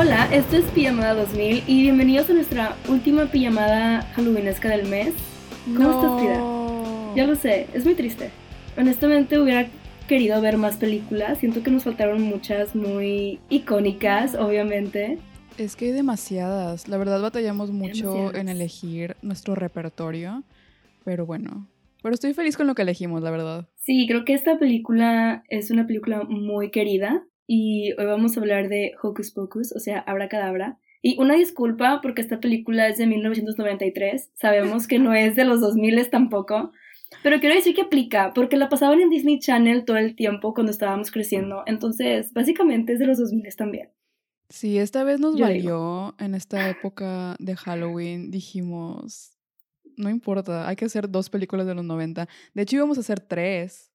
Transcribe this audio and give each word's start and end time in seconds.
Hola, 0.00 0.34
esto 0.34 0.56
es 0.56 0.64
Pijamada 0.70 1.12
2000 1.12 1.64
y 1.66 1.82
bienvenidos 1.82 2.30
a 2.30 2.32
nuestra 2.32 2.74
última 2.88 3.26
pijamada 3.26 4.00
halloweenesca 4.14 4.70
del 4.70 4.88
mes. 4.88 5.12
¿Cómo 5.76 5.90
estás, 5.90 6.18
Frida? 6.18 7.14
Ya 7.14 7.26
lo 7.26 7.34
sé, 7.34 7.66
es 7.74 7.84
muy 7.84 7.94
triste. 7.94 8.30
Honestamente 8.78 9.38
hubiera 9.38 9.68
querido 10.08 10.40
ver 10.40 10.56
más 10.56 10.78
películas, 10.78 11.36
siento 11.36 11.62
que 11.62 11.70
nos 11.70 11.84
faltaron 11.84 12.22
muchas 12.22 12.74
muy 12.74 13.40
icónicas, 13.50 14.34
obviamente. 14.36 15.18
Es 15.58 15.76
que 15.76 15.84
hay 15.84 15.92
demasiadas, 15.92 16.88
la 16.88 16.96
verdad 16.96 17.20
batallamos 17.20 17.70
mucho 17.70 18.34
en 18.34 18.48
elegir 18.48 19.18
nuestro 19.20 19.54
repertorio, 19.54 20.44
pero 21.04 21.26
bueno, 21.26 21.68
pero 22.02 22.14
estoy 22.14 22.32
feliz 22.32 22.56
con 22.56 22.66
lo 22.66 22.74
que 22.74 22.82
elegimos, 22.82 23.22
la 23.22 23.30
verdad. 23.30 23.68
Sí, 23.76 24.06
creo 24.08 24.24
que 24.24 24.32
esta 24.32 24.58
película 24.58 25.44
es 25.50 25.70
una 25.70 25.86
película 25.86 26.22
muy 26.26 26.70
querida 26.70 27.26
y 27.52 27.94
hoy 27.98 28.06
vamos 28.06 28.36
a 28.36 28.40
hablar 28.40 28.68
de 28.68 28.92
Hocus 29.02 29.32
Pocus, 29.32 29.72
o 29.74 29.80
sea, 29.80 29.98
Abracadabra. 29.98 30.78
Y 31.02 31.18
una 31.20 31.34
disculpa 31.34 31.98
porque 32.00 32.20
esta 32.20 32.38
película 32.38 32.86
es 32.86 32.96
de 32.98 33.08
1993, 33.08 34.30
sabemos 34.34 34.86
que 34.86 35.00
no 35.00 35.14
es 35.14 35.34
de 35.34 35.44
los 35.44 35.60
2000 35.60 36.10
tampoco, 36.10 36.70
pero 37.24 37.40
quiero 37.40 37.56
decir 37.56 37.74
que 37.74 37.82
aplica 37.82 38.32
porque 38.34 38.56
la 38.56 38.68
pasaban 38.68 39.00
en 39.00 39.10
Disney 39.10 39.40
Channel 39.40 39.84
todo 39.84 39.96
el 39.96 40.14
tiempo 40.14 40.54
cuando 40.54 40.70
estábamos 40.70 41.10
creciendo, 41.10 41.64
entonces 41.66 42.32
básicamente 42.32 42.92
es 42.92 43.00
de 43.00 43.06
los 43.08 43.18
2000 43.18 43.56
también. 43.56 43.88
Sí, 44.48 44.78
esta 44.78 45.02
vez 45.02 45.18
nos 45.18 45.36
valió 45.36 46.14
en 46.20 46.36
esta 46.36 46.70
época 46.70 47.34
de 47.40 47.56
Halloween, 47.56 48.30
dijimos, 48.30 49.32
no 49.96 50.08
importa, 50.08 50.68
hay 50.68 50.76
que 50.76 50.84
hacer 50.84 51.10
dos 51.10 51.28
películas 51.28 51.66
de 51.66 51.74
los 51.74 51.84
90. 51.84 52.28
De 52.54 52.62
hecho 52.62 52.76
íbamos 52.76 52.96
a 52.96 53.00
hacer 53.00 53.18
tres 53.18 53.90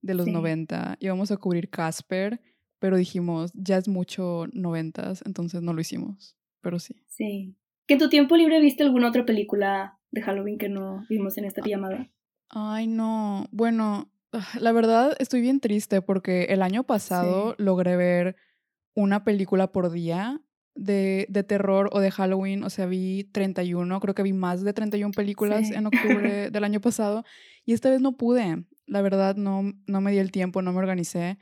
de 0.00 0.14
los 0.14 0.26
90, 0.26 0.96
íbamos 1.00 1.30
a 1.30 1.36
cubrir 1.36 1.68
Casper 1.68 2.40
pero 2.84 2.98
dijimos, 2.98 3.50
ya 3.54 3.78
es 3.78 3.88
mucho 3.88 4.44
noventas, 4.52 5.22
entonces 5.24 5.62
no 5.62 5.72
lo 5.72 5.80
hicimos, 5.80 6.36
pero 6.60 6.78
sí. 6.78 7.02
Sí. 7.06 7.56
¿Que 7.86 7.94
en 7.94 7.98
tu 7.98 8.10
tiempo 8.10 8.36
libre 8.36 8.60
viste 8.60 8.82
alguna 8.82 9.08
otra 9.08 9.24
película 9.24 9.98
de 10.10 10.20
Halloween 10.20 10.58
que 10.58 10.68
no 10.68 11.06
vimos 11.08 11.38
en 11.38 11.46
esta 11.46 11.62
llamada? 11.64 12.10
Ay, 12.50 12.86
no. 12.86 13.46
Bueno, 13.52 14.12
ah, 14.34 14.46
la 14.60 14.70
verdad 14.72 15.16
estoy 15.18 15.40
bien 15.40 15.60
triste 15.60 16.02
porque 16.02 16.42
el 16.50 16.60
año 16.60 16.84
pasado 16.84 17.54
logré 17.56 17.96
ver 17.96 18.36
una 18.94 19.24
película 19.24 19.72
por 19.72 19.90
día 19.90 20.42
de, 20.74 21.24
de, 21.30 21.42
terror 21.42 21.88
o 21.90 22.00
de 22.00 22.10
Halloween. 22.10 22.64
O 22.64 22.68
sea, 22.68 22.84
vi 22.84 23.24
31, 23.32 23.98
creo 23.98 24.14
que 24.14 24.22
vi 24.22 24.34
más 24.34 24.62
de 24.62 24.74
31 24.74 25.10
películas 25.12 25.70
en 25.70 25.86
octubre 25.86 26.50
del 26.50 26.64
año 26.64 26.82
pasado. 26.82 27.24
Y 27.64 27.72
esta 27.72 27.88
vez 27.88 28.02
no 28.02 28.18
pude. 28.18 28.62
La 28.84 29.00
verdad, 29.00 29.36
no, 29.36 29.72
no 29.86 30.00
me 30.02 30.12
di 30.12 30.18
el 30.18 30.32
tiempo, 30.32 30.60
no 30.60 30.74
me 30.74 30.80
organicé. 30.80 31.38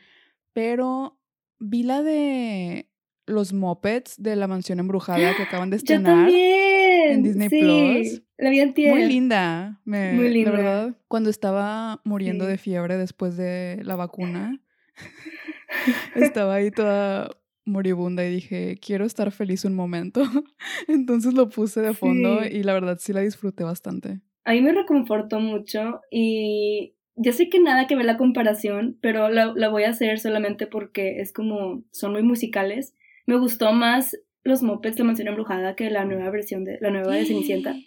Pero 0.53 1.19
vi 1.63 1.83
la 1.83 2.03
de 2.03 2.89
los 3.27 3.53
mopeds 3.53 4.21
de 4.21 4.37
la 4.37 4.49
mansión 4.49 4.81
embrujada 4.81 5.35
que 5.37 5.43
acaban 5.45 5.71
de 5.71 5.77
estrenar 5.79 6.29
en 6.29 7.23
Disney 7.23 7.49
Plus. 7.49 8.23
La 8.37 8.51
vi 8.51 8.61
Muy 8.89 9.05
linda. 9.05 9.81
Muy 9.85 10.29
linda. 10.29 10.51
La 10.51 10.57
verdad, 10.57 10.97
cuando 11.09 11.31
estaba 11.31 12.01
muriendo 12.05 12.47
de 12.47 12.59
fiebre 12.59 12.97
después 12.97 13.37
de 13.37 13.81
la 13.85 13.95
vacuna, 13.95 14.61
estaba 16.17 16.55
ahí 16.55 16.71
toda 16.71 17.31
moribunda 17.65 18.25
y 18.27 18.31
dije, 18.31 18.79
quiero 18.85 19.05
estar 19.05 19.31
feliz 19.31 19.65
un 19.65 19.75
momento. 19.75 20.23
Entonces 20.89 21.35
lo 21.35 21.49
puse 21.49 21.81
de 21.81 21.95
fondo 21.95 22.45
y 22.45 22.65
la 22.65 22.73
verdad 22.73 22.99
sí 23.01 23.13
la 23.13 23.21
disfruté 23.21 23.63
bastante. 23.63 24.21
A 24.45 24.53
mí 24.53 24.61
me 24.61 24.73
reconfortó 24.73 25.39
mucho 25.39 26.01
y 26.11 26.97
ya 27.17 27.33
sé 27.33 27.49
que 27.49 27.61
nada 27.61 27.87
que 27.87 27.97
ver 27.97 28.05
la 28.05 28.17
comparación, 28.17 28.97
pero 29.01 29.29
la, 29.29 29.53
la, 29.55 29.69
voy 29.69 29.85
a 29.85 29.91
hacer 29.91 30.19
solamente 30.19 30.67
porque 30.67 31.21
es 31.21 31.33
como, 31.33 31.83
son 31.91 32.13
muy 32.13 32.23
musicales. 32.23 32.95
Me 33.27 33.37
gustó 33.37 33.73
más 33.73 34.17
los 34.45 34.63
mopeds 34.63 34.97
de 34.97 35.05
Mansión 35.05 35.29
Embrujada 35.29 35.77
que 35.77 35.91
la 35.91 36.05
nueva 36.05 36.31
versión 36.31 36.65
de, 36.65 36.79
la 36.81 36.91
nueva 36.91 37.15
de 37.15 37.27
Cenicienta. 37.27 37.75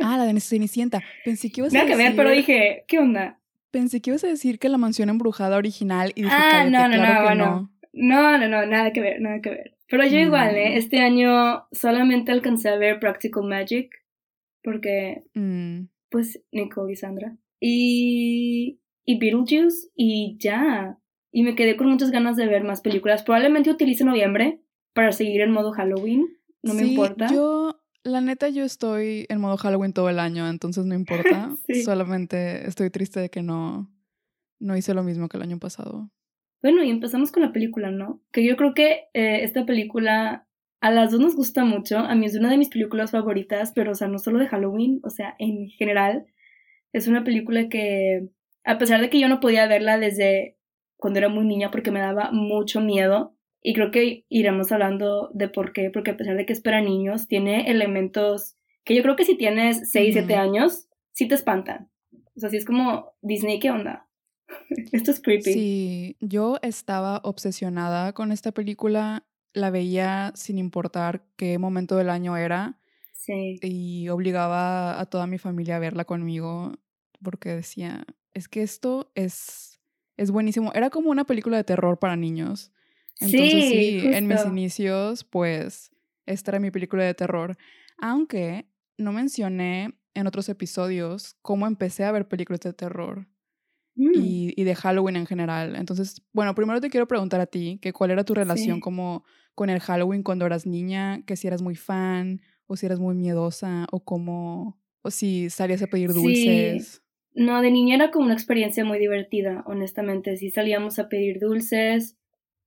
Ah, 0.00 0.16
la 0.16 0.24
de 0.24 0.40
Cenicienta. 0.40 1.02
Pensé 1.24 1.50
que 1.50 1.60
ibas 1.60 1.74
a 1.74 1.78
decir... 1.78 1.90
que 1.90 1.96
ver, 1.96 2.14
pero 2.14 2.30
dije, 2.30 2.84
¿qué 2.86 3.00
onda? 3.00 3.40
Pensé 3.72 4.00
que 4.00 4.10
ibas 4.10 4.22
a 4.22 4.28
decir 4.28 4.60
que 4.60 4.68
la 4.68 4.78
Mansión 4.78 5.08
Embrujada 5.08 5.56
original 5.56 6.12
y 6.14 6.22
dije, 6.22 6.34
ah, 6.34 6.64
no, 6.70 6.86
no, 6.88 6.96
no, 6.96 7.22
no. 7.22 7.34
no. 7.34 7.70
No, 7.92 8.38
no, 8.38 8.66
nada 8.66 8.92
que 8.92 9.00
ver, 9.00 9.20
nada 9.20 9.40
que 9.40 9.50
ver. 9.50 9.76
Pero 9.88 10.06
yo 10.06 10.18
igual, 10.18 10.54
¿eh? 10.54 10.76
Este 10.76 11.00
año 11.00 11.66
solamente 11.72 12.30
alcancé 12.30 12.68
a 12.68 12.76
ver 12.76 13.00
Practical 13.00 13.42
Magic 13.44 13.90
porque, 14.62 15.24
mm. 15.34 15.86
pues, 16.08 16.40
Nicole 16.52 16.92
y 16.92 16.96
Sandra 16.96 17.36
y, 17.66 18.82
y 19.06 19.18
Beetlejuice 19.18 19.88
y 19.96 20.36
ya. 20.38 20.98
Y 21.32 21.42
me 21.42 21.54
quedé 21.54 21.76
con 21.76 21.88
muchas 21.88 22.10
ganas 22.10 22.36
de 22.36 22.46
ver 22.46 22.62
más 22.62 22.82
películas. 22.82 23.22
Probablemente 23.22 23.70
utilice 23.70 24.04
noviembre 24.04 24.60
para 24.92 25.12
seguir 25.12 25.40
en 25.40 25.50
modo 25.50 25.72
Halloween. 25.72 26.26
No 26.62 26.74
me 26.74 26.82
importa. 26.82 27.28
Yo, 27.32 27.80
la 28.04 28.20
neta, 28.20 28.50
yo 28.50 28.64
estoy 28.64 29.24
en 29.30 29.40
modo 29.40 29.56
Halloween 29.56 29.94
todo 29.94 30.10
el 30.10 30.18
año, 30.18 30.46
entonces 30.46 30.84
no 30.84 30.94
importa. 30.94 31.50
Solamente 31.84 32.68
estoy 32.68 32.90
triste 32.90 33.18
de 33.18 33.30
que 33.30 33.42
no, 33.42 33.90
no 34.60 34.76
hice 34.76 34.92
lo 34.92 35.02
mismo 35.02 35.28
que 35.28 35.38
el 35.38 35.42
año 35.42 35.58
pasado. 35.58 36.10
Bueno, 36.62 36.84
y 36.84 36.90
empezamos 36.90 37.32
con 37.32 37.42
la 37.42 37.52
película, 37.52 37.90
¿no? 37.90 38.22
Que 38.30 38.44
yo 38.46 38.56
creo 38.56 38.74
que 38.74 39.08
eh, 39.14 39.42
esta 39.42 39.64
película 39.64 40.46
a 40.80 40.90
las 40.90 41.12
dos 41.12 41.20
nos 41.20 41.34
gusta 41.34 41.64
mucho. 41.64 41.98
A 41.98 42.14
mí 42.14 42.26
es 42.26 42.36
una 42.36 42.50
de 42.50 42.58
mis 42.58 42.68
películas 42.68 43.10
favoritas, 43.10 43.72
pero, 43.74 43.92
o 43.92 43.94
sea, 43.94 44.08
no 44.08 44.18
solo 44.18 44.38
de 44.38 44.48
Halloween, 44.48 45.00
o 45.02 45.08
sea, 45.08 45.34
en 45.38 45.70
general. 45.70 46.26
Es 46.94 47.08
una 47.08 47.24
película 47.24 47.68
que, 47.68 48.30
a 48.64 48.78
pesar 48.78 49.02
de 49.02 49.10
que 49.10 49.20
yo 49.20 49.28
no 49.28 49.40
podía 49.40 49.66
verla 49.66 49.98
desde 49.98 50.56
cuando 50.96 51.18
era 51.18 51.28
muy 51.28 51.44
niña 51.44 51.70
porque 51.70 51.90
me 51.90 52.00
daba 52.00 52.30
mucho 52.32 52.80
miedo, 52.80 53.34
y 53.66 53.72
creo 53.72 53.90
que 53.90 54.26
iremos 54.28 54.70
hablando 54.72 55.30
de 55.32 55.48
por 55.48 55.72
qué, 55.72 55.90
porque 55.90 56.10
a 56.10 56.16
pesar 56.18 56.36
de 56.36 56.44
que 56.44 56.52
es 56.52 56.60
para 56.60 56.82
niños, 56.82 57.28
tiene 57.28 57.70
elementos 57.70 58.56
que 58.84 58.94
yo 58.94 59.02
creo 59.02 59.16
que 59.16 59.24
si 59.24 59.36
tienes 59.36 59.90
6, 59.90 60.12
7 60.12 60.34
años, 60.34 60.88
sí 61.12 61.26
te 61.26 61.34
espantan. 61.34 61.90
O 62.36 62.40
sea, 62.40 62.50
sí 62.50 62.58
es 62.58 62.66
como 62.66 63.14
Disney, 63.22 63.58
¿qué 63.58 63.70
onda? 63.70 64.06
Esto 64.92 65.10
es 65.10 65.20
creepy. 65.20 65.52
Sí, 65.54 66.16
yo 66.20 66.58
estaba 66.60 67.22
obsesionada 67.24 68.12
con 68.12 68.32
esta 68.32 68.52
película, 68.52 69.24
la 69.54 69.70
veía 69.70 70.32
sin 70.34 70.58
importar 70.58 71.24
qué 71.36 71.58
momento 71.58 71.96
del 71.96 72.10
año 72.10 72.36
era. 72.36 72.78
Sí. 73.14 73.58
Y 73.62 74.10
obligaba 74.10 75.00
a 75.00 75.06
toda 75.06 75.26
mi 75.26 75.38
familia 75.38 75.76
a 75.76 75.78
verla 75.78 76.04
conmigo 76.04 76.74
porque 77.24 77.48
decía, 77.48 78.06
es 78.32 78.46
que 78.46 78.62
esto 78.62 79.10
es, 79.16 79.80
es 80.16 80.30
buenísimo. 80.30 80.72
Era 80.74 80.90
como 80.90 81.10
una 81.10 81.24
película 81.24 81.56
de 81.56 81.64
terror 81.64 81.98
para 81.98 82.14
niños. 82.14 82.70
Entonces 83.20 83.64
sí, 83.64 84.00
en 84.04 84.28
mis 84.28 84.44
inicios, 84.46 85.24
pues, 85.24 85.90
esta 86.26 86.52
era 86.52 86.60
mi 86.60 86.70
película 86.70 87.02
de 87.02 87.14
terror. 87.14 87.56
Aunque 87.98 88.66
no 88.96 89.12
mencioné 89.12 89.98
en 90.14 90.26
otros 90.28 90.48
episodios 90.48 91.36
cómo 91.42 91.66
empecé 91.66 92.04
a 92.04 92.12
ver 92.12 92.28
películas 92.28 92.60
de 92.60 92.72
terror. 92.72 93.26
Mm. 93.96 94.12
Y, 94.14 94.54
y, 94.56 94.64
de 94.64 94.74
Halloween 94.74 95.16
en 95.16 95.26
general. 95.26 95.76
Entonces, 95.76 96.22
bueno, 96.32 96.54
primero 96.54 96.80
te 96.80 96.90
quiero 96.90 97.06
preguntar 97.06 97.40
a 97.40 97.46
ti, 97.46 97.78
que 97.80 97.92
cuál 97.92 98.10
era 98.10 98.24
tu 98.24 98.34
relación 98.34 98.80
como 98.80 99.24
con 99.54 99.70
el 99.70 99.78
Halloween 99.78 100.24
cuando 100.24 100.46
eras 100.46 100.66
niña, 100.66 101.22
que 101.26 101.36
si 101.36 101.46
eras 101.46 101.62
muy 101.62 101.76
fan 101.76 102.42
o 102.66 102.76
si 102.76 102.86
eras 102.86 102.98
muy 102.98 103.14
miedosa 103.14 103.86
o 103.92 104.00
cómo, 104.00 104.80
o 105.02 105.10
si 105.10 105.48
salías 105.50 105.82
a 105.82 105.86
pedir 105.86 106.12
dulces. 106.12 107.03
No, 107.34 107.60
de 107.62 107.70
niña 107.72 107.96
era 107.96 108.10
como 108.12 108.26
una 108.26 108.34
experiencia 108.34 108.84
muy 108.84 108.98
divertida, 108.98 109.64
honestamente. 109.66 110.36
Sí 110.36 110.50
salíamos 110.50 110.98
a 111.00 111.08
pedir 111.08 111.40
dulces. 111.40 112.16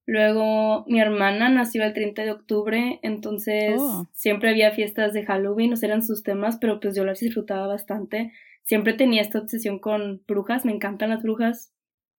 Luego 0.05 0.85
mi 0.87 0.99
hermana 0.99 1.49
nació 1.49 1.83
el 1.83 1.93
30 1.93 2.23
de 2.23 2.31
octubre, 2.31 2.99
entonces 3.01 3.75
oh. 3.77 4.07
siempre 4.13 4.49
había 4.49 4.71
fiestas 4.71 5.13
de 5.13 5.25
Halloween, 5.25 5.73
o 5.73 5.75
sea, 5.75 5.87
eran 5.87 6.01
sus 6.01 6.23
temas, 6.23 6.57
pero 6.61 6.79
pues 6.79 6.95
yo 6.95 7.03
las 7.03 7.19
disfrutaba 7.19 7.67
bastante. 7.67 8.31
Siempre 8.63 8.93
tenía 8.93 9.21
esta 9.21 9.39
obsesión 9.39 9.79
con 9.79 10.21
brujas, 10.27 10.65
me 10.65 10.73
encantan 10.73 11.09
las 11.09 11.23
brujas. 11.23 11.73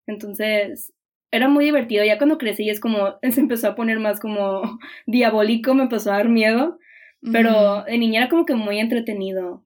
Entonces, 0.07 0.93
era 1.31 1.49
muy 1.49 1.67
divertido. 1.67 2.05
Ya 2.05 2.19
cuando 2.19 2.39
crecí 2.39 2.69
es 2.71 2.81
como, 2.81 3.19
se 3.31 3.41
empezó 3.41 3.69
a 3.69 3.75
poner 3.75 3.99
más 3.99 4.21
como 4.21 4.63
diabólico, 5.07 5.75
me 5.75 5.85
empezó 5.85 6.13
a 6.13 6.17
dar 6.17 6.29
miedo. 6.29 6.79
Pero 7.33 7.83
de 7.83 7.99
niña 7.99 8.21
era 8.21 8.31
como 8.31 8.45
que 8.45 8.55
muy 8.55 8.79
entretenido 8.79 9.65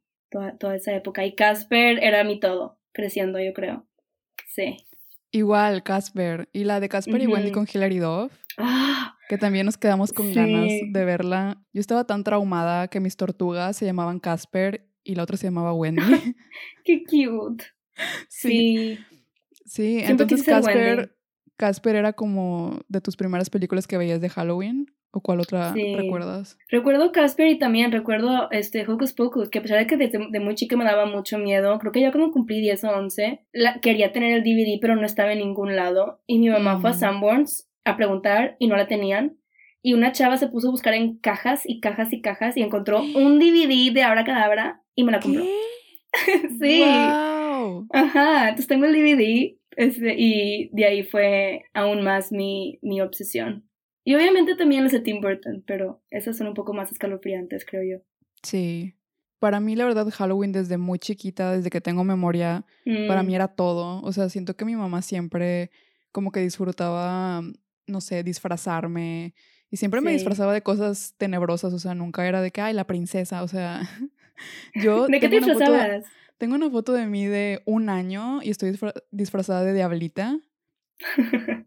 toda, 0.59 0.77
esa 0.77 0.95
época. 0.95 1.25
Y 1.25 1.35
Casper 1.35 1.99
era 2.03 2.25
mi 2.25 2.41
todo, 2.41 2.79
creciendo, 2.93 3.39
yo 3.39 3.53
creo. 3.53 3.87
Sí. 4.49 4.77
Igual, 5.31 5.83
Casper. 5.83 6.49
Y 6.53 6.65
la 6.65 6.81
de 6.81 6.89
Casper 6.89 7.23
y 7.23 7.27
Wendy 7.27 7.53
con 7.53 7.67
Hilary 7.73 7.99
Duff. 7.99 8.33
¡Ah! 8.59 9.17
Que 9.29 9.39
también 9.39 9.65
nos 9.65 9.79
quedamos 9.79 10.13
con 10.13 10.33
ganas 10.33 10.71
de 10.91 11.05
verla. 11.05 11.63
Yo 11.73 11.81
estaba 11.81 12.05
tan 12.05 12.23
traumada 12.23 12.89
que 12.89 13.01
mis 13.01 13.17
tortugas 13.17 13.77
se 13.77 13.87
llamaban 13.87 14.21
Casper 14.21 14.87
y 15.05 15.15
la 15.15 15.23
otra 15.23 15.37
se 15.37 15.47
llamaba 15.47 15.73
Wendy. 15.73 16.03
¡Qué 16.85 17.03
cute! 17.05 17.65
Sí. 18.29 18.99
Sí, 19.65 20.01
entonces 20.03 20.43
Casper, 20.43 21.17
Casper 21.57 21.97
era 21.97 22.13
como 22.13 22.81
de 22.89 23.01
tus 23.01 23.17
primeras 23.17 23.49
películas 23.49 23.87
que 23.87 23.97
veías 23.97 24.21
de 24.21 24.29
Halloween. 24.29 24.87
¿O 25.15 25.21
cuál 25.21 25.41
otra 25.41 25.75
recuerdas? 25.75 26.59
Recuerdo 26.71 27.13
Casper 27.13 27.49
y 27.49 27.59
también 27.59 27.93
recuerdo 27.93 28.51
este 28.51 28.89
Hocus 28.89 29.13
Pocus, 29.13 29.51
que 29.51 29.59
a 29.59 29.63
pesar 29.63 29.79
de 29.79 29.87
que 29.87 29.99
desde 29.99 30.19
de 30.31 30.41
muy 30.41 30.55
chica 30.55 30.75
me 30.75 30.87
daba 30.87 31.05
mucho 31.05 31.39
miedo, 31.39 31.79
creo 31.79 31.93
que 31.93 32.01
ya 32.01 32.11
cuando 32.11 32.33
cumplí 32.33 32.63
10 32.63 32.85
o 32.85 32.91
11, 32.93 33.45
la, 33.53 33.81
quería 33.81 34.13
tener 34.13 34.33
el 34.33 34.43
DVD 34.43 34.79
pero 34.81 34.97
no 34.97 35.05
estaba 35.05 35.33
en 35.33 35.41
ningún 35.41 35.77
lado. 35.77 36.23
Y 36.27 36.39
mi 36.39 36.49
mamá 36.49 36.81
fue 36.81 36.91
a 36.91 36.93
mm. 36.95 36.99
Sanborns 36.99 37.69
a 37.85 37.97
preguntar 37.97 38.57
y 38.59 38.69
no 38.69 38.77
la 38.77 38.87
tenían. 38.87 39.37
y 39.83 39.93
una 39.93 40.13
chava 40.13 40.39
se 40.39 40.49
puso 40.49 40.69
a 40.69 40.71
buscar 40.71 40.95
en 40.95 41.19
cajas 41.19 41.63
y 41.67 41.81
cajas 41.81 42.13
y 42.13 42.23
cajas 42.23 42.57
y 42.57 42.63
encontró 42.63 43.03
un 43.15 43.39
DVD 43.39 43.93
de 43.93 44.03
Abra 44.03 44.25
Cadabra 44.25 44.83
y 44.95 45.05
me 45.05 45.13
la 45.13 45.21
compró. 45.21 45.45
sí. 46.59 46.81
Wow. 46.81 47.87
Ajá, 47.93 48.49
entonces 48.49 48.67
tengo 48.67 48.87
el 48.87 48.95
DVD 48.95 49.59
este, 49.77 50.15
y 50.17 50.71
de 50.73 50.85
ahí 50.87 51.03
fue 51.03 51.65
aún 51.75 52.03
más 52.03 52.33
mi, 52.33 52.79
mi 52.81 53.03
obsesión. 53.03 53.69
Y 54.05 54.15
obviamente 54.15 54.57
también 54.57 54.83
los 54.83 54.93
de 54.93 55.01
Tim 55.01 55.21
Burton, 55.21 55.63
pero 55.67 56.03
esas 56.11 56.37
son 56.37 56.49
un 56.49 56.55
poco 56.55 56.75
más 56.75 56.91
escalofriantes, 56.91 57.65
creo 57.65 57.83
yo. 57.83 58.05
Sí. 58.43 58.95
Para 59.39 59.61
mí, 59.61 59.77
la 59.77 59.85
verdad, 59.85 60.09
Halloween 60.11 60.53
desde 60.53 60.77
muy 60.77 60.99
chiquita, 60.99 61.53
desde 61.53 61.71
que 61.71 61.81
tengo 61.81 62.05
memoria, 62.05 62.65
para 63.09 63.23
mí 63.23 63.33
mm. 63.33 63.37
era 63.37 63.49
todo. 63.49 64.01
O 64.03 64.13
sea, 64.13 64.29
siento 64.29 64.57
que 64.57 64.65
mi 64.65 64.77
mamá 64.77 65.03
siempre 65.03 65.71
como 66.13 66.31
que 66.31 66.41
disfrutaba, 66.41 67.43
no 67.87 68.01
sé, 68.01 68.23
disfrazarme. 68.23 69.35
Y 69.71 69.79
siempre 69.79 70.01
me 70.01 70.13
disfrazaba 70.13 70.53
de 70.53 70.63
cosas 70.63 71.15
tenebrosas, 71.17 71.73
o 71.73 71.79
sea, 71.79 71.95
nunca 71.95 72.27
era 72.27 72.43
de 72.43 72.51
que, 72.51 72.61
ay, 72.61 72.75
la 72.75 72.87
princesa, 72.87 73.43
o 73.43 73.49
sea, 73.49 73.81
yo... 74.75 75.07
¿De 75.07 75.19
qué 75.19 75.29
te 75.29 75.37
disfrazabas? 75.37 76.05
tengo 76.43 76.57
una 76.57 76.71
foto 76.71 76.93
de 76.93 77.07
mí 77.07 77.27
de 77.27 77.63
un 77.67 77.89
año 77.89 78.43
y 78.43 78.51
estoy 78.51 78.77
disfrazada 79.13 79.63
de 79.63 79.75
diablita. 79.75 80.41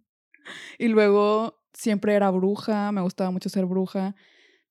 y 0.78 0.90
luego 0.90 1.65
siempre 1.76 2.14
era 2.14 2.32
bruja, 2.32 2.92
me 2.92 3.02
gustaba 3.02 3.32
mucho 3.32 3.50
ser 3.50 3.66
bruja. 3.66 4.16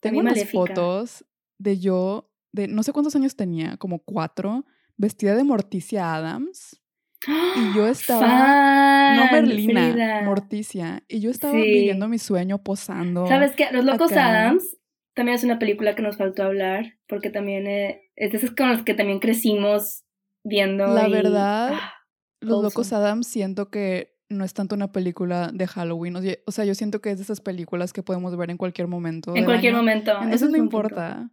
Tengo 0.00 0.20
unas 0.20 0.50
fotos 0.50 1.24
de 1.58 1.78
yo, 1.78 2.30
de 2.52 2.68
no 2.68 2.82
sé 2.82 2.92
cuántos 2.92 3.14
años 3.16 3.36
tenía, 3.36 3.76
como 3.76 4.00
cuatro, 4.00 4.64
vestida 4.96 5.34
de 5.34 5.44
Morticia 5.44 6.14
Adams. 6.14 6.80
Y 7.26 7.76
yo 7.76 7.86
estaba, 7.86 9.16
no 9.16 9.32
Merlina, 9.32 10.22
Morticia. 10.24 11.02
Y 11.08 11.20
yo 11.20 11.30
estaba 11.30 11.54
viviendo 11.54 12.06
mi 12.08 12.18
sueño 12.18 12.62
posando. 12.62 13.26
¿Sabes 13.26 13.52
qué? 13.56 13.68
Los 13.72 13.84
Locos 13.84 14.12
Adams 14.12 14.76
también 15.14 15.36
es 15.36 15.44
una 15.44 15.58
película 15.58 15.94
que 15.94 16.02
nos 16.02 16.16
faltó 16.16 16.42
hablar, 16.42 16.98
porque 17.06 17.30
también 17.30 17.66
eh, 17.66 18.02
es 18.16 18.34
esas 18.34 18.50
con 18.50 18.70
las 18.70 18.82
que 18.82 18.94
también 18.94 19.20
crecimos 19.20 20.04
viendo. 20.42 20.86
La 20.86 21.08
verdad, 21.08 21.72
ah, 21.72 21.94
Los 22.40 22.62
Locos 22.62 22.92
Adams 22.92 23.26
siento 23.26 23.70
que 23.70 24.13
no 24.34 24.44
es 24.44 24.54
tanto 24.54 24.74
una 24.74 24.92
película 24.92 25.50
de 25.52 25.66
Halloween. 25.66 26.16
O 26.16 26.52
sea, 26.52 26.64
yo 26.64 26.74
siento 26.74 27.00
que 27.00 27.10
es 27.10 27.18
de 27.18 27.24
esas 27.24 27.40
películas 27.40 27.92
que 27.92 28.02
podemos 28.02 28.36
ver 28.36 28.50
en 28.50 28.56
cualquier 28.56 28.88
momento. 28.88 29.34
En 29.34 29.44
cualquier 29.44 29.74
momento. 29.74 30.12
Entonces 30.20 30.50
no 30.50 30.56
importa. 30.56 31.30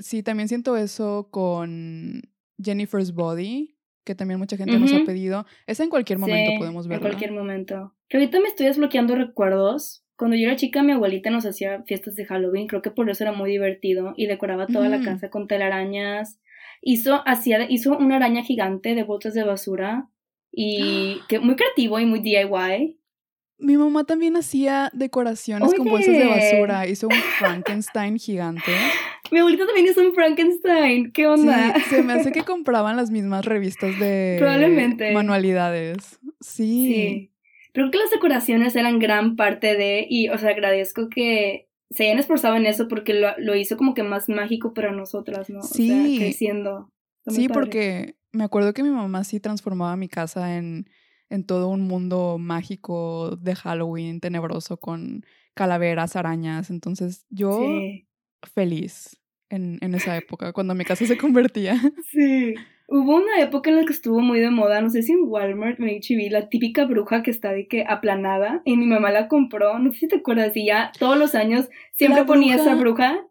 Sí. 0.00 0.22
también 0.22 0.48
siento 0.48 0.76
eso 0.76 1.28
con 1.30 2.22
Jennifer's 2.62 3.12
Body, 3.12 3.76
que 4.04 4.14
también 4.14 4.38
mucha 4.38 4.56
gente 4.56 4.78
nos 4.78 4.92
ha 4.92 5.04
pedido. 5.04 5.46
Esa 5.66 5.84
en 5.84 5.90
cualquier 5.90 6.18
momento 6.18 6.52
podemos 6.58 6.86
verla. 6.86 7.06
En 7.06 7.10
cualquier 7.10 7.32
momento. 7.32 7.94
Que 8.08 8.18
ahorita 8.18 8.40
me 8.40 8.48
estoy 8.48 8.66
desbloqueando 8.66 9.14
recuerdos. 9.14 10.04
Cuando 10.16 10.36
yo 10.36 10.46
era 10.46 10.56
chica, 10.56 10.82
mi 10.82 10.92
abuelita 10.92 11.30
nos 11.30 11.46
hacía 11.46 11.82
fiestas 11.84 12.16
de 12.16 12.24
Halloween. 12.26 12.66
Creo 12.66 12.82
que 12.82 12.90
por 12.90 13.08
eso 13.08 13.24
era 13.24 13.32
muy 13.32 13.50
divertido. 13.50 14.14
Y 14.16 14.26
decoraba 14.26 14.66
toda 14.66 14.88
la 14.88 15.00
casa 15.00 15.30
con 15.30 15.46
telarañas. 15.46 16.40
Hizo, 16.80 17.22
hacía, 17.26 17.70
hizo 17.70 17.96
una 17.96 18.16
araña 18.16 18.42
gigante 18.42 18.94
de 18.94 19.02
botes 19.02 19.34
de 19.34 19.44
basura 19.44 20.08
y 20.52 21.20
que 21.28 21.38
muy 21.38 21.56
creativo 21.56 21.98
y 21.98 22.06
muy 22.06 22.20
DIY. 22.20 22.98
Mi 23.60 23.76
mamá 23.76 24.04
también 24.04 24.36
hacía 24.36 24.88
decoraciones 24.92 25.74
con 25.74 25.88
bolsas 25.88 26.16
de 26.16 26.26
basura. 26.26 26.86
Hizo 26.86 27.08
un 27.08 27.14
Frankenstein 27.14 28.16
gigante. 28.16 28.70
Mi 29.32 29.40
abuelita 29.40 29.66
también 29.66 29.86
hizo 29.86 30.00
un 30.00 30.14
Frankenstein. 30.14 31.10
¿Qué 31.12 31.26
onda? 31.26 31.74
Sí, 31.74 31.80
se 31.90 32.02
me 32.04 32.12
hace 32.12 32.30
que 32.30 32.42
compraban 32.44 32.96
las 32.96 33.10
mismas 33.10 33.44
revistas 33.44 33.98
de 33.98 34.36
Probablemente. 34.38 35.12
manualidades. 35.12 36.20
Sí. 36.40 36.86
sí. 36.86 37.32
Creo 37.72 37.90
que 37.90 37.98
las 37.98 38.10
decoraciones 38.10 38.76
eran 38.76 39.00
gran 39.00 39.34
parte 39.34 39.76
de, 39.76 40.06
y 40.08 40.28
o 40.28 40.38
sea, 40.38 40.50
agradezco 40.50 41.08
que 41.08 41.68
se 41.90 42.04
hayan 42.04 42.18
esforzado 42.18 42.56
en 42.56 42.66
eso 42.66 42.86
porque 42.86 43.12
lo, 43.12 43.36
lo 43.38 43.56
hizo 43.56 43.76
como 43.76 43.94
que 43.94 44.04
más 44.04 44.28
mágico 44.28 44.72
para 44.72 44.92
nosotras, 44.92 45.50
¿no? 45.50 45.62
Sí. 45.62 45.90
O 45.90 45.94
sea, 45.94 46.18
creciendo. 46.18 46.92
Sí, 47.26 47.48
porque 47.48 48.14
me 48.38 48.44
acuerdo 48.44 48.72
que 48.72 48.84
mi 48.84 48.90
mamá 48.90 49.24
sí 49.24 49.40
transformaba 49.40 49.96
mi 49.96 50.08
casa 50.08 50.56
en, 50.56 50.88
en 51.28 51.44
todo 51.44 51.68
un 51.68 51.82
mundo 51.82 52.38
mágico 52.38 53.36
de 53.36 53.54
Halloween 53.56 54.20
tenebroso 54.20 54.78
con 54.78 55.26
calaveras, 55.54 56.14
arañas. 56.14 56.70
Entonces 56.70 57.26
yo 57.30 57.60
feliz 58.54 59.20
en, 59.50 59.78
en, 59.80 59.94
esa 59.94 60.16
época, 60.16 60.52
cuando 60.52 60.74
mi 60.74 60.84
casa 60.84 61.04
se 61.04 61.18
convertía. 61.18 61.74
Sí. 62.10 62.54
Hubo 62.90 63.16
una 63.16 63.38
época 63.40 63.68
en 63.68 63.76
la 63.76 63.84
que 63.84 63.92
estuvo 63.92 64.20
muy 64.20 64.40
de 64.40 64.48
moda, 64.48 64.80
no 64.80 64.88
sé 64.88 65.02
si 65.02 65.12
en 65.12 65.24
Walmart, 65.24 65.78
en 65.78 65.88
HB, 65.88 66.30
la 66.30 66.48
típica 66.48 66.86
bruja 66.86 67.22
que 67.22 67.30
está 67.30 67.52
de 67.52 67.68
que 67.68 67.84
aplanada, 67.86 68.62
y 68.64 68.78
mi 68.78 68.86
mamá 68.86 69.10
la 69.10 69.28
compró, 69.28 69.78
no 69.78 69.92
sé 69.92 69.98
si 69.98 70.08
te 70.08 70.16
acuerdas, 70.16 70.56
y 70.56 70.64
ya 70.64 70.90
todos 70.98 71.18
los 71.18 71.34
años 71.34 71.68
siempre 71.92 72.24
ponía 72.24 72.54
esa 72.54 72.74
bruja 72.76 73.26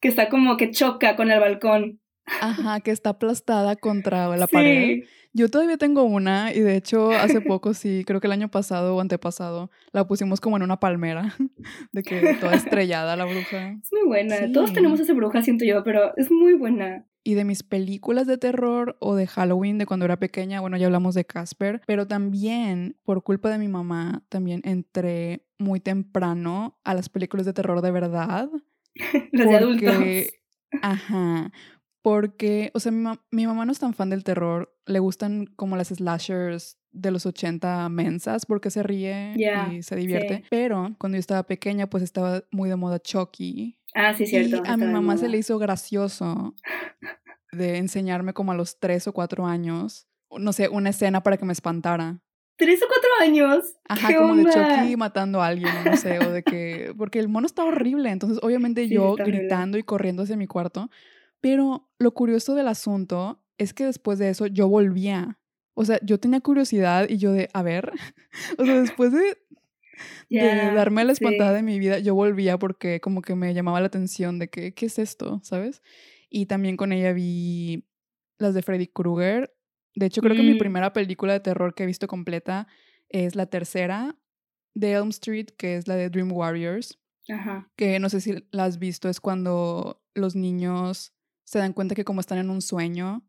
que 0.00 0.08
está 0.08 0.28
como 0.28 0.56
que 0.56 0.72
choca 0.72 1.14
con 1.14 1.30
el 1.30 1.38
balcón. 1.38 2.00
Ajá, 2.26 2.80
que 2.80 2.90
está 2.90 3.10
aplastada 3.10 3.76
contra 3.76 4.36
la 4.36 4.46
pared. 4.46 5.04
Yo 5.32 5.50
todavía 5.50 5.76
tengo 5.76 6.04
una 6.04 6.52
y 6.54 6.60
de 6.60 6.76
hecho 6.76 7.10
hace 7.10 7.42
poco 7.42 7.74
sí, 7.74 8.04
creo 8.06 8.20
que 8.20 8.26
el 8.26 8.32
año 8.32 8.50
pasado 8.50 8.96
o 8.96 9.00
antepasado, 9.00 9.70
la 9.92 10.06
pusimos 10.06 10.40
como 10.40 10.56
en 10.56 10.62
una 10.62 10.80
palmera, 10.80 11.34
de 11.92 12.02
que 12.02 12.36
toda 12.40 12.54
estrellada 12.54 13.16
la 13.16 13.26
bruja. 13.26 13.72
Es 13.82 13.92
muy 13.92 14.06
buena, 14.06 14.50
todos 14.50 14.72
tenemos 14.72 14.98
esa 14.98 15.12
bruja, 15.12 15.42
siento 15.42 15.64
yo, 15.64 15.84
pero 15.84 16.16
es 16.16 16.30
muy 16.30 16.54
buena. 16.54 17.06
Y 17.22 17.34
de 17.34 17.44
mis 17.44 17.62
películas 17.62 18.26
de 18.26 18.38
terror 18.38 18.96
o 18.98 19.14
de 19.14 19.26
Halloween 19.26 19.78
de 19.78 19.84
cuando 19.84 20.06
era 20.06 20.18
pequeña, 20.18 20.60
bueno, 20.60 20.76
ya 20.78 20.86
hablamos 20.86 21.14
de 21.14 21.26
Casper, 21.26 21.82
pero 21.86 22.06
también 22.06 22.96
por 23.04 23.22
culpa 23.22 23.50
de 23.50 23.58
mi 23.58 23.68
mamá, 23.68 24.22
también 24.28 24.62
entré 24.64 25.44
muy 25.58 25.80
temprano 25.80 26.78
a 26.82 26.94
las 26.94 27.08
películas 27.08 27.44
de 27.44 27.52
terror 27.52 27.82
de 27.82 27.90
verdad. 27.90 28.48
las 29.32 29.48
de 29.48 29.56
adultos. 29.56 29.94
Ajá, 30.82 31.52
porque, 32.06 32.70
o 32.72 32.78
sea, 32.78 32.92
mi, 32.92 33.46
mamá 33.48 33.64
no 33.64 33.72
es 33.72 33.80
tan 33.80 33.92
fan 33.92 34.10
del 34.10 34.22
terror. 34.22 34.72
Le 34.86 35.00
gustan 35.00 35.46
como 35.56 35.74
las 35.74 35.88
slashers 35.88 36.78
de 36.92 37.10
los 37.10 37.26
80 37.26 37.88
mensas 37.88 38.46
porque 38.46 38.70
se 38.70 38.84
ríe 38.84 39.34
y 39.72 39.82
se 39.82 39.96
divierte. 39.96 40.44
Pero 40.48 40.94
cuando 41.00 41.16
yo 41.16 41.18
estaba 41.18 41.42
pequeña, 41.42 41.90
pues 41.90 42.04
estaba 42.04 42.44
muy 42.52 42.68
de 42.68 42.76
moda 42.76 43.00
Chucky. 43.00 43.76
Ah, 43.92 44.14
sí, 44.14 44.24
cierto. 44.24 44.62
Y 44.64 44.68
a 44.68 44.76
mi 44.76 44.86
mamá 44.86 45.16
se 45.16 45.28
le 45.28 45.38
hizo 45.38 45.58
gracioso 45.58 46.54
de 47.50 47.78
enseñarme 47.78 48.34
como 48.34 48.52
a 48.52 48.54
los 48.54 48.78
3 48.78 49.08
o 49.08 49.12
4 49.12 49.44
años, 49.44 50.06
no 50.30 50.52
sé, 50.52 50.68
una 50.68 50.90
escena 50.90 51.24
para 51.24 51.38
que 51.38 51.44
me 51.44 51.54
espantara. 51.54 52.20
¿Tres 52.56 52.80
o 52.82 52.86
cuatro 52.86 53.10
años? 53.20 53.74
Ajá, 53.86 54.16
como 54.16 54.34
de 54.36 54.44
Chucky 54.44 54.96
matando 54.96 55.42
a 55.42 55.48
alguien, 55.48 55.72
no 55.84 55.94
sé, 55.96 56.20
o 56.20 56.30
de 56.30 56.42
que. 56.42 56.94
Porque 56.96 57.18
el 57.18 57.28
mono 57.28 57.46
está 57.46 57.64
horrible. 57.64 58.10
Entonces, 58.10 58.38
obviamente, 58.42 58.88
yo 58.88 59.14
gritando 59.16 59.76
y 59.76 59.82
corriendo 59.82 60.22
hacia 60.22 60.38
mi 60.38 60.46
cuarto. 60.46 60.88
Pero 61.40 61.90
lo 61.98 62.12
curioso 62.12 62.54
del 62.54 62.68
asunto 62.68 63.42
es 63.58 63.72
que 63.72 63.84
después 63.84 64.18
de 64.18 64.30
eso 64.30 64.46
yo 64.46 64.68
volvía. 64.68 65.38
O 65.74 65.84
sea, 65.84 65.98
yo 66.02 66.18
tenía 66.18 66.40
curiosidad 66.40 67.08
y 67.08 67.18
yo 67.18 67.32
de, 67.32 67.48
a 67.52 67.62
ver, 67.62 67.92
o 68.58 68.64
sea, 68.64 68.80
después 68.80 69.12
de, 69.12 69.38
darme 70.30 71.04
la 71.04 71.12
espantada 71.12 71.52
de 71.52 71.62
mi 71.62 71.78
vida, 71.78 71.98
yo 71.98 72.14
volvía 72.14 72.58
porque 72.58 73.00
como 73.00 73.22
que 73.22 73.34
me 73.34 73.54
llamaba 73.54 73.80
la 73.80 73.86
atención 73.86 74.38
de 74.38 74.48
que, 74.48 74.74
¿qué 74.74 74.86
es 74.86 74.98
esto? 74.98 75.40
¿Sabes? 75.42 75.82
Y 76.30 76.46
también 76.46 76.76
con 76.76 76.92
ella 76.92 77.12
vi 77.12 77.86
las 78.38 78.54
de 78.54 78.62
Freddy 78.62 78.86
Krueger. 78.86 79.54
De 79.94 80.06
hecho, 80.06 80.20
creo 80.20 80.36
que 80.36 80.42
mi 80.42 80.54
mm. 80.54 80.58
primera 80.58 80.92
película 80.92 81.32
de 81.32 81.40
terror 81.40 81.74
que 81.74 81.84
he 81.84 81.86
visto 81.86 82.06
completa 82.06 82.66
es 83.08 83.34
la 83.34 83.46
tercera 83.46 84.16
de 84.74 84.92
Elm 84.92 85.08
Street, 85.08 85.46
que 85.56 85.76
es 85.76 85.88
la 85.88 85.96
de 85.96 86.10
Dream 86.10 86.32
Warriors. 86.32 86.98
Ajá. 87.28 87.70
Que 87.76 87.98
no 87.98 88.08
sé 88.08 88.20
si 88.20 88.46
la 88.50 88.64
has 88.64 88.78
visto, 88.78 89.08
es 89.08 89.20
cuando 89.20 90.02
los 90.14 90.36
niños 90.36 91.15
se 91.46 91.60
dan 91.60 91.72
cuenta 91.72 91.94
que 91.94 92.04
como 92.04 92.20
están 92.20 92.38
en 92.38 92.50
un 92.50 92.60
sueño, 92.60 93.24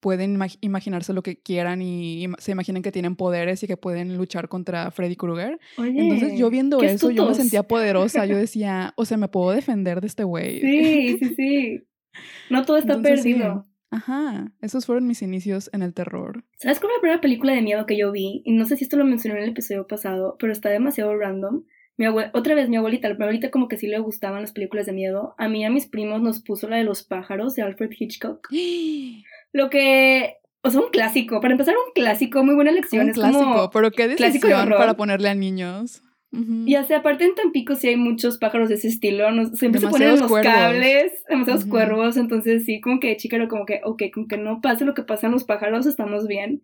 pueden 0.00 0.38
imaginarse 0.60 1.12
lo 1.12 1.22
que 1.22 1.40
quieran 1.40 1.80
y, 1.80 2.26
se 2.38 2.52
imaginan 2.52 2.82
que 2.82 2.92
tienen 2.92 3.16
poderes 3.16 3.62
y 3.62 3.66
que 3.66 3.76
pueden 3.76 4.16
luchar 4.16 4.48
contra 4.48 4.90
Freddy 4.90 5.16
Krueger. 5.16 5.58
Entonces 5.78 6.38
yo 6.38 6.50
viendo 6.50 6.82
eso, 6.82 7.10
yo 7.10 7.26
me 7.26 7.34
sentía 7.34 7.62
poderosa. 7.62 8.26
Yo 8.26 8.36
decía, 8.46 8.92
o 8.96 9.04
sea, 9.04 9.16
me 9.16 9.28
puedo 9.28 9.52
defender 9.52 10.00
de 10.00 10.08
este 10.08 10.24
güey. 10.24 10.60
Sí, 10.60 11.18
sí, 11.18 11.34
sí. 11.34 11.82
No 12.50 12.64
todo 12.64 12.76
está 12.76 13.00
perdido. 13.00 13.66
Ajá, 13.90 14.52
esos 14.60 14.84
fueron 14.84 15.06
mis 15.06 15.22
inicios 15.22 15.70
en 15.72 15.82
el 15.82 15.94
terror. 15.94 16.44
¿Sabes 16.56 16.80
cuál 16.80 16.90
fue 16.90 16.96
la 16.96 17.00
primera 17.00 17.20
película 17.20 17.52
de 17.52 17.62
miedo 17.62 17.86
que 17.86 17.96
yo 17.96 18.10
vi? 18.10 18.42
Y 18.44 18.52
no 18.52 18.66
sé 18.66 18.76
si 18.76 18.84
esto 18.84 18.96
lo 18.96 19.04
mencioné 19.04 19.38
en 19.38 19.44
el 19.44 19.50
episodio 19.50 19.86
pasado, 19.86 20.36
pero 20.40 20.52
está 20.52 20.68
demasiado 20.68 21.16
random. 21.16 21.62
Mi 21.98 22.06
otra 22.06 22.54
vez 22.54 22.68
mi 22.68 22.76
abuelita, 22.76 23.08
mi 23.08 23.22
abuelita 23.22 23.50
como 23.50 23.68
que 23.68 23.78
sí 23.78 23.86
le 23.86 23.98
gustaban 23.98 24.42
las 24.42 24.52
películas 24.52 24.86
de 24.86 24.92
miedo. 24.92 25.34
A 25.38 25.48
mí 25.48 25.62
y 25.62 25.64
a 25.64 25.70
mis 25.70 25.86
primos 25.86 26.20
nos 26.20 26.42
puso 26.42 26.68
la 26.68 26.76
de 26.76 26.84
los 26.84 27.02
pájaros 27.02 27.54
de 27.54 27.62
Alfred 27.62 27.90
Hitchcock. 27.98 28.48
Lo 29.52 29.70
que, 29.70 30.36
o 30.60 30.70
sea, 30.70 30.80
un 30.80 30.90
clásico. 30.90 31.40
Para 31.40 31.52
empezar, 31.52 31.74
un 31.74 31.92
clásico, 31.94 32.44
muy 32.44 32.54
buena 32.54 32.72
lección. 32.72 33.06
Un 33.06 33.12
clásico, 33.12 33.70
pero 33.72 33.90
qué 33.90 34.08
decisión 34.08 34.68
para 34.68 34.94
ponerle 34.94 35.30
a 35.30 35.34
niños. 35.34 36.02
Y 36.66 36.74
así, 36.74 36.92
aparte 36.92 37.24
en 37.24 37.34
Tampico 37.34 37.76
sí 37.76 37.88
hay 37.88 37.96
muchos 37.96 38.36
pájaros 38.36 38.68
de 38.68 38.74
ese 38.74 38.88
estilo, 38.88 39.26
siempre 39.54 39.80
se 39.80 39.88
ponen 39.88 40.20
los 40.20 40.30
cables, 40.42 41.24
demasiados 41.28 41.64
cuervos, 41.64 42.18
entonces 42.18 42.66
sí, 42.66 42.80
como 42.80 43.00
que 43.00 43.16
chica, 43.16 43.38
como 43.48 43.64
que, 43.64 43.80
ok, 43.84 44.02
como 44.12 44.26
que 44.26 44.36
no 44.36 44.60
pase 44.60 44.84
lo 44.84 44.92
que 44.92 45.02
pasa 45.02 45.28
en 45.28 45.32
los 45.32 45.44
pájaros, 45.44 45.86
estamos 45.86 46.26
bien. 46.26 46.62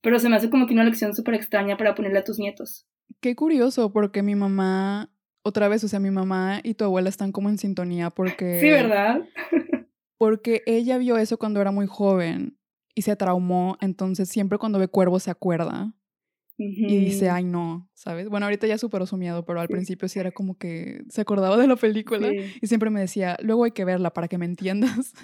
Pero 0.00 0.18
se 0.18 0.28
me 0.28 0.36
hace 0.36 0.50
como 0.50 0.66
que 0.66 0.74
una 0.74 0.84
lección 0.84 1.14
súper 1.14 1.34
extraña 1.34 1.76
para 1.76 1.94
ponerle 1.94 2.18
a 2.18 2.24
tus 2.24 2.38
nietos. 2.38 2.88
Qué 3.20 3.34
curioso, 3.34 3.92
porque 3.92 4.22
mi 4.22 4.34
mamá, 4.34 5.10
otra 5.42 5.68
vez, 5.68 5.82
o 5.84 5.88
sea, 5.88 6.00
mi 6.00 6.10
mamá 6.10 6.60
y 6.62 6.74
tu 6.74 6.84
abuela 6.84 7.08
están 7.08 7.32
como 7.32 7.48
en 7.48 7.58
sintonía 7.58 8.10
porque... 8.10 8.60
Sí, 8.60 8.70
¿verdad? 8.70 9.22
porque 10.18 10.62
ella 10.66 10.98
vio 10.98 11.16
eso 11.18 11.38
cuando 11.38 11.60
era 11.60 11.70
muy 11.70 11.86
joven 11.86 12.58
y 12.94 13.02
se 13.02 13.16
traumó, 13.16 13.76
entonces 13.80 14.28
siempre 14.28 14.58
cuando 14.58 14.78
ve 14.78 14.88
cuervos 14.88 15.24
se 15.24 15.30
acuerda. 15.30 15.92
Y 16.56 16.98
dice, 16.98 17.30
ay 17.30 17.42
no, 17.42 17.90
¿sabes? 17.94 18.28
Bueno, 18.28 18.46
ahorita 18.46 18.68
ya 18.68 18.78
superó 18.78 19.06
su 19.06 19.16
miedo, 19.16 19.44
pero 19.44 19.60
al 19.60 19.66
principio 19.66 20.06
sí 20.06 20.20
era 20.20 20.30
como 20.30 20.56
que 20.56 21.02
se 21.08 21.20
acordaba 21.20 21.56
de 21.56 21.66
la 21.66 21.74
película 21.74 22.30
y 22.32 22.66
siempre 22.68 22.90
me 22.90 23.00
decía, 23.00 23.36
luego 23.42 23.64
hay 23.64 23.72
que 23.72 23.84
verla 23.84 24.12
para 24.12 24.28
que 24.28 24.38
me 24.38 24.44
entiendas. 24.44 25.14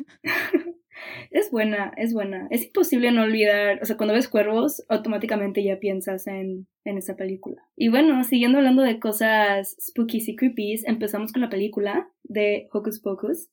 Es 1.31 1.51
buena, 1.51 1.93
es 1.97 2.13
buena. 2.13 2.49
Es 2.51 2.65
imposible 2.65 3.13
no 3.13 3.23
olvidar, 3.23 3.81
o 3.83 3.85
sea, 3.85 3.97
cuando 3.97 4.15
ves 4.15 4.29
cuervos, 4.29 4.85
automáticamente 4.89 5.63
ya 5.63 5.79
piensas 5.79 6.27
en, 6.27 6.67
en 6.85 6.99
esa 6.99 7.17
película. 7.17 7.63
Y 7.77 7.89
bueno, 7.89 8.23
siguiendo 8.25 8.59
hablando 8.59 8.83
de 8.83 8.99
cosas 8.99 9.77
spooky 9.81 10.23
y 10.27 10.37
creepy, 10.37 10.83
empezamos 10.87 11.33
con 11.33 11.43
la 11.43 11.51
película 11.51 12.09
de 12.25 12.69
Hocus 12.73 13.01
Pocus. 13.01 13.49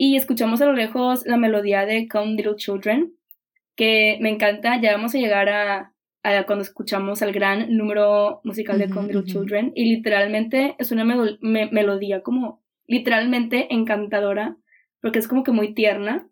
y 0.03 0.17
escuchamos 0.17 0.63
a 0.63 0.65
lo 0.65 0.73
lejos 0.73 1.27
la 1.27 1.37
melodía 1.37 1.85
de 1.85 2.09
Come 2.09 2.33
Little 2.33 2.57
Children, 2.57 3.13
que 3.77 4.17
me 4.23 4.31
encanta. 4.31 4.81
Ya 4.81 4.93
vamos 4.93 5.15
a 5.15 5.19
llegar 5.19 5.51
a, 5.51 5.93
cuando 6.47 6.63
escuchamos 6.63 7.21
al 7.21 7.35
gran 7.35 7.77
número 7.77 8.41
musical 8.43 8.79
de 8.79 8.89
Come 8.89 9.09
Little 9.09 9.31
Children 9.31 9.73
y 9.75 9.95
literalmente 9.95 10.75
es 10.79 10.91
una 10.91 11.05
melodía 11.05 12.23
como 12.23 12.63
literalmente 12.87 13.75
encantadora 13.75 14.57
porque 15.01 15.19
es 15.19 15.29
como 15.29 15.43
que 15.45 15.53
muy 15.53 15.75
tierna, 15.75 16.29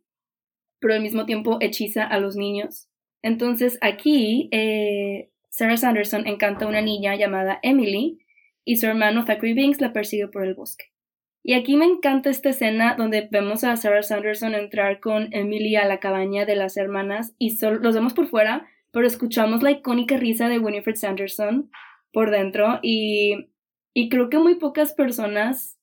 pero 0.80 0.94
al 0.94 1.02
mismo 1.02 1.26
tiempo 1.26 1.58
hechiza 1.60 2.04
a 2.04 2.20
los 2.20 2.36
niños. 2.36 2.88
Entonces 3.22 3.78
aquí 3.80 4.48
eh, 4.52 5.30
Sarah 5.50 5.76
Sanderson 5.76 6.26
encanta 6.26 6.64
a 6.64 6.68
una 6.68 6.82
niña 6.82 7.16
llamada 7.16 7.58
Emily 7.62 8.20
y 8.64 8.76
su 8.76 8.86
hermano 8.86 9.24
Thackeray 9.24 9.54
Binks 9.54 9.80
la 9.80 9.92
persigue 9.92 10.28
por 10.28 10.44
el 10.44 10.54
bosque. 10.54 10.86
Y 11.42 11.54
aquí 11.54 11.76
me 11.76 11.86
encanta 11.86 12.30
esta 12.30 12.50
escena 12.50 12.94
donde 12.96 13.28
vemos 13.30 13.64
a 13.64 13.76
Sarah 13.76 14.02
Sanderson 14.02 14.54
entrar 14.54 15.00
con 15.00 15.32
Emily 15.32 15.76
a 15.76 15.86
la 15.86 15.98
cabaña 15.98 16.44
de 16.44 16.56
las 16.56 16.76
hermanas 16.76 17.34
y 17.38 17.56
solo, 17.56 17.78
los 17.78 17.94
vemos 17.94 18.12
por 18.12 18.28
fuera, 18.28 18.68
pero 18.92 19.06
escuchamos 19.06 19.62
la 19.62 19.70
icónica 19.70 20.16
risa 20.16 20.48
de 20.48 20.58
Winifred 20.58 20.96
Sanderson 20.96 21.70
por 22.12 22.30
dentro 22.30 22.80
y, 22.82 23.50
y 23.94 24.08
creo 24.10 24.28
que 24.28 24.38
muy 24.38 24.56
pocas 24.56 24.92
personas 24.92 25.78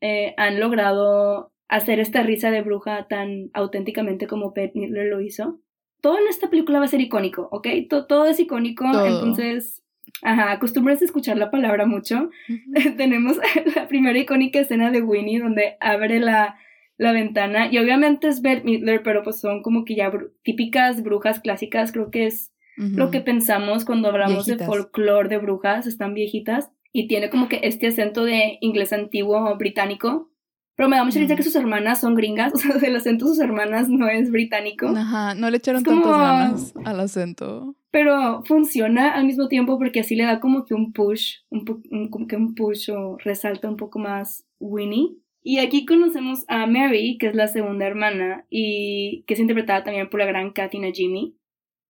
eh, 0.00 0.34
han 0.36 0.60
logrado 0.60 1.53
hacer 1.68 2.00
esta 2.00 2.22
risa 2.22 2.50
de 2.50 2.62
bruja 2.62 3.06
tan 3.08 3.50
auténticamente 3.52 4.26
como 4.26 4.52
Bette 4.52 4.78
Midler 4.78 5.06
lo 5.06 5.20
hizo. 5.20 5.60
Todo 6.00 6.18
en 6.18 6.26
esta 6.28 6.50
película 6.50 6.78
va 6.78 6.84
a 6.84 6.88
ser 6.88 7.00
icónico, 7.00 7.48
¿ok? 7.50 7.68
Todo, 7.88 8.06
todo 8.06 8.26
es 8.26 8.38
icónico, 8.38 8.84
entonces 8.84 9.84
Ajá, 10.22 10.52
acostumbras 10.52 11.02
a 11.02 11.04
escuchar 11.04 11.36
la 11.36 11.50
palabra 11.50 11.86
mucho. 11.86 12.30
Tenemos 12.96 13.36
la 13.76 13.88
primera 13.88 14.18
icónica 14.18 14.60
escena 14.60 14.90
de 14.90 15.02
Winnie 15.02 15.40
donde 15.40 15.76
abre 15.80 16.20
la, 16.20 16.56
la 16.96 17.12
ventana 17.12 17.70
y 17.70 17.78
obviamente 17.78 18.28
es 18.28 18.42
Bette 18.42 18.64
Midler, 18.64 19.02
pero 19.02 19.22
pues 19.22 19.40
son 19.40 19.62
como 19.62 19.84
que 19.84 19.96
ya 19.96 20.12
típicas 20.42 21.02
brujas 21.02 21.40
clásicas, 21.40 21.92
creo 21.92 22.10
que 22.10 22.26
es 22.26 22.52
lo 22.76 23.12
que 23.12 23.20
pensamos 23.20 23.84
cuando 23.84 24.08
hablamos 24.08 24.46
de 24.46 24.58
folclore 24.58 25.28
de 25.28 25.38
brujas, 25.38 25.86
están 25.86 26.12
viejitas 26.12 26.72
y 26.92 27.06
tiene 27.06 27.30
como 27.30 27.48
que 27.48 27.60
este 27.62 27.86
acento 27.86 28.24
de 28.24 28.58
inglés 28.60 28.92
antiguo 28.92 29.56
británico. 29.56 30.28
Pero 30.76 30.88
me 30.88 30.96
da 30.96 31.04
mucha 31.04 31.20
risa 31.20 31.36
que 31.36 31.42
sus 31.42 31.54
hermanas 31.54 32.00
son 32.00 32.14
gringas, 32.14 32.52
o 32.54 32.58
sea, 32.58 32.88
el 32.88 32.96
acento 32.96 33.26
de 33.26 33.30
sus 33.30 33.40
hermanas 33.40 33.88
no 33.88 34.08
es 34.08 34.30
británico. 34.30 34.88
Ajá, 34.88 35.34
no 35.34 35.50
le 35.50 35.58
echaron 35.58 35.82
tantas 35.82 36.10
ganas 36.10 36.74
al 36.84 37.00
acento 37.00 37.76
pero 37.94 38.42
funciona 38.42 39.14
al 39.14 39.24
mismo 39.24 39.46
tiempo 39.46 39.78
porque 39.78 40.00
así 40.00 40.16
le 40.16 40.24
da 40.24 40.40
como 40.40 40.64
que 40.64 40.74
un 40.74 40.92
push, 40.92 41.36
un, 41.48 41.64
como 42.10 42.26
que 42.26 42.34
un 42.34 42.56
push 42.56 42.90
o 42.90 43.16
resalta 43.18 43.70
un 43.70 43.76
poco 43.76 44.00
más 44.00 44.44
Winnie. 44.58 45.16
Y 45.44 45.58
aquí 45.58 45.86
conocemos 45.86 46.44
a 46.48 46.66
Mary, 46.66 47.18
que 47.18 47.28
es 47.28 47.36
la 47.36 47.46
segunda 47.46 47.86
hermana 47.86 48.46
y 48.50 49.22
que 49.28 49.34
es 49.34 49.40
interpretada 49.40 49.84
también 49.84 50.10
por 50.10 50.18
la 50.18 50.26
gran 50.26 50.50
Katina 50.50 50.88
Jimmy. 50.92 51.36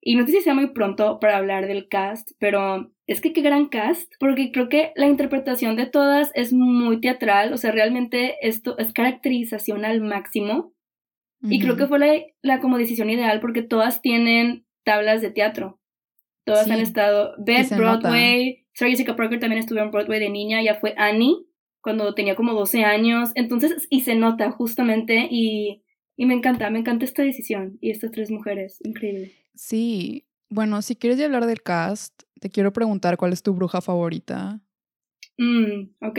Y 0.07 0.17
no 0.17 0.27
sé 0.27 0.33
si 0.33 0.41
sea 0.43 0.53
muy 0.53 0.69
pronto 0.69 1.19
para 1.19 1.39
hablar 1.39 1.67
del 1.67 1.89
cast, 1.89 2.33
pero 2.39 2.93
es 3.07 3.23
que 3.23 3.33
qué 3.33 3.41
gran 3.41 3.69
cast, 3.69 4.13
porque 4.21 4.53
creo 4.53 4.69
que 4.69 4.93
la 4.97 5.07
interpretación 5.07 5.77
de 5.77 5.87
todas 5.87 6.31
es 6.35 6.53
muy 6.53 7.01
teatral, 7.01 7.55
o 7.55 7.57
sea, 7.57 7.73
realmente 7.73 8.37
esto 8.43 8.77
es 8.77 8.93
caracterización 8.93 9.87
al 9.87 10.03
máximo. 10.03 10.75
Y 11.47 11.61
creo 11.61 11.77
que 11.77 11.87
fue 11.87 11.99
la, 11.99 12.23
la 12.41 12.61
como 12.61 12.79
decisión 12.79 13.11
ideal 13.11 13.39
porque 13.41 13.61
todas 13.61 14.01
tienen 14.01 14.65
tablas 14.83 15.21
de 15.21 15.31
teatro. 15.31 15.79
Todas 16.45 16.71
han 16.71 16.81
estado. 16.81 17.35
Beth 17.39 17.71
Broadway. 17.77 18.67
Sarah 18.73 18.91
Jessica 18.91 19.17
Parker 19.17 19.41
también 19.41 19.61
estuvo 19.61 19.79
en 19.79 19.91
Broadway 19.91 20.21
de 20.21 20.31
niña. 20.31 20.63
Ya 20.63 20.77
fue 20.77 20.95
Annie 20.97 21.37
cuando 21.83 22.15
tenía 22.15 22.35
como 22.35 22.55
12 22.55 22.85
años. 22.85 23.31
Entonces, 23.35 23.87
y 23.91 24.03
se 24.03 24.15
nota 24.15 24.51
justamente. 24.51 25.29
Y, 25.31 25.84
y 26.17 26.27
me 26.27 26.35
encanta, 26.35 26.71
me 26.71 26.79
encanta 26.79 27.05
esta 27.05 27.23
decisión. 27.23 27.79
Y 27.81 27.91
estas 27.91 28.11
tres 28.13 28.31
mujeres. 28.31 28.79
Increíble. 28.85 29.33
Sí. 29.55 30.25
Bueno, 30.49 30.83
si 30.83 30.97
quieres 30.97 31.19
ya 31.19 31.27
hablar 31.27 31.47
del 31.47 31.63
cast, 31.63 32.23
te 32.41 32.51
quiero 32.51 32.73
preguntar 32.73 33.17
cuál 33.17 33.33
es 33.33 33.43
tu 33.43 33.55
bruja 33.55 33.81
favorita. 33.81 34.61
Mm, 35.39 35.91
ok. 36.01 36.19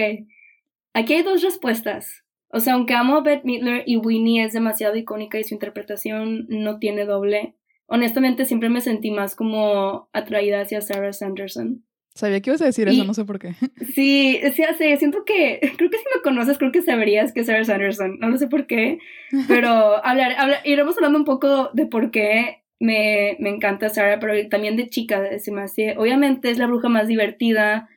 Aquí 0.93 1.13
hay 1.13 1.23
dos 1.23 1.41
respuestas. 1.41 2.23
O 2.49 2.59
sea, 2.59 2.73
aunque 2.73 2.93
amo 2.93 3.17
a 3.17 3.21
Beth 3.21 3.43
Midler 3.43 3.83
y 3.85 3.97
Winnie 3.97 4.43
es 4.43 4.53
demasiado 4.53 4.95
icónica 4.95 5.39
y 5.39 5.43
su 5.43 5.53
interpretación 5.53 6.45
no 6.47 6.79
tiene 6.79 7.05
doble, 7.05 7.55
honestamente 7.85 8.45
siempre 8.45 8.69
me 8.69 8.81
sentí 8.81 9.11
más 9.11 9.35
como 9.35 10.09
atraída 10.13 10.61
hacia 10.61 10.81
Sarah 10.81 11.13
Sanderson. 11.13 11.83
Sabía 12.15 12.39
que 12.39 12.50
ibas 12.50 12.62
a 12.62 12.65
decir 12.65 12.88
eso, 12.88 13.03
no 13.03 13.13
sé 13.13 13.25
por 13.25 13.39
qué. 13.39 13.55
Sí, 13.93 14.39
sí, 14.53 14.63
sí, 14.77 14.98
siento 14.98 15.25
que, 15.25 15.60
creo 15.77 15.89
que 15.89 15.98
si 15.98 16.05
me 16.15 16.22
conoces, 16.24 16.57
creo 16.57 16.72
que 16.72 16.81
sabrías 16.81 17.34
que 17.34 17.41
es 17.41 17.48
Sarah 17.48 17.65
Sanderson, 17.65 18.19
no 18.19 18.29
lo 18.29 18.38
sé 18.38 18.48
por 18.48 18.67
qué, 18.67 19.00
pero 19.50 20.03
hablar, 20.05 20.34
hablar, 20.38 20.62
iremos 20.63 20.95
hablando 20.98 21.19
un 21.19 21.25
poco 21.25 21.72
de 21.74 21.86
por 21.88 22.12
qué 22.12 22.63
me, 22.79 23.36
me 23.39 23.50
encanta 23.50 23.89
Sarah, 23.89 24.19
pero 24.19 24.48
también 24.48 24.77
de 24.77 24.88
chica, 24.88 25.38
se 25.39 25.51
me 25.51 25.63
hace, 25.63 25.98
obviamente 25.98 26.50
es 26.50 26.57
la 26.57 26.67
bruja 26.67 26.88
más 26.88 27.10
divertida, 27.10 27.89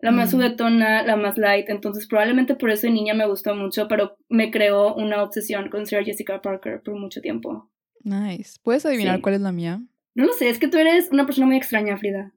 la 0.00 0.10
más 0.10 0.32
mm. 0.32 0.36
juguetona, 0.36 1.02
la 1.02 1.16
más 1.16 1.36
light, 1.36 1.68
entonces 1.68 2.06
probablemente 2.06 2.54
por 2.54 2.70
eso 2.70 2.86
de 2.86 2.94
niña 2.94 3.12
me 3.12 3.26
gustó 3.26 3.54
mucho, 3.54 3.88
pero 3.88 4.16
me 4.30 4.50
creó 4.50 4.94
una 4.94 5.22
obsesión 5.22 5.68
con 5.68 5.84
Sarah 5.84 6.04
Jessica 6.04 6.40
Parker 6.40 6.80
por 6.82 6.98
mucho 6.98 7.20
tiempo. 7.20 7.70
Nice. 8.02 8.58
¿Puedes 8.62 8.86
adivinar 8.86 9.20
cuál 9.20 9.34
es 9.34 9.40
la 9.42 9.52
mía? 9.52 9.82
No 10.14 10.24
lo 10.24 10.32
sé, 10.32 10.48
es 10.48 10.58
que 10.58 10.68
tú 10.68 10.78
eres 10.78 11.10
una 11.12 11.26
persona 11.26 11.46
muy 11.46 11.56
extraña, 11.56 11.98
Frida. 11.98 12.32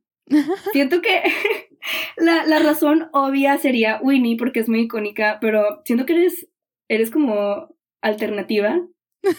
Siento 0.72 1.02
que 1.02 1.22
la, 2.18 2.46
la, 2.46 2.60
razón 2.60 3.10
obvia 3.14 3.58
sería 3.58 4.00
Winnie 4.02 4.38
porque 4.38 4.60
es 4.60 4.70
muy 4.70 4.82
icónica, 4.82 5.38
pero 5.42 5.82
siento 5.86 6.06
que 6.06 6.14
eres, 6.14 6.48
eres 6.88 7.12
como 7.12 7.76
alternativa. 8.02 8.82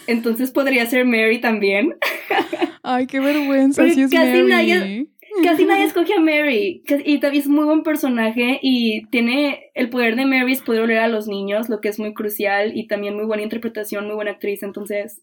Entonces 0.07 0.51
podría 0.51 0.85
ser 0.85 1.05
Mary 1.05 1.39
también. 1.41 1.95
Ay, 2.83 3.07
qué 3.07 3.19
vergüenza. 3.19 3.87
Sí 3.89 4.01
es 4.01 4.11
casi 4.11 4.43
Nadie, 4.43 5.07
casi 5.43 5.65
nadie 5.65 5.83
escoge 5.85 6.13
a 6.13 6.19
Mary. 6.19 6.83
Y 7.05 7.19
también 7.19 7.41
es 7.41 7.49
muy 7.49 7.65
buen 7.65 7.83
personaje 7.83 8.59
y 8.61 9.07
tiene 9.07 9.71
el 9.73 9.89
poder 9.89 10.15
de 10.15 10.25
Mary 10.25 10.53
es 10.53 10.61
poder 10.61 10.81
oler 10.81 10.99
a 10.99 11.07
los 11.07 11.27
niños, 11.27 11.69
lo 11.69 11.79
que 11.81 11.89
es 11.89 11.99
muy 11.99 12.13
crucial 12.13 12.77
y 12.77 12.87
también 12.87 13.15
muy 13.15 13.25
buena 13.25 13.43
interpretación, 13.43 14.05
muy 14.05 14.15
buena 14.15 14.31
actriz. 14.31 14.63
Entonces, 14.63 15.21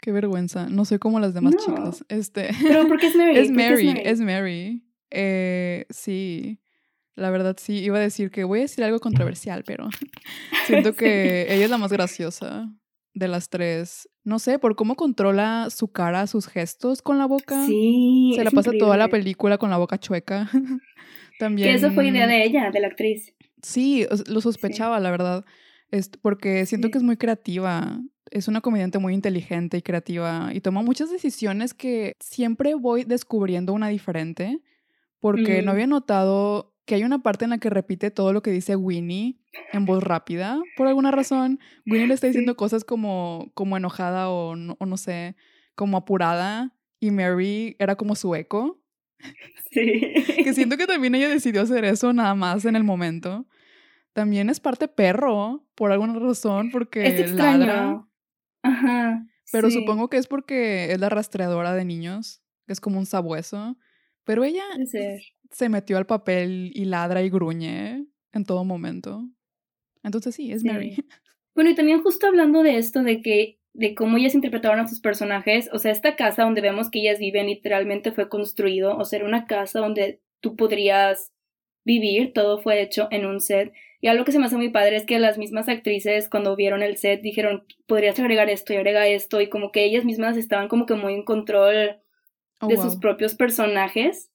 Qué 0.00 0.12
vergüenza. 0.12 0.68
No 0.68 0.84
soy 0.84 0.98
como 0.98 1.20
las 1.20 1.34
demás 1.34 1.56
chicas. 1.56 2.04
Este. 2.08 2.50
Pero 2.62 2.86
porque 2.86 3.06
es 3.08 3.16
Mary. 3.16 3.38
es 3.38 3.50
Mary, 3.50 4.00
es 4.04 4.20
Mary. 4.20 4.82
Eh, 5.10 5.86
sí. 5.90 6.60
La 7.14 7.30
verdad 7.30 7.56
sí. 7.58 7.78
Iba 7.78 7.98
a 7.98 8.00
decir 8.00 8.30
que 8.30 8.44
voy 8.44 8.60
a 8.60 8.62
decir 8.62 8.84
algo 8.84 9.00
controversial, 9.00 9.64
pero 9.64 9.88
siento 10.66 10.94
que 10.96 11.52
ella 11.52 11.64
es 11.64 11.70
la 11.70 11.78
más 11.78 11.92
graciosa 11.92 12.72
de 13.14 13.28
las 13.28 13.48
tres. 13.50 14.08
No 14.22 14.38
sé, 14.38 14.58
por 14.58 14.76
cómo 14.76 14.94
controla 14.94 15.68
su 15.70 15.88
cara, 15.88 16.26
sus 16.26 16.46
gestos 16.46 17.02
con 17.02 17.18
la 17.18 17.26
boca. 17.26 17.66
Sí. 17.66 18.34
Se 18.36 18.44
la 18.44 18.50
pasa 18.50 18.70
toda 18.78 18.96
la 18.96 19.08
película 19.08 19.58
con 19.58 19.70
la 19.70 19.78
boca 19.78 19.98
chueca. 19.98 20.48
También. 21.40 21.68
Que 21.68 21.74
eso 21.74 21.90
fue 21.92 22.06
idea 22.06 22.26
de 22.26 22.44
ella, 22.44 22.70
de 22.70 22.80
la 22.80 22.88
actriz. 22.88 23.34
Sí, 23.62 24.06
lo 24.28 24.40
sospechaba, 24.40 25.00
la 25.00 25.10
verdad. 25.10 25.44
Es 25.90 26.10
porque 26.20 26.66
siento 26.66 26.90
que 26.90 26.98
es 26.98 27.04
muy 27.04 27.16
creativa 27.16 28.00
es 28.30 28.48
una 28.48 28.60
comediante 28.60 28.98
muy 28.98 29.14
inteligente 29.14 29.76
y 29.76 29.82
creativa 29.82 30.50
y 30.52 30.60
toma 30.60 30.82
muchas 30.82 31.10
decisiones 31.10 31.74
que 31.74 32.16
siempre 32.20 32.74
voy 32.74 33.04
descubriendo 33.04 33.72
una 33.72 33.88
diferente 33.88 34.60
porque 35.20 35.62
no 35.62 35.72
mm. 35.72 35.74
había 35.74 35.86
notado 35.86 36.74
que 36.88 36.94
hay 36.94 37.04
una 37.04 37.22
parte 37.22 37.44
en 37.44 37.50
la 37.50 37.58
que 37.58 37.68
repite 37.68 38.10
todo 38.10 38.32
lo 38.32 38.42
que 38.42 38.50
dice 38.50 38.74
Winnie 38.74 39.36
en 39.72 39.84
voz 39.84 40.02
rápida. 40.02 40.58
Por 40.74 40.86
alguna 40.86 41.10
razón, 41.10 41.60
Winnie 41.86 42.06
le 42.06 42.14
está 42.14 42.28
diciendo 42.28 42.56
cosas 42.56 42.82
como, 42.82 43.50
como 43.52 43.76
enojada 43.76 44.30
o 44.30 44.56
no, 44.56 44.74
o 44.80 44.86
no 44.86 44.96
sé, 44.96 45.36
como 45.74 45.98
apurada. 45.98 46.72
Y 46.98 47.10
Mary 47.10 47.76
era 47.78 47.94
como 47.96 48.16
su 48.16 48.34
eco. 48.34 48.80
Sí. 49.70 50.14
Que 50.42 50.54
siento 50.54 50.78
que 50.78 50.86
también 50.86 51.14
ella 51.14 51.28
decidió 51.28 51.60
hacer 51.60 51.84
eso 51.84 52.10
nada 52.14 52.34
más 52.34 52.64
en 52.64 52.74
el 52.74 52.84
momento. 52.84 53.44
También 54.14 54.48
es 54.48 54.60
parte 54.60 54.88
perro, 54.88 55.62
por 55.74 55.92
alguna 55.92 56.18
razón, 56.18 56.70
porque 56.70 57.06
es 57.06 57.32
ladra. 57.32 58.07
Ajá. 58.62 59.26
Pero 59.50 59.70
supongo 59.70 60.08
que 60.08 60.18
es 60.18 60.26
porque 60.26 60.92
es 60.92 61.00
la 61.00 61.08
rastreadora 61.08 61.74
de 61.74 61.84
niños, 61.84 62.42
que 62.66 62.72
es 62.72 62.80
como 62.80 62.98
un 62.98 63.06
sabueso. 63.06 63.78
Pero 64.24 64.44
ella 64.44 64.64
se 65.50 65.68
metió 65.68 65.96
al 65.96 66.06
papel 66.06 66.70
y 66.74 66.84
ladra 66.84 67.22
y 67.22 67.30
gruñe 67.30 68.06
en 68.32 68.44
todo 68.44 68.64
momento. 68.64 69.26
Entonces 70.02 70.34
sí, 70.34 70.52
es 70.52 70.64
Mary. 70.64 70.96
Bueno, 71.54 71.70
y 71.70 71.74
también 71.74 72.02
justo 72.02 72.26
hablando 72.26 72.62
de 72.62 72.76
esto, 72.76 73.02
de 73.02 73.20
que 73.20 73.58
de 73.72 73.94
cómo 73.94 74.16
ellas 74.16 74.34
interpretaron 74.34 74.80
a 74.80 74.86
sus 74.88 75.00
personajes, 75.00 75.68
o 75.72 75.78
sea, 75.78 75.92
esta 75.92 76.14
casa 76.14 76.44
donde 76.44 76.60
vemos 76.60 76.90
que 76.90 77.00
ellas 77.00 77.18
viven 77.18 77.46
literalmente 77.46 78.12
fue 78.12 78.28
construido, 78.28 78.96
o 78.96 79.04
sea, 79.04 79.18
era 79.18 79.28
una 79.28 79.46
casa 79.46 79.80
donde 79.80 80.20
tú 80.40 80.56
podrías 80.56 81.32
vivir, 81.84 82.32
todo 82.32 82.60
fue 82.60 82.82
hecho 82.82 83.08
en 83.10 83.26
un 83.26 83.40
set. 83.40 83.72
Y 84.00 84.06
algo 84.06 84.24
que 84.24 84.32
se 84.32 84.38
me 84.38 84.46
hace 84.46 84.56
muy 84.56 84.70
padre 84.70 84.96
es 84.96 85.04
que 85.04 85.18
las 85.18 85.38
mismas 85.38 85.68
actrices 85.68 86.28
cuando 86.28 86.54
vieron 86.54 86.82
el 86.82 86.96
set 86.96 87.20
dijeron, 87.20 87.64
podrías 87.86 88.18
agregar 88.18 88.48
esto 88.48 88.72
y 88.72 88.76
agrega 88.76 89.08
esto, 89.08 89.40
y 89.40 89.48
como 89.48 89.72
que 89.72 89.84
ellas 89.84 90.04
mismas 90.04 90.36
estaban 90.36 90.68
como 90.68 90.86
que 90.86 90.94
muy 90.94 91.14
en 91.14 91.24
control 91.24 91.96
oh, 92.60 92.68
de 92.68 92.76
sus 92.76 92.96
propios 92.96 93.34
personajes. 93.34 94.30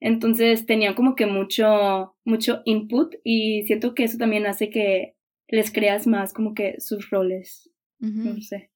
Entonces 0.00 0.66
tenían 0.66 0.94
como 0.94 1.14
que 1.14 1.26
mucho, 1.26 2.14
mucho 2.24 2.62
input 2.64 3.14
y 3.24 3.62
siento 3.62 3.94
que 3.94 4.04
eso 4.04 4.18
también 4.18 4.46
hace 4.46 4.70
que 4.70 5.14
les 5.48 5.70
creas 5.70 6.06
más 6.06 6.32
como 6.32 6.54
que 6.54 6.80
sus 6.80 7.10
roles. 7.10 7.70
No 7.98 8.40
sé. 8.40 8.70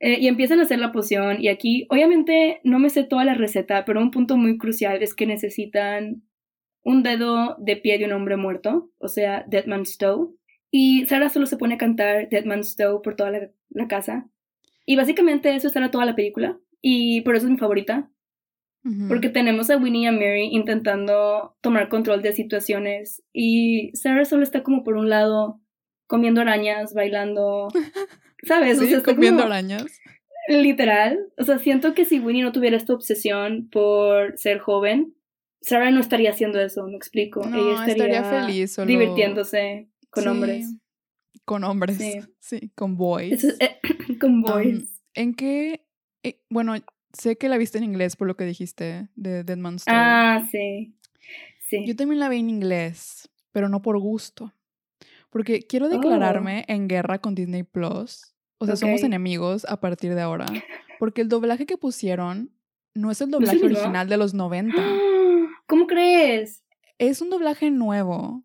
Eh, 0.00 0.18
y 0.20 0.28
empiezan 0.28 0.60
a 0.60 0.62
hacer 0.62 0.78
la 0.78 0.92
poción 0.92 1.40
y 1.40 1.48
aquí 1.48 1.86
obviamente 1.90 2.60
no 2.62 2.78
me 2.78 2.90
sé 2.90 3.04
toda 3.04 3.24
la 3.24 3.34
receta, 3.34 3.84
pero 3.84 4.00
un 4.00 4.10
punto 4.10 4.36
muy 4.36 4.58
crucial 4.58 5.02
es 5.02 5.14
que 5.14 5.26
necesitan 5.26 6.22
un 6.82 7.02
dedo 7.02 7.56
de 7.58 7.76
pie 7.76 7.98
de 7.98 8.04
un 8.04 8.12
hombre 8.12 8.36
muerto, 8.36 8.90
o 8.98 9.08
sea, 9.08 9.44
Dead 9.48 9.66
Man's 9.66 9.98
Toe. 9.98 10.28
Y 10.70 11.06
Sarah 11.06 11.28
solo 11.28 11.46
se 11.46 11.56
pone 11.56 11.74
a 11.74 11.78
cantar 11.78 12.28
Dead 12.28 12.44
Man's 12.44 12.76
Toe 12.76 13.00
por 13.02 13.16
toda 13.16 13.30
la, 13.30 13.50
la 13.70 13.88
casa. 13.88 14.28
Y 14.86 14.96
básicamente 14.96 15.54
eso 15.54 15.66
estará 15.66 15.90
toda 15.90 16.04
la 16.04 16.14
película. 16.14 16.58
Y 16.80 17.20
por 17.22 17.36
eso 17.36 17.46
es 17.46 17.52
mi 17.52 17.58
favorita. 17.58 18.10
Porque 19.08 19.28
tenemos 19.28 19.68
a 19.68 19.76
Winnie 19.76 20.04
y 20.04 20.06
a 20.06 20.12
Mary 20.12 20.48
intentando 20.50 21.56
tomar 21.60 21.90
control 21.90 22.22
de 22.22 22.32
situaciones 22.32 23.22
y 23.34 23.90
Sarah 23.94 24.24
solo 24.24 24.42
está 24.42 24.62
como 24.62 24.82
por 24.82 24.96
un 24.96 25.10
lado 25.10 25.60
comiendo 26.06 26.40
arañas, 26.40 26.94
bailando, 26.94 27.68
¿sabes? 28.44 28.78
Sí, 28.78 28.94
comiendo 29.02 29.42
arañas. 29.42 29.84
Literal. 30.48 31.18
O 31.36 31.44
sea, 31.44 31.58
siento 31.58 31.92
que 31.92 32.06
si 32.06 32.18
Winnie 32.18 32.42
no 32.42 32.52
tuviera 32.52 32.78
esta 32.78 32.94
obsesión 32.94 33.68
por 33.70 34.38
ser 34.38 34.58
joven, 34.58 35.14
Sarah 35.60 35.90
no 35.90 36.00
estaría 36.00 36.30
haciendo 36.30 36.60
eso, 36.60 36.86
me 36.86 36.96
explico. 36.96 37.42
Ella 37.46 37.86
estaría, 37.86 38.24
feliz, 38.24 38.76
divirtiéndose 38.86 39.88
con 40.10 40.28
hombres. 40.28 40.74
Con 41.44 41.64
hombres, 41.64 41.98
sí, 42.40 42.70
con 42.74 42.96
boys. 42.96 43.44
Eh, 43.60 43.78
con 44.20 44.42
boys. 44.42 45.00
¿En 45.14 45.34
qué? 45.34 45.86
Eh, 46.22 46.40
bueno, 46.50 46.74
Sé 47.12 47.36
que 47.36 47.48
la 47.48 47.56
viste 47.56 47.78
en 47.78 47.84
inglés 47.84 48.16
por 48.16 48.28
lo 48.28 48.36
que 48.36 48.44
dijiste 48.44 49.08
de 49.16 49.42
Dead 49.42 49.56
Man's 49.56 49.84
Ah, 49.86 50.46
sí. 50.50 50.94
Sí. 51.68 51.86
Yo 51.86 51.96
también 51.96 52.20
la 52.20 52.28
vi 52.28 52.38
en 52.38 52.50
inglés, 52.50 53.30
pero 53.52 53.68
no 53.68 53.82
por 53.82 53.98
gusto. 53.98 54.52
Porque 55.30 55.62
quiero 55.62 55.86
oh. 55.86 55.88
declararme 55.88 56.64
en 56.68 56.88
guerra 56.88 57.18
con 57.18 57.34
Disney 57.34 57.62
Plus. 57.62 58.34
O 58.58 58.66
sea, 58.66 58.76
somos 58.76 59.02
enemigos 59.02 59.64
a 59.68 59.80
partir 59.80 60.14
de 60.14 60.20
ahora. 60.20 60.46
Porque 60.98 61.20
el 61.20 61.28
doblaje 61.28 61.66
que 61.66 61.76
pusieron 61.76 62.50
no 62.94 63.10
es 63.10 63.20
el 63.20 63.30
doblaje 63.30 63.64
original 63.64 64.08
de 64.08 64.16
los 64.16 64.34
90. 64.34 64.76
¿Cómo 65.66 65.86
crees? 65.86 66.64
Es 66.98 67.20
un 67.20 67.30
doblaje 67.30 67.70
nuevo 67.70 68.44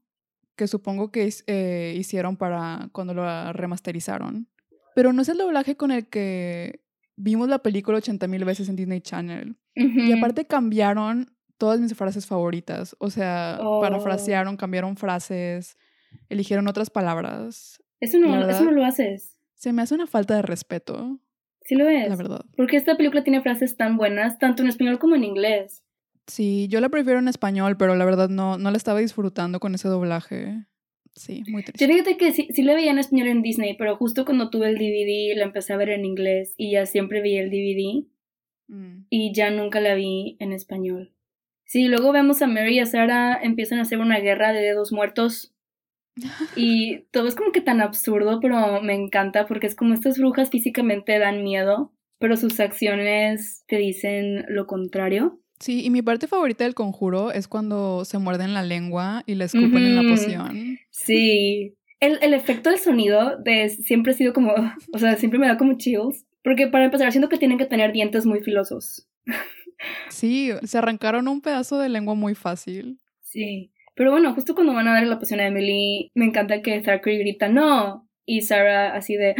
que 0.55 0.67
supongo 0.67 1.11
que 1.11 1.33
eh, 1.47 1.95
hicieron 1.97 2.37
para 2.37 2.89
cuando 2.91 3.13
lo 3.13 3.53
remasterizaron. 3.53 4.47
Pero 4.95 5.13
no 5.13 5.21
es 5.21 5.29
el 5.29 5.37
doblaje 5.37 5.75
con 5.75 5.91
el 5.91 6.07
que 6.07 6.81
vimos 7.15 7.49
la 7.49 7.59
película 7.59 7.97
80 7.97 8.27
mil 8.27 8.45
veces 8.45 8.69
en 8.69 8.75
Disney 8.75 9.01
Channel. 9.01 9.57
Y 9.75 10.11
aparte 10.11 10.45
cambiaron 10.45 11.35
todas 11.57 11.79
mis 11.79 11.95
frases 11.95 12.27
favoritas. 12.27 12.95
O 12.99 13.09
sea, 13.09 13.57
oh. 13.61 13.81
parafrasearon, 13.81 14.57
cambiaron 14.57 14.97
frases, 14.97 15.77
eligieron 16.29 16.67
otras 16.67 16.89
palabras. 16.89 17.81
Eso 17.99 18.19
no, 18.19 18.47
eso 18.47 18.65
no 18.65 18.71
lo 18.71 18.85
haces. 18.85 19.39
Se 19.55 19.73
me 19.73 19.81
hace 19.81 19.95
una 19.95 20.07
falta 20.07 20.35
de 20.35 20.41
respeto. 20.41 21.19
Sí 21.61 21.75
lo 21.75 21.87
es. 21.87 22.09
La 22.09 22.15
verdad. 22.15 22.45
Porque 22.57 22.77
esta 22.77 22.97
película 22.97 23.23
tiene 23.23 23.41
frases 23.41 23.77
tan 23.77 23.97
buenas, 23.97 24.37
tanto 24.37 24.61
en 24.61 24.69
español 24.69 24.99
como 24.99 25.15
en 25.15 25.23
inglés. 25.23 25.83
Sí, 26.27 26.67
yo 26.69 26.79
la 26.79 26.89
prefiero 26.89 27.19
en 27.19 27.27
español, 27.27 27.77
pero 27.77 27.95
la 27.95 28.05
verdad 28.05 28.29
no, 28.29 28.57
no 28.57 28.71
la 28.71 28.77
estaba 28.77 28.99
disfrutando 28.99 29.59
con 29.59 29.75
ese 29.75 29.87
doblaje. 29.89 30.65
Sí, 31.15 31.43
muy 31.47 31.63
triste. 31.63 31.85
Yo 31.85 31.91
fíjate 31.91 32.17
que 32.17 32.31
sí, 32.31 32.47
sí 32.53 32.63
la 32.63 32.73
veía 32.73 32.91
en 32.91 32.99
español 32.99 33.27
en 33.27 33.41
Disney, 33.41 33.75
pero 33.77 33.95
justo 33.97 34.25
cuando 34.25 34.49
tuve 34.49 34.69
el 34.69 34.77
DVD 34.77 35.37
la 35.37 35.43
empecé 35.43 35.73
a 35.73 35.77
ver 35.77 35.89
en 35.89 36.05
inglés 36.05 36.53
y 36.57 36.71
ya 36.71 36.85
siempre 36.85 37.21
vi 37.21 37.37
el 37.37 37.49
DVD 37.49 38.07
mm. 38.67 39.05
y 39.09 39.33
ya 39.33 39.51
nunca 39.51 39.79
la 39.79 39.95
vi 39.95 40.37
en 40.39 40.53
español. 40.53 41.13
Sí, 41.65 41.87
luego 41.87 42.11
vemos 42.11 42.41
a 42.41 42.47
Mary 42.47 42.75
y 42.75 42.79
a 42.79 42.85
Sarah 42.85 43.39
empiezan 43.41 43.79
a 43.79 43.83
hacer 43.83 43.99
una 43.99 44.19
guerra 44.19 44.53
de 44.53 44.61
dedos 44.61 44.91
muertos 44.91 45.53
y 46.55 47.01
todo 47.11 47.27
es 47.27 47.35
como 47.35 47.51
que 47.51 47.61
tan 47.61 47.81
absurdo, 47.81 48.39
pero 48.39 48.81
me 48.81 48.93
encanta 48.93 49.45
porque 49.45 49.67
es 49.67 49.75
como 49.75 49.93
estas 49.93 50.17
brujas 50.17 50.49
físicamente 50.49 51.19
dan 51.19 51.43
miedo, 51.43 51.93
pero 52.19 52.37
sus 52.37 52.59
acciones 52.59 53.63
te 53.67 53.77
dicen 53.77 54.45
lo 54.47 54.65
contrario. 54.65 55.42
Sí, 55.63 55.85
y 55.85 55.89
mi 55.89 56.01
parte 56.01 56.27
favorita 56.27 56.65
del 56.65 56.73
conjuro 56.73 57.31
es 57.31 57.47
cuando 57.47 58.03
se 58.03 58.17
muerden 58.17 58.53
la 58.53 58.63
lengua 58.63 59.23
y 59.25 59.35
le 59.35 59.45
escupen 59.45 59.77
en 59.77 59.95
la 59.95 60.01
poción. 60.01 60.77
Sí. 60.91 61.77
El, 62.01 62.19
el, 62.21 62.33
efecto 62.33 62.69
del 62.69 62.79
sonido 62.79 63.37
de 63.37 63.69
siempre 63.69 64.11
ha 64.11 64.15
sido 64.15 64.33
como, 64.33 64.53
o 64.93 64.99
sea, 64.99 65.15
siempre 65.15 65.39
me 65.39 65.47
da 65.47 65.57
como 65.57 65.77
chills. 65.77 66.25
Porque 66.43 66.67
para 66.67 66.83
empezar, 66.83 67.09
siento 67.13 67.29
que 67.29 67.37
tienen 67.37 67.57
que 67.57 67.65
tener 67.65 67.93
dientes 67.93 68.25
muy 68.25 68.41
filosos. 68.41 69.07
Sí, 70.09 70.49
se 70.63 70.77
arrancaron 70.77 71.27
un 71.27 71.41
pedazo 71.41 71.77
de 71.77 71.89
lengua 71.89 72.13
muy 72.13 72.35
fácil. 72.35 72.99
Sí. 73.21 73.71
Pero 73.95 74.11
bueno, 74.11 74.33
justo 74.33 74.55
cuando 74.55 74.73
van 74.73 74.87
a 74.87 74.93
dar 74.93 75.05
la 75.05 75.19
poción 75.19 75.41
a 75.41 75.47
Emily, 75.47 76.09
me 76.13 76.23
encanta 76.23 76.61
que 76.61 76.79
Thackeray 76.79 77.17
grita 77.17 77.49
¡No! 77.49 78.07
Y 78.25 78.41
Sarah 78.43 78.95
así 78.95 79.17
de 79.17 79.35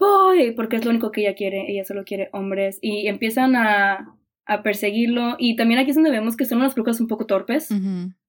¡Voy! 0.00 0.52
Porque 0.52 0.76
es 0.76 0.84
lo 0.84 0.92
único 0.92 1.10
que 1.10 1.22
ella 1.22 1.34
quiere. 1.34 1.66
Ella 1.68 1.84
solo 1.84 2.04
quiere 2.04 2.30
hombres. 2.32 2.78
Y 2.80 3.08
empiezan 3.08 3.54
a 3.54 4.15
a 4.46 4.62
perseguirlo. 4.62 5.36
Y 5.38 5.56
también 5.56 5.80
aquí 5.80 5.90
es 5.90 5.96
donde 5.96 6.10
vemos 6.10 6.36
que 6.36 6.44
son 6.44 6.58
unas 6.58 6.74
brujas 6.74 7.00
un 7.00 7.08
poco 7.08 7.26
torpes. 7.26 7.68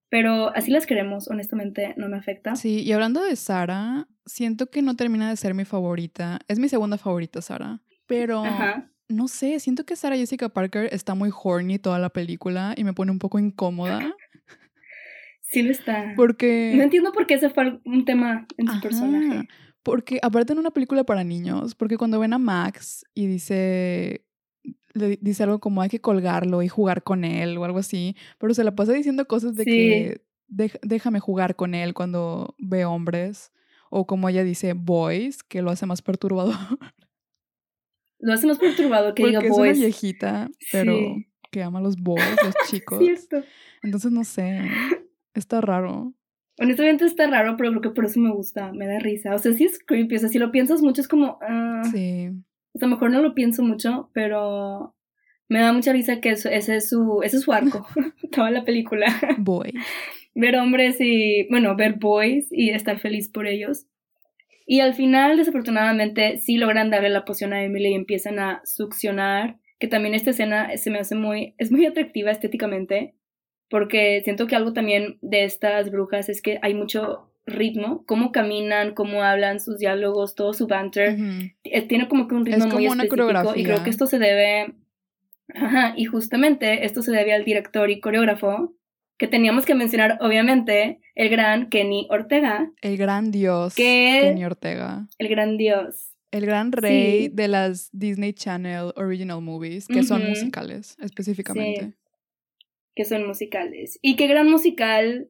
Pero 0.09 0.55
así 0.55 0.71
las 0.71 0.85
queremos, 0.85 1.27
honestamente, 1.27 1.93
no 1.97 2.07
me 2.07 2.17
afecta. 2.17 2.55
Sí, 2.55 2.81
y 2.81 2.91
hablando 2.93 3.21
de 3.21 3.35
Sara, 3.35 4.07
siento 4.25 4.69
que 4.69 4.81
no 4.81 4.95
termina 4.95 5.29
de 5.29 5.35
ser 5.35 5.53
mi 5.53 5.65
favorita. 5.65 6.39
Es 6.47 6.59
mi 6.59 6.69
segunda 6.69 6.97
favorita, 6.97 7.41
Sara. 7.41 7.81
Pero 8.05 8.43
no 9.09 9.27
sé, 9.27 9.59
siento 9.59 9.85
que 9.85 9.95
Sara 9.95 10.15
Jessica 10.15 10.49
Parker 10.49 10.89
está 10.91 11.13
muy 11.13 11.29
horny 11.31 11.77
toda 11.77 11.99
la 11.99 12.09
película 12.09 12.73
y 12.77 12.83
me 12.83 12.93
pone 12.93 13.11
un 13.11 13.19
poco 13.19 13.37
incómoda. 13.37 14.13
Sí 15.41 15.61
lo 15.61 15.71
está. 15.71 16.13
Porque... 16.15 16.73
No 16.75 16.83
entiendo 16.83 17.11
por 17.11 17.25
qué 17.25 17.35
ese 17.35 17.49
fue 17.49 17.79
un 17.85 18.05
tema 18.05 18.47
en 18.57 18.67
su 18.67 18.81
personaje. 18.81 19.47
Porque 19.83 20.19
aparte 20.21 20.51
en 20.51 20.59
una 20.59 20.71
película 20.71 21.05
para 21.05 21.23
niños, 21.23 21.73
porque 21.73 21.97
cuando 21.97 22.19
ven 22.19 22.33
a 22.33 22.37
Max 22.37 23.05
y 23.13 23.27
dice 23.27 24.25
le 24.97 25.17
dice 25.21 25.43
algo 25.43 25.59
como 25.59 25.81
hay 25.81 25.89
que 25.89 26.01
colgarlo 26.01 26.61
y 26.61 26.67
jugar 26.67 27.03
con 27.03 27.23
él 27.23 27.57
o 27.57 27.65
algo 27.65 27.79
así, 27.79 28.15
pero 28.37 28.53
se 28.53 28.63
la 28.63 28.75
pasa 28.75 28.93
diciendo 28.93 29.27
cosas 29.27 29.55
de 29.55 29.65
que 29.65 30.21
déjame 30.81 31.19
jugar 31.19 31.55
con 31.55 31.75
él 31.75 31.93
cuando 31.93 32.55
ve 32.57 32.85
hombres, 32.85 33.51
o 33.89 34.05
como 34.05 34.29
ella 34.29 34.43
dice 34.43 34.73
boys, 34.73 35.43
que 35.43 35.61
lo 35.61 35.71
hace 35.71 35.85
más 35.85 36.01
perturbador. 36.01 36.55
Lo 38.19 38.33
hace 38.33 38.47
más 38.47 38.57
perturbador 38.57 39.13
que 39.13 39.21
Porque 39.21 39.37
diga 39.37 39.53
boys. 39.53 39.71
Es 39.71 39.77
una 39.77 39.85
viejita, 39.85 40.49
pero 40.71 40.97
que 41.51 41.63
ama 41.63 41.79
a 41.79 41.81
los 41.83 41.97
boys, 41.97 42.35
los 42.43 42.55
chicos. 42.69 43.03
Entonces 43.83 44.11
no 44.11 44.23
sé, 44.23 44.59
está 45.33 45.61
raro. 45.61 46.13
Honestamente 46.59 47.05
está 47.05 47.27
raro, 47.27 47.55
pero 47.55 47.69
creo 47.69 47.81
que 47.81 47.89
por 47.91 48.05
eso 48.05 48.19
me 48.19 48.31
gusta, 48.31 48.73
me 48.73 48.87
da 48.87 48.97
risa. 48.97 49.35
O 49.35 49.37
sea, 49.37 49.53
sí 49.53 49.65
es 49.65 49.77
creepy, 49.77 50.15
o 50.15 50.19
sea, 50.19 50.29
si 50.29 50.39
lo 50.39 50.51
piensas 50.51 50.81
mucho 50.81 51.01
es 51.01 51.07
como... 51.07 51.37
Ah. 51.41 51.83
sí. 51.91 52.31
O 52.77 52.79
sea, 52.79 52.87
mejor 52.87 53.09
no 53.09 53.23
lo 53.23 53.33
pienso 53.33 53.63
mucho, 53.63 54.11
pero 54.13 54.93
me 55.49 55.61
da 55.61 55.73
mucha 55.73 55.93
risa 55.93 56.21
que 56.21 56.29
ese 56.29 56.55
es 56.55 56.89
su, 56.89 57.23
ese 57.23 57.37
es 57.37 57.41
su 57.41 57.51
arco, 57.51 57.87
toda 58.31 58.51
la 58.51 58.63
película. 58.63 59.07
Boy. 59.39 59.73
ver 60.35 60.55
hombres 60.57 60.97
y, 60.99 61.47
bueno, 61.49 61.75
ver 61.75 61.93
boys 61.93 62.49
y 62.51 62.69
estar 62.69 62.99
feliz 62.99 63.29
por 63.29 63.47
ellos. 63.47 63.87
Y 64.67 64.81
al 64.81 64.93
final, 64.93 65.37
desafortunadamente, 65.37 66.37
sí 66.37 66.57
logran 66.57 66.91
darle 66.91 67.09
la 67.09 67.25
poción 67.25 67.51
a 67.51 67.63
Emily 67.63 67.89
y 67.89 67.95
empiezan 67.95 68.37
a 68.37 68.61
succionar, 68.63 69.57
que 69.79 69.87
también 69.87 70.13
esta 70.13 70.29
escena 70.29 70.77
se 70.77 70.91
me 70.91 70.99
hace 70.99 71.15
muy, 71.15 71.55
es 71.57 71.71
muy 71.71 71.83
atractiva 71.87 72.29
estéticamente, 72.29 73.15
porque 73.71 74.21
siento 74.23 74.45
que 74.45 74.55
algo 74.55 74.73
también 74.73 75.17
de 75.21 75.45
estas 75.45 75.89
brujas 75.89 76.29
es 76.29 76.43
que 76.43 76.59
hay 76.61 76.75
mucho 76.75 77.31
ritmo, 77.47 78.03
cómo 78.05 78.31
caminan, 78.31 78.93
cómo 78.93 79.23
hablan, 79.23 79.59
sus 79.59 79.79
diálogos, 79.79 80.35
todo 80.35 80.53
su 80.53 80.67
banter, 80.67 81.17
eh, 81.63 81.81
tiene 81.87 82.07
como 82.07 82.27
que 82.27 82.35
un 82.35 82.45
ritmo 82.45 82.67
muy 82.67 82.85
específico 82.85 83.53
y 83.55 83.63
creo 83.63 83.83
que 83.83 83.89
esto 83.89 84.05
se 84.05 84.19
debe, 84.19 84.75
ajá, 85.55 85.93
y 85.95 86.05
justamente 86.05 86.85
esto 86.85 87.01
se 87.01 87.11
debe 87.11 87.33
al 87.33 87.45
director 87.45 87.89
y 87.89 88.01
coreógrafo, 88.01 88.75
que 89.17 89.27
teníamos 89.27 89.65
que 89.65 89.73
mencionar 89.73 90.19
obviamente 90.21 90.99
el 91.15 91.29
gran 91.29 91.69
Kenny 91.69 92.05
Ortega. 92.11 92.71
El 92.81 92.97
gran 92.97 93.31
dios 93.31 93.73
Kenny 93.73 94.45
Ortega. 94.45 95.07
El 95.17 95.29
gran 95.29 95.57
dios. 95.57 96.11
El 96.29 96.45
gran 96.45 96.73
rey 96.73 97.29
de 97.29 97.47
las 97.47 97.89
Disney 97.93 98.33
Channel 98.33 98.91
Original 98.95 99.41
Movies, 99.41 99.87
que 99.87 100.03
son 100.03 100.27
musicales 100.27 100.97
específicamente. 100.99 101.93
que 102.93 103.05
son 103.05 103.25
musicales. 103.25 103.97
¿Y 104.01 104.17
qué 104.17 104.27
gran 104.27 104.49
musical 104.49 105.29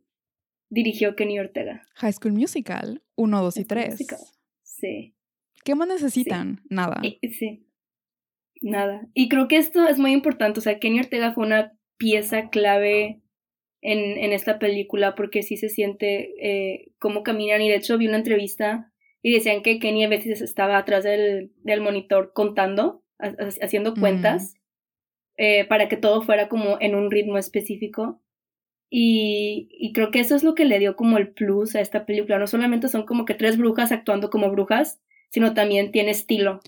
dirigió 0.69 1.15
Kenny 1.15 1.39
Ortega? 1.39 1.83
High 1.95 2.13
School 2.13 2.33
Musical 2.33 3.01
1, 3.15 3.41
2 3.41 3.57
y 3.57 3.65
3. 3.65 4.07
Sí. 4.63 5.15
¿Qué 5.63 5.75
más 5.75 5.87
necesitan? 5.87 6.61
Nada. 6.69 7.01
sí. 7.01 7.63
Nada. 8.61 9.07
Y 9.13 9.29
creo 9.29 9.47
que 9.47 9.57
esto 9.57 9.87
es 9.87 9.99
muy 9.99 10.13
importante. 10.13 10.59
O 10.59 10.63
sea, 10.63 10.79
Kenny 10.79 10.99
Ortega 10.99 11.33
fue 11.33 11.45
una 11.45 11.77
pieza 11.97 12.49
clave 12.49 13.21
en, 13.81 14.17
en 14.17 14.33
esta 14.33 14.59
película 14.59 15.15
porque 15.15 15.43
sí 15.43 15.57
se 15.57 15.69
siente 15.69 16.33
eh, 16.41 16.91
cómo 16.99 17.23
caminan. 17.23 17.61
Y 17.61 17.69
de 17.69 17.75
hecho 17.75 17.97
vi 17.97 18.07
una 18.07 18.17
entrevista 18.17 18.91
y 19.21 19.33
decían 19.33 19.61
que 19.61 19.79
Kenny 19.79 20.05
a 20.05 20.09
veces 20.09 20.41
estaba 20.41 20.77
atrás 20.77 21.03
del, 21.03 21.51
del 21.63 21.81
monitor 21.81 22.31
contando, 22.33 23.03
haciendo 23.61 23.93
cuentas, 23.93 24.55
eh, 25.37 25.65
para 25.65 25.89
que 25.89 25.97
todo 25.97 26.21
fuera 26.21 26.47
como 26.47 26.77
en 26.79 26.95
un 26.95 27.11
ritmo 27.11 27.37
específico. 27.37 28.21
Y, 28.89 29.69
y, 29.71 29.91
creo 29.91 30.11
que 30.11 30.21
eso 30.21 30.35
es 30.35 30.43
lo 30.43 30.55
que 30.55 30.63
le 30.63 30.79
dio 30.79 30.95
como 30.95 31.17
el 31.17 31.29
plus 31.29 31.75
a 31.75 31.81
esta 31.81 32.05
película. 32.05 32.39
No 32.39 32.47
solamente 32.47 32.87
son 32.87 33.05
como 33.05 33.25
que 33.25 33.33
tres 33.33 33.57
brujas 33.57 33.91
actuando 33.91 34.29
como 34.29 34.49
brujas, 34.49 34.99
sino 35.29 35.53
también 35.53 35.91
tiene 35.91 36.11
estilo, 36.11 36.61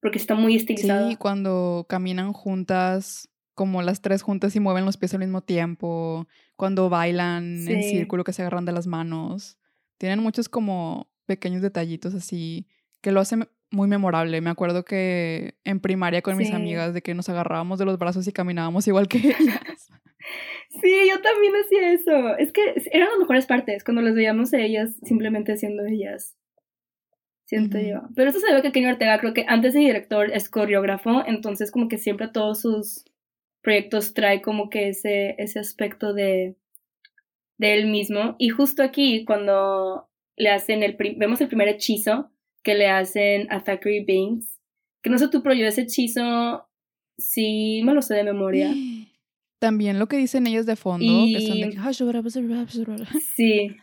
porque 0.00 0.18
está 0.18 0.34
muy 0.34 0.54
estilizado. 0.54 1.08
Sí, 1.08 1.16
cuando 1.16 1.86
caminan 1.88 2.32
juntas, 2.34 3.30
como 3.54 3.82
las 3.82 4.00
tres 4.00 4.22
juntas 4.22 4.54
y 4.56 4.60
mueven 4.60 4.84
los 4.84 4.96
pies 4.96 5.14
al 5.14 5.20
mismo 5.20 5.42
tiempo, 5.42 6.26
cuando 6.56 6.88
bailan 6.88 7.66
en 7.68 7.82
círculo 7.82 8.24
que 8.24 8.32
se 8.32 8.42
agarran 8.42 8.64
de 8.64 8.72
las 8.72 8.86
manos. 8.86 9.58
Tienen 9.98 10.20
muchos 10.20 10.48
como 10.48 11.10
pequeños 11.26 11.62
detallitos 11.62 12.14
así 12.14 12.66
que 13.00 13.12
lo 13.12 13.20
hacen 13.20 13.48
muy 13.70 13.88
memorable. 13.88 14.40
Me 14.40 14.50
acuerdo 14.50 14.84
que 14.84 15.56
en 15.64 15.80
primaria 15.80 16.22
con 16.22 16.36
mis 16.36 16.52
amigas 16.52 16.94
de 16.94 17.02
que 17.02 17.14
nos 17.14 17.28
agarrábamos 17.28 17.78
de 17.78 17.84
los 17.84 17.98
brazos 17.98 18.26
y 18.26 18.32
caminábamos 18.32 18.86
igual 18.86 19.08
que 19.08 19.18
ellas. 19.40 19.88
Sí, 20.80 21.08
yo 21.08 21.20
también 21.20 21.52
hacía 21.54 21.92
eso. 21.92 22.36
Es 22.36 22.52
que 22.52 22.74
eran 22.92 23.10
las 23.10 23.18
mejores 23.18 23.46
partes 23.46 23.84
cuando 23.84 24.02
las 24.02 24.14
veíamos 24.14 24.54
a 24.54 24.58
ellas 24.58 24.96
simplemente 25.02 25.56
siendo 25.56 25.84
ellas. 25.84 26.36
Siento 27.44 27.78
yo. 27.78 28.02
Pero 28.16 28.30
esto 28.30 28.40
se 28.40 28.54
ve 28.54 28.62
que 28.62 28.72
Kenny 28.72 28.86
Ortega 28.86 29.18
creo 29.18 29.34
que 29.34 29.44
antes 29.46 29.74
de 29.74 29.80
director 29.80 30.30
es 30.32 30.48
coreógrafo, 30.48 31.22
entonces 31.26 31.70
como 31.70 31.88
que 31.88 31.98
siempre 31.98 32.28
todos 32.28 32.62
sus 32.62 33.04
proyectos 33.60 34.14
trae 34.14 34.40
como 34.40 34.70
que 34.70 34.88
ese, 34.88 35.34
ese 35.38 35.58
aspecto 35.58 36.14
de, 36.14 36.56
de 37.58 37.74
él 37.74 37.88
mismo. 37.88 38.36
Y 38.38 38.48
justo 38.48 38.82
aquí, 38.82 39.26
cuando 39.26 40.08
le 40.36 40.48
hacen 40.48 40.82
el, 40.82 40.96
vemos 41.16 41.40
el 41.42 41.48
primer 41.48 41.68
hechizo 41.68 42.30
que 42.62 42.74
le 42.74 42.88
hacen 42.88 43.52
a 43.52 43.62
Thackeray 43.62 44.04
Binks, 44.04 44.58
que 45.02 45.10
no 45.10 45.18
sé 45.18 45.28
tú, 45.28 45.42
pero 45.42 45.54
yo 45.54 45.66
ese 45.66 45.82
hechizo 45.82 46.66
sí 47.18 47.82
me 47.84 47.92
lo 47.92 48.00
sé 48.00 48.14
de 48.14 48.24
memoria. 48.24 48.72
También 49.62 50.00
lo 50.00 50.08
que 50.08 50.16
dicen 50.16 50.48
ellos 50.48 50.66
de 50.66 50.74
fondo, 50.74 51.06
que 51.06 51.46
son 51.46 51.60
de... 51.60 51.76
Sí, 53.36 53.76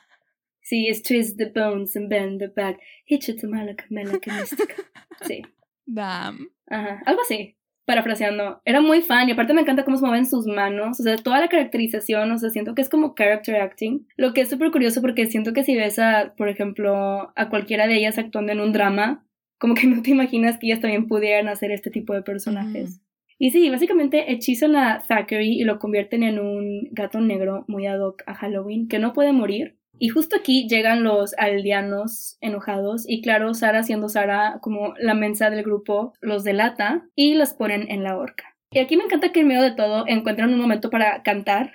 sí, 0.61 0.87
es 0.89 1.01
twist 1.01 1.37
the 1.37 1.49
bones 1.55 1.95
and 1.95 2.09
bend 2.09 2.39
the 2.39 2.47
back, 2.53 2.77
hitch 3.05 3.29
it 3.29 3.39
to 3.39 3.47
Sí. 5.25 5.41
Damn. 5.85 6.49
Ajá, 6.67 7.01
algo 7.05 7.21
así 7.21 7.55
parafraseando, 7.85 8.61
era 8.65 8.81
muy 8.81 9.01
fan 9.01 9.29
y 9.29 9.31
aparte 9.31 9.53
me 9.53 9.61
encanta 9.61 9.85
cómo 9.85 9.95
se 9.95 10.05
mueven 10.05 10.25
sus 10.25 10.45
manos, 10.45 10.99
o 10.99 11.03
sea, 11.03 11.15
toda 11.15 11.39
la 11.39 11.47
caracterización, 11.47 12.29
o 12.29 12.37
sea, 12.37 12.49
siento 12.49 12.75
que 12.75 12.81
es 12.81 12.89
como 12.89 13.15
character 13.15 13.55
acting, 13.55 14.05
lo 14.17 14.33
que 14.33 14.41
es 14.41 14.49
súper 14.49 14.69
curioso 14.69 15.01
porque 15.01 15.27
siento 15.27 15.53
que 15.53 15.63
si 15.63 15.77
ves 15.77 15.97
a, 15.97 16.35
por 16.37 16.49
ejemplo, 16.49 17.31
a 17.35 17.49
cualquiera 17.49 17.87
de 17.87 17.95
ellas 17.95 18.17
actuando 18.17 18.51
en 18.51 18.59
un 18.59 18.73
drama, 18.73 19.25
como 19.57 19.75
que 19.75 19.87
no 19.87 20.01
te 20.01 20.11
imaginas 20.11 20.57
que 20.59 20.67
ellas 20.67 20.81
también 20.81 21.07
pudieran 21.07 21.47
hacer 21.47 21.71
este 21.71 21.89
tipo 21.89 22.13
de 22.13 22.21
personajes. 22.21 23.01
Y 23.39 23.51
sí, 23.51 23.69
básicamente 23.69 24.31
hechizan 24.31 24.75
a 24.75 25.01
Thackeray 25.07 25.59
y 25.59 25.63
lo 25.63 25.79
convierten 25.79 26.23
en 26.23 26.39
un 26.39 26.89
gato 26.91 27.21
negro 27.21 27.65
muy 27.67 27.87
ad 27.87 27.99
hoc 27.99 28.21
a 28.27 28.35
Halloween, 28.35 28.87
que 28.87 28.99
no 28.99 29.13
puede 29.13 29.31
morir, 29.31 29.79
y 29.99 30.07
justo 30.07 30.37
aquí 30.37 30.67
llegan 30.67 31.03
los 31.03 31.33
aldeanos 31.37 32.37
enojados 32.39 33.03
y 33.07 33.21
claro, 33.21 33.53
Sara 33.53 33.83
siendo 33.83 34.07
Sara 34.07 34.59
como 34.61 34.93
la 34.97 35.13
mensa 35.13 35.49
del 35.49 35.63
grupo 35.63 36.13
los 36.21 36.45
delata 36.45 37.05
y 37.15 37.33
los 37.33 37.53
ponen 37.53 37.91
en 37.91 38.03
la 38.03 38.17
horca. 38.17 38.55
Y 38.71 38.79
aquí 38.79 38.95
me 38.95 39.03
encanta 39.03 39.31
que 39.31 39.41
en 39.41 39.47
medio 39.47 39.61
de 39.61 39.71
todo 39.71 40.05
encuentran 40.07 40.53
un 40.53 40.59
momento 40.59 40.89
para 40.89 41.21
cantar. 41.21 41.73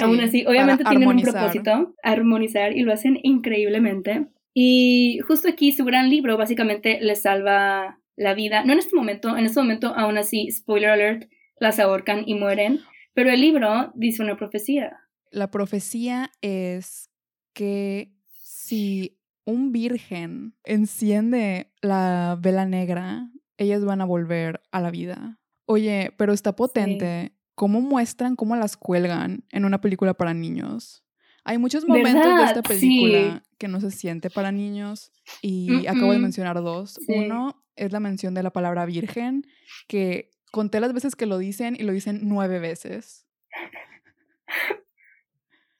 Aún 0.00 0.20
así, 0.20 0.44
obviamente 0.46 0.84
tienen 0.84 1.08
un 1.08 1.22
propósito, 1.22 1.94
armonizar 2.02 2.76
y 2.76 2.82
lo 2.82 2.92
hacen 2.92 3.18
increíblemente. 3.22 4.26
Y 4.54 5.20
justo 5.26 5.48
aquí 5.48 5.72
su 5.72 5.84
gran 5.84 6.10
libro 6.10 6.36
básicamente 6.36 6.98
les 7.00 7.22
salva 7.22 7.98
la 8.16 8.34
vida. 8.34 8.64
No 8.64 8.72
en 8.72 8.78
este 8.78 8.96
momento, 8.96 9.36
en 9.36 9.46
este 9.46 9.60
momento 9.60 9.94
aún 9.94 10.18
así, 10.18 10.50
spoiler 10.50 10.90
alert, 10.90 11.30
las 11.58 11.78
ahorcan 11.78 12.24
y 12.26 12.34
mueren. 12.34 12.80
Pero 13.14 13.30
el 13.30 13.40
libro 13.40 13.92
dice 13.94 14.22
una 14.22 14.36
profecía. 14.36 14.98
La 15.30 15.50
profecía 15.50 16.30
es 16.40 17.10
que 17.52 18.12
si 18.26 19.18
un 19.44 19.72
virgen 19.72 20.54
enciende 20.64 21.72
la 21.80 22.38
vela 22.40 22.64
negra, 22.64 23.30
ellas 23.56 23.84
van 23.84 24.00
a 24.00 24.04
volver 24.04 24.62
a 24.70 24.80
la 24.80 24.90
vida. 24.90 25.38
Oye, 25.66 26.12
pero 26.16 26.32
está 26.32 26.54
potente. 26.56 27.32
¿Cómo 27.54 27.80
muestran 27.80 28.34
cómo 28.34 28.56
las 28.56 28.76
cuelgan 28.76 29.44
en 29.50 29.64
una 29.64 29.80
película 29.80 30.14
para 30.14 30.34
niños? 30.34 31.04
Hay 31.44 31.58
muchos 31.58 31.86
momentos 31.86 32.38
de 32.38 32.44
esta 32.44 32.62
película 32.62 33.42
que 33.62 33.68
no 33.68 33.80
se 33.80 33.92
siente 33.92 34.28
para 34.28 34.50
niños 34.50 35.12
y 35.40 35.86
acabo 35.86 36.10
de 36.10 36.18
mencionar 36.18 36.56
dos. 36.56 36.98
Uno 37.06 37.64
es 37.76 37.92
la 37.92 38.00
mención 38.00 38.34
de 38.34 38.42
la 38.42 38.50
palabra 38.50 38.86
virgen, 38.86 39.46
que 39.86 40.30
conté 40.50 40.80
las 40.80 40.92
veces 40.92 41.14
que 41.14 41.26
lo 41.26 41.38
dicen 41.38 41.76
y 41.78 41.84
lo 41.84 41.92
dicen 41.92 42.22
nueve 42.24 42.58
veces. 42.58 43.24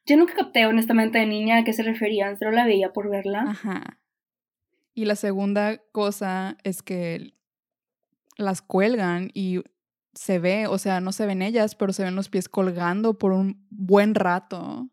Yo 0.07 0.17
nunca 0.17 0.35
capté 0.35 0.65
honestamente 0.65 1.19
de 1.19 1.27
niña 1.27 1.59
a 1.59 1.65
qué 1.65 1.73
se 1.73 1.83
referían, 1.83 2.39
solo 2.39 2.53
la 2.53 2.67
veía 2.67 2.93
por 2.93 3.11
verla. 3.11 3.47
Ajá. 3.49 3.99
Y 4.95 5.07
la 5.07 5.17
segunda 5.17 5.79
cosa 5.91 6.57
es 6.63 6.85
que 6.85 7.35
las 8.37 8.63
cuelgan 8.63 9.33
y 9.35 9.65
se 10.15 10.39
ve, 10.39 10.69
o 10.69 10.79
sea, 10.79 11.01
no 11.01 11.11
se 11.11 11.27
ven 11.27 11.43
ellas, 11.43 11.75
pero 11.75 11.93
se 11.93 12.05
ven 12.05 12.15
los 12.15 12.29
pies 12.29 12.49
colgando 12.49 13.19
por 13.19 13.33
un 13.33 13.67
buen 13.71 14.15
rato. 14.15 14.89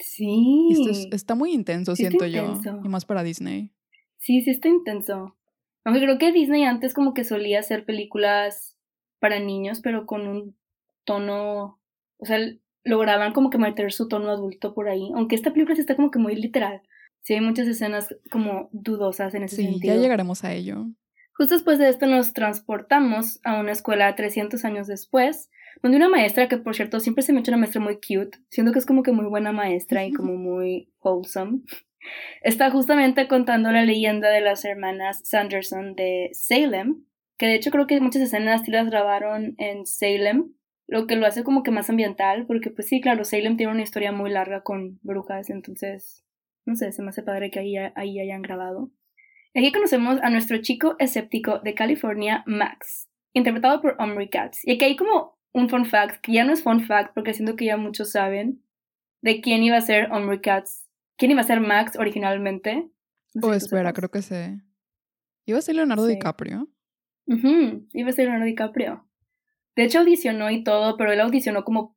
Sí. 0.00 0.68
Esto 0.72 1.14
está 1.16 1.34
muy 1.34 1.52
intenso, 1.52 1.94
siento 1.94 2.26
yo. 2.26 2.60
Y 2.82 2.88
más 2.88 3.04
para 3.04 3.22
Disney. 3.22 3.70
Sí, 4.18 4.42
sí 4.42 4.50
está 4.50 4.68
intenso. 4.68 5.36
Aunque 5.84 6.02
creo 6.02 6.18
que 6.18 6.32
Disney 6.32 6.64
antes 6.64 6.92
como 6.94 7.14
que 7.14 7.24
solía 7.24 7.60
hacer 7.60 7.84
películas 7.84 8.76
para 9.18 9.38
niños, 9.40 9.80
pero 9.80 10.06
con 10.06 10.26
un 10.26 10.56
tono, 11.04 11.80
o 12.18 12.26
sea, 12.26 12.38
lograban 12.84 13.32
como 13.32 13.50
que 13.50 13.58
meter 13.58 13.92
su 13.92 14.08
tono 14.08 14.30
adulto 14.30 14.74
por 14.74 14.88
ahí, 14.88 15.10
aunque 15.14 15.34
esta 15.34 15.52
película 15.52 15.74
sí 15.74 15.82
está 15.82 15.96
como 15.96 16.10
que 16.10 16.18
muy 16.18 16.34
literal. 16.34 16.82
Sí, 17.22 17.34
hay 17.34 17.40
muchas 17.40 17.68
escenas 17.68 18.14
como 18.30 18.70
dudosas 18.72 19.34
en 19.34 19.42
ese 19.42 19.56
sí, 19.56 19.64
sentido. 19.64 19.94
ya 19.94 20.00
llegaremos 20.00 20.42
a 20.44 20.54
ello. 20.54 20.86
Justo 21.34 21.54
después 21.54 21.78
de 21.78 21.88
esto 21.88 22.06
nos 22.06 22.32
transportamos 22.32 23.40
a 23.44 23.58
una 23.60 23.72
escuela 23.72 24.14
300 24.14 24.64
años 24.64 24.86
después, 24.86 25.50
donde 25.82 25.96
una 25.96 26.08
maestra, 26.08 26.48
que 26.48 26.58
por 26.58 26.74
cierto 26.74 27.00
siempre 27.00 27.22
se 27.22 27.32
me 27.32 27.40
echa 27.40 27.50
una 27.52 27.58
maestra 27.58 27.80
muy 27.80 27.96
cute, 27.96 28.38
siento 28.48 28.72
que 28.72 28.78
es 28.78 28.86
como 28.86 29.02
que 29.02 29.12
muy 29.12 29.26
buena 29.26 29.52
maestra 29.52 30.04
y 30.04 30.12
como 30.12 30.36
muy 30.36 30.92
wholesome, 31.00 31.60
está 32.42 32.70
justamente 32.70 33.28
contando 33.28 33.70
la 33.72 33.84
leyenda 33.84 34.30
de 34.30 34.40
las 34.40 34.64
hermanas 34.64 35.20
Sanderson 35.24 35.94
de 35.94 36.30
Salem, 36.32 37.04
que 37.36 37.46
de 37.46 37.54
hecho 37.54 37.70
creo 37.70 37.86
que 37.86 38.00
muchas 38.00 38.22
escenas 38.22 38.62
sí 38.64 38.70
las 38.70 38.90
grabaron 38.90 39.54
en 39.58 39.86
Salem, 39.86 40.52
lo 40.86 41.06
que 41.06 41.16
lo 41.16 41.26
hace 41.26 41.44
como 41.44 41.62
que 41.62 41.70
más 41.70 41.88
ambiental, 41.88 42.46
porque 42.46 42.70
pues 42.70 42.88
sí, 42.88 43.00
claro, 43.00 43.24
Salem 43.24 43.56
tiene 43.56 43.72
una 43.72 43.82
historia 43.82 44.12
muy 44.12 44.30
larga 44.30 44.62
con 44.62 44.98
brujas, 45.02 45.48
entonces, 45.48 46.24
no 46.66 46.74
sé, 46.74 46.92
se 46.92 47.02
me 47.02 47.10
hace 47.10 47.22
padre 47.22 47.50
que 47.50 47.60
ahí, 47.60 47.76
ahí 47.76 48.20
hayan 48.20 48.42
grabado. 48.42 48.90
Aquí 49.54 49.72
conocemos 49.72 50.20
a 50.22 50.30
nuestro 50.30 50.58
chico 50.58 50.94
escéptico 50.98 51.58
de 51.58 51.74
California, 51.74 52.44
Max, 52.46 53.08
interpretado 53.32 53.80
por 53.80 53.96
Omri 53.98 54.28
Katz. 54.28 54.58
Y 54.64 54.72
aquí 54.72 54.84
hay 54.84 54.96
como 54.96 55.39
un 55.52 55.68
fun 55.68 55.86
fact, 55.86 56.20
que 56.20 56.32
ya 56.32 56.44
no 56.44 56.52
es 56.52 56.62
fun 56.62 56.84
fact, 56.84 57.14
porque 57.14 57.34
siento 57.34 57.56
que 57.56 57.66
ya 57.66 57.76
muchos 57.76 58.12
saben, 58.12 58.62
de 59.22 59.40
quién 59.40 59.62
iba 59.62 59.76
a 59.76 59.82
ser 59.82 60.10
Omri 60.12 60.40
Katz. 60.40 60.88
¿Quién 61.16 61.32
iba 61.32 61.40
a 61.40 61.44
ser 61.44 61.60
Max 61.60 61.96
originalmente? 61.98 62.90
oh, 63.42 63.52
espera, 63.52 63.92
creo 63.92 64.10
que 64.10 64.22
sé. 64.22 64.60
¿Iba 65.44 65.58
a 65.58 65.62
ser 65.62 65.76
Leonardo 65.76 66.06
DiCaprio? 66.06 66.68
Iba 67.26 68.08
a 68.08 68.12
ser 68.12 68.24
Leonardo 68.24 68.46
DiCaprio. 68.46 69.06
De 69.76 69.84
hecho, 69.84 70.00
audicionó 70.00 70.50
y 70.50 70.64
todo, 70.64 70.96
pero 70.96 71.12
él 71.12 71.20
audicionó 71.20 71.64
como 71.64 71.96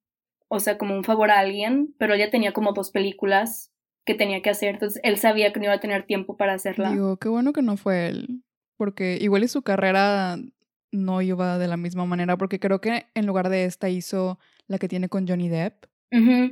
o 0.53 0.59
sea, 0.59 0.77
como 0.77 0.95
un 0.95 1.03
favor 1.03 1.31
a 1.31 1.39
alguien, 1.39 1.95
pero 1.97 2.13
ella 2.13 2.29
tenía 2.29 2.53
como 2.53 2.73
dos 2.73 2.91
películas 2.91 3.71
que 4.05 4.13
tenía 4.13 4.43
que 4.43 4.51
hacer, 4.51 4.75
entonces 4.75 5.01
él 5.03 5.17
sabía 5.17 5.51
que 5.51 5.59
no 5.59 5.65
iba 5.65 5.73
a 5.73 5.79
tener 5.79 6.05
tiempo 6.05 6.37
para 6.37 6.53
hacerla. 6.53 6.91
Digo, 6.91 7.17
qué 7.17 7.27
bueno 7.27 7.53
que 7.53 7.63
no 7.63 7.75
fue 7.75 8.07
él, 8.07 8.43
porque 8.77 9.17
igual 9.19 9.43
y 9.43 9.47
su 9.47 9.63
carrera 9.63 10.37
no 10.93 11.21
iba 11.21 11.57
de 11.57 11.67
la 11.67 11.75
misma 11.77 12.05
manera, 12.05 12.37
porque 12.37 12.59
creo 12.59 12.79
que 12.79 13.07
en 13.13 13.25
lugar 13.25 13.49
de 13.49 13.65
esta 13.65 13.89
hizo 13.89 14.39
la 14.67 14.77
que 14.77 14.87
tiene 14.87 15.09
con 15.09 15.27
Johnny 15.27 15.49
Depp. 15.49 15.85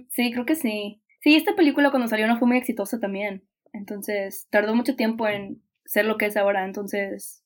Sí, 0.10 0.32
creo 0.32 0.46
que 0.46 0.56
sí. 0.56 1.02
Sí, 1.22 1.36
esta 1.36 1.56
película 1.56 1.92
cuando 1.92 2.08
salió 2.08 2.28
no 2.28 2.38
fue 2.38 2.48
muy 2.48 2.58
exitosa 2.58 3.00
también, 3.00 3.44
entonces 3.74 4.48
tardó 4.50 4.76
mucho 4.76 4.96
tiempo 4.96 5.28
en 5.28 5.62
ser 5.86 6.06
lo 6.06 6.18
que 6.18 6.26
es 6.26 6.38
ahora, 6.38 6.66
entonces... 6.66 7.44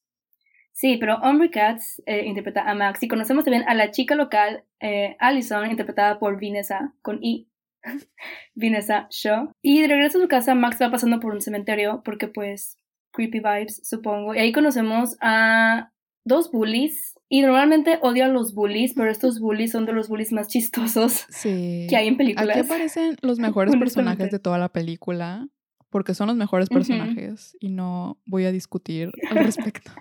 Sí, 0.72 0.98
pero 0.98 1.16
Ombre 1.20 1.52
Katz 1.52 2.02
eh, 2.06 2.26
interpreta 2.26 2.70
a 2.70 2.76
Max 2.76 3.02
y 3.02 3.08
conocemos 3.08 3.46
también 3.46 3.64
a 3.68 3.74
la 3.74 3.92
chica 3.92 4.14
local, 4.16 4.66
eh, 4.82 5.16
Allison, 5.20 5.72
interpretada 5.72 6.20
por 6.20 6.36
Vanessa, 6.36 6.94
con 7.02 7.24
I. 7.24 7.48
Vanessa 8.56 9.08
Shaw. 9.10 9.52
Y 9.62 9.82
de 9.82 9.88
regreso 9.88 10.18
a 10.18 10.22
su 10.22 10.28
casa, 10.28 10.54
Max 10.54 10.78
va 10.82 10.92
pasando 10.92 11.22
por 11.22 11.34
un 11.34 11.40
cementerio 11.40 12.02
porque 12.04 12.28
pues 12.28 12.78
creepy 13.12 13.40
vibes, 13.40 13.88
supongo. 13.88 14.36
Y 14.36 14.40
ahí 14.40 14.52
conocemos 14.52 15.16
a 15.22 15.92
dos 16.26 16.52
bullies. 16.52 17.14
Y 17.30 17.42
normalmente 17.42 18.00
odio 18.02 18.26
a 18.26 18.28
los 18.28 18.54
bullies, 18.54 18.94
pero 18.94 19.10
estos 19.12 19.40
bullies 19.40 19.72
son 19.72 19.86
de 19.86 19.94
los 19.94 20.10
bullies 20.10 20.34
más 20.34 20.48
chistosos 20.48 21.26
que 21.44 21.96
hay 21.96 22.08
en 22.08 22.18
películas. 22.18 22.58
Aquí 22.58 22.66
aparecen 22.66 23.16
los 23.22 23.40
mejores 23.40 23.76
personajes 23.80 24.32
de 24.32 24.40
toda 24.40 24.58
la 24.58 24.70
película, 24.70 25.48
porque 25.90 26.14
son 26.14 26.28
los 26.28 26.36
mejores 26.36 26.68
personajes 26.68 27.56
y 27.62 27.70
no 27.70 28.20
voy 28.26 28.46
a 28.46 28.52
discutir 28.52 29.12
al 29.30 29.38
respecto. 29.38 29.92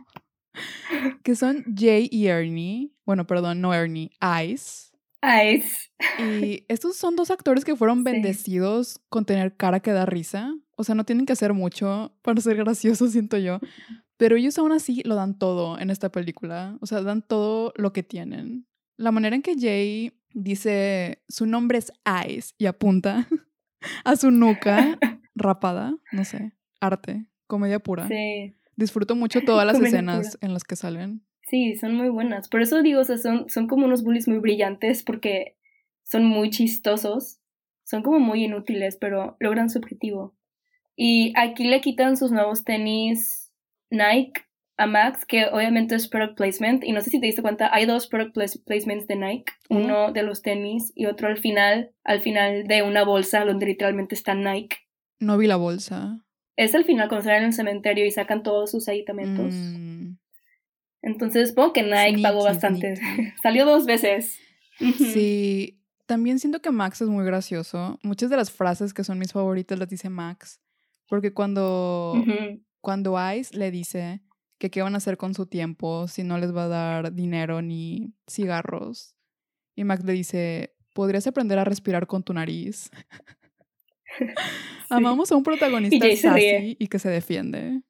que 1.22 1.37
son 1.37 1.64
Jay 1.76 2.08
y 2.10 2.26
Ernie. 2.26 2.90
Bueno, 3.06 3.26
perdón, 3.26 3.60
no 3.60 3.72
Ernie, 3.72 4.10
Ice. 4.44 4.92
Ice. 5.22 5.90
Y 6.18 6.64
estos 6.68 6.96
son 6.96 7.16
dos 7.16 7.30
actores 7.30 7.64
que 7.64 7.76
fueron 7.76 8.04
bendecidos 8.04 9.00
con 9.08 9.24
tener 9.24 9.56
cara 9.56 9.80
que 9.80 9.92
da 9.92 10.04
risa. 10.04 10.54
O 10.76 10.84
sea, 10.84 10.94
no 10.94 11.04
tienen 11.04 11.24
que 11.24 11.32
hacer 11.32 11.54
mucho 11.54 12.14
para 12.22 12.40
ser 12.40 12.56
graciosos, 12.56 13.12
siento 13.12 13.38
yo. 13.38 13.60
Pero 14.16 14.37
ellos 14.37 14.59
aún 14.59 14.72
así 14.72 15.03
lo 15.05 15.14
dan 15.14 15.38
todo 15.38 15.79
en 15.79 15.90
esta 15.90 16.11
película. 16.11 16.79
O 16.81 16.87
sea, 16.87 17.03
dan 17.03 17.22
todo 17.22 17.72
lo 17.77 17.92
que 17.92 18.03
tienen. 18.03 18.66
La 18.96 19.11
manera 19.11 19.35
en 19.35 19.42
que 19.42 19.57
Jay 19.59 20.12
dice 20.33 21.22
su 21.29 21.46
nombre 21.46 21.79
es 21.79 21.92
Ice 22.29 22.55
y 22.59 22.66
apunta 22.66 23.29
a 24.05 24.16
su 24.16 24.31
nuca 24.31 24.98
rapada, 25.35 25.96
no 26.12 26.24
sé, 26.24 26.53
arte, 26.81 27.27
comedia 27.46 27.79
pura. 27.79 28.07
Sí. 28.09 28.55
Disfruto 28.77 29.16
mucho 29.16 29.40
todas 29.46 29.66
las 29.66 29.81
escenas 29.81 30.38
en 30.40 30.53
las 30.53 30.64
que 30.64 30.77
salen. 30.77 31.24
Sí, 31.42 31.77
son 31.77 31.94
muy 31.94 32.09
buenas. 32.09 32.48
Por 32.48 32.62
eso 32.62 32.83
digo, 32.83 33.00
o 33.00 33.05
sea, 33.05 33.18
son, 33.18 33.48
son 33.50 33.66
como 33.66 33.87
unos 33.87 34.03
bullies 34.03 34.29
muy 34.29 34.38
brillantes 34.38 35.03
porque 35.03 35.57
son 36.03 36.24
muy 36.24 36.50
chistosos. 36.50 37.40
Son 37.85 38.03
como 38.03 38.18
muy 38.18 38.44
inútiles, 38.44 38.96
pero 38.96 39.37
logran 39.40 39.68
su 39.68 39.79
objetivo. 39.79 40.35
Y 40.96 41.35
aquí 41.37 41.64
le 41.64 41.81
quitan 41.83 42.16
sus 42.16 42.33
nuevos 42.33 42.64
tenis 42.64 43.43
Nike 43.90 44.42
a 44.77 44.87
Max, 44.87 45.25
que 45.25 45.47
obviamente 45.47 45.94
es 45.94 46.09
product 46.09 46.37
placement. 46.37 46.85
Y 46.85 46.92
no 46.92 47.01
sé 47.01 47.11
si 47.11 47.20
te 47.20 47.27
diste 47.27 47.42
cuenta, 47.42 47.70
hay 47.73 47.87
dos 47.87 48.07
product 48.07 48.37
placements 48.64 49.07
de 49.07 49.16
Nike. 49.16 49.53
Uno 49.68 50.12
de 50.12 50.23
los 50.23 50.42
tenis 50.42 50.92
y 50.94 51.07
otro 51.07 51.29
al 51.29 51.38
final, 51.38 51.92
al 52.05 52.20
final 52.20 52.66
de 52.66 52.83
una 52.83 53.05
bolsa 53.05 53.44
donde 53.44 53.66
literalmente 53.66 54.14
está 54.14 54.35
Nike. 54.35 54.77
No 55.20 55.38
vi 55.38 55.47
la 55.47 55.57
bolsa. 55.57 56.20
Es 56.57 56.75
al 56.75 56.85
final 56.85 57.09
cuando 57.09 57.25
salen 57.25 57.42
en 57.42 57.49
el 57.49 57.53
cementerio 57.53 58.05
y 58.05 58.11
sacan 58.11 58.42
todos 58.42 58.70
sus 58.70 58.88
aditamentos. 58.88 59.55
Mm. 59.55 60.16
Entonces 61.03 61.51
supongo 61.51 61.73
que 61.73 61.83
Nike 61.83 62.23
pagó 62.23 62.44
bastante. 62.44 62.94
Salió 63.42 63.64
dos 63.64 63.87
veces. 63.87 64.38
Sí. 64.79 65.81
También 66.07 66.38
siento 66.38 66.61
que 66.61 66.70
Max 66.70 67.01
es 67.01 67.09
muy 67.09 67.25
gracioso. 67.25 67.99
Muchas 68.03 68.29
de 68.29 68.37
las 68.37 68.51
frases 68.51 68.92
que 68.92 69.05
son 69.05 69.18
mis 69.18 69.33
favoritas 69.33 69.79
las 69.79 69.88
dice 69.88 70.11
Max. 70.11 70.61
Porque 71.09 71.33
cuando, 71.33 72.14
cuando 72.85 73.16
Ice 73.33 73.57
le 73.57 73.73
dice 73.73 74.20
que 74.59 74.70
qué 74.70 74.83
van 74.83 74.94
a 74.94 74.99
hacer 74.99 75.16
con 75.16 75.35
su 75.35 75.47
tiempo 75.47 76.07
si 76.07 76.23
no 76.23 76.38
les 76.38 76.55
va 76.55 76.66
a 76.66 76.68
dar 76.68 77.12
dinero 77.12 77.62
ni 77.62 78.14
cigarros. 78.29 79.16
Y 79.75 79.83
Max 79.83 80.05
le 80.05 80.12
dice, 80.12 80.77
podrías 80.92 81.27
aprender 81.27 81.59
a 81.59 81.64
respirar 81.64 82.07
con 82.07 82.23
tu 82.23 82.33
nariz. 82.33 82.90
Amamos 84.90 85.33
a 85.33 85.37
un 85.37 85.42
protagonista 85.42 86.07
sassy 86.14 86.77
y 86.79 86.87
que 86.87 86.99
se 86.99 87.09
defiende. 87.09 87.81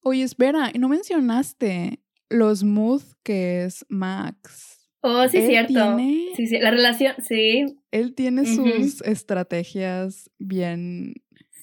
Oye, 0.00 0.22
espera, 0.22 0.70
y 0.72 0.78
no 0.78 0.88
mencionaste 0.88 2.00
lo 2.30 2.54
smooth 2.54 3.02
que 3.22 3.64
es 3.64 3.84
Max. 3.88 4.90
Oh, 5.02 5.28
sí, 5.28 5.42
cierto. 5.42 5.96
Sí, 6.34 6.46
sí, 6.48 6.58
la 6.58 6.70
relación, 6.70 7.14
sí. 7.22 7.66
Él 7.90 8.14
tiene 8.14 8.46
sus 8.46 9.02
estrategias 9.02 10.30
bien. 10.38 11.14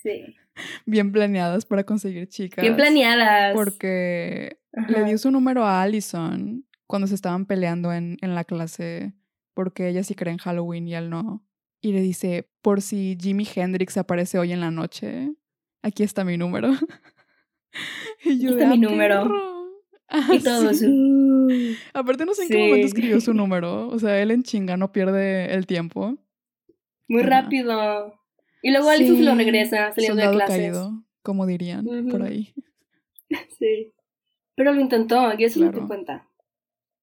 Sí. 0.01 0.35
Bien 0.85 1.11
planeadas 1.11 1.65
para 1.65 1.83
conseguir 1.83 2.27
chicas. 2.27 2.61
Bien 2.61 2.75
planeadas. 2.75 3.53
Porque 3.53 4.57
le 4.87 5.03
dio 5.05 5.17
su 5.17 5.31
número 5.31 5.65
a 5.65 5.81
Allison 5.81 6.65
cuando 6.87 7.07
se 7.07 7.15
estaban 7.15 7.45
peleando 7.45 7.93
en, 7.93 8.17
en 8.21 8.35
la 8.35 8.43
clase. 8.43 9.13
Porque 9.53 9.87
ella 9.87 10.03
sí 10.03 10.15
cree 10.15 10.33
en 10.33 10.39
Halloween 10.39 10.87
y 10.87 10.95
él 10.95 11.09
no. 11.09 11.45
Y 11.81 11.91
le 11.91 12.01
dice: 12.01 12.49
Por 12.61 12.81
si 12.81 13.17
Jimi 13.19 13.47
Hendrix 13.55 13.97
aparece 13.97 14.39
hoy 14.39 14.51
en 14.51 14.59
la 14.59 14.71
noche, 14.71 15.33
aquí 15.81 16.03
está 16.03 16.23
mi 16.23 16.37
número. 16.37 16.71
y 18.23 18.39
yo, 18.39 18.49
aquí 18.49 18.59
está 18.59 18.75
mi 18.75 18.85
ah, 18.85 18.89
número. 18.89 19.69
y 20.33 20.39
todos. 20.39 20.81
Aparte, 21.93 22.25
no 22.25 22.33
sé 22.33 22.43
en 22.43 22.49
qué 22.49 22.57
momento 22.57 22.87
escribió 22.87 23.21
su 23.21 23.33
número. 23.35 23.87
O 23.89 23.99
sea, 23.99 24.21
él 24.21 24.31
en 24.31 24.43
chinga 24.43 24.77
no 24.77 24.91
pierde 24.91 25.53
el 25.53 25.65
tiempo. 25.65 26.17
Muy 27.07 27.21
rápido. 27.21 28.19
Y 28.65 28.71
luego 28.71 28.89
Alison 28.89 29.17
se 29.17 29.21
lo 29.21 29.35
regresa 29.35 29.93
saliendo 29.93 30.23
de 30.23 30.31
clases. 30.31 30.57
caído, 30.57 31.03
como 31.21 31.45
dirían 31.45 31.85
por 32.09 32.23
ahí. 32.23 32.51
Sí. 33.59 33.91
Pero 34.55 34.73
lo 34.73 34.81
intentó, 34.81 35.33
y 35.37 35.43
eso 35.43 35.59
claro. 35.59 35.87
cuenta. 35.87 36.27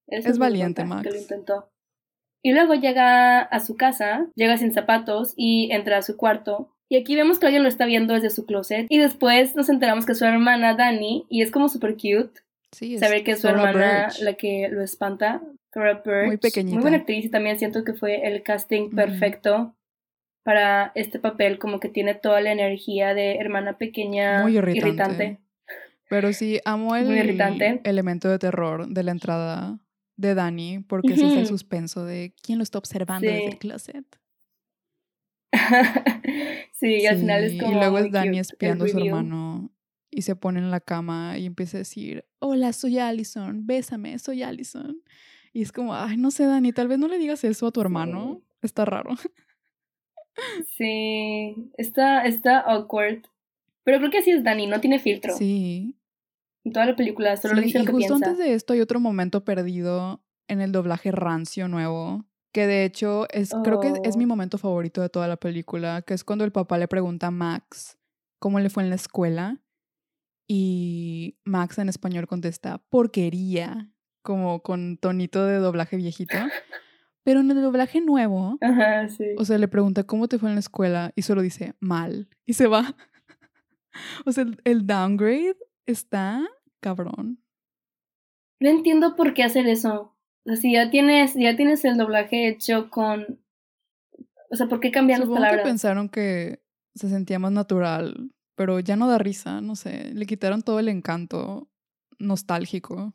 es 0.07 0.39
valiente, 0.39 0.85
Max. 0.85 1.03
Que 1.03 1.11
lo 1.11 1.21
intentó. 1.21 1.71
Y 2.43 2.53
luego 2.53 2.75
llega 2.75 3.41
a 3.41 3.61
su 3.61 3.77
casa, 3.77 4.29
llega 4.35 4.57
sin 4.57 4.73
zapatos 4.73 5.35
y 5.37 5.71
entra 5.73 5.99
a 5.99 6.03
su 6.03 6.17
cuarto. 6.17 6.75
Y 6.89 6.97
aquí 6.97 7.15
vemos 7.17 7.39
que 7.39 7.47
alguien 7.47 7.63
lo 7.63 7.69
está 7.69 7.87
viendo 7.87 8.15
desde 8.15 8.31
su 8.31 8.47
closet. 8.47 8.87
Y 8.89 8.99
después 8.99 9.55
nos 9.57 9.69
enteramos 9.69 10.07
que 10.07 10.13
es 10.13 10.19
su 10.19 10.25
hermana 10.25 10.75
Dani, 10.75 11.27
y 11.29 11.43
es 11.43 11.51
como 11.51 11.69
súper 11.69 11.95
cute. 11.95 12.41
Saber 12.99 13.23
que 13.23 13.33
es 13.33 13.41
su 13.41 13.49
hermana 13.49 14.09
la 14.21 14.35
que 14.35 14.69
lo 14.69 14.83
espanta. 14.83 15.43
Cora 15.73 16.03
Muy 16.27 16.39
pequeñita. 16.39 16.75
Muy 16.75 16.83
buena 16.83 16.99
actriz 16.99 17.25
y 17.25 17.31
también 17.31 17.59
siento 17.59 17.85
que 17.85 17.95
fue 17.95 18.27
el 18.27 18.43
casting 18.43 18.91
perfecto 18.91 19.77
para 20.43 20.93
este 20.95 21.19
papel, 21.19 21.59
como 21.59 21.81
que 21.81 21.89
tiene 21.89 22.15
toda 22.15 22.41
la 22.41 22.53
energía 22.53 23.15
de 23.15 23.37
hermana 23.37 23.79
pequeña 23.79 24.43
Muy 24.43 24.57
irritante. 24.57 25.39
Pero 26.09 26.33
sí, 26.33 26.61
amo 26.65 26.95
el 26.97 27.41
elemento 27.85 28.29
de 28.29 28.39
terror 28.39 28.87
de 28.89 29.03
la 29.03 29.13
entrada 29.13 29.79
de 30.17 30.35
Dani, 30.35 30.81
porque 30.81 31.15
es 31.15 31.23
el 31.23 31.47
suspenso 31.47 32.05
de 32.05 32.35
quién 32.43 32.59
lo 32.59 32.65
está 32.65 32.79
observando 32.79 33.27
desde 33.27 33.49
el 33.49 33.59
closet. 33.59 34.05
sí, 36.73 37.01
y 37.01 37.07
al 37.07 37.19
final 37.19 37.45
es 37.45 37.61
como. 37.61 37.73
Y 37.73 37.75
luego 37.75 37.99
es 37.99 38.11
Dani 38.11 38.39
espiando 38.39 38.85
a 38.85 38.89
su 38.89 38.99
hermano 38.99 39.71
y 40.11 40.23
se 40.23 40.37
pone 40.37 40.61
en 40.61 40.71
la 40.71 40.81
cama 40.81 41.39
y 41.39 41.47
empieza 41.47 41.79
a 41.79 41.81
decir, 41.81 42.27
hola, 42.39 42.73
soy 42.73 42.99
Allison, 42.99 43.67
bésame, 43.67 44.19
soy 44.19 44.43
Allison. 44.43 45.03
Y 45.55 45.63
es 45.63 45.73
como, 45.73 45.95
ay, 45.95 46.19
no 46.19 46.31
sé, 46.31 46.45
Dani, 46.45 46.73
tal 46.73 46.89
vez 46.89 46.99
no 46.99 47.09
le 47.09 47.19
digas 47.19 47.45
eso 47.45 47.67
a 47.67 47.73
tu 47.73 47.81
hermano. 47.81 48.43
Está 48.61 48.85
raro. 48.85 49.11
Sí, 50.77 51.71
está, 51.77 52.25
está 52.25 52.59
awkward. 52.61 53.23
Pero 53.85 53.99
creo 53.99 54.11
que 54.11 54.19
así 54.19 54.31
es 54.31 54.45
Dani, 54.45 54.67
no 54.67 54.81
tiene 54.81 54.99
filtro. 54.99 55.37
Sí. 55.37 55.97
En 56.65 56.73
toda 56.73 56.87
la 56.87 56.97
película, 56.97 57.37
solo 57.37 57.55
lo 57.55 57.61
dice 57.61 57.81
y 57.81 57.87
justo 57.87 58.15
antes 58.15 58.39
de 58.39 58.55
esto 58.55 58.73
hay 58.73 58.81
otro 58.81 59.01
momento 59.01 59.45
perdido 59.45 60.23
en 60.49 60.61
el 60.61 60.73
doblaje 60.73 61.11
rancio 61.11 61.69
nuevo. 61.69 62.25
Que 62.53 62.67
de 62.67 62.85
hecho 62.85 63.27
es, 63.31 63.51
creo 63.65 63.81
que 63.81 63.95
es 64.05 64.17
mi 64.17 64.25
oh. 64.25 64.29
momento 64.29 64.59
favorito 64.59 65.01
de 65.01 65.09
toda 65.09 65.27
la 65.27 65.39
película, 65.39 66.03
que 66.03 66.15
es 66.15 66.23
cuando 66.23 66.45
el 66.45 66.53
papá 66.53 66.79
le 66.79 66.87
pregunta 66.87 67.29
a 67.29 67.31
Max 67.31 67.99
cómo 68.39 68.61
le 68.61 68.71
fue 68.71 68.83
en 68.83 68.91
la 68.91 68.97
escuela 68.97 69.63
y 70.47 71.39
Max 71.45 71.79
en 71.79 71.89
español 71.89 72.27
contesta, 72.27 72.79
porquería, 72.91 73.91
como 74.23 74.63
con 74.63 74.99
tonito 74.99 75.47
de 75.47 75.57
doblaje 75.57 75.97
viejito. 75.97 76.37
Pero 77.25 77.41
en 77.41 77.51
el 77.51 77.63
doblaje 77.63 78.01
nuevo, 78.01 78.59
o 79.39 79.45
sea, 79.45 79.59
le 79.59 79.69
pregunta 79.69 80.05
cómo 80.05 80.29
te 80.29 80.39
fue 80.39 80.49
en 80.49 80.57
la 80.57 80.61
escuela 80.61 81.13
y 81.15 81.23
solo 81.23 81.43
dice 81.43 81.75
mal 81.79 82.29
y 82.45 82.55
se 82.55 82.67
va. 82.67 82.97
o 84.27 84.33
sea, 84.33 84.45
el, 84.65 84.87
downgrade 84.87 85.57
está 85.87 86.45
cabrón. 86.81 87.39
No 88.61 88.71
entiendo 88.71 89.15
por 89.15 89.35
qué 89.35 89.45
hacer 89.45 89.69
eso. 89.69 90.17
O 90.45 90.57
sea, 90.57 90.71
ya 90.73 90.91
tienes, 90.91 91.35
ya 91.35 91.57
tienes 91.57 91.85
el 91.85 91.97
doblaje 91.97 92.49
hecho 92.49 92.91
con. 92.91 93.41
O 94.51 94.57
sea, 94.57 94.67
¿por 94.67 94.81
qué 94.81 94.91
cambiar 94.91 95.21
las 95.21 95.29
palabras? 95.29 95.63
Que 95.63 95.69
pensaron 95.69 96.09
que 96.09 96.61
se 96.95 97.09
sentía 97.09 97.39
más 97.39 97.53
natural 97.53 98.33
pero 98.55 98.81
ya 98.81 98.97
no 98.97 99.09
da 99.09 99.19
risa, 99.19 99.61
no 99.61 99.77
sé, 99.77 100.13
le 100.15 100.27
quitaron 100.27 100.63
todo 100.63 100.79
el 100.79 100.89
encanto 100.89 101.69
nostálgico. 102.19 103.15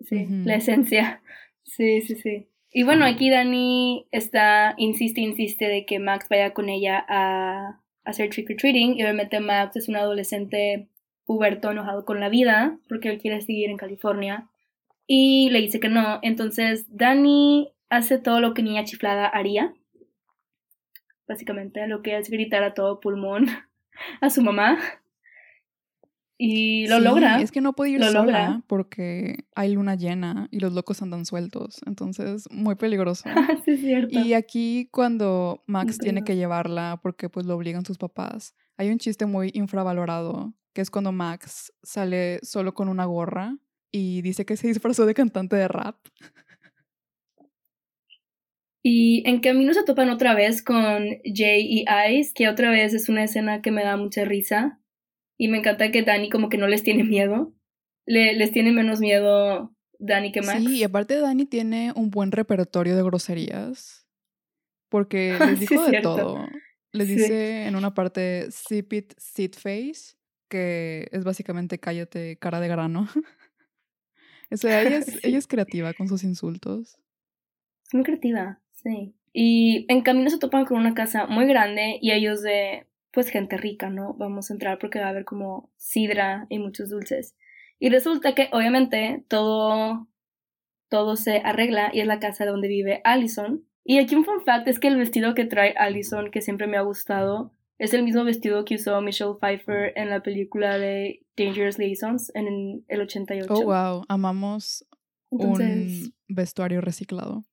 Sí, 0.00 0.26
la 0.28 0.56
esencia. 0.56 1.22
Sí, 1.64 2.00
sí, 2.00 2.16
sí. 2.16 2.48
Y 2.70 2.82
bueno, 2.82 3.06
aquí 3.06 3.30
Dani 3.30 4.06
está, 4.10 4.74
insiste, 4.76 5.20
insiste 5.20 5.68
de 5.68 5.86
que 5.86 5.98
Max 5.98 6.26
vaya 6.28 6.52
con 6.52 6.68
ella 6.68 7.04
a, 7.08 7.80
hacer 8.04 8.30
trick 8.30 8.50
or 8.50 8.56
treating. 8.56 8.98
Y 8.98 9.02
obviamente 9.02 9.40
Max 9.40 9.76
es 9.76 9.88
un 9.88 9.96
adolescente 9.96 10.88
puberto 11.24 11.70
enojado 11.70 12.04
con 12.04 12.20
la 12.20 12.28
vida 12.28 12.78
porque 12.88 13.10
él 13.10 13.18
quiere 13.18 13.40
seguir 13.40 13.70
en 13.70 13.76
California. 13.76 14.48
Y 15.06 15.50
le 15.50 15.60
dice 15.60 15.80
que 15.80 15.88
no. 15.88 16.18
Entonces 16.22 16.86
Dani 16.88 17.72
hace 17.88 18.18
todo 18.18 18.40
lo 18.40 18.54
que 18.54 18.62
niña 18.62 18.84
chiflada 18.84 19.26
haría. 19.26 19.74
Básicamente 21.26 21.86
lo 21.86 22.02
que 22.02 22.16
es 22.16 22.30
gritar 22.30 22.62
a 22.62 22.74
todo 22.74 23.00
pulmón 23.00 23.46
a 24.20 24.30
su 24.30 24.42
mamá. 24.42 24.78
Y 26.40 26.86
lo 26.86 27.00
logra. 27.00 27.42
Es 27.42 27.50
que 27.50 27.60
no 27.60 27.72
puede 27.72 27.90
ir 27.90 28.04
sola 28.04 28.20
logra. 28.20 28.62
porque 28.68 29.44
hay 29.56 29.72
luna 29.72 29.96
llena 29.96 30.48
y 30.52 30.60
los 30.60 30.72
locos 30.72 31.02
andan 31.02 31.26
sueltos. 31.26 31.80
Entonces, 31.84 32.48
muy 32.52 32.76
peligroso. 32.76 33.24
sí, 33.64 33.72
es 33.72 33.80
cierto. 33.80 34.20
Y 34.20 34.34
aquí 34.34 34.88
cuando 34.92 35.64
Max 35.66 35.98
tiene 35.98 36.22
que 36.22 36.36
llevarla 36.36 37.00
porque 37.02 37.28
pues 37.28 37.44
lo 37.44 37.56
obligan 37.56 37.84
sus 37.84 37.98
papás, 37.98 38.54
hay 38.76 38.90
un 38.90 38.98
chiste 38.98 39.26
muy 39.26 39.50
infravalorado, 39.52 40.54
que 40.72 40.80
es 40.80 40.90
cuando 40.90 41.10
Max 41.10 41.72
sale 41.82 42.38
solo 42.44 42.72
con 42.72 42.88
una 42.88 43.04
gorra 43.04 43.58
y 43.90 44.22
dice 44.22 44.46
que 44.46 44.56
se 44.56 44.68
disfrazó 44.68 45.06
de 45.06 45.14
cantante 45.14 45.56
de 45.56 45.66
rap. 45.66 45.96
Y 48.80 49.28
en 49.28 49.40
camino 49.40 49.74
se 49.74 49.82
topan 49.82 50.08
otra 50.08 50.36
vez 50.36 50.62
con 50.62 51.04
Jay 51.24 51.66
y 51.68 51.84
Ice, 52.12 52.30
que 52.32 52.48
otra 52.48 52.70
vez 52.70 52.94
es 52.94 53.08
una 53.08 53.24
escena 53.24 53.60
que 53.60 53.72
me 53.72 53.82
da 53.82 53.96
mucha 53.96 54.24
risa 54.24 54.80
y 55.38 55.48
me 55.48 55.58
encanta 55.58 55.90
que 55.90 56.02
Dani 56.02 56.28
como 56.28 56.48
que 56.48 56.58
no 56.58 56.66
les 56.66 56.82
tiene 56.82 57.04
miedo. 57.04 57.54
Le, 58.04 58.34
les 58.34 58.50
tiene 58.50 58.72
menos 58.72 58.98
miedo 58.98 59.72
Dani 59.98 60.32
que 60.32 60.42
Max. 60.42 60.58
Sí, 60.58 60.78
y 60.78 60.82
aparte 60.82 61.18
Dani 61.20 61.46
tiene 61.46 61.92
un 61.94 62.10
buen 62.10 62.32
repertorio 62.32 62.96
de 62.96 63.04
groserías. 63.04 64.06
Porque 64.88 65.38
les 65.46 65.60
dijo 65.60 65.88
de 65.88 66.00
todo. 66.00 66.46
Les 66.92 67.06
dice 67.06 67.66
en 67.66 67.76
una 67.76 67.94
parte 67.94 68.50
sip 68.50 68.92
it, 68.92 69.12
sit 69.16 69.56
face, 69.56 70.16
que 70.48 71.06
es 71.12 71.22
básicamente 71.22 71.78
cállate, 71.78 72.36
cara 72.38 72.58
de 72.58 72.68
grano. 72.68 73.08
o 74.50 74.56
sea, 74.56 74.82
ella 74.82 74.98
es, 74.98 75.06
ella 75.24 75.38
es 75.38 75.46
creativa 75.46 75.92
con 75.92 76.08
sus 76.08 76.24
insultos. 76.24 76.98
Es 77.86 77.94
muy 77.94 78.02
creativa, 78.02 78.60
sí. 78.72 79.14
Y 79.32 79.86
en 79.88 80.00
camino 80.02 80.30
se 80.30 80.38
topan 80.38 80.64
con 80.64 80.78
una 80.78 80.94
casa 80.94 81.26
muy 81.26 81.46
grande 81.46 81.98
y 82.00 82.10
ellos 82.10 82.42
de, 82.42 82.88
pues 83.12 83.28
gente 83.28 83.56
rica, 83.56 83.90
¿no? 83.90 84.14
Vamos 84.14 84.50
a 84.50 84.54
entrar 84.54 84.78
porque 84.78 85.00
va 85.00 85.06
a 85.06 85.10
haber 85.10 85.24
como 85.24 85.70
sidra 85.76 86.46
y 86.48 86.58
muchos 86.58 86.90
dulces. 86.90 87.36
Y 87.78 87.90
resulta 87.90 88.34
que 88.34 88.48
obviamente 88.52 89.24
todo, 89.28 90.08
todo 90.88 91.16
se 91.16 91.38
arregla 91.38 91.90
y 91.92 92.00
es 92.00 92.06
la 92.06 92.18
casa 92.18 92.44
donde 92.44 92.68
vive 92.68 93.00
Allison. 93.04 93.64
Y 93.84 93.98
aquí 93.98 94.14
un 94.14 94.24
fun 94.24 94.42
fact 94.44 94.68
es 94.68 94.78
que 94.78 94.88
el 94.88 94.96
vestido 94.96 95.34
que 95.34 95.44
trae 95.44 95.74
Allison, 95.78 96.30
que 96.30 96.40
siempre 96.40 96.66
me 96.66 96.76
ha 96.76 96.82
gustado, 96.82 97.54
es 97.78 97.94
el 97.94 98.02
mismo 98.02 98.24
vestido 98.24 98.64
que 98.64 98.74
usó 98.74 99.00
Michelle 99.00 99.36
Pfeiffer 99.40 99.92
en 99.96 100.10
la 100.10 100.20
película 100.20 100.78
de 100.78 101.24
Dangerous 101.36 101.78
Liaisons 101.78 102.32
en 102.34 102.84
el 102.88 103.00
88. 103.00 103.46
Oh, 103.48 103.64
wow, 103.64 104.04
amamos 104.08 104.84
un 105.30 106.12
vestuario 106.26 106.80
reciclado. 106.80 107.44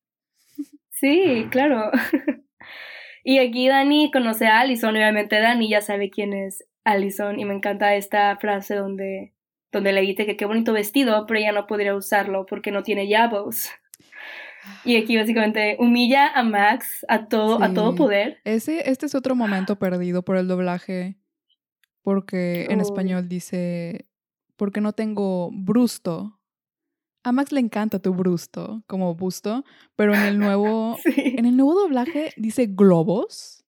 Sí, 0.90 1.46
claro. 1.50 1.90
Y 3.28 3.40
aquí 3.40 3.66
Dani 3.66 4.12
conoce 4.12 4.46
a 4.46 4.60
Allison, 4.60 4.94
obviamente 4.94 5.40
Dani 5.40 5.68
ya 5.68 5.80
sabe 5.80 6.10
quién 6.10 6.32
es 6.32 6.64
Allison 6.84 7.40
y 7.40 7.44
me 7.44 7.54
encanta 7.54 7.96
esta 7.96 8.36
frase 8.36 8.76
donde, 8.76 9.34
donde 9.72 9.92
le 9.92 10.00
dice 10.02 10.26
que 10.26 10.36
qué 10.36 10.44
bonito 10.44 10.72
vestido, 10.72 11.26
pero 11.26 11.40
ella 11.40 11.50
no 11.50 11.66
podría 11.66 11.96
usarlo 11.96 12.46
porque 12.46 12.70
no 12.70 12.84
tiene 12.84 13.08
yabos. 13.08 13.68
Y 14.84 14.96
aquí 14.96 15.16
básicamente 15.16 15.76
humilla 15.80 16.28
a 16.28 16.44
Max 16.44 17.04
a 17.08 17.26
todo, 17.26 17.60
a 17.60 17.74
todo 17.74 17.96
poder. 17.96 18.38
Ese, 18.44 18.88
este 18.88 19.06
es 19.06 19.16
otro 19.16 19.34
momento 19.34 19.76
perdido 19.76 20.22
por 20.22 20.36
el 20.36 20.46
doblaje, 20.46 21.16
porque 22.02 22.66
en 22.70 22.80
español 22.80 23.28
dice, 23.28 24.06
porque 24.54 24.80
no 24.80 24.92
tengo 24.92 25.50
brusto, 25.52 26.35
a 27.26 27.32
Max 27.32 27.50
le 27.50 27.58
encanta 27.58 27.98
tu 27.98 28.14
brusto, 28.14 28.84
como 28.86 29.16
busto, 29.16 29.64
pero 29.96 30.14
en 30.14 30.22
el 30.22 30.38
nuevo, 30.38 30.96
en 31.16 31.44
el 31.44 31.56
nuevo 31.56 31.74
doblaje 31.74 32.32
dice 32.36 32.66
globos. 32.66 33.64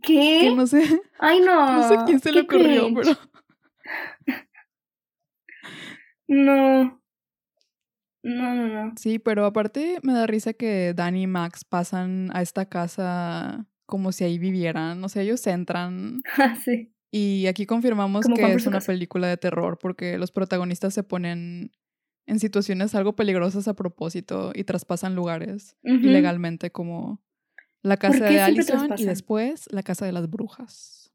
¿Qué? 0.00 0.38
Que 0.40 0.54
no 0.56 0.66
sé. 0.66 0.82
Ay, 1.18 1.40
no. 1.40 1.76
No 1.76 1.88
sé 1.88 1.96
quién 2.06 2.20
se 2.20 2.32
le 2.32 2.40
ocurrió, 2.40 2.88
pero. 2.94 3.12
No. 6.26 7.02
No, 8.22 8.54
no, 8.54 8.66
no. 8.68 8.94
Sí, 8.96 9.18
pero 9.18 9.44
aparte 9.44 9.98
me 10.02 10.14
da 10.14 10.26
risa 10.26 10.54
que 10.54 10.94
Danny 10.94 11.24
y 11.24 11.26
Max 11.26 11.66
pasan 11.66 12.30
a 12.32 12.40
esta 12.40 12.64
casa 12.66 13.66
como 13.84 14.12
si 14.12 14.24
ahí 14.24 14.38
vivieran. 14.38 15.04
O 15.04 15.10
sea, 15.10 15.20
ellos 15.22 15.46
entran. 15.46 16.22
Ah, 16.38 16.56
sí. 16.56 16.94
Y 17.12 17.46
aquí 17.48 17.66
confirmamos 17.66 18.24
que 18.24 18.52
es 18.52 18.66
una 18.66 18.80
película 18.80 19.26
de 19.26 19.36
terror 19.36 19.78
porque 19.78 20.16
los 20.16 20.30
protagonistas 20.30 20.94
se 20.94 21.02
ponen 21.02 21.72
en 22.30 22.38
situaciones 22.38 22.94
algo 22.94 23.16
peligrosas 23.16 23.66
a 23.66 23.74
propósito 23.74 24.52
y 24.54 24.62
traspasan 24.62 25.16
lugares 25.16 25.76
ilegalmente 25.82 26.70
como 26.70 27.20
la 27.82 27.96
casa 27.96 28.24
de 28.24 28.40
Allison 28.40 28.94
y 28.96 29.04
después 29.04 29.68
la 29.72 29.82
casa 29.82 30.06
de 30.06 30.12
las 30.12 30.30
brujas. 30.30 31.12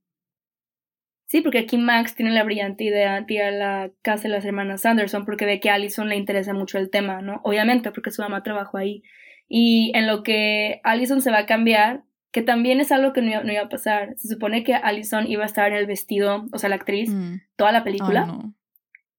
Sí, 1.28 1.40
porque 1.40 1.60
aquí 1.60 1.78
Max 1.78 2.16
tiene 2.16 2.32
la 2.32 2.44
brillante 2.44 2.84
idea 2.84 3.22
de 3.22 3.34
ir 3.34 3.42
a 3.42 3.52
la 3.52 3.92
casa 4.02 4.24
de 4.24 4.30
las 4.30 4.44
hermanas 4.44 4.82
Sanderson 4.82 5.24
porque 5.24 5.46
ve 5.46 5.62
que 5.62 5.70
a 5.70 5.76
Allison 5.76 6.10
le 6.10 6.18
interesa 6.18 6.54
mucho 6.54 6.78
el 6.78 6.90
tema, 6.90 7.22
¿no? 7.22 7.40
Obviamente, 7.44 7.92
porque 7.92 8.12
su 8.12 8.22
mamá 8.22 8.44
trabajó 8.44 8.78
ahí. 8.78 9.02
Y 9.48 9.94
en 9.96 10.08
lo 10.08 10.22
que 10.22 10.82
Allison 10.84 11.22
se 11.22 11.32
va 11.32 11.40
a 11.40 11.46
cambiar, 11.46 12.04
que 12.32 12.42
también 12.42 12.82
es 12.82 12.92
algo 12.92 13.14
que 13.14 13.22
no, 13.22 13.52
iba 13.52 13.62
a 13.62 13.70
pasar. 13.70 14.16
Se 14.18 14.28
supone 14.28 14.66
que 14.66 14.76
Allison 14.76 15.28
iba 15.28 15.44
a 15.44 15.48
estar 15.48 15.72
en 15.72 15.78
el 15.78 15.88
vestido, 15.88 16.46
o 16.52 16.58
sea, 16.58 16.68
la 16.70 16.76
actriz, 16.76 17.10
mm. 17.10 17.42
toda 17.56 17.72
la 17.72 17.86
película. 17.86 18.28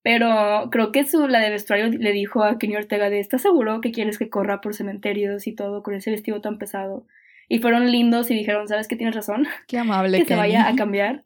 Pero 0.06 0.68
creo 0.70 0.92
que 0.92 1.04
su, 1.04 1.26
la 1.26 1.40
de 1.40 1.50
vestuario 1.50 1.88
le 1.88 2.12
dijo 2.12 2.44
a 2.44 2.60
Kenny 2.60 2.76
Ortega 2.76 3.10
de, 3.10 3.18
¿estás 3.18 3.42
seguro 3.42 3.80
que 3.80 3.90
quieres 3.90 4.18
que 4.18 4.30
corra 4.30 4.60
por 4.60 4.72
cementerios 4.72 5.48
y 5.48 5.52
todo 5.52 5.82
con 5.82 5.94
ese 5.94 6.12
vestido 6.12 6.40
tan 6.40 6.58
pesado? 6.58 7.08
Y 7.48 7.58
fueron 7.58 7.90
lindos 7.90 8.30
y 8.30 8.34
dijeron, 8.34 8.68
¿sabes 8.68 8.86
qué 8.86 8.94
tienes 8.94 9.16
razón? 9.16 9.48
Qué 9.66 9.78
amable. 9.78 10.18
que 10.22 10.24
se 10.24 10.36
vaya 10.36 10.68
a 10.68 10.76
cambiar. 10.76 11.24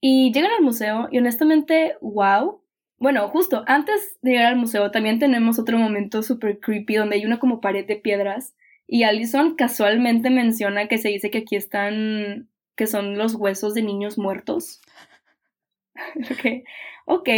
Y 0.00 0.32
llegan 0.32 0.52
al 0.52 0.62
museo 0.62 1.08
y 1.12 1.18
honestamente, 1.18 1.96
wow. 2.00 2.62
Bueno, 2.96 3.28
justo 3.28 3.62
antes 3.66 4.16
de 4.22 4.30
llegar 4.30 4.46
al 4.46 4.56
museo 4.56 4.90
también 4.90 5.18
tenemos 5.18 5.58
otro 5.58 5.76
momento 5.76 6.22
súper 6.22 6.60
creepy 6.60 6.94
donde 6.94 7.16
hay 7.16 7.26
una 7.26 7.40
como 7.40 7.60
pared 7.60 7.86
de 7.86 7.96
piedras 7.96 8.54
y 8.86 9.02
Allison 9.02 9.54
casualmente 9.54 10.30
menciona 10.30 10.88
que 10.88 10.96
se 10.96 11.10
dice 11.10 11.30
que 11.30 11.40
aquí 11.40 11.56
están, 11.56 12.48
que 12.74 12.86
son 12.86 13.18
los 13.18 13.34
huesos 13.34 13.74
de 13.74 13.82
niños 13.82 14.16
muertos. 14.16 14.80
ok. 16.30 16.64
Ok. 17.04 17.28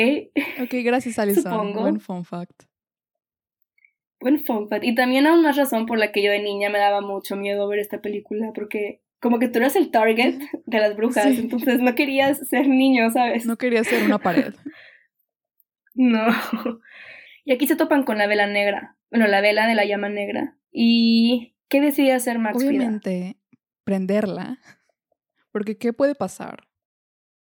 Ok, 0.63 0.75
gracias, 0.85 1.19
Alison. 1.19 1.73
Buen 1.75 2.01
fun 2.01 2.25
fact. 2.25 2.65
Buen 4.21 4.39
fun 4.45 4.69
fact. 4.69 4.85
Y 4.85 4.95
también 4.95 5.27
aún 5.27 5.43
más 5.43 5.57
razón 5.57 5.87
por 5.87 5.99
la 5.99 6.13
que 6.13 6.23
yo 6.23 6.31
de 6.31 6.41
niña 6.41 6.71
me 6.71 6.79
daba 6.79 7.01
mucho 7.01 7.37
miedo 7.37 7.69
ver 7.69 7.81
esta 7.81 8.01
película, 8.01 8.53
porque 8.55 9.03
como 9.21 9.39
que 9.39 9.49
tú 9.49 9.59
eras 9.59 9.77
el 9.77 9.91
target 9.91 10.39
de 10.67 10.79
las 10.79 10.97
brujas, 10.97 11.27
entonces 11.27 11.81
no 11.81 11.95
querías 11.95 12.39
ser 12.49 12.69
niño, 12.69 13.11
¿sabes? 13.11 13.47
No 13.47 13.57
querías 13.57 13.87
ser 13.87 14.05
una 14.05 14.19
pared. 14.19 14.55
no. 15.95 16.27
Y 17.45 17.53
aquí 17.53 17.67
se 17.67 17.77
topan 17.77 18.05
con 18.05 18.19
la 18.19 18.27
vela 18.27 18.47
negra. 18.47 18.97
Bueno, 19.11 19.27
la 19.27 19.41
vela 19.41 19.67
de 19.67 19.75
la 19.75 19.85
llama 19.85 20.09
negra. 20.09 20.57
¿Y 20.71 21.55
qué 21.69 21.81
decide 21.81 22.13
hacer 22.13 22.39
Max 22.39 22.57
Obviamente, 22.57 23.37
prenderla. 23.85 24.59
Porque 25.53 25.79
¿qué 25.79 25.93
puede 25.93 26.15
pasar? 26.15 26.69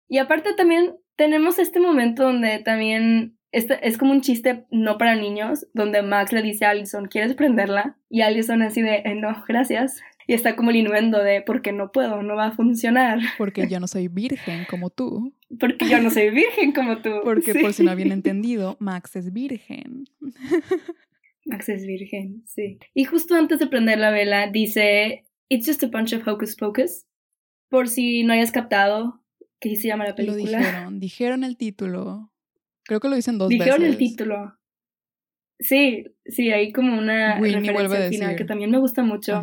Y 0.07 0.19
aparte 0.19 0.53
también 0.53 0.97
tenemos 1.15 1.59
este 1.59 1.79
momento 1.79 2.23
donde 2.23 2.59
también 2.59 3.37
este, 3.51 3.87
es 3.87 3.97
como 3.97 4.11
un 4.11 4.21
chiste 4.21 4.65
no 4.69 4.97
para 4.97 5.15
niños, 5.15 5.67
donde 5.73 6.01
Max 6.01 6.33
le 6.33 6.41
dice 6.41 6.65
a 6.65 6.71
Allison, 6.71 7.05
¿quieres 7.05 7.35
prenderla? 7.35 7.97
Y 8.09 8.21
Allison 8.21 8.61
así 8.61 8.81
de, 8.81 8.97
eh, 9.05 9.15
no, 9.15 9.43
gracias. 9.47 10.01
Y 10.27 10.33
está 10.33 10.55
como 10.55 10.71
el 10.71 10.77
inuendo 10.77 11.23
de, 11.23 11.41
porque 11.41 11.71
no 11.71 11.91
puedo, 11.91 12.21
no 12.21 12.35
va 12.35 12.47
a 12.47 12.51
funcionar. 12.51 13.19
Porque 13.37 13.67
yo 13.67 13.79
no 13.79 13.87
soy 13.87 14.07
virgen 14.07 14.65
como 14.67 14.89
tú. 14.89 15.35
Porque 15.59 15.87
yo 15.87 16.01
no 16.01 16.09
soy 16.09 16.31
virgen 16.31 16.71
como 16.71 16.97
tú. 16.97 17.11
Porque 17.23 17.53
por 17.53 17.73
si 17.73 17.83
no 17.83 17.91
habían 17.91 18.11
entendido, 18.11 18.75
Max 18.79 19.15
es 19.15 19.31
virgen. 19.31 20.05
Max 21.45 21.69
es 21.69 21.85
virgen, 21.85 22.41
sí. 22.47 22.79
Y 22.95 23.03
justo 23.03 23.35
antes 23.35 23.59
de 23.59 23.67
prender 23.67 23.99
la 23.99 24.09
vela 24.09 24.47
dice, 24.47 25.25
It's 25.47 25.67
just 25.67 25.83
a 25.83 25.87
bunch 25.87 26.13
of 26.13 26.27
hocus 26.27 26.55
pocus. 26.55 27.05
Por 27.69 27.87
si 27.87 28.23
no 28.23 28.33
hayas 28.33 28.51
captado, 28.51 29.23
¿Qué 29.59 29.75
se 29.75 29.87
llama 29.87 30.05
la 30.05 30.15
película? 30.15 30.59
Lo 30.59 30.65
dijeron, 30.65 30.99
dijeron 30.99 31.43
el 31.43 31.57
título. 31.57 32.31
Creo 32.83 32.99
que 32.99 33.09
lo 33.09 33.15
dicen 33.15 33.37
dos 33.37 33.49
veces. 33.49 33.65
Dijeron 33.65 33.85
el 33.85 33.97
título. 33.97 34.57
Sí, 35.59 36.05
sí, 36.25 36.51
hay 36.51 36.71
como 36.71 36.97
una 36.97 37.39
Winnie 37.39 37.71
referencia 37.71 38.05
al 38.05 38.11
final 38.11 38.35
que 38.35 38.45
también 38.45 38.71
me 38.71 38.77
gusta 38.77 39.03
mucho. 39.03 39.41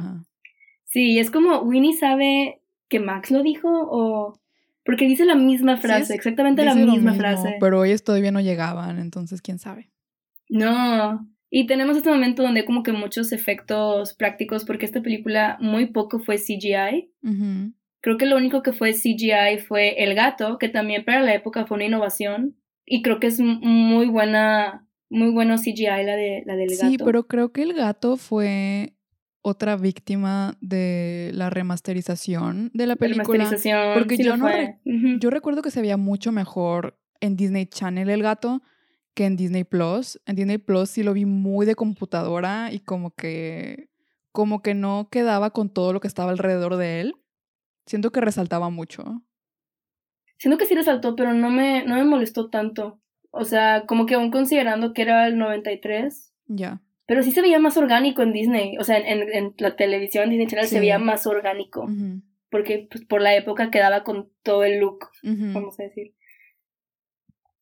Sí, 0.85 1.19
es 1.19 1.31
como 1.31 1.61
Winnie 1.61 1.97
sabe 1.97 2.61
que 2.89 3.01
Max 3.01 3.31
lo 3.31 3.43
dijo 3.43 3.69
o 3.71 4.39
porque 4.85 5.07
dice 5.07 5.25
la 5.25 5.37
misma 5.37 5.77
frase, 5.79 6.15
exactamente 6.15 6.65
la 6.65 6.75
misma 6.75 7.15
frase. 7.15 7.57
Pero 7.61 7.85
ellos 7.85 8.05
todavía 8.05 8.33
no 8.33 8.41
llegaban, 8.41 8.99
entonces 8.99 9.41
quién 9.41 9.59
sabe. 9.59 9.91
No, 10.49 11.27
Y 11.55 11.67
tenemos 11.67 11.99
este 11.99 12.11
momento 12.11 12.43
donde 12.43 12.61
hay 12.61 12.67
como 12.67 12.83
que 12.83 12.93
muchos 12.93 13.31
efectos 13.31 14.15
prácticos, 14.15 14.65
porque 14.65 14.87
esta 14.87 15.03
película 15.03 15.59
muy 15.61 15.85
poco 15.85 16.19
fue 16.19 16.39
CGI. 16.39 17.13
Creo 18.03 18.19
que 18.19 18.27
lo 18.27 18.37
único 18.37 18.63
que 18.63 18.73
fue 18.73 18.93
CGI 18.93 19.59
fue 19.67 20.03
el 20.03 20.15
gato, 20.15 20.59
que 20.59 20.69
también 20.69 21.05
para 21.05 21.23
la 21.23 21.35
época 21.35 21.67
fue 21.67 21.77
una 21.77 21.87
innovación. 21.87 22.57
Y 22.85 23.01
creo 23.01 23.21
que 23.21 23.29
es 23.29 23.41
muy 23.41 24.09
buena, 24.09 24.87
muy 25.09 25.31
bueno 25.31 25.57
CGI 25.57 25.85
la, 26.05 26.17
de, 26.17 26.43
la 26.45 26.57
del 26.57 26.71
gato. 26.71 26.91
Sí, 26.91 26.97
pero 26.99 27.29
creo 27.29 27.53
que 27.53 27.63
el 27.63 27.75
gato 27.75 28.17
fue 28.17 28.97
otra 29.41 29.77
víctima 29.77 30.57
de 30.61 31.31
la 31.33 31.49
remasterización 31.49 32.71
de 32.75 32.87
la 32.87 32.97
película. 32.97 33.49
porque 33.95 34.17
yo 34.17 34.37
no 34.37 34.49
yo 34.85 35.31
recuerdo 35.31 35.63
que 35.63 35.71
se 35.71 35.81
veía 35.81 35.97
mucho 35.97 36.33
mejor 36.33 36.99
en 37.21 37.37
Disney 37.37 37.67
Channel 37.67 38.11
el 38.11 38.23
gato 38.23 38.63
que 39.15 39.27
en 39.27 39.37
Disney 39.37 39.65
Plus. 39.65 40.21
En 40.27 40.37
Disney 40.37 40.59
Plus 40.59 40.91
sí 40.91 41.03
lo 41.03 41.13
vi 41.13 41.25
muy 41.25 41.67
de 41.67 41.75
computadora 41.75 42.73
y 42.73 42.81
como 42.81 43.15
que 43.15 43.91
como 44.33 44.63
que 44.63 44.75
no 44.75 45.09
quedaba 45.11 45.51
con 45.51 45.69
todo 45.69 45.93
lo 45.93 46.01
que 46.01 46.09
estaba 46.09 46.31
alrededor 46.31 46.77
de 46.77 47.01
él. 47.01 47.15
Siento 47.87 48.11
que 48.11 48.21
resaltaba 48.21 48.71
mucho. 48.71 49.23
Siento 50.39 50.59
que 50.59 50.67
sí 50.67 50.75
resaltó, 50.75 51.15
pero 51.15 51.35
no 51.35 51.51
me, 51.51 51.85
no 51.85 51.95
me 51.95 52.05
molestó 52.05 52.51
tanto. 52.51 53.01
O 53.31 53.45
sea, 53.45 53.85
como 53.87 54.07
que 54.07 54.15
aún 54.15 54.31
considerando 54.31 54.93
que 54.93 55.03
era 55.03 55.27
el 55.27 55.39
93. 55.39 56.33
Ya. 56.47 56.83
Pero 57.07 57.23
sí 57.23 57.33
se 57.33 57.43
veía 57.43 57.59
más 57.59 57.77
orgánico 57.77 58.23
en 58.23 58.33
Disney. 58.33 58.77
O 58.79 58.85
sea, 58.85 58.99
en, 58.99 59.23
en 59.33 59.55
la 59.59 59.77
televisión 59.77 60.31
Disney 60.31 60.47
Channel 60.47 60.67
se 60.67 60.81
veía 60.81 60.99
más 60.99 61.27
orgánico. 61.27 61.89
Porque 62.51 62.87
pues, 62.91 63.05
por 63.05 63.23
la 63.23 63.35
época 63.35 63.71
quedaba 63.71 64.05
con 64.05 64.31
todo 64.43 64.65
el 64.65 64.79
look, 64.79 65.09
vamos 65.23 65.79
a 65.81 65.85
decir. 65.85 66.15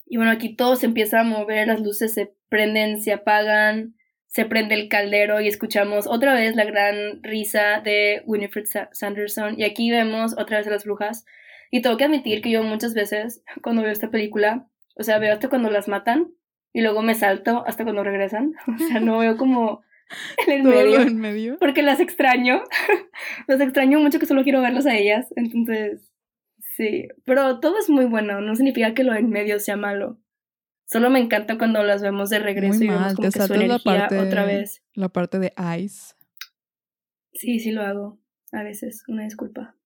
Y 0.06 0.16
bueno, 0.16 0.32
aquí 0.32 0.56
todo 0.56 0.74
se 0.74 0.86
empieza 0.86 1.20
a 1.20 1.24
mover, 1.24 1.68
las 1.68 1.80
luces 1.80 2.12
se 2.12 2.34
prenden, 2.48 3.00
se 3.00 3.12
apagan, 3.12 3.94
se 4.30 4.44
prende 4.44 4.74
el 4.74 4.88
caldero 4.88 5.40
y 5.40 5.48
escuchamos 5.48 6.06
otra 6.06 6.34
vez 6.34 6.54
la 6.56 6.64
gran 6.64 7.22
risa 7.22 7.80
de 7.80 8.22
Winifred 8.26 8.64
Sanderson. 8.92 9.58
Y 9.58 9.64
aquí 9.64 9.90
vemos 9.90 10.34
otra 10.38 10.58
vez 10.58 10.66
a 10.68 10.70
las 10.70 10.84
brujas. 10.84 11.26
Y 11.70 11.82
tengo 11.82 11.96
que 11.96 12.04
admitir 12.04 12.40
que 12.40 12.50
yo 12.50 12.62
muchas 12.62 12.94
veces, 12.94 13.42
cuando 13.62 13.82
veo 13.82 13.90
esta 13.90 14.10
película, 14.10 14.68
o 14.96 15.02
sea, 15.02 15.18
veo 15.18 15.32
hasta 15.32 15.48
cuando 15.48 15.70
las 15.70 15.88
matan 15.88 16.32
y 16.72 16.80
luego 16.80 17.02
me 17.02 17.14
salto 17.14 17.64
hasta 17.66 17.84
cuando 17.84 18.04
regresan. 18.04 18.54
O 18.66 18.78
sea, 18.78 19.00
no 19.00 19.18
veo 19.18 19.36
como 19.36 19.82
en 20.46 20.62
medio. 20.64 21.00
en 21.00 21.18
medio. 21.18 21.58
Porque 21.58 21.82
las 21.82 22.00
extraño. 22.00 22.62
las 23.48 23.60
extraño 23.60 23.98
mucho 23.98 24.18
que 24.18 24.26
solo 24.26 24.44
quiero 24.44 24.62
verlas 24.62 24.86
a 24.86 24.96
ellas. 24.96 25.26
Entonces, 25.36 26.10
Sí, 26.80 27.08
pero 27.24 27.60
todo 27.60 27.78
es 27.78 27.90
muy 27.90 28.04
bueno, 28.04 28.40
no 28.40 28.54
significa 28.54 28.94
que 28.94 29.04
lo 29.04 29.14
en 29.14 29.28
medio 29.28 29.58
sea 29.60 29.76
malo. 29.76 30.18
Solo 30.91 31.09
me 31.09 31.20
encanta 31.20 31.57
cuando 31.57 31.82
las 31.84 32.03
vemos 32.03 32.30
de 32.30 32.41
regreso 32.41 32.82
y 32.82 32.88
vemos 32.88 33.14
como 33.14 33.30
que 33.30 33.41
su 33.41 33.55
energía 33.55 33.68
la 33.68 33.78
parte, 33.78 34.18
otra 34.18 34.45
vez. 34.45 34.82
La 34.95 35.09
parte 35.09 35.38
de 35.38 35.53
Ice. 35.78 36.14
Sí, 37.32 37.61
sí 37.61 37.70
lo 37.70 37.82
hago. 37.82 38.18
A 38.53 38.64
veces, 38.64 39.05
una 39.07 39.22
disculpa. 39.22 39.76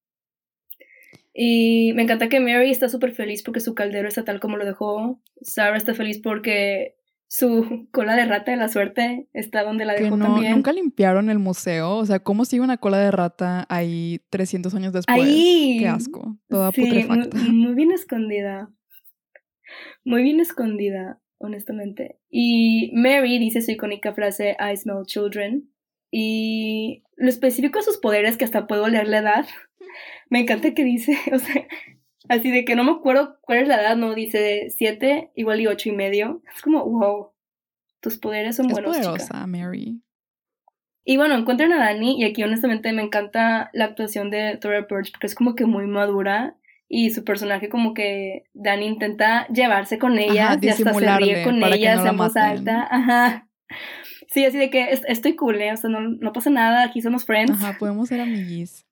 Y 1.35 1.93
me 1.95 2.03
encanta 2.03 2.29
que 2.29 2.41
Mary 2.41 2.71
está 2.71 2.89
súper 2.89 3.13
feliz 3.13 3.43
porque 3.43 3.61
su 3.61 3.75
caldero 3.75 4.09
está 4.09 4.25
tal 4.25 4.41
como 4.41 4.57
lo 4.57 4.65
dejó. 4.65 5.21
Sarah 5.43 5.77
está 5.77 5.93
feliz 5.93 6.21
porque 6.23 6.97
su 7.27 7.87
cola 7.93 8.17
de 8.17 8.25
rata 8.25 8.53
de 8.53 8.57
la 8.57 8.69
suerte 8.69 9.29
está 9.35 9.63
donde 9.63 9.85
la 9.85 9.95
dejó 9.95 10.17
también. 10.17 10.53
Nunca 10.53 10.73
limpiaron 10.73 11.29
el 11.29 11.39
museo. 11.39 11.97
O 11.97 12.07
sea, 12.07 12.21
¿cómo 12.21 12.47
sigue 12.47 12.63
una 12.63 12.79
cola 12.79 12.99
de 12.99 13.11
rata 13.11 13.67
ahí 13.69 14.23
300 14.31 14.75
años 14.75 14.93
después? 14.95 15.21
Ahí. 15.21 15.77
Qué 15.81 15.89
asco. 15.89 16.39
Toda 16.49 16.71
putrefacta. 16.71 17.37
Muy, 17.37 17.75
bien 17.75 17.91
escondida. 17.91 18.71
Muy 20.05 20.23
bien 20.23 20.41
escondida, 20.41 21.21
honestamente. 21.39 22.19
Y 22.31 22.91
Mary 22.95 23.39
dice 23.39 23.63
su 23.63 23.71
icónica 23.71 24.13
frase, 24.13 24.57
I 24.59 24.77
smell 24.77 25.05
children. 25.07 25.71
Y 26.11 27.03
lo 27.17 27.29
específico 27.29 27.79
de 27.79 27.85
sus 27.85 27.99
poderes, 27.99 28.37
que 28.37 28.45
hasta 28.45 28.67
puedo 28.67 28.89
leer 28.89 29.09
la 29.09 29.19
edad. 29.19 29.47
Me 30.31 30.41
encanta 30.41 30.75
que 30.75 30.85
dice, 30.85 31.17
o 31.33 31.39
sea, 31.39 31.67
Así 32.29 32.51
de 32.51 32.65
que 32.65 32.75
no 32.75 32.85
me 32.85 32.93
acuerdo 32.93 33.39
cuál 33.43 33.59
es 33.59 33.69
la 33.69 33.81
edad, 33.81 33.97
no, 33.97 34.15
dice 34.15 34.69
siete, 34.71 35.31
igual 35.35 35.61
y 35.61 35.67
ocho 35.67 35.91
y 35.91 35.93
medio. 35.93 36.43
Es 36.55 36.63
como, 36.63 36.85
wow, 36.85 37.33
tus 38.01 38.17
poderes 38.19 38.57
son 38.57 38.67
es 38.67 38.73
buenos. 38.73 38.97
Poderosa, 38.97 39.47
Mary. 39.47 40.01
Y 41.05 41.19
bueno, 41.19 41.35
encuentran 41.35 41.73
a 41.73 41.79
Dani 41.79 42.19
y 42.19 42.25
aquí 42.25 42.43
honestamente 42.43 42.93
me 42.95 43.03
encanta 43.03 43.69
la 43.75 43.85
actuación 43.85 44.31
de 44.31 44.57
Tora 44.57 44.87
Birch 44.89 45.13
porque 45.13 45.27
es 45.27 45.35
como 45.35 45.55
que 45.55 45.67
muy 45.67 45.87
madura 45.87 46.57
y 46.95 47.11
su 47.11 47.25
personaje 47.25 47.69
como 47.69 47.95
que 47.95 48.45
Dani 48.55 48.87
intenta 48.87 49.47
llevarse 49.49 49.99
con 49.99 50.19
ella 50.19 50.59
y 50.61 50.69
hasta 50.69 50.95
se 50.95 51.17
ríe 51.17 51.43
con 51.43 51.63
ella 51.63 51.97
no 51.97 52.07
en 52.07 52.17
voz 52.17 52.37
alta. 52.37 52.87
Ajá. 52.91 53.49
Sí, 54.29 54.45
así 54.45 54.59
de 54.59 54.71
que 54.71 55.01
estoy 55.09 55.37
cool, 55.37 55.61
¿eh? 55.61 55.73
o 55.73 55.77
sea, 55.77 55.91
no, 55.91 56.01
no 56.01 56.33
pasa 56.33 56.51
nada, 56.51 56.85
aquí 56.85 57.01
somos 57.01 57.25
friends. 57.25 57.53
Ajá, 57.53 57.77
podemos 57.79 58.09
ser 58.09 58.21
amiguis 58.21 58.85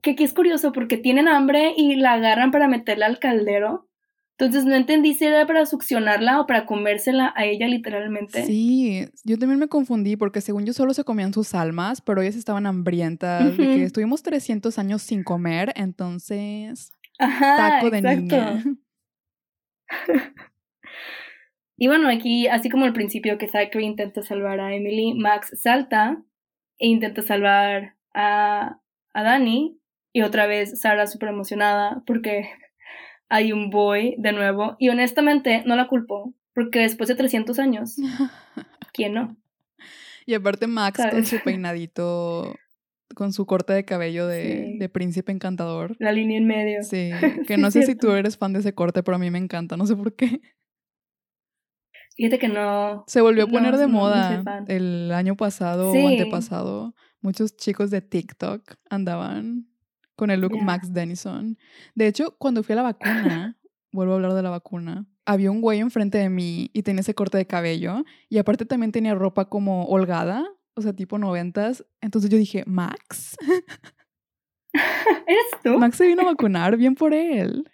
que 0.00 0.12
aquí 0.12 0.24
es 0.24 0.32
curioso 0.32 0.72
porque 0.72 0.96
tienen 0.96 1.28
hambre 1.28 1.74
y 1.76 1.96
la 1.96 2.14
agarran 2.14 2.50
para 2.50 2.68
meterla 2.68 3.06
al 3.06 3.18
caldero. 3.18 3.87
Entonces 4.38 4.64
no 4.64 4.76
entendí 4.76 5.14
si 5.14 5.24
era 5.24 5.48
para 5.48 5.66
succionarla 5.66 6.40
o 6.40 6.46
para 6.46 6.64
comérsela 6.64 7.32
a 7.34 7.44
ella 7.44 7.66
literalmente. 7.66 8.44
Sí, 8.46 9.08
yo 9.24 9.36
también 9.36 9.58
me 9.58 9.66
confundí 9.66 10.16
porque 10.16 10.40
según 10.40 10.64
yo 10.64 10.72
solo 10.72 10.94
se 10.94 11.02
comían 11.02 11.34
sus 11.34 11.54
almas, 11.54 12.00
pero 12.00 12.22
ellas 12.22 12.36
estaban 12.36 12.64
hambrientas, 12.66 13.56
de 13.56 13.64
que 13.64 13.82
estuvimos 13.82 14.22
300 14.22 14.78
años 14.78 15.02
sin 15.02 15.24
comer, 15.24 15.72
entonces 15.74 16.92
taco 17.18 17.90
de 17.90 18.00
niña. 18.00 18.62
y 21.76 21.88
bueno, 21.88 22.08
aquí, 22.08 22.46
así 22.46 22.70
como 22.70 22.84
al 22.84 22.92
principio 22.92 23.38
que 23.38 23.48
Zachary 23.48 23.86
intenta 23.86 24.22
salvar 24.22 24.60
a 24.60 24.72
Emily, 24.72 25.14
Max 25.14 25.50
salta 25.60 26.22
e 26.78 26.86
intenta 26.86 27.22
salvar 27.22 27.96
a, 28.14 28.78
a 29.14 29.22
Dani, 29.24 29.80
y 30.12 30.22
otra 30.22 30.46
vez 30.46 30.80
Sara 30.80 31.06
súper 31.06 31.30
emocionada 31.30 32.02
porque 32.06 32.48
hay 33.28 33.52
un 33.52 33.70
boy 33.70 34.14
de 34.18 34.32
nuevo. 34.32 34.76
Y 34.78 34.88
honestamente 34.88 35.62
no 35.66 35.76
la 35.76 35.88
culpo, 35.88 36.34
porque 36.54 36.80
después 36.80 37.08
de 37.08 37.14
300 37.14 37.58
años, 37.58 37.96
¿quién 38.92 39.14
no? 39.14 39.36
Y 40.26 40.34
aparte 40.34 40.66
Max 40.66 41.00
con 41.10 41.24
su 41.24 41.38
peinadito, 41.42 42.54
con 43.14 43.32
su 43.32 43.46
corte 43.46 43.72
de 43.72 43.84
cabello 43.84 44.26
de, 44.26 44.90
príncipe 44.92 45.32
encantador. 45.32 45.96
La 45.98 46.12
línea 46.12 46.36
en 46.36 46.46
medio. 46.46 46.82
Sí, 46.82 47.10
que 47.46 47.56
no 47.56 47.70
sé 47.70 47.84
si 47.84 47.94
tú 47.94 48.12
eres 48.12 48.36
fan 48.36 48.52
de 48.52 48.60
ese 48.60 48.74
corte, 48.74 49.02
pero 49.02 49.16
a 49.16 49.18
mí 49.18 49.30
me 49.30 49.38
encanta, 49.38 49.76
no 49.76 49.86
sé 49.86 49.96
por 49.96 50.14
qué. 50.14 50.40
Fíjate 52.14 52.38
que 52.38 52.48
no. 52.48 53.04
Se 53.06 53.20
volvió 53.20 53.44
a 53.44 53.46
poner 53.46 53.76
de 53.76 53.86
moda 53.86 54.64
el 54.66 55.12
año 55.12 55.36
pasado 55.36 55.92
o 55.92 56.08
antepasado. 56.08 56.94
Muchos 57.20 57.56
chicos 57.56 57.90
de 57.90 58.00
TikTok 58.00 58.74
andaban 58.90 59.68
con 60.18 60.32
el 60.32 60.40
look 60.40 60.60
Max 60.60 60.92
Denison. 60.92 61.56
De 61.94 62.08
hecho, 62.08 62.34
cuando 62.38 62.64
fui 62.64 62.72
a 62.72 62.76
la 62.76 62.82
vacuna, 62.82 63.56
vuelvo 63.92 64.12
a 64.12 64.16
hablar 64.16 64.34
de 64.34 64.42
la 64.42 64.50
vacuna, 64.50 65.06
había 65.24 65.52
un 65.52 65.60
güey 65.60 65.78
enfrente 65.78 66.18
de 66.18 66.28
mí 66.28 66.70
y 66.74 66.82
tenía 66.82 67.02
ese 67.02 67.14
corte 67.14 67.38
de 67.38 67.46
cabello 67.46 68.04
y 68.28 68.38
aparte 68.38 68.66
también 68.66 68.90
tenía 68.90 69.14
ropa 69.14 69.48
como 69.48 69.84
holgada, 69.84 70.44
o 70.74 70.82
sea, 70.82 70.92
tipo 70.92 71.18
noventas. 71.18 71.86
Entonces 72.00 72.30
yo 72.30 72.36
dije, 72.36 72.64
Max. 72.66 73.36
¿Eres 74.72 75.46
tú? 75.62 75.78
Max 75.78 75.96
se 75.96 76.08
vino 76.08 76.22
a 76.22 76.24
vacunar, 76.32 76.76
bien 76.76 76.96
por 76.96 77.14
él. 77.14 77.70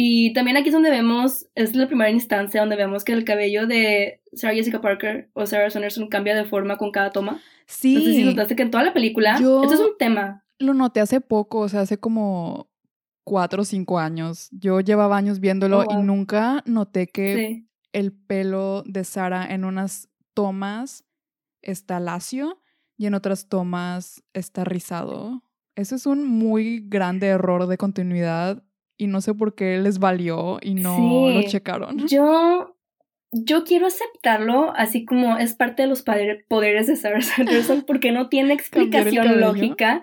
Y 0.00 0.32
también 0.32 0.56
aquí 0.56 0.68
es 0.68 0.72
donde 0.72 0.92
vemos, 0.92 1.48
es 1.56 1.74
la 1.74 1.88
primera 1.88 2.08
instancia 2.08 2.60
donde 2.60 2.76
vemos 2.76 3.02
que 3.02 3.12
el 3.12 3.24
cabello 3.24 3.66
de 3.66 4.20
Sarah 4.32 4.54
Jessica 4.54 4.80
Parker 4.80 5.28
o 5.32 5.44
Sarah 5.44 5.70
Sanderson 5.70 6.06
cambia 6.06 6.36
de 6.36 6.44
forma 6.44 6.76
con 6.76 6.92
cada 6.92 7.10
toma. 7.10 7.40
Sí. 7.66 8.04
Sé 8.04 8.12
si 8.12 8.22
notaste 8.22 8.54
que 8.54 8.62
en 8.62 8.70
toda 8.70 8.84
la 8.84 8.92
película, 8.92 9.32
esto 9.32 9.64
es 9.64 9.80
un 9.80 9.98
tema. 9.98 10.44
Lo 10.60 10.72
noté 10.72 11.00
hace 11.00 11.20
poco, 11.20 11.58
o 11.58 11.68
sea, 11.68 11.80
hace 11.80 11.98
como 11.98 12.70
cuatro 13.24 13.62
o 13.62 13.64
cinco 13.64 13.98
años. 13.98 14.50
Yo 14.52 14.78
llevaba 14.78 15.16
años 15.16 15.40
viéndolo 15.40 15.82
y 15.82 15.96
oh, 15.96 16.02
nunca 16.04 16.62
noté 16.64 17.08
que 17.08 17.64
el 17.92 18.12
pelo 18.12 18.84
de 18.86 19.02
Sara 19.02 19.52
en 19.52 19.64
unas 19.64 20.10
tomas 20.32 21.06
está 21.60 21.98
lacio 21.98 22.62
y 22.96 23.06
en 23.06 23.14
otras 23.14 23.48
tomas 23.48 24.22
está 24.32 24.62
rizado. 24.62 25.42
Eso 25.74 25.96
es 25.96 26.06
un 26.06 26.24
muy 26.24 26.84
grande 26.86 27.26
error 27.26 27.66
de 27.66 27.78
continuidad 27.78 28.62
y 28.98 29.06
no 29.06 29.20
sé 29.20 29.32
por 29.32 29.54
qué 29.54 29.78
les 29.78 29.98
valió 29.98 30.58
y 30.60 30.74
no 30.74 31.30
lo 31.30 31.42
checaron. 31.42 31.96
Yo 32.08 32.74
yo 33.30 33.64
quiero 33.64 33.86
aceptarlo 33.86 34.72
así 34.74 35.04
como 35.04 35.36
es 35.36 35.52
parte 35.54 35.82
de 35.82 35.88
los 35.88 36.02
poderes 36.02 36.86
de 36.86 36.96
Sarah 36.96 37.20
Sanderson 37.20 37.84
porque 37.86 38.10
no 38.10 38.28
tiene 38.28 38.54
explicación 38.54 39.40
lógica. 39.40 40.02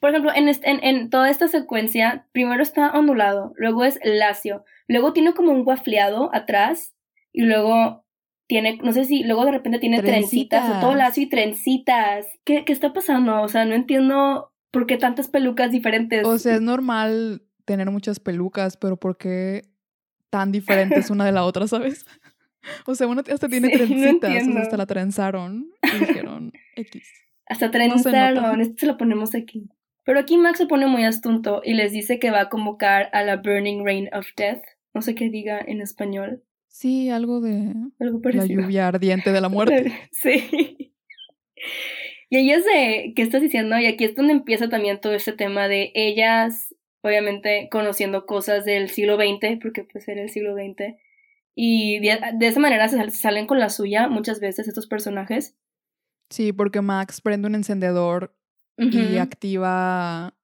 Por 0.00 0.10
ejemplo, 0.10 0.30
en, 0.34 0.48
en, 0.62 1.10
toda 1.10 1.30
esta 1.30 1.48
secuencia, 1.48 2.26
primero 2.32 2.62
está 2.62 2.92
ondulado, 2.92 3.54
luego 3.56 3.84
es 3.84 3.98
lacio, 4.04 4.64
luego 4.86 5.12
tiene 5.12 5.32
como 5.32 5.50
un 5.52 5.64
guafleado 5.64 6.30
atrás 6.32 6.94
y 7.32 7.42
luego 7.42 8.04
tiene, 8.46 8.78
no 8.82 8.92
sé 8.92 9.04
si, 9.04 9.24
luego 9.24 9.44
de 9.46 9.52
repente 9.52 9.78
tiene 9.78 10.02
trencitas, 10.02 10.80
todo 10.80 10.94
lacio 10.94 11.24
y 11.24 11.28
trencitas. 11.28 12.26
¿Qué, 12.44 12.64
¿Qué 12.64 12.72
está 12.72 12.92
pasando? 12.92 13.40
O 13.40 13.48
sea, 13.48 13.64
no 13.64 13.74
entiendo 13.74 14.52
por 14.70 14.86
qué 14.86 14.96
tantas 14.96 15.28
pelucas 15.28 15.72
diferentes. 15.72 16.24
O 16.24 16.38
sea, 16.38 16.56
es 16.56 16.60
normal 16.60 17.42
tener 17.64 17.90
muchas 17.90 18.20
pelucas, 18.20 18.76
pero 18.76 18.96
¿por 18.96 19.16
qué 19.16 19.62
tan 20.30 20.52
diferentes 20.52 21.10
una 21.10 21.24
de 21.24 21.32
la 21.32 21.44
otra, 21.44 21.66
sabes? 21.66 22.04
O 22.86 22.94
sea, 22.94 23.06
uno 23.06 23.22
hasta 23.30 23.46
tiene 23.46 23.68
trencitas, 23.76 24.48
hasta 24.56 24.78
la 24.78 24.86
trenzaron 24.86 25.68
y 25.82 25.98
dijeron 25.98 26.50
X. 26.76 27.06
Hasta 27.44 27.70
trenzaron, 27.70 28.62
esto 28.62 28.74
se 28.78 28.86
lo 28.86 28.96
ponemos 28.96 29.34
aquí. 29.34 29.68
Pero 30.02 30.18
aquí 30.18 30.38
Max 30.38 30.56
se 30.56 30.66
pone 30.66 30.86
muy 30.86 31.04
astuto 31.04 31.60
y 31.62 31.74
les 31.74 31.92
dice 31.92 32.18
que 32.18 32.30
va 32.30 32.40
a 32.40 32.48
convocar 32.48 33.10
a 33.12 33.22
la 33.22 33.36
Burning 33.36 33.84
Rain 33.84 34.08
of 34.14 34.26
Death. 34.34 34.62
No 34.94 35.02
sé 35.02 35.14
qué 35.14 35.28
diga 35.28 35.60
en 35.60 35.82
español. 35.82 36.42
Sí, 36.68 37.10
algo 37.10 37.42
de 37.42 37.74
la 37.98 38.46
lluvia 38.46 38.88
ardiente 38.88 39.30
de 39.30 39.40
la 39.42 39.50
muerte. 39.50 39.92
sí. 40.12 40.94
Y 42.30 42.38
ella 42.38 42.58
de, 42.58 43.12
¿qué 43.14 43.22
estás 43.22 43.42
diciendo? 43.42 43.78
Y 43.78 43.86
aquí 43.86 44.04
es 44.04 44.16
donde 44.16 44.32
empieza 44.32 44.68
también 44.68 45.00
todo 45.00 45.14
este 45.14 45.32
tema 45.32 45.68
de 45.68 45.92
ellas, 45.94 46.73
obviamente, 47.04 47.68
conociendo 47.70 48.24
cosas 48.24 48.64
del 48.64 48.88
siglo 48.88 49.16
XX, 49.16 49.58
porque 49.60 49.84
pues 49.84 50.08
era 50.08 50.22
el 50.22 50.30
siglo 50.30 50.54
XX. 50.54 50.94
Y 51.54 52.00
de, 52.00 52.18
esa 52.40 52.60
manera 52.60 52.88
se 52.88 53.10
salen 53.10 53.46
con 53.46 53.60
la 53.60 53.68
suya 53.68 54.08
muchas 54.08 54.40
veces 54.40 54.66
estos 54.66 54.86
personajes. 54.86 55.54
Sí, 56.30 56.52
porque 56.52 56.80
Max 56.80 57.20
prende 57.20 57.46
un 57.46 57.54
encendedor 57.54 58.34
y 58.78 59.18
activa. 59.18 60.34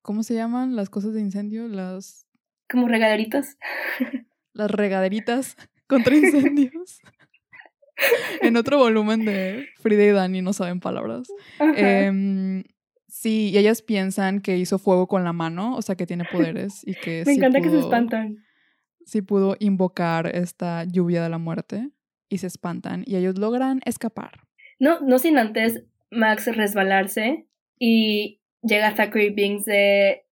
¿Cómo 0.00 0.22
se 0.22 0.34
llaman 0.34 0.76
las 0.76 0.88
cosas 0.88 1.12
de 1.12 1.20
incendio? 1.20 1.66
Las. 1.66 2.26
Como 2.70 2.88
regaderitas. 2.88 3.58
Las 4.54 4.70
regaderitas 4.70 5.54
contra 5.86 6.16
incendios. 6.16 7.00
en 8.40 8.56
otro 8.56 8.78
volumen 8.78 9.26
de 9.26 9.68
Frida 9.80 10.04
y 10.04 10.10
Dani 10.12 10.40
no 10.40 10.54
saben 10.54 10.80
palabras. 10.80 11.28
Sí, 13.16 13.50
y 13.50 13.58
ellas 13.58 13.82
piensan 13.82 14.40
que 14.40 14.56
hizo 14.56 14.78
fuego 14.78 15.06
con 15.06 15.24
la 15.24 15.32
mano, 15.32 15.74
o 15.76 15.82
sea 15.82 15.94
que 15.96 16.06
tiene 16.06 16.24
poderes 16.24 16.82
y 16.86 16.94
que. 16.94 17.22
Me 17.26 17.34
encanta 17.34 17.60
que 17.60 17.70
se 17.70 17.78
espantan. 17.78 18.44
Sí 19.04 19.22
pudo 19.22 19.56
invocar 19.60 20.34
esta 20.34 20.84
lluvia 20.84 21.22
de 21.22 21.28
la 21.28 21.38
muerte 21.38 21.90
y 22.28 22.38
se 22.38 22.46
espantan 22.46 23.04
y 23.06 23.16
ellos 23.16 23.38
logran 23.38 23.80
escapar. 23.84 24.40
No, 24.78 25.00
no 25.00 25.18
sin 25.18 25.38
antes 25.38 25.84
Max 26.10 26.46
resbalarse 26.54 27.46
y 27.78 28.40
llega 28.62 28.96
Zachary 28.96 29.30
Binks 29.30 29.64
de 29.64 30.26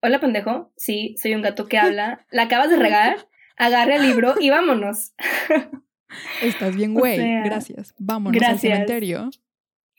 Hola 0.00 0.20
pendejo, 0.20 0.72
sí, 0.76 1.16
soy 1.20 1.34
un 1.34 1.42
gato 1.42 1.66
que 1.66 1.76
habla. 1.76 2.24
La 2.30 2.42
acabas 2.42 2.70
de 2.70 2.76
regar, 2.76 3.16
agarra 3.56 3.96
el 3.96 4.02
libro 4.02 4.34
y 4.40 4.50
vámonos. 4.50 5.12
Estás 6.42 6.76
bien, 6.76 6.94
güey. 6.94 7.18
gracias. 7.42 7.94
Vámonos 7.98 8.40
al 8.42 8.58
cementerio. 8.60 9.30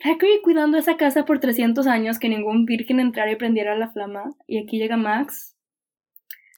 Zachary 0.02 0.42
cuidando 0.44 0.78
esa 0.78 0.98
casa 0.98 1.26
por 1.26 1.40
300 1.40 1.86
años 1.88 2.20
que 2.20 2.30
ningún 2.30 2.66
virgen 2.66 3.00
entrara 3.00 3.32
y 3.32 3.36
prendiera 3.36 3.76
la 3.78 3.92
flama. 3.92 4.36
Y 4.48 4.58
aquí 4.58 4.78
llega 4.78 4.98
Max 4.98 5.58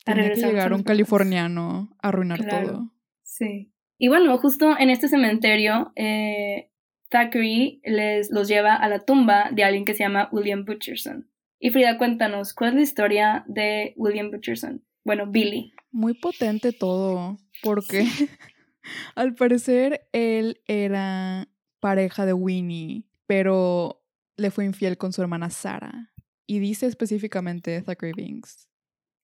a 0.05 0.13
Tenía 0.13 0.31
que 0.31 0.41
llegar 0.41 0.73
un 0.73 0.83
californiano 0.83 1.95
a 2.01 2.09
arruinar 2.09 2.45
todo. 2.47 2.91
Sí. 3.23 3.71
Y 3.97 4.07
bueno, 4.07 4.37
justo 4.37 4.75
en 4.77 4.89
este 4.89 5.07
cementerio, 5.07 5.91
eh, 5.95 6.69
Thackeray 7.09 7.81
les 7.83 8.31
los 8.31 8.47
lleva 8.47 8.75
a 8.75 8.87
la 8.89 9.05
tumba 9.05 9.49
de 9.51 9.63
alguien 9.63 9.85
que 9.85 9.93
se 9.93 10.03
llama 10.03 10.29
William 10.31 10.65
Butcherson. 10.65 11.29
Y 11.59 11.69
Frida, 11.69 11.97
cuéntanos, 11.97 12.53
¿cuál 12.53 12.71
es 12.71 12.75
la 12.75 12.81
historia 12.81 13.43
de 13.47 13.93
William 13.97 14.31
Butcherson? 14.31 14.83
Bueno, 15.03 15.27
Billy. 15.27 15.73
Muy 15.91 16.15
potente 16.15 16.73
todo, 16.73 17.37
porque 17.61 18.07
al 19.15 19.35
parecer 19.35 20.07
él 20.11 20.61
era 20.65 21.47
pareja 21.79 22.25
de 22.25 22.33
Winnie, 22.33 23.03
pero 23.31 24.03
le 24.35 24.51
fue 24.51 24.65
infiel 24.65 24.97
con 24.97 25.13
su 25.13 25.21
hermana 25.21 25.49
Sara. 25.49 26.11
Y 26.45 26.59
dice 26.59 26.85
específicamente 26.85 27.81
Thackeray 27.81 28.11
Binks 28.13 28.67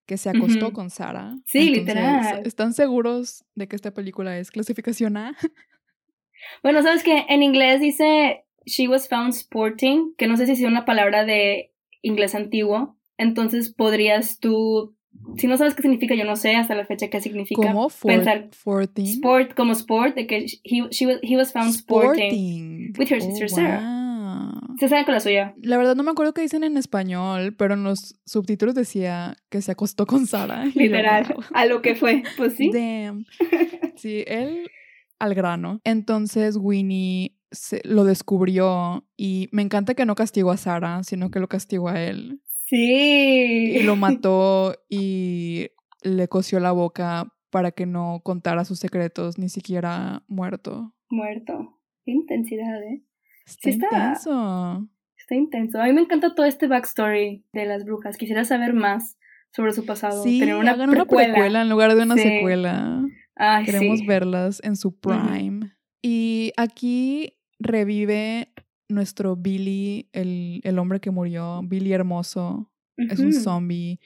que 0.06 0.16
se 0.16 0.30
acostó 0.30 0.72
con 0.72 0.90
Sara. 0.90 1.36
Sí, 1.46 1.70
literal. 1.70 2.44
¿Están 2.46 2.74
seguros 2.74 3.44
de 3.56 3.68
que 3.68 3.76
esta 3.76 3.94
película 3.94 4.40
es 4.40 4.50
clasificación 4.50 5.18
A? 5.18 5.36
Bueno, 6.62 6.84
sabes 6.84 7.04
que 7.04 7.26
en 7.30 7.42
inglés 7.42 7.82
dice 7.82 8.46
she 8.64 8.88
was 8.88 9.10
found 9.10 9.34
sporting, 9.34 10.14
que 10.18 10.28
no 10.28 10.38
sé 10.38 10.46
si 10.46 10.52
es 10.52 10.62
una 10.62 10.86
palabra 10.86 11.26
de 11.26 11.74
inglés 12.04 12.36
antiguo. 12.36 12.96
Entonces 13.18 13.74
podrías 13.74 14.40
tú, 14.40 14.96
si 15.38 15.48
no 15.48 15.58
sabes 15.58 15.76
qué 15.76 15.82
significa, 15.82 16.16
yo 16.16 16.26
no 16.26 16.36
sé 16.36 16.56
hasta 16.56 16.76
la 16.76 16.86
fecha 16.86 17.10
qué 17.10 17.22
significa. 17.22 17.62
¿Cómo? 17.62 17.90
pensar 18.04 18.50
Sport, 18.52 19.54
como 19.56 19.74
sport, 19.74 20.16
de 20.16 20.28
que 20.28 20.46
he, 20.64 20.88
she 20.90 21.06
was, 21.06 21.20
he 21.22 21.36
was 21.36 21.52
found 21.52 21.74
sporting, 21.74 22.94
with 22.98 23.12
her 23.12 23.22
sister 23.22 23.46
oh, 23.46 23.56
Sarah. 23.56 24.62
Se 24.80 24.88
sabe 24.88 25.06
con 25.06 25.14
la 25.14 25.20
suya. 25.20 25.56
La 25.62 25.78
verdad 25.78 25.96
no 25.96 26.04
me 26.04 26.12
acuerdo 26.12 26.34
qué 26.34 26.42
dicen 26.42 26.64
en 26.64 26.78
español, 26.78 27.56
pero 27.56 27.74
en 27.74 27.84
los 27.84 28.20
subtítulos 28.26 28.76
decía 28.76 29.38
que 29.50 29.62
se 29.62 29.72
acostó 29.72 30.06
con 30.06 30.28
Sara. 30.28 30.66
Literal, 30.76 31.36
a 31.54 31.66
lo 31.66 31.82
que 31.82 31.96
fue, 31.96 32.24
pues 32.36 32.56
sí. 32.56 32.72
Damn. 32.72 33.26
Sí, 33.96 34.24
él 34.28 34.70
al 35.20 35.34
grano. 35.36 35.82
Entonces 35.84 36.58
Winnie 36.60 37.36
se, 37.52 37.82
lo 37.84 38.04
descubrió 38.04 39.06
y 39.16 39.50
me 39.52 39.62
encanta 39.62 39.96
que 39.96 40.06
no 40.06 40.16
castigó 40.16 40.52
a 40.52 40.58
Sara, 40.58 41.04
sino 41.04 41.32
que 41.32 41.40
lo 41.40 41.48
castigó 41.48 41.90
a 41.90 42.02
él. 42.02 42.42
Sí. 42.68 43.78
Y 43.78 43.84
lo 43.84 43.96
mató 43.96 44.76
y 44.90 45.70
le 46.04 46.28
cosió 46.28 46.60
la 46.60 46.72
boca 46.72 47.34
para 47.50 47.72
que 47.72 47.86
no 47.86 48.22
contara 48.24 48.66
sus 48.66 48.80
secretos, 48.80 49.38
ni 49.38 49.50
siquiera 49.50 50.24
muerto. 50.28 50.94
Muerto. 51.10 51.80
Qué 52.04 52.12
intensidad, 52.12 52.84
¿eh? 52.84 53.04
Está 53.46 53.70
intenso. 53.70 54.90
Está, 55.18 55.36
intenso. 55.36 55.82
A 55.82 55.86
mí 55.86 55.94
me 55.94 56.02
encanta 56.02 56.36
todo 56.36 56.46
este 56.46 56.68
backstory 56.68 57.46
de 57.54 57.66
las 57.66 57.86
brujas. 57.86 58.18
Quisiera 58.18 58.44
saber 58.44 58.74
más 58.74 59.18
sobre 59.52 59.72
su 59.72 59.86
pasado. 59.86 60.22
Sí, 60.22 60.40
tener 60.40 60.56
una, 60.56 60.72
hagan 60.72 60.90
una 60.90 61.06
precuela 61.06 61.62
en 61.62 61.70
lugar 61.70 61.96
de 61.96 62.04
una 62.04 62.16
secuela. 62.16 63.06
Queremos 63.66 64.06
verlas 64.06 64.62
en 64.64 64.76
su 64.76 65.00
prime. 65.00 65.72
Y 66.02 66.52
aquí 66.58 67.34
revive 67.60 68.54
nuestro 68.90 69.36
Billy, 69.36 70.10
el, 70.14 70.62
el, 70.64 70.80
hombre 70.80 71.00
que 71.00 71.12
murió, 71.12 71.62
Billy 71.64 71.94
hermoso. 71.94 72.72
Es 72.98 73.20
un 73.20 73.32
zombie 73.32 74.00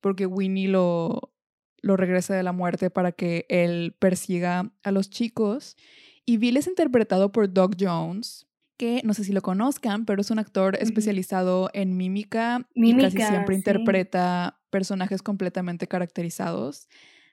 porque 0.00 0.26
Winnie 0.26 0.68
lo, 0.68 1.34
lo 1.82 1.96
regresa 1.96 2.34
de 2.34 2.42
la 2.42 2.52
muerte 2.52 2.90
para 2.90 3.12
que 3.12 3.46
él 3.48 3.94
persiga 3.98 4.72
a 4.82 4.92
los 4.92 5.10
chicos. 5.10 5.76
Y 6.24 6.36
Billy 6.36 6.58
es 6.58 6.66
interpretado 6.66 7.32
por 7.32 7.52
Doug 7.52 7.76
Jones, 7.78 8.46
que 8.76 9.00
no 9.04 9.14
sé 9.14 9.24
si 9.24 9.32
lo 9.32 9.42
conozcan, 9.42 10.04
pero 10.04 10.20
es 10.20 10.30
un 10.30 10.38
actor 10.38 10.76
especializado 10.80 11.68
en 11.72 11.96
mímica, 11.96 12.68
y 12.74 12.96
casi 12.96 13.18
siempre 13.18 13.54
interpreta 13.54 14.60
personajes 14.70 15.22
completamente 15.22 15.88
caracterizados. 15.88 16.88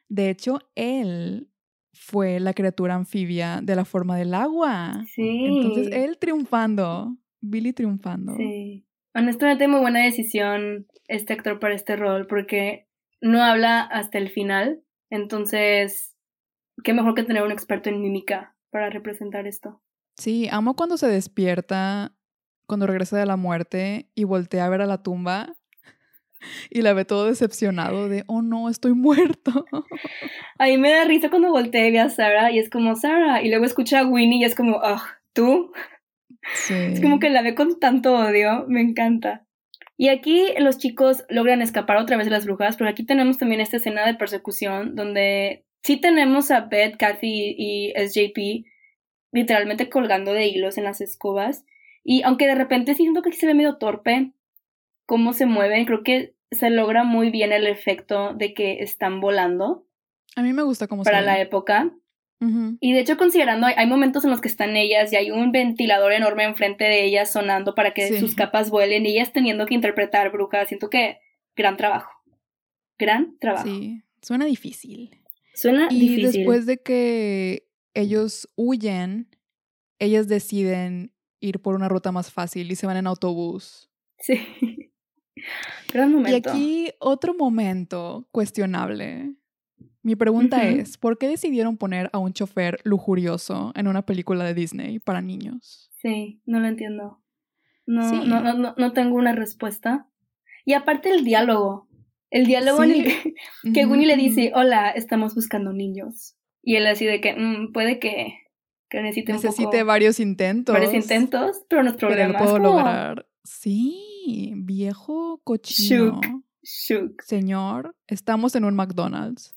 De 0.08 0.30
hecho, 0.30 0.60
él 0.76 1.50
fue 1.96 2.40
la 2.40 2.54
criatura 2.54 2.96
anfibia 2.96 3.62
de 3.62 3.76
la 3.76 3.86
forma 3.86 4.18
del 4.18 4.34
agua. 4.34 5.04
Sí. 5.14 5.46
Entonces, 5.46 5.90
él 5.92 6.18
triunfando, 6.18 7.18
Billy 7.42 7.74
triunfando. 7.74 8.36
Sí. 8.36 8.86
Honestamente, 9.14 9.68
muy 9.68 9.80
buena 9.80 10.04
decisión 10.04 10.88
este 11.08 11.34
actor 11.34 11.60
para 11.60 11.74
este 11.74 11.96
rol, 11.96 12.28
porque 12.28 12.88
no 13.22 13.42
habla 13.42 13.82
hasta 13.82 14.18
el 14.18 14.30
final. 14.30 14.84
Entonces, 15.10 16.16
qué 16.84 16.94
mejor 16.94 17.16
que 17.16 17.24
tener 17.24 17.44
un 17.44 17.52
experto 17.52 17.90
en 17.90 18.02
mímica 18.02 18.56
para 18.70 18.90
representar 18.90 19.48
esto. 19.48 19.82
Sí, 20.18 20.48
amo 20.52 20.76
cuando 20.76 20.98
se 20.98 21.08
despierta, 21.08 22.16
cuando 22.68 22.88
regresa 22.88 23.18
de 23.18 23.26
la 23.26 23.38
muerte 23.38 24.10
y 24.16 24.24
voltea 24.24 24.66
a 24.66 24.70
ver 24.70 24.82
a 24.82 24.86
la 24.86 25.04
tumba 25.04 25.56
y 26.70 26.82
la 26.82 26.94
ve 26.94 27.06
todo 27.06 27.26
decepcionado 27.28 28.10
de, 28.10 28.24
oh 28.28 28.42
no, 28.42 28.70
estoy 28.70 28.94
muerto. 28.94 29.66
A 30.60 30.66
mí 30.66 30.78
me 30.78 30.92
da 30.92 31.06
risa 31.06 31.30
cuando 31.30 31.52
voltea 31.52 31.88
y 31.88 31.92
ve 31.92 32.00
a 32.00 32.10
Sara 32.10 32.52
y 32.52 32.60
es 32.60 32.70
como, 32.70 32.96
Sara, 32.96 33.42
y 33.42 33.50
luego 33.50 33.66
escucha 33.66 34.00
a 34.00 34.08
Winnie 34.08 34.40
y 34.40 34.46
es 34.46 34.56
como, 34.56 34.80
ah, 34.82 35.04
¿tú? 35.34 35.72
Sí. 36.54 36.74
Es 36.74 37.02
como 37.02 37.20
que 37.20 37.30
la 37.30 37.42
ve 37.42 37.56
con 37.56 37.80
tanto 37.80 38.16
odio, 38.16 38.66
me 38.68 38.82
encanta. 38.82 39.46
Y 39.98 40.10
aquí 40.10 40.46
los 40.60 40.78
chicos 40.78 41.24
logran 41.30 41.62
escapar 41.62 41.98
otra 41.98 42.18
vez 42.18 42.26
de 42.26 42.32
las 42.32 42.46
brujas, 42.46 42.78
pero 42.78 42.90
aquí 42.90 43.06
tenemos 43.06 43.38
también 43.38 43.62
esta 43.62 43.78
escena 43.78 44.06
de 44.06 44.16
persecución 44.16 44.96
donde 44.96 45.66
sí 45.84 45.98
tenemos 45.98 46.52
a 46.52 46.62
Beth, 46.62 46.98
Kathy 46.98 47.56
y 47.58 47.94
SJP 47.96 48.66
literalmente 49.36 49.90
colgando 49.90 50.32
de 50.32 50.48
hilos 50.48 50.78
en 50.78 50.86
las 50.86 51.02
escobas. 51.02 51.66
Y 52.04 52.24
aunque 52.24 52.48
de 52.48 52.56
repente 52.56 52.96
siento 52.96 53.22
que 53.22 53.30
aquí 53.30 53.38
se 53.38 53.48
ve 53.48 53.54
medio 53.54 53.76
torpe, 53.76 54.32
cómo 55.06 55.34
se 55.34 55.46
mueven, 55.46 55.86
creo 55.86 56.04
que 56.04 56.35
se 56.52 56.70
logra 56.70 57.04
muy 57.04 57.32
bien 57.32 57.52
el 57.52 57.68
efecto 57.68 58.34
de 58.34 58.54
que 58.54 58.84
están 58.84 59.20
volando. 59.22 59.88
A 60.36 60.42
mí 60.42 60.54
me 60.54 60.64
gusta 60.64 60.88
cómo 60.88 61.04
Para 61.04 61.22
la 61.22 61.40
época. 61.40 61.92
Y 62.80 62.94
de 62.94 63.00
hecho, 63.00 63.18
considerando, 63.18 63.66
hay, 63.66 63.88
momentos 63.88 64.24
en 64.24 64.30
los 64.30 64.40
que 64.40 64.50
están 64.50 64.76
ellas 64.76 65.12
y 65.12 65.16
hay 65.16 65.32
un 65.32 65.52
ventilador 65.52 66.12
enorme 66.12 66.44
enfrente 66.44 66.84
de 66.84 67.04
ellas 67.04 67.32
sonando 67.32 67.74
para 67.74 67.96
que 67.96 68.20
sus 68.20 68.36
capas 68.36 68.70
vuelen 68.70 69.06
y 69.06 69.14
ellas 69.14 69.34
teniendo 69.34 69.66
que 69.66 69.74
interpretar 69.74 70.32
brujas. 70.32 70.68
Siento 70.68 70.92
que 70.92 71.18
gran 71.56 71.76
trabajo. 71.76 72.12
Gran 73.00 73.36
trabajo. 73.40 73.68
Sí, 73.68 74.04
suena 74.22 74.46
difícil. 74.46 75.20
Suena 75.56 75.88
y 75.90 76.22
después 76.22 76.68
de 76.68 76.78
que 76.78 77.68
ellos 77.96 78.48
huyen, 78.56 79.28
ellas 79.98 80.28
deciden 80.28 81.14
ir 81.40 81.62
por 81.62 81.74
una 81.74 81.90
ruta 81.90 82.12
más 82.12 82.32
fácil 82.32 82.72
y 82.72 82.76
se 82.76 82.86
van 82.86 82.98
en 82.98 83.08
autobús. 83.08 83.90
Sí. 84.20 84.40
Gran 85.94 86.12
momento. 86.12 86.50
Y 86.50 86.52
aquí 86.52 86.92
otro 87.00 87.34
momento 87.34 88.28
cuestionable. 88.32 89.36
Mi 90.06 90.16
pregunta 90.16 90.64
es, 90.68 90.98
¿por 90.98 91.18
qué 91.18 91.28
decidieron 91.28 91.78
poner 91.78 92.12
a 92.14 92.20
un 92.20 92.32
chofer 92.32 92.80
lujurioso 92.84 93.72
en 93.76 93.88
una 93.88 94.06
película 94.06 94.44
de 94.44 94.54
Disney 94.54 95.00
para 95.00 95.22
niños? 95.22 95.90
Sí, 96.00 96.42
no 96.46 96.60
lo 96.60 96.68
entiendo. 96.68 97.24
No, 97.88 98.24
no, 98.24 98.54
no, 98.54 98.76
no, 98.78 98.94
tengo 98.94 99.16
una 99.16 99.34
respuesta. 99.34 100.08
Y 100.64 100.74
aparte 100.74 101.10
el 101.10 101.24
diálogo. 101.24 101.88
El 102.30 102.46
diálogo 102.46 102.84
en 102.84 102.92
el 102.92 103.34
que, 103.74 103.86
Winnie 103.88 104.06
le 104.06 104.16
dice, 104.16 104.52
hola, 104.54 104.92
estamos 104.92 105.34
buscando 105.34 105.74
niños. 105.74 106.36
Y 106.62 106.76
él 106.76 106.86
así 106.86 107.06
de 107.06 107.22
que, 107.22 107.34
mm, 107.34 107.72
puede 107.72 107.98
que, 107.98 108.34
que 108.90 109.02
necesite, 109.02 109.34
necesite 109.34 109.82
varios 109.82 110.20
intentos. 110.20 110.74
Varios 110.74 110.94
intentos, 110.94 111.64
pero 111.68 111.82
no 111.82 111.90
es 111.90 111.96
problema. 111.96 112.34
Pero 112.34 112.34
lo 112.34 112.46
puedo 112.46 112.60
lograr. 112.60 113.28
Sí, 113.44 114.05
viejo 114.56 115.42
cochino. 115.44 116.20
Shook. 116.64 117.22
Señor, 117.22 117.96
estamos 118.08 118.56
en 118.56 118.66
un 118.66 118.76
McDonald's. 118.76 119.54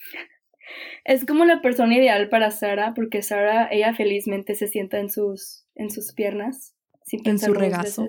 Es 1.04 1.24
como 1.24 1.44
la 1.44 1.62
persona 1.62 1.96
ideal 1.96 2.28
para 2.28 2.50
Sara, 2.50 2.92
porque 2.94 3.22
Sara, 3.22 3.68
ella 3.70 3.94
felizmente 3.94 4.54
se 4.54 4.68
sienta 4.68 4.98
en 4.98 5.10
sus, 5.10 5.64
en 5.74 5.90
sus 5.90 6.12
piernas, 6.12 6.74
sin 7.04 7.22
pensar 7.22 7.48
en 7.48 7.54
su 7.54 7.60
regazo. 7.60 8.08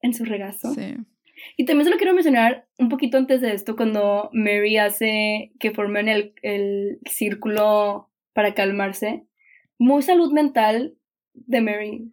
En 0.00 0.14
su 0.14 0.24
regazo. 0.24 0.74
Sí. 0.74 0.96
Y 1.56 1.64
también 1.64 1.84
solo 1.84 1.98
quiero 1.98 2.14
mencionar 2.14 2.66
un 2.78 2.88
poquito 2.88 3.18
antes 3.18 3.40
de 3.40 3.52
esto, 3.52 3.76
cuando 3.76 4.30
Mary 4.32 4.78
hace 4.78 5.52
que 5.58 5.70
formen 5.70 6.08
el, 6.08 6.34
el 6.42 6.98
círculo 7.04 8.10
para 8.32 8.54
calmarse. 8.54 9.26
Muy 9.78 10.02
salud 10.02 10.32
mental 10.32 10.96
de 11.34 11.60
Mary. 11.60 12.12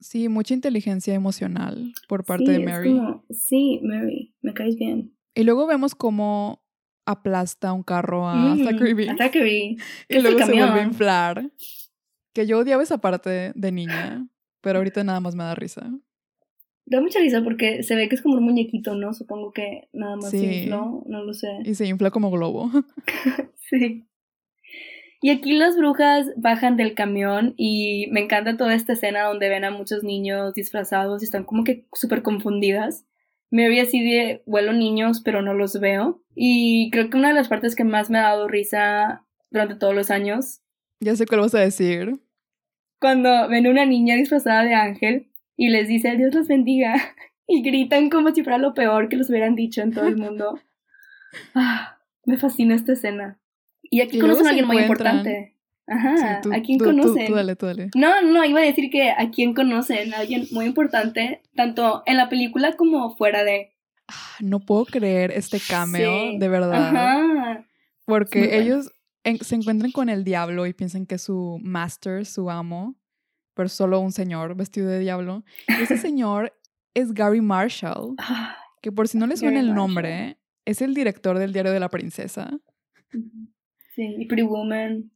Sí, 0.00 0.28
mucha 0.28 0.54
inteligencia 0.54 1.14
emocional 1.14 1.92
por 2.08 2.24
parte 2.24 2.50
de 2.50 2.60
Mary. 2.60 2.98
sí, 3.30 3.80
Mary, 3.82 4.34
me 4.40 4.54
caes 4.54 4.76
bien. 4.76 5.14
Y 5.34 5.44
luego 5.44 5.66
vemos 5.66 5.94
cómo 5.94 6.62
aplasta 7.06 7.72
un 7.72 7.82
carro 7.82 8.28
a 8.28 8.56
Zachary 8.56 9.08
A 9.08 9.16
Zachary. 9.16 9.76
Y 10.08 10.20
luego 10.20 10.38
se 10.38 10.52
vuelve 10.52 10.80
a 10.80 10.84
inflar. 10.84 11.50
Que 12.32 12.46
yo 12.46 12.58
odiaba 12.58 12.82
esa 12.82 12.98
parte 12.98 13.52
de 13.54 13.72
niña, 13.72 14.28
pero 14.60 14.78
ahorita 14.78 15.02
nada 15.04 15.20
más 15.20 15.34
me 15.34 15.44
da 15.44 15.54
risa. 15.54 15.90
Da 16.86 17.00
mucha 17.00 17.20
risa 17.20 17.42
porque 17.42 17.82
se 17.82 17.94
ve 17.94 18.08
que 18.08 18.14
es 18.14 18.22
como 18.22 18.36
un 18.36 18.44
muñequito, 18.44 18.94
¿no? 18.94 19.12
Supongo 19.14 19.52
que 19.52 19.88
nada 19.92 20.16
más 20.16 20.30
se 20.30 20.62
infló, 20.62 21.04
no 21.06 21.24
lo 21.24 21.34
sé. 21.34 21.58
Y 21.64 21.74
se 21.74 21.86
infla 21.86 22.10
como 22.10 22.30
globo. 22.30 22.70
sí. 23.68 24.09
Y 25.22 25.30
aquí 25.30 25.52
las 25.52 25.76
brujas 25.76 26.28
bajan 26.36 26.76
del 26.76 26.94
camión 26.94 27.52
y 27.56 28.06
me 28.10 28.20
encanta 28.20 28.56
toda 28.56 28.74
esta 28.74 28.94
escena 28.94 29.24
donde 29.24 29.50
ven 29.50 29.64
a 29.64 29.70
muchos 29.70 30.02
niños 30.02 30.54
disfrazados 30.54 31.20
y 31.20 31.26
están 31.26 31.44
como 31.44 31.62
que 31.62 31.86
súper 31.92 32.22
confundidas. 32.22 33.04
Mary 33.50 33.80
así 33.80 34.02
de, 34.02 34.42
vuelo 34.46 34.72
niños, 34.72 35.20
pero 35.22 35.42
no 35.42 35.52
los 35.52 35.78
veo. 35.78 36.22
Y 36.34 36.90
creo 36.90 37.10
que 37.10 37.18
una 37.18 37.28
de 37.28 37.34
las 37.34 37.48
partes 37.48 37.76
que 37.76 37.84
más 37.84 38.08
me 38.08 38.18
ha 38.18 38.22
dado 38.22 38.48
risa 38.48 39.26
durante 39.50 39.74
todos 39.74 39.94
los 39.94 40.10
años. 40.10 40.62
Ya 41.00 41.14
sé 41.16 41.26
cuál 41.26 41.40
vas 41.40 41.54
a 41.54 41.60
decir. 41.60 42.20
Cuando 42.98 43.48
ven 43.48 43.66
una 43.66 43.84
niña 43.84 44.16
disfrazada 44.16 44.64
de 44.64 44.74
ángel 44.74 45.30
y 45.56 45.68
les 45.68 45.88
dice 45.88 46.16
Dios 46.16 46.34
los 46.34 46.48
bendiga. 46.48 46.94
Y 47.52 47.62
gritan 47.62 48.10
como 48.10 48.32
si 48.32 48.44
fuera 48.44 48.58
lo 48.58 48.74
peor 48.74 49.08
que 49.08 49.16
los 49.16 49.28
hubieran 49.28 49.56
dicho 49.56 49.82
en 49.82 49.92
todo 49.92 50.06
el 50.06 50.16
mundo. 50.16 50.60
Ah, 51.54 51.98
me 52.24 52.38
fascina 52.38 52.76
esta 52.76 52.92
escena. 52.92 53.39
Y 53.90 54.00
aquí 54.00 54.18
conocen 54.18 54.46
a 54.46 54.50
alguien 54.50 54.66
muy 54.66 54.78
importante. 54.78 55.56
Ajá, 55.86 56.40
¿a 56.52 56.62
quién 56.62 56.78
conocen? 56.78 57.26
Tú, 57.26 57.34
dale, 57.34 57.56
dale. 57.56 57.90
No, 57.96 58.22
no, 58.22 58.44
iba 58.44 58.60
a 58.60 58.64
decir 58.64 58.90
que 58.90 59.10
a 59.10 59.30
quién 59.30 59.54
conocen, 59.54 60.14
a 60.14 60.18
alguien 60.18 60.46
muy 60.52 60.66
importante, 60.66 61.42
tanto 61.56 62.04
en 62.06 62.16
la 62.16 62.28
película 62.28 62.76
como 62.76 63.16
fuera 63.16 63.42
de. 63.42 63.74
Ah, 64.06 64.36
no 64.40 64.60
puedo 64.60 64.84
creer 64.84 65.32
este 65.32 65.58
cameo, 65.58 66.38
de 66.38 66.48
verdad. 66.48 66.96
Ajá. 66.96 67.66
Porque 68.04 68.58
ellos 68.58 68.92
se 69.40 69.54
encuentran 69.56 69.90
con 69.90 70.08
el 70.08 70.22
diablo 70.22 70.66
y 70.66 70.72
piensan 70.72 71.06
que 71.06 71.16
es 71.16 71.22
su 71.22 71.58
master, 71.60 72.24
su 72.24 72.50
amo, 72.50 72.94
pero 73.54 73.68
solo 73.68 73.98
un 74.00 74.12
señor 74.12 74.54
vestido 74.54 74.88
de 74.88 75.00
diablo. 75.00 75.44
Y 75.68 75.82
ese 75.82 75.96
señor 75.98 76.56
es 76.94 77.12
Gary 77.12 77.40
Marshall, 77.40 78.14
ah, 78.18 78.56
que 78.80 78.92
por 78.92 79.08
si 79.08 79.18
no 79.18 79.26
les 79.26 79.40
suena 79.40 79.60
el 79.60 79.74
nombre, 79.74 80.38
es 80.64 80.82
el 80.82 80.94
director 80.94 81.38
del 81.38 81.52
Diario 81.52 81.72
de 81.72 81.80
la 81.80 81.88
Princesa. 81.88 82.50
Sí, 84.00 84.14
y 84.16 84.24
Pretty 84.24 84.44
Woman. 84.44 85.10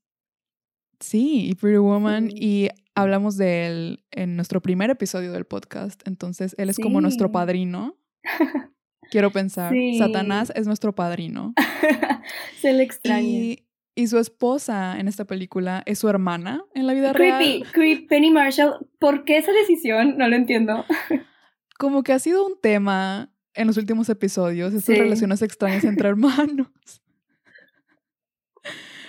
Sí, 1.00 1.48
y 1.48 1.54
Pretty 1.54 1.78
Woman. 1.78 2.28
Y 2.30 2.68
hablamos 2.94 3.38
de 3.38 3.66
él 3.66 4.04
en 4.10 4.36
nuestro 4.36 4.60
primer 4.60 4.90
episodio 4.90 5.32
del 5.32 5.46
podcast. 5.46 6.06
Entonces, 6.06 6.54
él 6.58 6.68
es 6.68 6.76
como 6.76 7.00
nuestro 7.00 7.32
padrino. 7.32 7.96
Quiero 9.10 9.30
pensar. 9.30 9.72
Satanás 9.96 10.52
es 10.54 10.66
nuestro 10.66 10.94
padrino. 10.94 11.54
Se 12.60 12.74
le 12.74 12.82
extraña. 12.82 13.26
Y, 13.26 13.64
y, 13.94 14.06
su 14.08 14.18
esposa 14.18 15.00
en 15.00 15.08
esta 15.08 15.24
película 15.24 15.82
es 15.86 15.98
su 16.00 16.10
hermana 16.10 16.62
en 16.74 16.86
la 16.86 16.92
vida 16.92 17.14
real. 17.14 17.42
Creepy, 17.42 17.62
creepy. 17.72 18.06
Penny 18.06 18.30
Marshall. 18.30 18.86
¿Por 18.98 19.24
qué 19.24 19.38
esa 19.38 19.52
decisión? 19.52 20.18
No 20.18 20.28
lo 20.28 20.36
entiendo. 20.36 20.84
como 21.78 22.02
que 22.02 22.12
ha 22.12 22.18
sido 22.18 22.46
un 22.46 22.60
tema 22.60 23.32
en 23.54 23.66
los 23.66 23.78
últimos 23.78 24.10
episodios, 24.10 24.74
estas 24.74 24.98
relaciones 24.98 25.40
extrañas 25.40 25.84
entre 25.84 26.10
hermanos. 26.10 27.00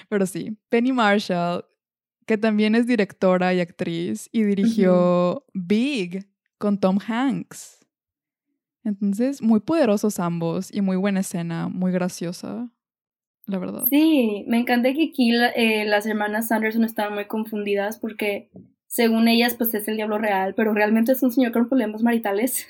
Pero 0.10 0.26
sí, 0.26 0.58
Penny 0.70 0.92
Marshall 0.92 1.64
que 2.26 2.38
también 2.38 2.76
es 2.76 2.88
directora 2.88 3.54
y 3.54 3.60
actriz 3.60 4.30
y 4.32 4.44
dirigió 4.44 5.46
Big 5.54 6.28
con 6.58 6.80
Tom 6.80 6.98
Hanks. 7.06 7.86
Entonces, 8.84 9.42
muy 9.42 9.60
poderosos 9.60 10.20
ambos 10.20 10.74
y 10.74 10.82
muy 10.82 10.96
buena 10.96 11.22
escena, 11.22 11.68
muy 11.68 11.92
graciosa, 11.92 12.70
la 13.46 13.58
verdad. 13.58 13.86
Sí, 13.90 14.44
me 14.48 14.58
encanta 14.58 14.94
que 14.94 15.10
aquí 15.10 15.32
eh, 15.56 15.86
las 15.86 16.06
hermanas 16.06 16.48
Sanderson 16.48 16.84
están 16.84 17.14
muy 17.14 17.26
confundidas 17.26 17.98
porque 17.98 18.50
según 18.88 19.28
ellas 19.28 19.56
pues 19.56 19.74
es 19.74 19.88
el 19.88 19.96
diablo 19.96 20.18
real, 20.18 20.54
pero 20.56 20.74
realmente 20.74 21.12
es 21.12 21.24
un 21.24 21.32
señor 21.32 21.52
con 21.52 21.68
problemas 21.68 22.02
maritales 22.02 22.68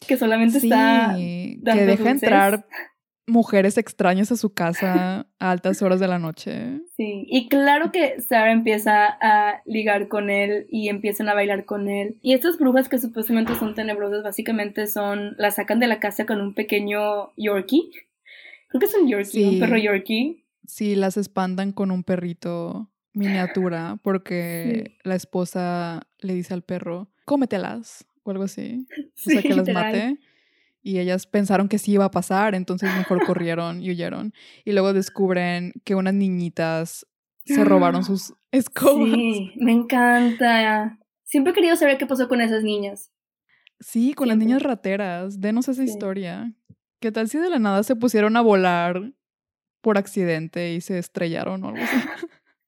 que 0.06 0.16
solamente 0.16 0.58
está... 0.58 1.14
que 1.16 1.86
deja 1.86 2.10
entrar 2.10 2.66
mujeres 3.26 3.76
extrañas 3.76 4.30
a 4.30 4.36
su 4.36 4.52
casa 4.54 5.26
a 5.38 5.50
altas 5.50 5.82
horas 5.82 6.00
de 6.00 6.08
la 6.08 6.18
noche. 6.18 6.80
Sí, 6.96 7.26
y 7.28 7.48
claro 7.48 7.90
que 7.90 8.20
Sarah 8.20 8.52
empieza 8.52 9.06
a 9.20 9.62
ligar 9.66 10.08
con 10.08 10.30
él 10.30 10.66
y 10.70 10.88
empiezan 10.88 11.28
a 11.28 11.34
bailar 11.34 11.64
con 11.64 11.88
él. 11.88 12.18
Y 12.22 12.34
estas 12.34 12.58
brujas 12.58 12.88
que 12.88 12.98
supuestamente 12.98 13.54
son 13.56 13.74
tenebrosas, 13.74 14.22
básicamente 14.22 14.86
son, 14.86 15.34
la 15.38 15.50
sacan 15.50 15.80
de 15.80 15.88
la 15.88 15.98
casa 15.98 16.24
con 16.24 16.40
un 16.40 16.54
pequeño 16.54 17.32
Yorkie. 17.36 17.90
Creo 18.68 18.80
que 18.80 18.86
es 18.86 18.94
un 18.94 19.08
Yorkie, 19.08 19.44
un 19.44 19.60
perro 19.60 19.76
Yorkie. 19.76 20.44
Sí, 20.66 20.94
las 20.94 21.16
espantan 21.16 21.72
con 21.72 21.90
un 21.90 22.04
perrito 22.04 22.90
miniatura 23.12 23.98
porque 24.02 24.96
la 25.02 25.14
esposa 25.14 26.06
le 26.20 26.34
dice 26.34 26.54
al 26.54 26.62
perro, 26.62 27.08
cómetelas 27.24 28.06
o 28.22 28.30
algo 28.30 28.44
así. 28.44 28.86
O 28.90 29.10
sea, 29.14 29.42
que 29.42 29.54
las 29.54 29.68
mate 29.68 30.18
y 30.86 31.00
ellas 31.00 31.26
pensaron 31.26 31.68
que 31.68 31.78
sí 31.78 31.94
iba 31.94 32.04
a 32.04 32.12
pasar, 32.12 32.54
entonces 32.54 32.94
mejor 32.96 33.26
corrieron 33.26 33.82
y 33.82 33.90
huyeron. 33.90 34.32
Y 34.64 34.70
luego 34.70 34.92
descubren 34.92 35.72
que 35.82 35.96
unas 35.96 36.14
niñitas 36.14 37.04
se 37.44 37.64
robaron 37.64 38.04
sus 38.04 38.34
escobas. 38.52 39.10
Sí, 39.12 39.52
me 39.56 39.72
encanta. 39.72 40.96
Siempre 41.24 41.50
he 41.50 41.54
querido 41.56 41.74
saber 41.74 41.98
qué 41.98 42.06
pasó 42.06 42.28
con 42.28 42.40
esas 42.40 42.62
niñas. 42.62 43.10
Sí, 43.80 44.14
con 44.14 44.28
las 44.28 44.38
niñas 44.38 44.62
rateras. 44.62 45.40
Denos 45.40 45.66
esa 45.66 45.82
historia. 45.82 46.52
¿Qué 47.00 47.10
tal 47.10 47.28
si 47.28 47.38
de 47.38 47.50
la 47.50 47.58
nada 47.58 47.82
se 47.82 47.96
pusieron 47.96 48.36
a 48.36 48.40
volar 48.40 49.12
por 49.80 49.98
accidente 49.98 50.72
y 50.72 50.80
se 50.80 51.00
estrellaron 51.00 51.64
o 51.64 51.70
algo 51.70 51.82
así? 51.82 51.96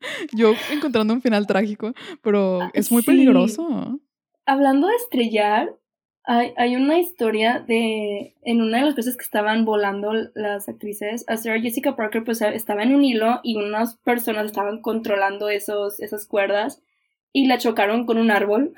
Yo 0.37 0.55
encontrando 0.73 1.15
un 1.15 1.23
final 1.23 1.47
trágico, 1.47 1.93
pero 2.21 2.69
es 2.73 2.91
muy 2.91 3.05
peligroso. 3.05 4.01
Hablando 4.45 4.89
de 4.89 4.97
estrellar, 4.97 5.69
hay, 6.29 6.77
una 6.77 6.99
historia 6.99 7.65
de, 7.67 8.35
en 8.43 8.61
una 8.61 8.79
de 8.79 8.85
las 8.85 8.95
veces 8.95 9.17
que 9.17 9.25
estaban 9.25 9.65
volando 9.65 10.13
las 10.35 10.69
actrices, 10.69 11.25
a 11.27 11.39
Sarah 11.39 11.59
Jessica 11.59 11.97
Parker 11.97 12.23
pues 12.23 12.43
estaba 12.43 12.83
en 12.83 12.95
un 12.95 13.03
hilo 13.03 13.41
y 13.43 13.57
unas 13.57 13.97
personas 13.97 14.45
estaban 14.45 14.83
controlando 14.83 15.49
esos, 15.49 16.01
esas 16.01 16.27
cuerdas 16.27 16.83
y 17.33 17.47
la 17.47 17.57
chocaron 17.57 18.05
con 18.05 18.19
un 18.19 18.31
árbol 18.31 18.75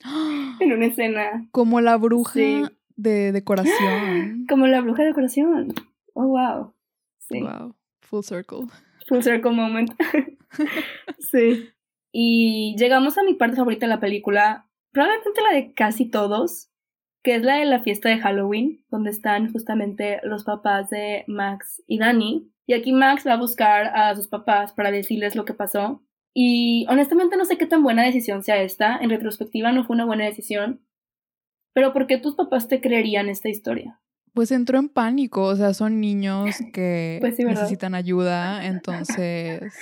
en 0.60 0.72
una 0.72 0.86
escena. 0.86 1.48
Como 1.50 1.80
la 1.80 1.96
bruja 1.96 2.70
de 2.94 3.32
decoración. 3.32 4.46
Como 4.48 4.68
la 4.68 4.80
bruja 4.80 5.02
de 5.02 5.08
decoración. 5.08 5.74
Oh, 6.14 6.28
wow. 6.28 6.72
Sí. 7.18 7.40
Wow. 7.40 7.74
Full 8.02 8.22
circle. 8.22 8.66
Full 9.08 9.22
circle 9.22 9.50
moment. 9.50 9.90
sí. 11.18 11.68
Y 12.12 12.76
llegamos 12.78 13.18
a 13.18 13.24
mi 13.24 13.34
parte 13.34 13.56
favorita 13.56 13.86
de 13.86 13.90
la 13.90 14.00
película, 14.00 14.68
probablemente 14.92 15.40
la 15.42 15.56
de 15.56 15.72
casi 15.72 16.04
todos, 16.08 16.68
que 17.22 17.36
es 17.36 17.42
la 17.42 17.56
de 17.56 17.64
la 17.64 17.82
fiesta 17.82 18.08
de 18.08 18.18
Halloween, 18.18 18.84
donde 18.90 19.10
están 19.10 19.52
justamente 19.52 20.20
los 20.24 20.44
papás 20.44 20.90
de 20.90 21.24
Max 21.28 21.82
y 21.86 21.98
Dani. 21.98 22.50
Y 22.66 22.74
aquí 22.74 22.92
Max 22.92 23.24
va 23.26 23.34
a 23.34 23.38
buscar 23.38 23.86
a 23.94 24.14
sus 24.16 24.28
papás 24.28 24.72
para 24.72 24.90
decirles 24.90 25.36
lo 25.36 25.44
que 25.44 25.54
pasó. 25.54 26.02
Y 26.34 26.86
honestamente 26.88 27.36
no 27.36 27.44
sé 27.44 27.58
qué 27.58 27.66
tan 27.66 27.82
buena 27.82 28.04
decisión 28.04 28.42
sea 28.42 28.60
esta. 28.62 28.96
En 28.96 29.10
retrospectiva 29.10 29.72
no 29.72 29.84
fue 29.84 29.94
una 29.94 30.04
buena 30.04 30.24
decisión. 30.24 30.84
Pero 31.74 31.92
¿por 31.92 32.06
qué 32.06 32.18
tus 32.18 32.34
papás 32.34 32.68
te 32.68 32.80
creerían 32.80 33.28
esta 33.28 33.48
historia? 33.48 34.00
Pues 34.34 34.50
entró 34.50 34.78
en 34.78 34.88
pánico, 34.88 35.44
o 35.44 35.56
sea, 35.56 35.74
son 35.74 36.00
niños 36.00 36.56
que 36.72 37.18
pues 37.20 37.38
necesitan 37.38 37.94
ayuda, 37.94 38.66
entonces... 38.66 39.72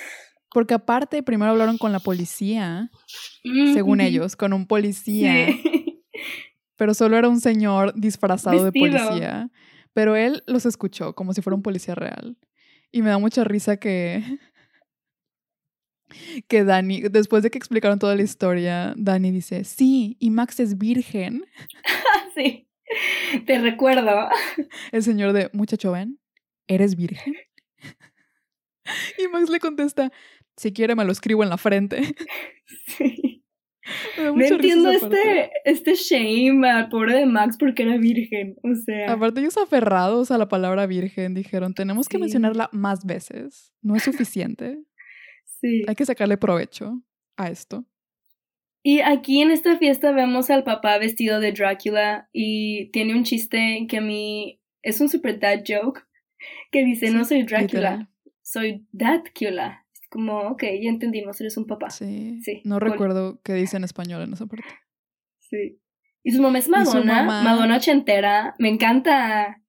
Porque 0.53 0.75
aparte, 0.75 1.23
primero 1.23 1.53
hablaron 1.53 1.79
con 1.79 1.93
la 1.93 2.01
policía, 2.01 2.91
según 3.73 4.01
ellos, 4.01 4.35
con 4.35 4.53
un 4.53 4.67
policía. 4.67 5.47
Pero 6.81 6.95
solo 6.95 7.19
era 7.19 7.29
un 7.29 7.41
señor 7.41 7.93
disfrazado 7.95 8.65
de 8.65 8.73
policía. 8.73 9.51
Pero 9.93 10.17
él 10.17 10.43
los 10.47 10.65
escuchó 10.65 11.15
como 11.15 11.35
si 11.35 11.43
fuera 11.43 11.55
un 11.55 11.63
policía 11.63 11.95
real. 11.95 12.39
Y 12.91 13.03
me 13.03 13.11
da 13.11 13.19
mucha 13.19 13.45
risa 13.45 13.77
que. 13.77 14.25
Que 16.49 16.65
Dani, 16.65 17.03
después 17.03 17.45
de 17.45 17.51
que 17.51 17.59
explicaron 17.59 17.99
toda 17.99 18.17
la 18.17 18.23
historia, 18.23 18.95
Dani 18.97 19.31
dice: 19.31 19.63
Sí, 19.65 20.17
y 20.19 20.31
Max 20.31 20.59
es 20.59 20.79
virgen. 20.79 21.45
sí. 22.35 22.67
Te 23.47 23.61
recuerdo. 23.61 24.29
El 24.91 25.03
señor 25.03 25.35
de, 25.35 25.51
muchacho, 25.53 25.93
ven, 25.93 26.19
¿eres 26.67 26.97
virgen? 26.97 27.35
Y 29.19 29.29
Max 29.29 29.51
le 29.51 29.61
contesta, 29.61 30.11
si 30.57 30.73
quiere 30.73 30.97
me 30.97 31.05
lo 31.05 31.13
escribo 31.13 31.45
en 31.45 31.51
la 31.51 31.59
frente. 31.59 32.17
Sí. 32.87 33.40
Me, 34.35 34.47
entiendo 34.47 34.91
este, 34.91 35.51
este 35.65 35.95
shame 35.95 36.69
al 36.69 36.89
pobre 36.89 37.17
de 37.17 37.27
Max 37.27 37.57
porque 37.59 37.83
era 37.83 37.97
virgen, 37.97 38.57
o 38.63 38.75
sea. 38.75 39.13
Aparte 39.13 39.41
ellos 39.41 39.57
aferrados 39.57 40.31
a 40.31 40.39
la 40.39 40.49
palabra 40.49 40.87
virgen 40.87 41.35
dijeron, 41.35 41.75
tenemos 41.75 42.09
que 42.09 42.19
mencionarla 42.19 42.69
más 42.73 43.05
veces, 43.05 43.73
no 43.83 43.97
es 43.97 44.03
suficiente. 44.03 44.79
sí. 45.61 45.83
Hay 45.87 45.95
que 45.95 46.07
sacarle 46.07 46.37
provecho 46.37 47.03
a 47.37 47.49
esto. 47.51 47.85
Y 48.83 49.01
aquí 49.01 49.43
en 49.43 49.51
esta 49.51 49.77
fiesta 49.77 50.11
vemos 50.13 50.49
al 50.49 50.65
papá 50.65 50.97
vestido 50.99 51.39
de 51.39 51.53
Drácula 51.53 52.31
y 52.33 52.91
tiene 52.93 53.15
un 53.15 53.25
chiste 53.25 53.87
que 53.89 53.99
a 53.99 54.01
mí 54.01 54.61
es 54.83 55.01
un 55.03 55.11
super 55.11 55.39
dad 55.39 55.63
joke 55.67 56.07
que 56.71 56.85
dice, 56.85 57.11
no 57.11 57.25
soy 57.25 57.43
Drácula, 57.43 58.11
soy 58.43 58.87
Dadcula. 58.93 59.87
Como, 60.11 60.41
ok, 60.49 60.63
ya 60.83 60.91
entendimos, 60.91 61.41
eres 61.41 61.57
un 61.57 61.67
papá. 61.67 61.89
Sí. 61.91 62.41
sí 62.43 62.63
no 62.65 62.81
recuerdo 62.81 63.41
qué 63.43 63.55
dice 63.55 63.77
en 63.77 63.85
español 63.85 64.23
en 64.23 64.33
esa 64.33 64.47
parte. 64.47 64.67
Sí. 65.39 65.81
Y 66.23 66.33
su 66.33 66.43
mamá 66.43 66.59
es 66.59 66.69
Madonna, 66.69 67.23
Madonna 67.23 67.77
ochentera, 67.77 68.55
me 68.59 68.69
encanta. 68.69 69.63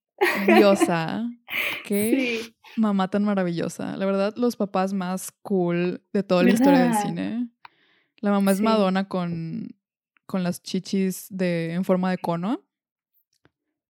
Diosa. 0.45 1.29
Qué 1.85 2.41
mamá 2.75 3.09
tan 3.09 3.23
maravillosa. 3.23 3.95
La 3.97 4.05
verdad, 4.05 4.33
los 4.35 4.55
papás 4.55 4.93
más 4.93 5.31
cool 5.41 6.03
de 6.13 6.23
toda 6.23 6.43
la 6.43 6.51
historia 6.51 6.79
del 6.83 6.93
cine. 6.95 7.49
La 8.19 8.31
mamá 8.31 8.51
es 8.51 8.61
Madonna 8.61 9.07
con, 9.07 9.75
con 10.25 10.43
las 10.43 10.61
chichis 10.61 11.27
de, 11.29 11.73
en 11.73 11.83
forma 11.83 12.11
de 12.11 12.17
cono. 12.17 12.63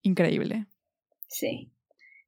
Increíble. 0.04 0.68
Sí. 1.28 1.72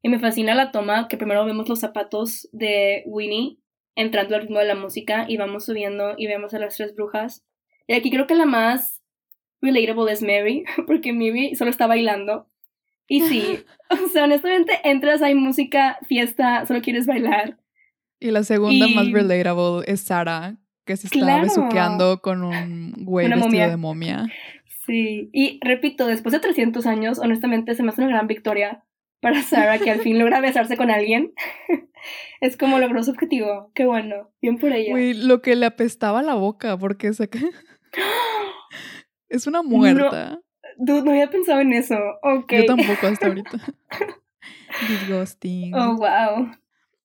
Y 0.01 0.09
me 0.09 0.19
fascina 0.19 0.53
la 0.55 0.71
toma 0.71 1.07
que 1.07 1.17
primero 1.17 1.45
vemos 1.45 1.69
los 1.69 1.79
zapatos 1.79 2.49
de 2.51 3.03
Winnie 3.05 3.62
entrando 3.95 4.35
al 4.35 4.41
ritmo 4.41 4.59
de 4.59 4.65
la 4.65 4.75
música 4.75 5.25
y 5.27 5.37
vamos 5.37 5.65
subiendo 5.65 6.15
y 6.17 6.27
vemos 6.27 6.53
a 6.53 6.59
las 6.59 6.75
tres 6.75 6.95
brujas. 6.95 7.43
Y 7.87 7.93
aquí 7.93 8.09
creo 8.09 8.27
que 8.27 8.35
la 8.35 8.45
más 8.45 9.01
relatable 9.61 10.11
es 10.11 10.21
Mary, 10.21 10.65
porque 10.87 11.13
Mary 11.13 11.55
solo 11.55 11.71
está 11.71 11.87
bailando. 11.87 12.47
Y 13.07 13.21
sí, 13.21 13.63
o 13.89 14.07
sea, 14.09 14.25
honestamente 14.25 14.79
entras, 14.83 15.21
hay 15.21 15.35
música, 15.35 15.97
fiesta, 16.07 16.65
solo 16.65 16.81
quieres 16.81 17.05
bailar. 17.05 17.57
Y 18.19 18.31
la 18.31 18.43
segunda 18.43 18.87
más 18.87 19.11
relatable 19.11 19.83
es 19.85 20.01
Sara, 20.01 20.55
que 20.85 20.95
se 20.95 21.07
estaba 21.07 21.41
besuqueando 21.41 22.21
con 22.21 22.43
un 22.43 22.93
güey 22.99 23.29
vestido 23.29 23.69
de 23.69 23.77
momia. 23.77 24.25
Sí, 24.85 25.29
y 25.31 25.59
repito, 25.61 26.07
después 26.07 26.33
de 26.33 26.39
300 26.39 26.85
años, 26.85 27.19
honestamente 27.19 27.73
se 27.75 27.83
me 27.83 27.89
hace 27.89 28.01
una 28.01 28.11
gran 28.11 28.27
victoria 28.27 28.83
para 29.21 29.41
Sarah 29.41 29.79
que 29.79 29.89
al 29.89 30.01
fin 30.01 30.19
logra 30.19 30.41
besarse 30.41 30.75
con 30.75 30.91
alguien. 30.91 31.33
Es 32.41 32.57
como 32.57 32.79
logró 32.79 33.03
su 33.03 33.11
objetivo. 33.11 33.71
Qué 33.73 33.85
bueno, 33.85 34.31
bien 34.41 34.57
por 34.57 34.71
ella. 34.71 34.91
Güey, 34.91 35.13
lo 35.13 35.41
que 35.41 35.55
le 35.55 35.65
apestaba 35.65 36.21
la 36.21 36.35
boca, 36.35 36.77
porque 36.77 37.07
es 39.29 39.47
una 39.47 39.61
muerta. 39.61 40.39
No, 40.77 41.03
no 41.03 41.11
había 41.11 41.29
pensado 41.29 41.61
en 41.61 41.73
eso. 41.73 41.97
Ok. 42.21 42.53
Yo 42.53 42.65
tampoco 42.65 43.07
hasta 43.07 43.27
ahorita. 43.27 43.57
Disgusting. 44.87 45.73
Oh, 45.75 45.97
wow. 45.97 46.51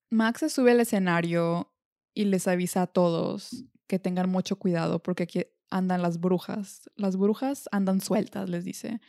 Max 0.09 0.39
se 0.39 0.49
sube 0.49 0.71
al 0.71 0.79
escenario 0.79 1.71
y 2.13 2.25
les 2.25 2.47
avisa 2.47 2.83
a 2.83 2.87
todos 2.87 3.65
que 3.87 3.99
tengan 3.99 4.29
mucho 4.29 4.57
cuidado 4.57 5.01
porque 5.01 5.23
aquí 5.23 5.45
andan 5.69 6.01
las 6.01 6.19
brujas. 6.19 6.89
Las 6.95 7.17
brujas 7.17 7.69
andan 7.71 8.01
sueltas, 8.01 8.49
les 8.49 8.65
dice, 8.65 8.99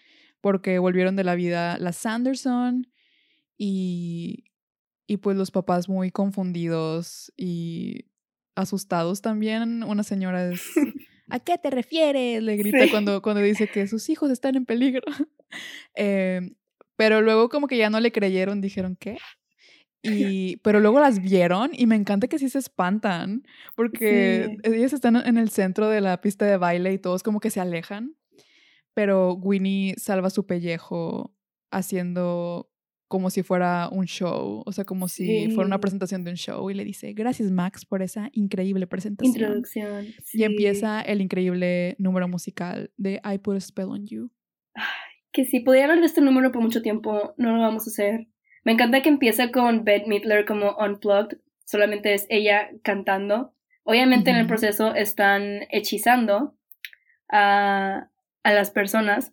porque 0.40 0.78
volvieron 0.78 1.16
de 1.16 1.24
la 1.24 1.34
vida 1.34 1.78
las 1.78 1.96
Sanderson 1.96 2.88
y, 3.56 4.44
y 5.10 5.16
pues 5.16 5.36
los 5.36 5.50
papás 5.50 5.88
muy 5.88 6.12
confundidos 6.12 7.32
y 7.36 8.04
asustados 8.54 9.20
también. 9.22 9.82
Una 9.82 10.04
señora 10.04 10.52
es... 10.52 10.62
¿A 11.28 11.40
qué 11.40 11.58
te 11.58 11.68
refieres? 11.68 12.40
Le 12.40 12.56
grita 12.56 12.88
cuando, 12.92 13.20
cuando 13.20 13.42
dice 13.42 13.66
que 13.66 13.88
sus 13.88 14.08
hijos 14.08 14.30
están 14.30 14.54
en 14.54 14.66
peligro. 14.66 15.02
Em, 15.96 16.54
pero 16.94 17.22
luego 17.22 17.48
como 17.48 17.66
que 17.66 17.76
ya 17.76 17.90
no 17.90 17.98
le 17.98 18.12
creyeron, 18.12 18.60
dijeron, 18.60 18.94
¿qué? 18.94 19.18
Y, 20.02 20.58
pero 20.58 20.78
luego 20.78 21.00
las 21.00 21.20
vieron 21.20 21.72
y 21.72 21.86
me 21.86 21.96
encanta 21.96 22.28
que 22.28 22.38
sí 22.38 22.48
se 22.48 22.60
espantan, 22.60 23.42
porque 23.76 24.56
ellas 24.62 24.94
están 24.94 25.16
en 25.16 25.36
el 25.36 25.50
centro 25.50 25.88
de 25.88 26.00
la 26.00 26.20
pista 26.22 26.46
de 26.46 26.56
baile 26.56 26.92
y 26.92 26.98
todos 26.98 27.22
como 27.22 27.40
que 27.40 27.50
se 27.50 27.60
alejan, 27.60 28.16
pero 28.94 29.34
Winnie 29.34 29.96
salva 29.98 30.30
su 30.30 30.46
pellejo 30.46 31.34
haciendo 31.70 32.70
como 33.10 33.28
si 33.28 33.42
fuera 33.42 33.88
un 33.90 34.04
show, 34.06 34.62
o 34.64 34.70
sea, 34.70 34.84
como 34.84 35.08
si 35.08 35.50
fuera 35.50 35.66
una 35.66 35.80
presentación 35.80 36.22
de 36.22 36.30
un 36.30 36.36
show 36.36 36.70
y 36.70 36.74
le 36.74 36.84
dice, 36.84 37.12
gracias 37.12 37.50
Max 37.50 37.84
por 37.84 38.02
esa 38.02 38.30
increíble 38.34 38.86
presentación. 38.86 39.34
Introducción. 39.34 40.06
Y 40.32 40.44
empieza 40.44 41.02
el 41.02 41.20
increíble 41.20 41.96
número 41.98 42.28
musical 42.28 42.92
de 42.96 43.20
I 43.24 43.38
Put 43.38 43.56
a 43.56 43.60
Spell 43.60 43.86
on 43.86 44.06
You. 44.06 44.30
que 45.32 45.44
si 45.44 45.58
podía 45.58 45.82
hablar 45.86 45.98
de 45.98 46.06
este 46.06 46.20
número 46.20 46.52
por 46.52 46.62
mucho 46.62 46.82
tiempo, 46.82 47.34
no 47.36 47.56
lo 47.56 47.60
vamos 47.60 47.88
a 47.88 47.90
hacer. 47.90 48.28
Me 48.62 48.70
encanta 48.70 49.02
que 49.02 49.08
empieza 49.08 49.50
con 49.50 49.82
Bette 49.82 50.06
Midler 50.06 50.44
como 50.46 50.76
unplugged, 50.76 51.38
solamente 51.64 52.14
es 52.14 52.26
ella 52.28 52.70
cantando. 52.84 53.52
Obviamente 53.82 54.30
en 54.30 54.36
el 54.36 54.46
proceso 54.46 54.94
están 54.94 55.62
hechizando 55.70 56.54
a, 57.28 58.08
a 58.44 58.52
las 58.52 58.70
personas. 58.70 59.32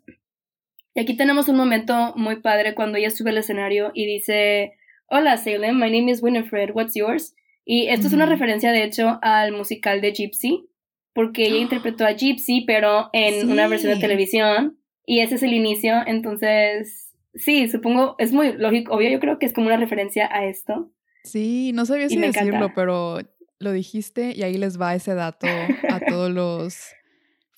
Y 0.98 1.02
aquí 1.02 1.16
tenemos 1.16 1.48
un 1.48 1.58
momento 1.58 2.16
muy 2.16 2.38
padre 2.38 2.74
cuando 2.74 2.98
ella 2.98 3.12
sube 3.12 3.30
al 3.30 3.38
escenario 3.38 3.92
y 3.94 4.08
dice, 4.08 4.74
Hola 5.06 5.38
Salem, 5.38 5.76
my 5.76 5.92
name 5.92 6.10
is 6.10 6.24
Winifred, 6.24 6.72
what's 6.74 6.96
yours? 6.96 7.36
Y 7.64 7.90
esto 7.90 8.08
es 8.08 8.14
una 8.14 8.26
referencia 8.26 8.72
de 8.72 8.84
hecho 8.84 9.20
al 9.22 9.52
musical 9.52 10.02
de 10.02 10.12
Gypsy, 10.12 10.68
porque 11.14 11.46
ella 11.46 11.58
interpretó 11.58 12.04
a 12.04 12.14
Gypsy, 12.14 12.64
pero 12.66 13.12
en 13.14 13.52
una 13.52 13.68
versión 13.68 13.94
de 13.94 14.00
televisión. 14.00 14.80
Y 15.06 15.20
ese 15.20 15.36
es 15.36 15.44
el 15.44 15.54
inicio, 15.54 16.02
entonces 16.08 17.14
sí, 17.36 17.68
supongo, 17.68 18.16
es 18.18 18.34
muy 18.34 18.54
lógico, 18.54 18.96
obvio, 18.96 19.12
yo 19.12 19.20
creo 19.20 19.38
que 19.38 19.46
es 19.46 19.54
como 19.54 19.68
una 19.68 19.78
referencia 19.78 20.28
a 20.34 20.48
esto. 20.48 20.92
Sí, 21.24 21.74
no 21.76 21.86
sabía 21.86 22.10
si 22.10 22.18
decirlo, 22.18 22.72
pero 22.74 23.20
lo 23.60 23.72
dijiste 23.72 24.34
y 24.36 24.42
ahí 24.42 24.58
les 24.58 24.82
va 24.82 24.96
ese 24.96 25.14
dato 25.14 25.46
a 25.46 26.00
todos 26.08 26.32
los 26.32 26.88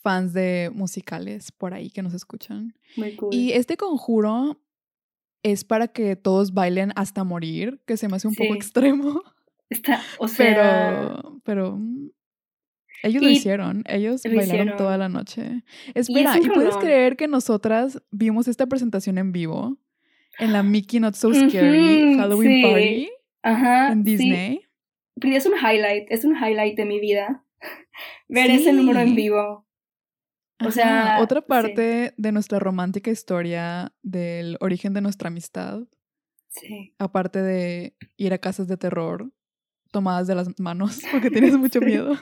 fans 0.02 0.34
de 0.34 0.72
musicales 0.74 1.52
por 1.52 1.74
ahí 1.74 1.89
que 1.89 2.02
nos 2.02 2.14
escuchan. 2.14 2.74
Muy 2.95 3.16
cool. 3.16 3.34
Y 3.34 3.54
este 3.54 3.78
conjuro 3.78 4.62
es 5.43 5.64
para 5.64 5.88
que 5.88 6.16
todos 6.16 6.54
bailen 6.54 6.91
hasta 6.95 7.24
morir, 7.24 7.82
que 7.86 7.97
se 7.97 8.08
me 8.08 8.18
hace 8.18 8.28
un 8.28 8.36
poco 8.36 8.54
extremo. 8.54 9.22
Está, 9.70 10.02
o 10.18 10.28
sea... 10.28 10.56
Pero, 10.56 11.41
pero 11.43 11.78
mm, 11.78 12.10
ellos 13.04 13.24
lo 13.24 13.30
hicieron, 13.30 13.84
ellos 13.88 14.22
bailaron 14.24 14.76
toda 14.78 14.97
la 14.97 15.08
noche. 15.08 15.64
Espera, 15.93 16.38
¿y, 16.38 16.50
puedes 16.50 16.76
creer 16.78 17.16
que 17.16 17.28
nosotras 17.28 18.02
vimos 18.12 18.47
esta 18.47 18.66
presentación 18.68 19.18
en 19.18 19.32
vivo? 19.32 19.78
En 20.38 20.54
la 20.54 20.64
Mickey 20.64 21.00
Not 21.00 21.16
So 21.16 21.34
Scary 21.34 22.18
Halloween 22.18 22.62
Party 22.62 23.10
en 23.43 24.04
Disney. 24.04 24.62
Sí. 25.22 25.36
Es 25.36 25.45
un 25.45 25.54
highlight, 25.54 26.08
es 26.10 26.26
un 26.26 26.36
highlight 26.36 26.76
de 26.76 26.86
mi 26.86 27.00
vida. 27.00 27.43
Ver 28.28 28.52
ese 28.52 28.74
número 28.74 29.00
en 29.00 29.16
vivo. 29.16 29.66
O 30.66 30.72
sea. 30.72 31.20
Otra 31.22 31.41
parte 31.41 32.14
de 32.18 32.32
nuestra 32.32 32.60
romántica 32.60 33.12
historia 33.12 33.93
del 34.01 34.57
origen 34.60 34.93
de 34.93 35.01
nuestra 35.01 35.28
amistad. 35.28 35.82
Sí. 36.49 36.95
Aparte 36.97 37.41
de 37.41 37.95
ir 38.18 38.34
a 38.34 38.39
casas 38.39 38.68
de 38.68 38.78
terror 38.78 39.32
tomadas 39.91 40.28
de 40.28 40.36
las 40.36 40.47
manos 40.60 41.01
porque 41.12 41.30
tienes 41.32 41.57
mucho 41.57 41.82
miedo 41.82 42.16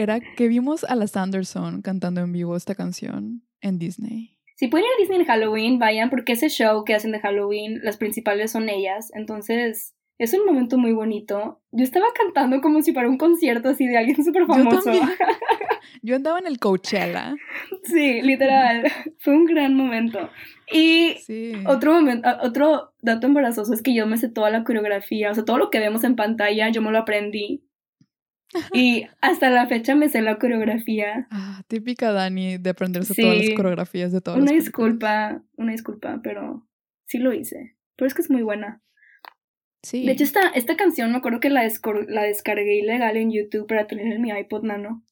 era 0.00 0.20
que 0.20 0.48
vimos 0.48 0.84
a 0.84 0.94
la 0.94 1.06
Sanderson 1.06 1.82
cantando 1.82 2.22
en 2.22 2.32
vivo 2.32 2.56
esta 2.56 2.74
canción 2.74 3.42
en 3.60 3.78
Disney. 3.78 4.38
Si 4.56 4.68
pueden 4.68 4.86
ir 4.86 4.92
a 4.92 5.00
Disney 5.00 5.20
en 5.20 5.26
Halloween, 5.26 5.78
vayan 5.78 6.10
porque 6.10 6.32
ese 6.32 6.48
show 6.48 6.84
que 6.84 6.94
hacen 6.94 7.12
de 7.12 7.20
Halloween, 7.20 7.80
las 7.82 7.98
principales 7.98 8.52
son 8.52 8.68
ellas. 8.68 9.10
Entonces, 9.14 9.94
Es 10.20 10.34
un 10.34 10.44
momento 10.44 10.76
muy 10.76 10.92
bonito. 10.92 11.62
Yo 11.72 11.82
estaba 11.82 12.04
cantando 12.14 12.60
como 12.60 12.82
si 12.82 12.92
para 12.92 13.08
un 13.08 13.16
concierto 13.16 13.70
así 13.70 13.86
de 13.86 13.96
alguien 13.96 14.22
súper 14.24 14.44
famoso. 14.44 14.92
Yo, 14.92 15.00
Yo 16.02 16.14
andaba 16.14 16.38
en 16.38 16.46
el 16.46 16.58
Coachella. 16.58 17.34
Sí, 17.84 18.20
literal. 18.20 18.84
Fue 19.20 19.34
un 19.34 19.46
gran 19.46 19.74
momento. 19.74 20.28
Y 20.70 21.16
otro 21.64 21.94
momento, 21.94 22.28
otro 22.42 22.92
dato 23.00 23.26
embarazoso 23.26 23.72
es 23.72 23.80
que 23.80 23.94
yo 23.94 24.06
me 24.06 24.18
sé 24.18 24.28
toda 24.28 24.50
la 24.50 24.62
coreografía, 24.62 25.30
o 25.30 25.34
sea, 25.34 25.44
todo 25.44 25.58
lo 25.58 25.68
que 25.70 25.80
vemos 25.80 26.04
en 26.04 26.14
pantalla, 26.14 26.68
yo 26.68 26.80
me 26.82 26.92
lo 26.92 26.98
aprendí. 26.98 27.64
Y 28.72 29.06
hasta 29.20 29.48
la 29.48 29.66
fecha 29.68 29.96
me 29.96 30.10
sé 30.10 30.20
la 30.20 30.38
coreografía. 30.38 31.26
Ah, 31.30 31.62
típica 31.66 32.12
Dani 32.12 32.58
de 32.58 32.70
aprenderse 32.70 33.14
todas 33.14 33.38
las 33.38 33.56
coreografías 33.56 34.12
de 34.12 34.20
todas 34.20 34.38
Una 34.38 34.52
disculpa, 34.52 35.42
una 35.56 35.72
disculpa, 35.72 36.20
pero 36.22 36.68
sí 37.06 37.18
lo 37.18 37.32
hice. 37.32 37.76
Pero 37.96 38.06
es 38.06 38.14
que 38.14 38.22
es 38.22 38.30
muy 38.30 38.42
buena. 38.42 38.82
Sí. 39.82 40.04
De 40.04 40.12
hecho, 40.12 40.24
esta, 40.24 40.48
esta 40.48 40.76
canción 40.76 41.10
me 41.10 41.18
acuerdo 41.18 41.40
que 41.40 41.50
la, 41.50 41.68
la 42.08 42.22
descargué 42.22 42.78
ilegal 42.78 43.16
en 43.16 43.32
YouTube 43.32 43.66
para 43.66 43.86
tener 43.86 44.12
en 44.12 44.20
mi 44.20 44.30
iPod 44.30 44.64
Nano. 44.64 45.04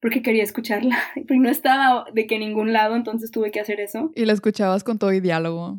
Porque 0.00 0.22
quería 0.22 0.42
escucharla. 0.42 0.98
Pero 1.26 1.40
no 1.40 1.48
estaba 1.48 2.06
de 2.12 2.26
que 2.26 2.36
en 2.36 2.40
ningún 2.40 2.72
lado, 2.72 2.96
entonces 2.96 3.30
tuve 3.30 3.50
que 3.50 3.60
hacer 3.60 3.80
eso. 3.80 4.12
Y 4.14 4.24
la 4.24 4.32
escuchabas 4.32 4.84
con 4.84 4.98
todo 4.98 5.12
y 5.12 5.20
diálogo. 5.20 5.78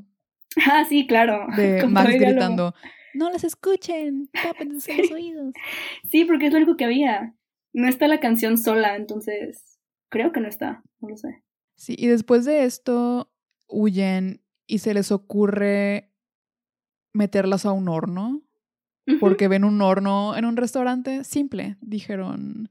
Ah, 0.66 0.86
sí, 0.88 1.06
claro. 1.08 1.48
De 1.56 1.86
Max 1.88 2.14
gritando. 2.14 2.74
No 3.14 3.30
las 3.32 3.43
escuchen, 3.43 4.30
tápense 4.43 4.96
los 4.98 5.12
oídos. 5.12 5.54
Sí, 6.10 6.26
porque 6.26 6.48
es 6.48 6.52
lo 6.52 6.58
único 6.58 6.76
que 6.76 6.86
había. 6.86 7.34
No 7.74 7.88
está 7.88 8.08
la 8.08 8.20
canción 8.20 8.58
sola, 8.58 8.96
entonces 8.96 9.80
creo 10.10 10.32
que 10.32 10.41
no 10.41 10.48
está, 10.48 10.84
no 11.00 11.10
lo 11.10 11.18
sé. 11.18 11.43
Sí, 11.78 11.96
y 11.98 12.08
después 12.08 12.46
de 12.46 12.66
esto 12.66 13.32
huyen 13.68 14.41
y 14.68 14.80
se 14.80 14.93
les 14.93 15.12
ocurre 15.12 16.12
meterlas 17.16 17.66
a 17.66 17.72
un 17.72 17.88
horno, 17.88 18.41
porque 19.20 19.47
ven 19.47 19.63
un 19.63 19.82
horno 19.82 20.36
en 20.36 20.45
un 20.45 20.57
restaurante 20.57 21.24
simple. 21.24 21.78
Dijeron, 21.82 22.70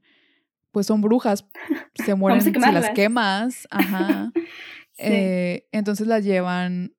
pues 0.71 0.87
son 0.87 1.01
brujas, 1.01 1.45
se 1.95 2.15
mueren 2.15 2.41
si 2.41 2.51
las 2.51 2.91
quemas. 2.91 3.67
Ajá. 3.71 4.31
Eh, 4.97 5.67
entonces 5.73 6.07
las 6.07 6.23
llevan 6.23 6.95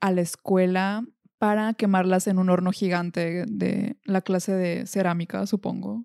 a 0.00 0.12
la 0.12 0.20
escuela 0.20 1.02
para 1.38 1.72
quemarlas 1.72 2.26
en 2.26 2.38
un 2.38 2.50
horno 2.50 2.72
gigante 2.72 3.46
de 3.48 3.96
la 4.04 4.20
clase 4.20 4.52
de 4.52 4.86
cerámica, 4.86 5.46
supongo. 5.46 6.04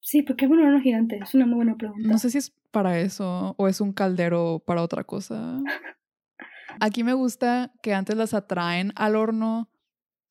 Sí, 0.00 0.22
¿por 0.22 0.34
qué 0.36 0.46
un 0.46 0.64
horno 0.64 0.80
gigante? 0.80 1.18
Es 1.22 1.34
una 1.34 1.44
muy 1.44 1.56
buena 1.56 1.76
pregunta. 1.76 2.08
No 2.08 2.16
sé 2.16 2.30
si 2.30 2.38
es 2.38 2.54
para 2.70 2.98
eso 2.98 3.54
o 3.58 3.68
es 3.68 3.82
un 3.82 3.92
caldero 3.92 4.62
para 4.66 4.80
otra 4.80 5.04
cosa. 5.04 5.60
Aquí 6.80 7.04
me 7.04 7.12
gusta 7.12 7.70
que 7.82 7.92
antes 7.92 8.16
las 8.16 8.32
atraen 8.32 8.92
al 8.96 9.14
horno 9.14 9.68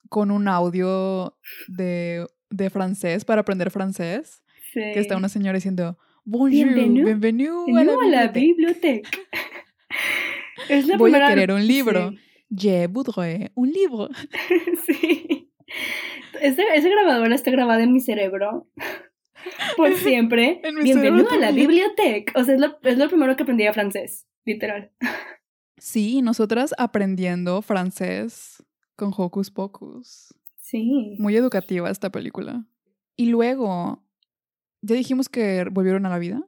con 0.10 0.32
un 0.32 0.48
audio 0.48 1.38
de, 1.68 2.28
de 2.50 2.70
francés 2.70 3.26
para 3.26 3.42
aprender 3.42 3.72
francés. 3.72 4.44
Sí. 4.74 4.80
Que 4.94 5.00
está 5.00 5.18
una 5.18 5.30
señora 5.30 5.56
diciendo, 5.56 5.98
Bonjour, 6.24 6.50
bienvenido, 6.52 7.66
a 7.76 8.06
la, 8.06 8.28
biblioteca. 8.28 9.10
es 10.70 10.86
la 10.86 10.96
Voy 10.96 11.16
a 11.16 11.28
querer 11.28 11.52
un 11.52 11.66
libro. 11.66 12.14
Je 12.50 12.86
voudrais 12.88 13.50
un 13.56 13.72
libro. 13.72 14.10
sí. 14.86 15.52
Ese, 16.40 16.64
ese 16.76 16.90
grabador 16.90 17.34
está 17.34 17.50
grabado 17.50 17.82
en 17.82 17.92
mi 17.92 18.02
cerebro. 18.02 18.68
Por 19.78 19.96
siempre. 19.96 20.62
Bienvenido 20.84 21.32
a 21.32 21.38
la 21.38 21.52
biblioteca. 21.52 22.40
O 22.40 22.44
sea, 22.44 22.54
es 22.54 22.62
lo, 22.62 22.78
es 22.84 22.98
lo 23.00 23.08
primero 23.08 23.36
que 23.36 23.44
aprendí 23.44 23.66
a 23.66 23.74
francés, 23.74 24.28
literal. 24.46 24.92
Sí, 25.78 26.22
nosotras 26.22 26.76
aprendiendo 26.78 27.64
francés 27.64 28.64
con 28.96 29.12
Hocus 29.16 29.52
Pocus. 29.52 30.34
Sí. 30.60 31.16
Muy 31.20 31.36
educativa 31.36 31.90
esta 31.90 32.12
película. 32.12 32.66
Y 33.16 33.28
luego, 33.28 34.04
¿ya 34.82 34.96
dijimos 34.96 35.30
que 35.30 35.66
volvieron 35.70 36.06
a 36.06 36.10
la 36.10 36.20
vida? 36.20 36.42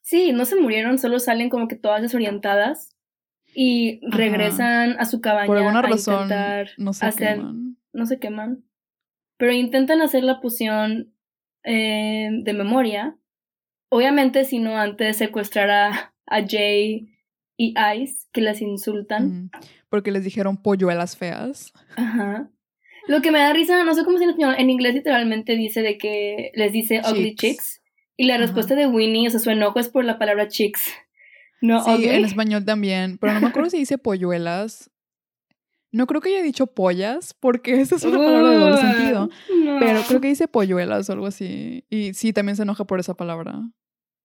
Sí, 0.00 0.32
no 0.32 0.44
se 0.44 0.56
murieron, 0.56 0.98
solo 0.98 1.18
salen 1.18 1.48
como 1.48 1.68
que 1.68 1.76
todas 1.76 2.02
desorientadas 2.02 2.96
y 3.54 4.00
regresan 4.10 4.98
a 4.98 5.04
su 5.04 5.20
cabaña 5.20 5.46
Por 5.46 5.58
alguna 5.58 5.82
razón, 5.82 6.28
no 6.78 6.92
se 6.92 7.10
queman. 7.14 7.76
No 7.92 8.06
se 8.06 8.18
queman. 8.18 8.64
Pero 9.36 9.52
intentan 9.52 10.02
hacer 10.02 10.24
la 10.24 10.40
poción 10.40 11.14
eh, 11.64 12.30
de 12.32 12.52
memoria. 12.52 13.16
Obviamente, 13.88 14.44
si 14.44 14.58
no 14.58 14.78
antes 14.78 15.16
secuestrar 15.16 15.70
a, 15.70 16.14
a 16.26 16.46
Jay 16.46 17.08
y 17.56 17.74
Ice, 17.96 18.26
que 18.32 18.40
las 18.40 18.62
insultan. 18.62 19.50
Porque 19.92 20.10
les 20.10 20.24
dijeron 20.24 20.56
polluelas 20.56 21.18
feas. 21.18 21.74
Ajá. 21.96 22.48
Lo 23.08 23.20
que 23.20 23.30
me 23.30 23.40
da 23.40 23.52
risa, 23.52 23.84
no 23.84 23.92
sé 23.92 24.04
cómo 24.04 24.16
se 24.16 24.24
en 24.24 24.30
español, 24.30 24.54
en 24.56 24.70
inglés 24.70 24.94
literalmente 24.94 25.54
dice 25.54 25.82
de 25.82 25.98
que 25.98 26.50
les 26.54 26.72
dice 26.72 27.02
ugly 27.06 27.34
chicks. 27.34 27.82
Y 28.16 28.24
la 28.24 28.38
respuesta 28.38 28.74
de 28.74 28.86
Winnie, 28.86 29.28
o 29.28 29.30
sea, 29.30 29.38
su 29.38 29.50
enojo 29.50 29.78
es 29.80 29.90
por 29.90 30.06
la 30.06 30.18
palabra 30.18 30.48
chicks. 30.48 30.90
No, 31.60 31.84
sí, 31.84 32.08
en 32.08 32.24
español 32.24 32.64
también. 32.64 33.18
Pero 33.18 33.34
no 33.34 33.42
me 33.42 33.48
acuerdo 33.48 33.68
si 33.68 33.76
dice 33.76 33.98
polluelas. 33.98 34.90
No 35.90 36.06
creo 36.06 36.22
que 36.22 36.30
haya 36.30 36.42
dicho 36.42 36.68
pollas, 36.68 37.34
porque 37.38 37.74
esa 37.82 37.96
es 37.96 38.04
una 38.04 38.16
palabra 38.16 38.48
de 38.48 38.56
doble 38.56 38.76
sentido. 38.78 39.28
Pero 39.78 40.00
creo 40.08 40.20
que 40.22 40.28
dice 40.28 40.48
polluelas 40.48 41.10
o 41.10 41.12
algo 41.12 41.26
así. 41.26 41.84
Y 41.90 42.14
sí, 42.14 42.32
también 42.32 42.56
se 42.56 42.62
enoja 42.62 42.86
por 42.86 42.98
esa 42.98 43.12
palabra. 43.12 43.60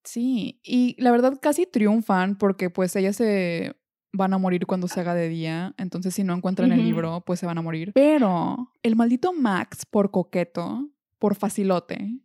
Sí, 0.05 0.61
y 0.63 0.95
la 0.97 1.11
verdad 1.11 1.38
casi 1.41 1.65
triunfan 1.65 2.38
porque 2.38 2.70
pues 2.70 2.95
ellas 2.95 3.18
se 3.18 3.76
van 4.14 4.34
a 4.34 4.38
morir 4.38 4.66
cuando 4.66 4.88
se 4.88 4.99
haga 4.99 5.14
de 5.14 5.30
día, 5.30 5.74
entonces 5.78 6.14
si 6.14 6.24
no 6.24 6.34
encuentran 6.34 6.72
el 6.72 6.84
libro, 6.84 7.22
pues 7.26 7.39
se 7.39 7.45
van 7.45 7.58
a 7.58 7.62
morir. 7.62 7.91
Pero 7.93 8.72
el 8.84 8.95
maldito 8.95 9.34
Max, 9.34 9.86
por 9.86 10.12
coqueto, 10.12 10.89
por 11.20 11.36
facilote, 11.36 12.20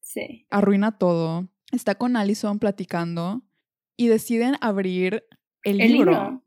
sí. 0.00 0.46
arruina 0.50 0.98
todo. 0.98 1.48
Está 1.72 1.94
con 1.94 2.16
Allison 2.16 2.58
platicando 2.58 3.42
y 3.96 4.08
deciden 4.08 4.56
abrir 4.60 5.24
el, 5.62 5.78
libro. 5.78 6.42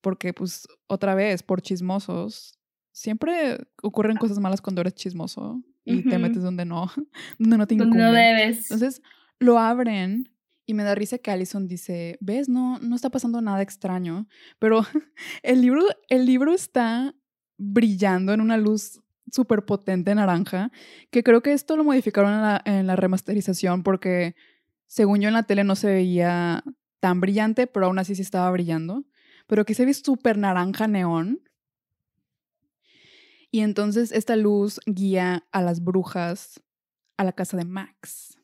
Porque 0.00 0.32
pues 0.32 0.68
otra 0.86 1.14
vez, 1.14 1.42
por 1.42 1.60
chismosos, 1.60 2.58
siempre 2.92 3.58
ocurren 3.82 4.16
cosas 4.16 4.38
malas 4.38 4.60
cuando 4.60 4.80
eres 4.80 4.94
chismoso 4.94 5.62
y 5.84 6.02
te 6.08 6.18
metes 6.18 6.42
donde 6.42 6.64
no, 6.64 6.90
donde 7.38 7.58
no 7.58 7.66
te 7.66 7.74
incumbe. 7.74 7.96
no 7.96 8.12
debes. 8.12 8.70
Entonces, 8.70 9.02
lo 9.38 9.58
abren 9.58 10.30
y 10.68 10.74
me 10.74 10.84
da 10.84 10.94
risa 10.94 11.16
que 11.16 11.30
Allison 11.30 11.66
dice, 11.66 12.18
ves, 12.20 12.50
no, 12.50 12.78
no 12.80 12.94
está 12.94 13.08
pasando 13.08 13.40
nada 13.40 13.62
extraño, 13.62 14.28
pero 14.58 14.82
el 15.42 15.62
libro, 15.62 15.82
el 16.10 16.26
libro 16.26 16.52
está 16.52 17.14
brillando 17.56 18.34
en 18.34 18.42
una 18.42 18.58
luz 18.58 19.00
súper 19.32 19.64
potente 19.64 20.14
naranja, 20.14 20.70
que 21.10 21.22
creo 21.22 21.42
que 21.42 21.54
esto 21.54 21.74
lo 21.74 21.84
modificaron 21.84 22.60
en 22.66 22.86
la, 22.86 22.96
remasterización 22.96 23.82
porque 23.82 24.34
según 24.86 25.22
yo 25.22 25.28
en 25.28 25.34
la 25.34 25.44
tele 25.44 25.64
no 25.64 25.74
se 25.74 25.86
veía 25.86 26.62
tan 27.00 27.22
brillante, 27.22 27.66
pero 27.66 27.86
aún 27.86 27.98
así 27.98 28.14
sí 28.14 28.20
estaba 28.20 28.50
brillando, 28.50 29.06
pero 29.46 29.62
aquí 29.62 29.72
se 29.72 29.86
ve 29.86 29.94
súper 29.94 30.36
naranja 30.36 30.86
neón. 30.86 31.40
Y 33.50 33.60
entonces 33.60 34.12
esta 34.12 34.36
luz 34.36 34.80
guía 34.84 35.46
a 35.50 35.62
las 35.62 35.82
brujas 35.82 36.62
a 37.16 37.24
la 37.24 37.32
casa 37.32 37.56
de 37.56 37.64
Max. 37.64 38.38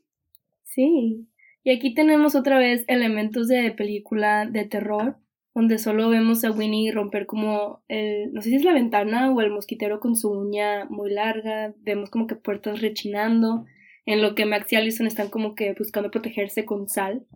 Sí. 0.63 1.29
Y 1.65 1.71
aquí 1.71 1.95
tenemos 1.95 2.35
otra 2.35 2.59
vez 2.59 2.85
elementos 2.89 3.49
de 3.49 3.71
película 3.71 4.47
de 4.47 4.67
terror, 4.67 5.17
donde 5.55 5.79
solo 5.79 6.11
vemos 6.11 6.45
a 6.45 6.51
Winnie 6.51 6.93
romper 6.93 7.27
como 7.27 7.83
el, 7.89 8.33
no 8.35 8.43
sé 8.43 8.51
si 8.51 8.57
es 8.57 8.65
la 8.65 8.75
ventana 8.75 9.33
o 9.33 9.41
el 9.41 9.51
mosquitero 9.51 9.99
con 9.99 10.15
su 10.15 10.31
uña 10.31 10.85
muy 10.91 11.11
larga, 11.11 11.75
vemos 11.79 12.11
como 12.11 12.27
que 12.27 12.37
puertas 12.37 12.83
rechinando, 12.83 13.65
en 14.05 14.21
lo 14.21 14.35
que 14.35 14.45
Max 14.45 14.71
y 14.73 14.77
Allison 14.77 15.07
están 15.07 15.31
como 15.31 15.55
que 15.55 15.75
buscando 15.79 16.11
protegerse 16.11 16.67
con 16.67 16.87
sal 16.89 17.27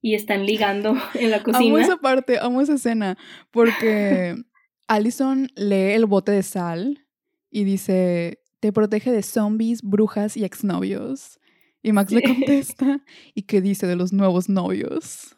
y 0.00 0.14
están 0.14 0.44
ligando 0.44 0.96
en 1.14 1.30
la 1.30 1.42
cocina. 1.44 1.68
Amo 1.68 1.78
esa 1.78 1.96
parte, 1.98 2.38
amo 2.40 2.60
esa 2.60 2.74
escena, 2.74 3.16
porque 3.52 4.34
Allison 4.88 5.48
lee 5.54 5.92
el 5.92 6.06
bote 6.06 6.32
de 6.32 6.42
sal 6.42 7.06
y 7.48 7.62
dice, 7.62 8.40
te 8.58 8.72
protege 8.72 9.12
de 9.12 9.22
zombies, 9.22 9.82
brujas 9.82 10.36
y 10.36 10.44
exnovios. 10.44 11.38
Y 11.82 11.92
Max 11.92 12.12
le 12.12 12.22
contesta, 12.22 13.04
¿y 13.34 13.42
qué 13.42 13.60
dice 13.60 13.86
de 13.86 13.96
los 13.96 14.12
nuevos 14.12 14.48
novios? 14.48 15.36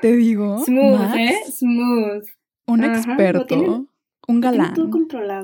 Te 0.00 0.16
digo. 0.16 0.58
Smooth, 0.64 1.14
¿eh? 1.16 1.34
Smooth. 1.50 2.24
Un 2.66 2.84
experto, 2.84 3.86
un 4.26 4.40
galán. 4.40 4.74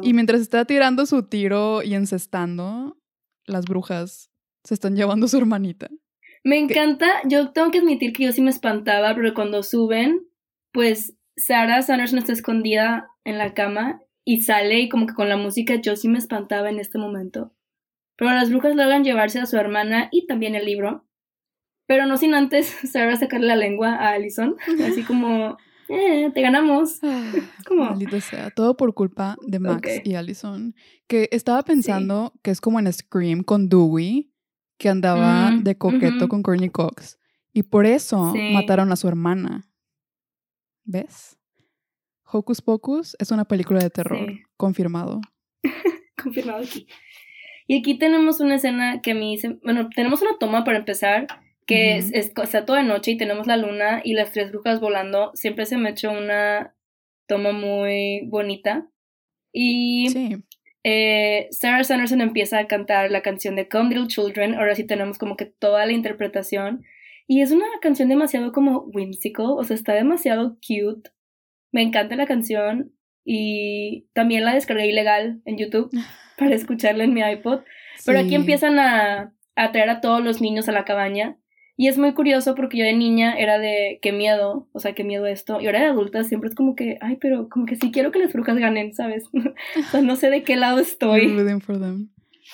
Y 0.03 0.15
mientras 0.15 0.41
está 0.41 0.65
tirando 0.65 1.07
su 1.07 1.23
tiro 1.25 1.83
y 1.83 1.95
encestando, 1.95 2.97
las 3.47 3.67
brujas 3.67 4.31
se 4.65 4.75
están 4.75 4.97
llevando 4.97 5.27
a 5.27 5.29
su 5.29 5.37
hermanita. 5.37 5.89
Me 6.43 6.59
encanta, 6.59 7.07
yo 7.27 7.53
tengo 7.53 7.71
que 7.71 7.79
admitir 7.79 8.13
que 8.13 8.25
yo 8.25 8.33
sí 8.33 8.41
me 8.41 8.51
espantaba, 8.51 9.15
pero 9.15 9.35
cuando 9.35 9.63
suben, 9.63 10.27
pues 10.73 11.15
Sarah 11.37 11.83
Sanders 11.83 12.13
no 12.13 12.19
está 12.19 12.33
escondida 12.33 13.09
en 13.25 13.39
la 13.39 13.53
cama 13.53 14.01
y 14.25 14.43
sale 14.43 14.81
y 14.81 14.89
como 14.89 15.07
que 15.07 15.15
con 15.15 15.29
la 15.29 15.37
música 15.37 15.77
yo 15.77 15.97
sí 15.97 16.09
me 16.09 16.19
espantaba 16.19 16.71
en 16.71 16.81
este 16.81 16.99
momento. 16.99 17.53
Pero 18.21 18.33
las 18.33 18.51
brujas 18.51 18.77
logran 18.77 19.03
llevarse 19.03 19.41
a 19.41 19.47
su 19.47 19.57
hermana 19.57 20.11
y 20.13 20.27
también 20.27 20.55
el 20.55 20.67
libro. 20.67 21.07
Pero 21.87 22.05
no 22.05 22.19
sin 22.19 22.35
antes 22.35 22.67
Sarah 22.93 23.17
sacarle 23.17 23.47
la 23.47 23.57
lengua 23.57 23.95
a 23.95 24.11
Allison, 24.11 24.57
así 24.87 25.03
como 25.03 25.57
eh, 25.89 26.31
te 26.35 26.43
ganamos. 26.43 27.03
Ah, 27.03 27.33
maldito 27.71 28.21
sea, 28.21 28.51
todo 28.51 28.77
por 28.77 28.93
culpa 28.93 29.37
de 29.47 29.59
Max 29.59 30.03
y 30.05 30.17
Allison. 30.17 30.75
Que 31.07 31.31
estaba 31.33 31.63
pensando 31.63 32.35
que 32.43 32.51
es 32.51 32.61
como 32.61 32.79
en 32.79 32.93
Scream 32.93 33.43
con 33.43 33.71
Dewey, 33.71 34.31
que 34.77 34.91
andaba 34.91 35.53
mm, 35.53 35.65
de 35.65 35.79
coqueto 35.79 36.29
con 36.29 36.43
Courtney 36.43 36.69
Cox. 36.69 37.19
Y 37.55 37.63
por 37.63 37.87
eso 37.87 38.35
mataron 38.53 38.93
a 38.93 38.97
su 38.97 39.09
hermana. 39.09 39.67
¿Ves? 40.85 41.39
Hocus 42.25 42.61
Pocus 42.61 43.17
es 43.19 43.31
una 43.31 43.47
película 43.47 43.81
de 43.81 43.89
terror, 43.89 44.29
confirmado. 44.59 45.23
confirmado 46.23 46.63
aquí. 46.63 46.87
Y 47.71 47.79
aquí 47.79 47.97
tenemos 47.97 48.41
una 48.41 48.57
escena 48.57 49.01
que 49.01 49.13
a 49.13 49.15
mí, 49.15 49.39
bueno, 49.63 49.91
tenemos 49.95 50.21
una 50.23 50.37
toma 50.41 50.65
para 50.65 50.79
empezar, 50.79 51.29
que 51.67 51.99
es, 51.99 52.13
está 52.13 52.67
toda 52.67 52.83
noche 52.83 53.13
y 53.13 53.17
tenemos 53.17 53.47
la 53.47 53.57
luna 53.57 54.01
y 54.03 54.15
las 54.15 54.33
tres 54.33 54.51
brujas 54.51 54.81
volando. 54.81 55.31
Siempre 55.35 55.67
se 55.67 55.77
me 55.77 55.89
ha 55.89 55.93
hecho 55.93 56.11
una 56.11 56.75
toma 57.29 57.53
muy 57.53 58.27
bonita. 58.27 58.89
Y 59.53 60.43
eh, 60.83 61.47
Sarah 61.53 61.85
Sanderson 61.85 62.21
empieza 62.23 62.59
a 62.59 62.67
cantar 62.67 63.09
la 63.13 63.23
canción 63.23 63.55
de 63.55 63.69
Come 63.69 63.91
Little 63.91 64.09
Children. 64.09 64.57
Ahora 64.57 64.75
sí 64.75 64.83
tenemos 64.83 65.17
como 65.17 65.37
que 65.37 65.45
toda 65.45 65.87
la 65.87 65.93
interpretación. 65.93 66.83
Y 67.29 67.41
es 67.41 67.53
una 67.53 67.67
canción 67.81 68.09
demasiado 68.09 68.51
como 68.51 68.81
whimsical, 68.81 69.47
o 69.57 69.63
sea, 69.63 69.77
está 69.77 69.93
demasiado 69.93 70.57
cute. 70.57 71.11
Me 71.71 71.83
encanta 71.83 72.17
la 72.17 72.27
canción 72.27 72.93
y 73.25 74.09
también 74.13 74.45
la 74.45 74.55
descargué 74.55 74.89
ilegal 74.89 75.41
en 75.45 75.57
YouTube 75.57 75.91
para 76.41 76.55
escucharla 76.55 77.05
en 77.05 77.15
mi 77.15 77.21
iPod. 77.21 77.61
Pero 78.05 78.19
aquí 78.19 78.35
empiezan 78.35 78.79
a, 78.79 79.33
a 79.55 79.73
traer 79.73 79.91
a 79.91 80.01
todos 80.01 80.25
los 80.25 80.41
niños 80.41 80.69
a 80.69 80.73
la 80.73 80.87
cabaña. 80.87 81.37
Y 81.77 81.89
es 81.89 81.99
muy 81.99 82.13
curioso 82.15 82.55
porque 82.55 82.79
yo 82.79 82.85
de 82.85 82.95
niña 82.95 83.39
era 83.39 83.59
de 83.59 84.01
qué 84.03 84.13
miedo, 84.13 84.69
o 84.73 84.81
sea, 84.81 84.95
qué 84.95 85.05
miedo 85.05 85.27
esto. 85.27 85.61
Y 85.61 85.67
ahora 85.67 85.81
de 85.81 85.87
adulta 85.87 86.25
siempre 86.25 86.49
es 86.49 86.55
como 86.55 86.75
que, 86.75 86.99
ay, 87.01 87.17
pero 87.21 87.49
como 87.49 87.67
que 87.67 87.77
sí 87.77 87.91
quiero 87.93 88.11
que 88.11 88.19
las 88.19 88.33
brujas 88.33 88.57
ganen, 88.57 88.95
¿sabes? 88.95 89.25
o 89.35 89.91
sea, 89.91 90.01
no 90.01 90.17
sé 90.17 90.31
de 90.31 90.43
qué 90.43 90.57
lado 90.57 90.79
estoy. 90.81 91.29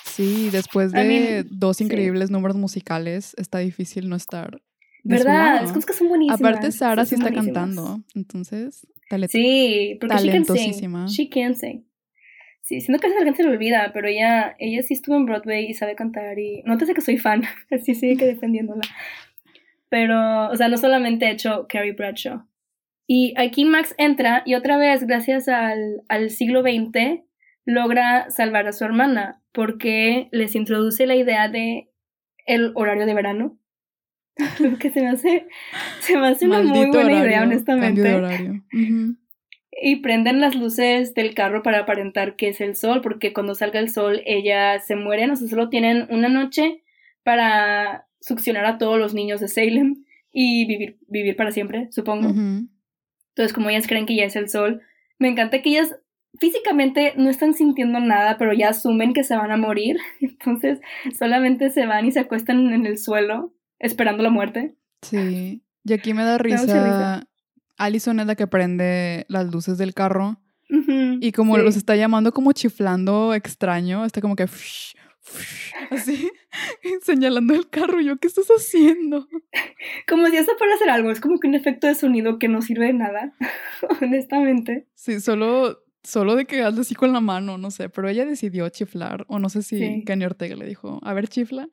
Sí, 0.05 0.51
después 0.51 0.93
de 0.93 1.45
dos 1.49 1.80
increíbles 1.80 2.30
números 2.30 2.57
musicales, 2.57 3.34
está 3.39 3.59
difícil 3.59 4.09
no 4.09 4.16
estar. 4.16 4.61
¿Verdad? 5.03 5.64
Es 5.64 5.87
que 5.87 5.93
son 5.93 6.09
buenísimas. 6.09 6.41
Aparte, 6.41 6.72
Sara 6.72 7.05
sí 7.05 7.14
está 7.14 7.32
cantando, 7.32 8.03
entonces, 8.14 8.87
Sí, 9.28 9.97
porque 10.01 10.16
talentosísima. 10.16 11.07
She 11.07 11.28
can 11.28 11.55
sing. 11.55 11.86
Sí, 12.66 12.80
siento 12.80 13.00
que 13.00 13.06
a 13.06 13.10
la 13.10 13.24
gente 13.24 13.36
se 13.36 13.44
le 13.44 13.54
olvida, 13.54 13.92
pero 13.94 14.08
ella, 14.08 14.56
ella 14.58 14.82
sí 14.82 14.94
estuvo 14.94 15.14
en 15.14 15.24
Broadway 15.24 15.66
y 15.66 15.74
sabe 15.74 15.94
cantar 15.94 16.36
y 16.36 16.64
no 16.64 16.76
te 16.76 16.84
sé 16.84 16.94
que 16.94 17.00
soy 17.00 17.16
fan, 17.16 17.44
así 17.70 17.94
sigue 17.94 18.16
que 18.16 18.26
defendiéndola. 18.26 18.82
Pero, 19.88 20.48
o 20.48 20.56
sea, 20.56 20.66
no 20.66 20.76
solamente 20.76 21.26
ha 21.26 21.30
hecho 21.30 21.66
Carrie 21.68 21.92
Bradshaw. 21.92 22.44
Y 23.06 23.34
aquí 23.36 23.64
Max 23.64 23.94
entra 23.98 24.42
y 24.44 24.56
otra 24.56 24.78
vez, 24.78 25.06
gracias 25.06 25.46
al, 25.46 26.02
al 26.08 26.30
siglo 26.30 26.62
XX, 26.62 27.20
logra 27.66 28.30
salvar 28.30 28.66
a 28.66 28.72
su 28.72 28.84
hermana 28.84 29.40
porque 29.52 30.28
les 30.32 30.56
introduce 30.56 31.06
la 31.06 31.14
idea 31.14 31.48
de 31.48 31.88
el 32.46 32.72
horario 32.74 33.06
de 33.06 33.14
verano. 33.14 33.60
que 34.80 34.90
se 34.90 35.02
me 35.02 35.10
hace, 35.10 35.46
se 36.00 36.18
me 36.18 36.26
hace 36.26 36.46
una 36.46 36.62
muy 36.64 36.86
buena 36.86 37.24
idea, 37.24 37.44
honestamente. 37.44 38.20
Y 39.83 39.97
prenden 39.97 40.41
las 40.41 40.55
luces 40.55 41.14
del 41.14 41.35
carro 41.35 41.62
para 41.62 41.81
aparentar 41.81 42.37
que 42.37 42.49
es 42.49 42.61
el 42.61 42.77
sol, 42.77 43.01
porque 43.03 43.33
cuando 43.33 43.55
salga 43.55 43.79
el 43.79 43.91
sol 43.91 44.22
ella 44.24 44.81
se 44.81 44.97
muere, 44.97 45.31
o 45.31 45.37
sea, 45.37 45.49
solo 45.49 45.68
tienen 45.68 46.07
una 46.11 46.29
noche 46.29 46.83
para 47.22 48.07
succionar 48.20 48.64
a 48.64 48.79
todos 48.79 48.99
los 48.99 49.12
niños 49.12 49.41
de 49.41 49.49
Salem 49.49 50.05
y 50.33 50.66
vivir, 50.66 50.99
vivir 51.09 51.37
para 51.37 51.53
siempre, 51.53 51.89
supongo. 51.91 52.29
Entonces, 52.29 53.53
como 53.53 53.68
ellas 53.68 53.87
creen 53.87 54.07
que 54.07 54.16
ya 54.16 54.24
es 54.24 54.37
el 54.37 54.49
sol, 54.49 54.81
me 55.18 55.29
encanta 55.29 55.61
que 55.61 55.70
ellas 55.70 55.95
físicamente 56.39 57.14
no 57.16 57.31
están 57.31 57.55
sintiendo 57.55 58.01
nada, 58.01 58.37
pero 58.39 58.53
ya 58.53 58.70
asumen 58.70 59.12
que 59.12 59.24
se 59.24 59.37
van 59.37 59.51
a 59.51 59.57
morir. 59.57 59.99
Entonces 60.20 60.81
solamente 61.18 61.70
se 61.70 61.87
van 61.87 62.07
y 62.07 62.12
se 62.12 62.20
acuestan 62.20 62.72
en 62.72 62.87
el 62.87 62.99
suelo 62.99 63.55
esperando 63.79 64.22
la 64.22 64.31
muerte. 64.31 64.74
Sí. 65.03 65.62
Y 65.85 65.93
aquí 65.93 66.14
me 66.14 66.24
da 66.24 66.39
risa. 66.39 67.27
Alison 67.77 68.20
es 68.20 68.27
la 68.27 68.35
que 68.35 68.47
prende 68.47 69.27
las 69.29 69.53
luces 69.53 69.79
del 69.79 69.95
carro. 69.95 70.41
y 70.68 71.33
como 71.33 71.59
los 71.59 71.77
está 71.77 71.95
llamando 71.97 72.33
como 72.33 72.53
chiflando 72.53 73.35
extraño, 73.35 74.05
está 74.05 74.20
como 74.20 74.35
que 74.37 74.45
así 75.91 76.31
señalando 77.03 77.55
el 77.55 77.68
carro. 77.68 78.01
Yo, 78.01 78.16
¿qué 78.16 78.29
estás 78.29 78.47
haciendo? 78.49 79.29
Como 80.09 80.27
si 80.29 80.37
eso 80.37 80.53
fuera 80.57 80.74
hacer 80.74 80.91
algo. 80.91 81.11
Es 81.11 81.20
como 81.20 81.39
que 81.39 81.49
un 81.49 81.55
efecto 81.55 81.87
de 81.87 81.95
sonido 81.95 82.39
que 82.39 82.49
no 82.49 82.62
sirve 82.62 82.87
de 82.87 82.93
nada, 82.93 83.35
honestamente. 84.01 84.87
Sí, 84.95 85.20
solo 85.20 85.83
Solo 86.07 86.37
de 86.37 86.45
que 86.45 86.62
hazle 86.62 86.83
así 86.83 86.95
con 86.95 87.12
la 87.12 87.20
mano, 87.20 87.59
no 87.59 87.72
sé, 87.72 87.89
pero 87.89 88.09
ella 88.09 88.24
decidió 88.24 88.68
chiflar, 88.68 89.24
o 89.27 89.41
no 89.41 89.49
sé 89.49 89.64
si 89.64 90.05
Kenny 90.05 90.24
Ortega 90.24 90.55
le 90.55 90.64
dijo, 90.64 91.01
a 91.03 91.12
ver, 91.14 91.27
chifla. 91.27 91.68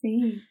Sí. 0.00 0.42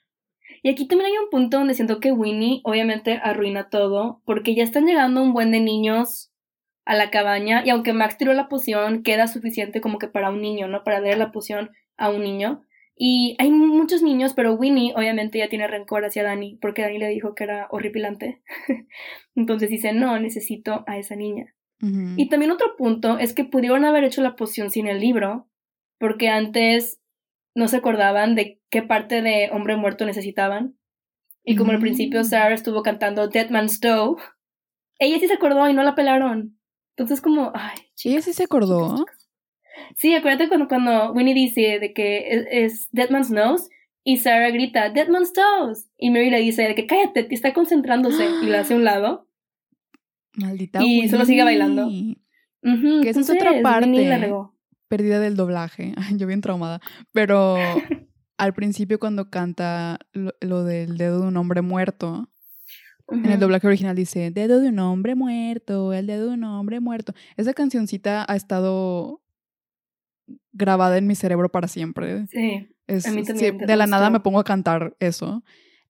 Y 0.62 0.70
aquí 0.70 0.88
también 0.88 1.12
hay 1.12 1.18
un 1.18 1.30
punto 1.30 1.58
donde 1.58 1.74
siento 1.74 2.00
que 2.00 2.12
Winnie 2.12 2.62
obviamente 2.64 3.20
arruina 3.24 3.70
todo, 3.70 4.22
porque 4.26 4.56
ya 4.56 4.64
están 4.64 4.86
llegando 4.86 5.22
un 5.22 5.34
buen 5.34 5.52
de 5.52 5.60
niños 5.60 6.32
a 6.86 6.96
la 6.96 7.12
cabaña, 7.12 7.64
y 7.66 7.70
aunque 7.70 7.94
Max 7.94 8.18
tiró 8.18 8.34
la 8.34 8.50
poción, 8.50 9.04
queda 9.04 9.28
suficiente 9.28 9.80
como 9.80 10.00
que 10.00 10.08
para 10.08 10.32
un 10.32 10.42
niño, 10.42 10.68
¿no? 10.68 10.84
Para 10.84 11.02
darle 11.02 11.18
la 11.18 11.32
poción 11.32 11.70
a 11.98 12.10
un 12.10 12.24
niño. 12.24 12.64
Y 12.96 13.36
hay 13.40 13.50
muchos 13.52 14.02
niños, 14.02 14.34
pero 14.34 14.56
Winnie 14.56 14.94
obviamente 14.96 15.38
ya 15.38 15.48
tiene 15.48 15.68
rencor 15.68 16.04
hacia 16.04 16.24
Dani, 16.24 16.58
porque 16.60 16.82
Dani 16.82 16.98
le 16.98 17.08
dijo 17.08 17.34
que 17.34 17.46
era 17.46 17.68
horripilante. 17.72 18.42
Entonces 19.36 19.70
dice, 19.70 19.94
no, 19.94 20.20
necesito 20.20 20.84
a 20.88 20.98
esa 20.98 21.16
niña. 21.16 21.56
Y 21.82 22.28
también 22.28 22.52
otro 22.52 22.76
punto 22.76 23.20
es 23.20 23.34
que 23.34 23.46
pudieron 23.46 23.86
haber 23.86 24.04
hecho 24.04 24.22
la 24.22 24.36
poción 24.36 24.70
sin 24.70 24.88
el 24.88 25.00
libro, 25.00 25.48
porque 25.98 26.28
antes 26.28 27.00
no 27.56 27.70
se 27.70 27.78
acordaban 27.78 28.36
de 28.36 28.59
qué 28.70 28.82
parte 28.82 29.22
de 29.22 29.50
hombre 29.52 29.76
muerto 29.76 30.06
necesitaban. 30.06 30.78
Y 31.44 31.56
como 31.56 31.72
al 31.72 31.80
principio 31.80 32.22
mm. 32.22 32.26
Sarah 32.26 32.54
estuvo 32.54 32.84
cantando 32.84 33.28
Dead 33.28 33.50
Man's 33.50 33.74
Stove, 33.74 34.22
ella 35.00 35.20
sí 35.20 35.28
se 35.28 35.34
acordó 35.34 35.68
y 35.70 35.74
no 35.74 35.84
la 35.84 35.96
pelaron. 35.96 36.60
Entonces 36.96 37.22
como, 37.22 37.52
ay, 37.56 37.78
¿Ella 38.04 38.22
sí 38.22 38.34
se 38.34 38.44
acordó? 38.44 39.06
Sí, 39.96 40.14
acuérdate 40.14 40.50
cuando, 40.50 40.68
cuando 40.68 41.14
Winnie 41.14 41.34
dice 41.34 41.80
de 41.80 41.94
que 41.94 42.46
es, 42.52 42.90
Dead 42.92 43.10
Man's 43.10 43.32
Nose 43.32 43.70
y 44.04 44.18
Sarah 44.18 44.52
grita 44.52 44.90
Dead 44.90 45.08
Man's 45.08 45.34
Toes 45.34 45.90
y 45.98 46.10
Mary 46.12 46.30
le 46.30 46.40
dice 46.40 46.64
de 46.64 46.76
que 46.76 46.86
cállate, 46.86 47.24
te 47.24 47.36
está 47.36 47.54
concentrándose 47.54 48.28
y 48.44 48.48
la 48.48 48.62
hace 48.62 48.74
a 48.74 48.78
un 48.78 48.84
lado. 48.86 49.28
Maldita 50.34 50.84
Y 50.84 51.08
solo 51.08 51.26
sigue 51.26 51.44
bailando. 51.44 51.90
que 52.62 53.10
esa 53.10 53.22
es 53.22 53.30
otra 53.30 53.62
parte 53.62 54.30
perdida 54.90 55.20
del 55.20 55.38
doblaje. 55.38 55.94
Yo 56.18 56.28
bien 56.28 56.42
traumada. 56.42 56.82
Pero 57.14 57.56
al 58.40 58.54
principio 58.54 59.00
cuando 59.00 59.30
canta 59.30 60.00
lo, 60.14 60.64
del 60.64 60.98
dedo 60.98 61.22
de 61.22 61.28
un 61.28 61.38
hombre 61.38 61.62
muerto, 61.62 62.30
en 63.12 63.26
el 63.26 63.40
doblaje 63.40 63.68
original 63.68 63.96
dice, 63.96 64.32
dedo 64.32 64.62
de 64.62 64.70
un 64.70 64.80
hombre 64.80 65.16
muerto, 65.16 65.94
el 65.94 66.08
dedo 66.08 66.28
de 66.28 66.34
un 66.36 66.44
hombre 66.46 66.80
muerto. 66.80 67.14
Esa 67.36 67.54
cancioncita 67.54 68.26
ha 68.28 68.36
estado 68.36 69.22
grabada 70.54 70.98
en 70.98 71.08
mi 71.08 71.16
cerebro 71.16 71.50
para 71.50 71.68
siempre. 71.68 72.28
Sí. 72.28 72.70
a 72.88 73.12
mí 73.12 73.24
también 73.24 73.58
de 73.58 73.76
la 73.76 73.88
nada 73.88 74.10
me 74.10 74.22
pongo 74.22 74.40
a 74.40 74.44
cantar 74.44 74.96
eso. 75.00 75.44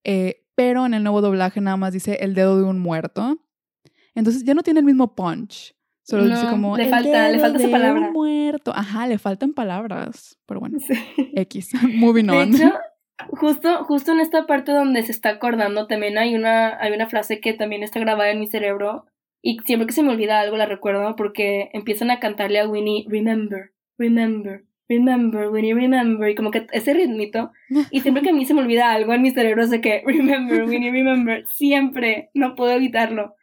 Eh, 0.04 0.46
pero 0.56 0.86
en 0.86 0.96
el 0.96 1.04
nuevo 1.04 1.22
doblaje 1.22 1.62
nada 1.62 1.78
más 1.78 1.94
dice 1.94 2.18
el 2.22 2.34
dedo 2.34 2.58
de 2.58 2.64
un 2.64 2.80
muerto. 2.80 3.38
Entonces 4.16 4.44
ya 4.44 4.56
no 4.56 4.64
tiene 4.64 4.80
el 4.80 4.86
mismo 4.86 5.14
punch. 5.14 5.76
Solo 6.10 6.26
dice 6.28 6.48
como. 6.50 6.76
Le 6.76 6.90
falta, 6.90 7.30
le 7.30 7.38
falta 7.38 7.60
esa 7.60 7.70
palabra. 7.70 8.10
muerto. 8.12 8.72
Ajá, 8.76 9.06
le 9.06 9.20
faltan 9.20 9.54
palabras. 9.54 10.40
Pero 10.48 10.60
bueno. 10.60 10.80
X. 11.36 11.72
Moving 11.96 12.30
on. 12.30 12.52
De 12.52 12.58
hecho, 12.58 12.74
justo, 13.30 13.84
justo 13.84 14.12
en 14.12 14.20
esta 14.20 14.48
parte 14.48 14.72
donde 14.72 15.04
se 15.04 15.12
está 15.12 15.30
acordando, 15.30 15.86
también 15.86 16.18
hay 16.18 16.34
una, 16.34 16.82
hay 16.82 16.94
una 16.94 17.08
frase 17.08 17.40
que 17.40 17.54
también 17.54 17.84
está 17.84 18.00
grabada 18.00 18.32
en 18.32 18.40
mi 18.40 18.48
cerebro. 18.48 19.06
Y 19.44 19.60
siempre 19.66 19.86
que 19.86 19.94
se 19.94 20.02
me 20.02 20.10
olvida 20.10 20.40
algo 20.40 20.58
la 20.58 20.66
recuerdo 20.66 21.16
porque 21.16 21.70
empiezan 21.74 22.10
a 22.10 22.20
cantarle 22.20 22.60
a 22.60 22.68
Winnie, 22.68 23.06
remember, 23.08 23.72
remember, 23.98 24.66
remember, 24.90 25.50
Winnie, 25.50 25.76
remember, 25.76 26.30
y 26.30 26.36
como 26.36 26.50
que 26.50 26.66
ese 26.72 26.94
ritmito. 26.94 27.52
Y 27.92 28.02
siempre 28.02 28.24
que 28.24 28.32
a 28.32 28.34
mí 28.34 28.46
se 28.46 28.56
me 28.56 28.62
olvida 28.62 28.92
algo 28.92 29.14
en 29.14 29.22
mi 29.22 29.30
cerebro, 29.30 29.66
sé 29.68 29.80
que, 29.80 30.04
remember, 30.06 30.64
Winnie, 30.66 30.92
remember, 30.92 31.48
siempre, 31.48 32.32
no 32.34 32.56
puedo 32.56 32.72
evitarlo. 32.72 33.36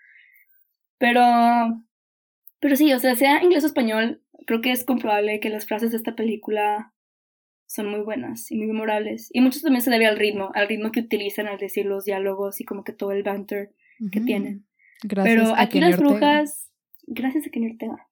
Pero, 0.98 1.22
pero 2.66 2.74
sí, 2.74 2.92
o 2.92 2.98
sea, 2.98 3.14
sea 3.14 3.44
inglés 3.44 3.62
o 3.62 3.68
español, 3.68 4.20
creo 4.44 4.60
que 4.60 4.72
es 4.72 4.82
comprobable 4.82 5.38
que 5.38 5.50
las 5.50 5.66
frases 5.66 5.92
de 5.92 5.98
esta 5.98 6.16
película 6.16 6.92
son 7.66 7.88
muy 7.88 8.00
buenas 8.00 8.50
y 8.50 8.56
muy 8.56 8.66
memorables. 8.66 9.30
Y 9.32 9.40
mucho 9.40 9.60
también 9.60 9.82
se 9.82 9.90
debe 9.92 10.06
al 10.06 10.16
ritmo, 10.16 10.50
al 10.52 10.66
ritmo 10.66 10.90
que 10.90 10.98
utilizan 10.98 11.46
al 11.46 11.58
decir 11.58 11.86
los 11.86 12.06
diálogos 12.06 12.60
y 12.60 12.64
como 12.64 12.82
que 12.82 12.92
todo 12.92 13.12
el 13.12 13.22
banter 13.22 13.70
que 14.10 14.20
tienen. 14.20 14.66
Gracias 15.04 15.32
Pero 15.32 15.54
aquí 15.56 15.78
las 15.78 15.96
brujas, 15.96 16.72
gracias 17.06 17.44
a 17.44 17.50
Ortega. 17.70 18.08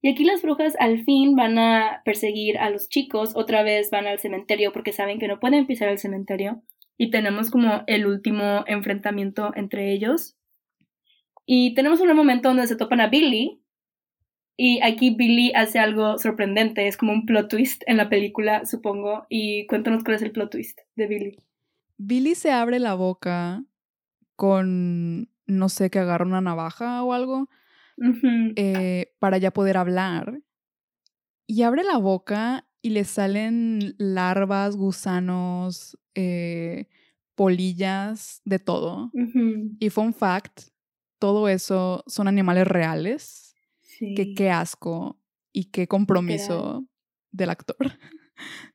Y 0.00 0.08
aquí 0.08 0.24
las 0.24 0.40
brujas 0.40 0.76
al 0.80 1.04
fin 1.04 1.36
van 1.36 1.58
a 1.58 2.00
perseguir 2.06 2.56
a 2.56 2.70
los 2.70 2.88
chicos, 2.88 3.32
otra 3.34 3.62
vez 3.62 3.90
van 3.90 4.06
al 4.06 4.18
cementerio 4.18 4.72
porque 4.72 4.94
saben 4.94 5.18
que 5.18 5.28
no 5.28 5.40
pueden 5.40 5.66
pisar 5.66 5.90
el 5.90 5.98
cementerio. 5.98 6.62
Y 6.96 7.10
tenemos 7.10 7.50
como 7.50 7.82
el 7.86 8.06
último 8.06 8.64
enfrentamiento 8.66 9.52
entre 9.56 9.92
ellos. 9.92 10.38
Y 11.44 11.74
tenemos 11.74 12.00
un 12.00 12.16
momento 12.16 12.48
donde 12.48 12.66
se 12.66 12.76
topan 12.76 13.02
a 13.02 13.08
Billy. 13.08 13.59
Y 14.56 14.80
aquí 14.82 15.10
Billy 15.10 15.52
hace 15.54 15.78
algo 15.78 16.18
sorprendente. 16.18 16.86
Es 16.86 16.96
como 16.96 17.12
un 17.12 17.26
plot 17.26 17.48
twist 17.48 17.82
en 17.86 17.96
la 17.96 18.08
película, 18.08 18.66
supongo. 18.66 19.26
Y 19.28 19.66
cuéntanos 19.66 20.04
cuál 20.04 20.16
es 20.16 20.22
el 20.22 20.32
plot 20.32 20.50
twist 20.50 20.80
de 20.96 21.06
Billy. 21.06 21.36
Billy 21.96 22.34
se 22.34 22.50
abre 22.50 22.78
la 22.78 22.94
boca 22.94 23.64
con, 24.36 25.30
no 25.46 25.68
sé, 25.68 25.90
que 25.90 25.98
agarra 25.98 26.26
una 26.26 26.40
navaja 26.40 27.02
o 27.02 27.12
algo. 27.12 27.48
Eh, 28.56 29.12
para 29.18 29.38
ya 29.38 29.50
poder 29.50 29.76
hablar. 29.76 30.40
Y 31.46 31.62
abre 31.62 31.82
la 31.84 31.98
boca 31.98 32.66
y 32.82 32.90
le 32.90 33.04
salen 33.04 33.94
larvas, 33.98 34.76
gusanos, 34.76 35.98
eh, 36.14 36.88
polillas, 37.34 38.40
de 38.44 38.58
todo. 38.58 39.10
Y 39.78 39.90
fun 39.90 40.14
fact, 40.14 40.68
todo 41.18 41.48
eso 41.48 42.04
son 42.06 42.28
animales 42.28 42.66
reales. 42.66 43.49
Que 44.00 44.34
qué 44.34 44.50
asco 44.50 45.20
y 45.52 45.66
qué 45.66 45.86
compromiso 45.86 46.86
del 47.32 47.50
actor. 47.50 47.76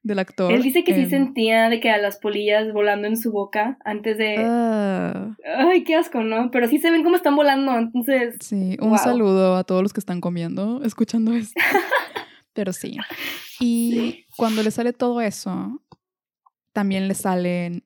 del 0.03 0.19
actor. 0.19 0.51
Él 0.51 0.61
dice 0.61 0.83
que 0.83 0.93
sí 0.93 1.07
sentía 1.07 1.69
de 1.69 1.79
que 1.79 1.89
a 1.89 1.97
las 1.97 2.17
polillas 2.19 2.71
volando 2.71 3.07
en 3.07 3.17
su 3.17 3.31
boca 3.31 3.77
antes 3.83 4.17
de... 4.17 4.35
Ah. 4.37 5.35
Ay, 5.57 5.83
qué 5.83 5.95
asco, 5.95 6.21
¿no? 6.21 6.51
Pero 6.51 6.67
sí 6.67 6.77
se 6.77 6.91
ven 6.91 7.03
cómo 7.03 7.15
están 7.15 7.35
volando, 7.35 7.75
entonces... 7.75 8.37
Sí, 8.41 8.77
un 8.79 8.97
saludo 8.99 9.55
a 9.55 9.63
todos 9.63 9.81
los 9.81 9.93
que 9.93 9.99
están 9.99 10.21
comiendo, 10.21 10.83
escuchando 10.83 11.33
esto. 11.33 11.59
Pero 12.53 12.71
sí. 12.71 12.97
Y 13.59 14.25
cuando 14.37 14.63
le 14.63 14.71
sale 14.71 14.93
todo 14.93 15.21
eso, 15.21 15.81
también 16.71 17.07
le 17.07 17.15
salen 17.15 17.83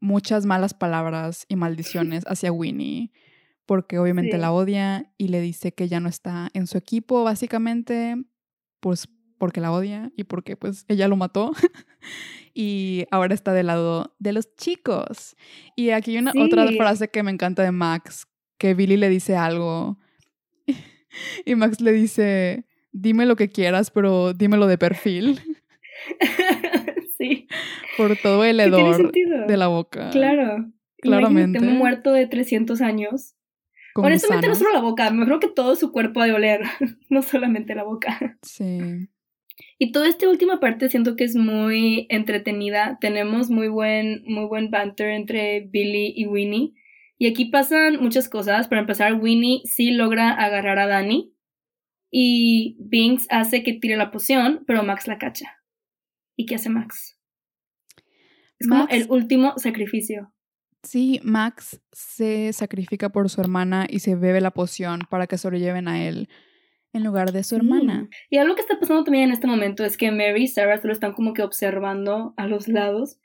muchas 0.00 0.46
malas 0.46 0.74
palabras 0.74 1.44
y 1.48 1.56
maldiciones 1.56 2.24
hacia 2.26 2.52
Winnie, 2.52 3.12
porque 3.70 4.00
obviamente 4.00 4.36
la 4.36 4.50
odia 4.50 5.12
y 5.16 5.28
le 5.28 5.40
dice 5.40 5.70
que 5.72 5.86
ya 5.86 6.00
no 6.00 6.08
está 6.08 6.50
en 6.54 6.66
su 6.66 6.76
equipo, 6.76 7.22
básicamente, 7.22 8.16
pues 8.80 9.08
porque 9.38 9.60
la 9.60 9.70
odia 9.70 10.10
y 10.16 10.24
porque 10.24 10.56
pues 10.56 10.84
ella 10.88 11.06
lo 11.06 11.14
mató. 11.14 11.52
y 12.52 13.04
ahora 13.12 13.32
está 13.32 13.52
del 13.52 13.68
lado 13.68 14.16
de 14.18 14.32
los 14.32 14.56
chicos. 14.56 15.36
Y 15.76 15.90
aquí 15.90 16.10
hay 16.10 16.18
una 16.18 16.32
otra 16.36 16.66
frase 16.72 17.10
que 17.10 17.22
me 17.22 17.30
encanta 17.30 17.62
de 17.62 17.70
Max, 17.70 18.26
que 18.58 18.74
Billy 18.74 18.96
le 18.96 19.08
dice 19.08 19.36
algo 19.36 20.00
y 21.46 21.54
Max 21.54 21.80
le 21.80 21.92
dice, 21.92 22.66
dime 22.90 23.24
lo 23.24 23.36
que 23.36 23.50
quieras, 23.50 23.92
pero 23.92 24.32
dímelo 24.32 24.66
de 24.66 24.78
perfil. 24.78 25.38
sí. 27.18 27.46
Por 27.96 28.16
todo 28.16 28.42
el 28.42 28.58
hedor 28.58 29.12
de 29.12 29.56
la 29.56 29.68
boca. 29.68 30.10
Claro. 30.10 30.72
Claramente. 30.96 31.58
Imagínate, 31.58 31.78
muerto 31.78 32.12
de 32.12 32.26
300 32.26 32.80
años. 32.80 33.36
Honestamente, 33.94 34.48
no 34.48 34.54
solo 34.54 34.72
la 34.72 34.80
boca, 34.80 35.10
me 35.10 35.24
creo 35.24 35.40
que 35.40 35.48
todo 35.48 35.74
su 35.76 35.92
cuerpo 35.92 36.20
ha 36.20 36.26
de 36.26 36.32
oler, 36.32 36.62
no 37.10 37.22
solamente 37.22 37.74
la 37.74 37.84
boca. 37.84 38.38
Sí. 38.42 39.08
Y 39.78 39.92
toda 39.92 40.08
esta 40.08 40.28
última 40.28 40.60
parte 40.60 40.88
siento 40.88 41.16
que 41.16 41.24
es 41.24 41.36
muy 41.36 42.06
entretenida. 42.08 42.98
Tenemos 43.00 43.50
muy 43.50 43.68
buen, 43.68 44.22
muy 44.26 44.46
buen 44.46 44.70
banter 44.70 45.10
entre 45.10 45.60
Billy 45.70 46.12
y 46.16 46.26
Winnie. 46.26 46.72
Y 47.18 47.26
aquí 47.26 47.46
pasan 47.46 48.00
muchas 48.00 48.28
cosas. 48.28 48.68
Para 48.68 48.80
empezar, 48.80 49.14
Winnie 49.14 49.62
sí 49.64 49.90
logra 49.90 50.30
agarrar 50.30 50.78
a 50.78 50.86
Danny. 50.86 51.34
Y 52.10 52.76
Binks 52.80 53.26
hace 53.30 53.62
que 53.62 53.74
tire 53.74 53.96
la 53.96 54.10
poción, 54.10 54.64
pero 54.66 54.82
Max 54.82 55.06
la 55.06 55.18
cacha. 55.18 55.62
¿Y 56.36 56.46
qué 56.46 56.56
hace 56.56 56.70
Max? 56.70 57.18
Es 58.58 58.68
como 58.68 58.88
el 58.88 59.06
último 59.10 59.54
sacrificio. 59.56 60.32
Sí, 60.82 61.20
Max 61.22 61.80
se 61.92 62.52
sacrifica 62.52 63.10
por 63.10 63.28
su 63.28 63.40
hermana 63.40 63.86
y 63.88 64.00
se 64.00 64.14
bebe 64.14 64.40
la 64.40 64.50
poción 64.50 65.02
para 65.10 65.26
que 65.26 65.38
sobrelleven 65.38 65.88
a 65.88 66.06
él 66.06 66.28
en 66.92 67.04
lugar 67.04 67.32
de 67.32 67.44
su 67.44 67.56
hermana. 67.56 68.08
Y 68.30 68.38
algo 68.38 68.54
que 68.54 68.62
está 68.62 68.78
pasando 68.78 69.04
también 69.04 69.24
en 69.24 69.32
este 69.32 69.46
momento 69.46 69.84
es 69.84 69.96
que 69.96 70.10
Mary 70.10 70.44
y 70.44 70.48
Sarah 70.48 70.80
solo 70.80 70.92
están 70.92 71.12
como 71.12 71.34
que 71.34 71.42
observando 71.42 72.34
a 72.36 72.46
los 72.46 72.68
lados. 72.68 73.18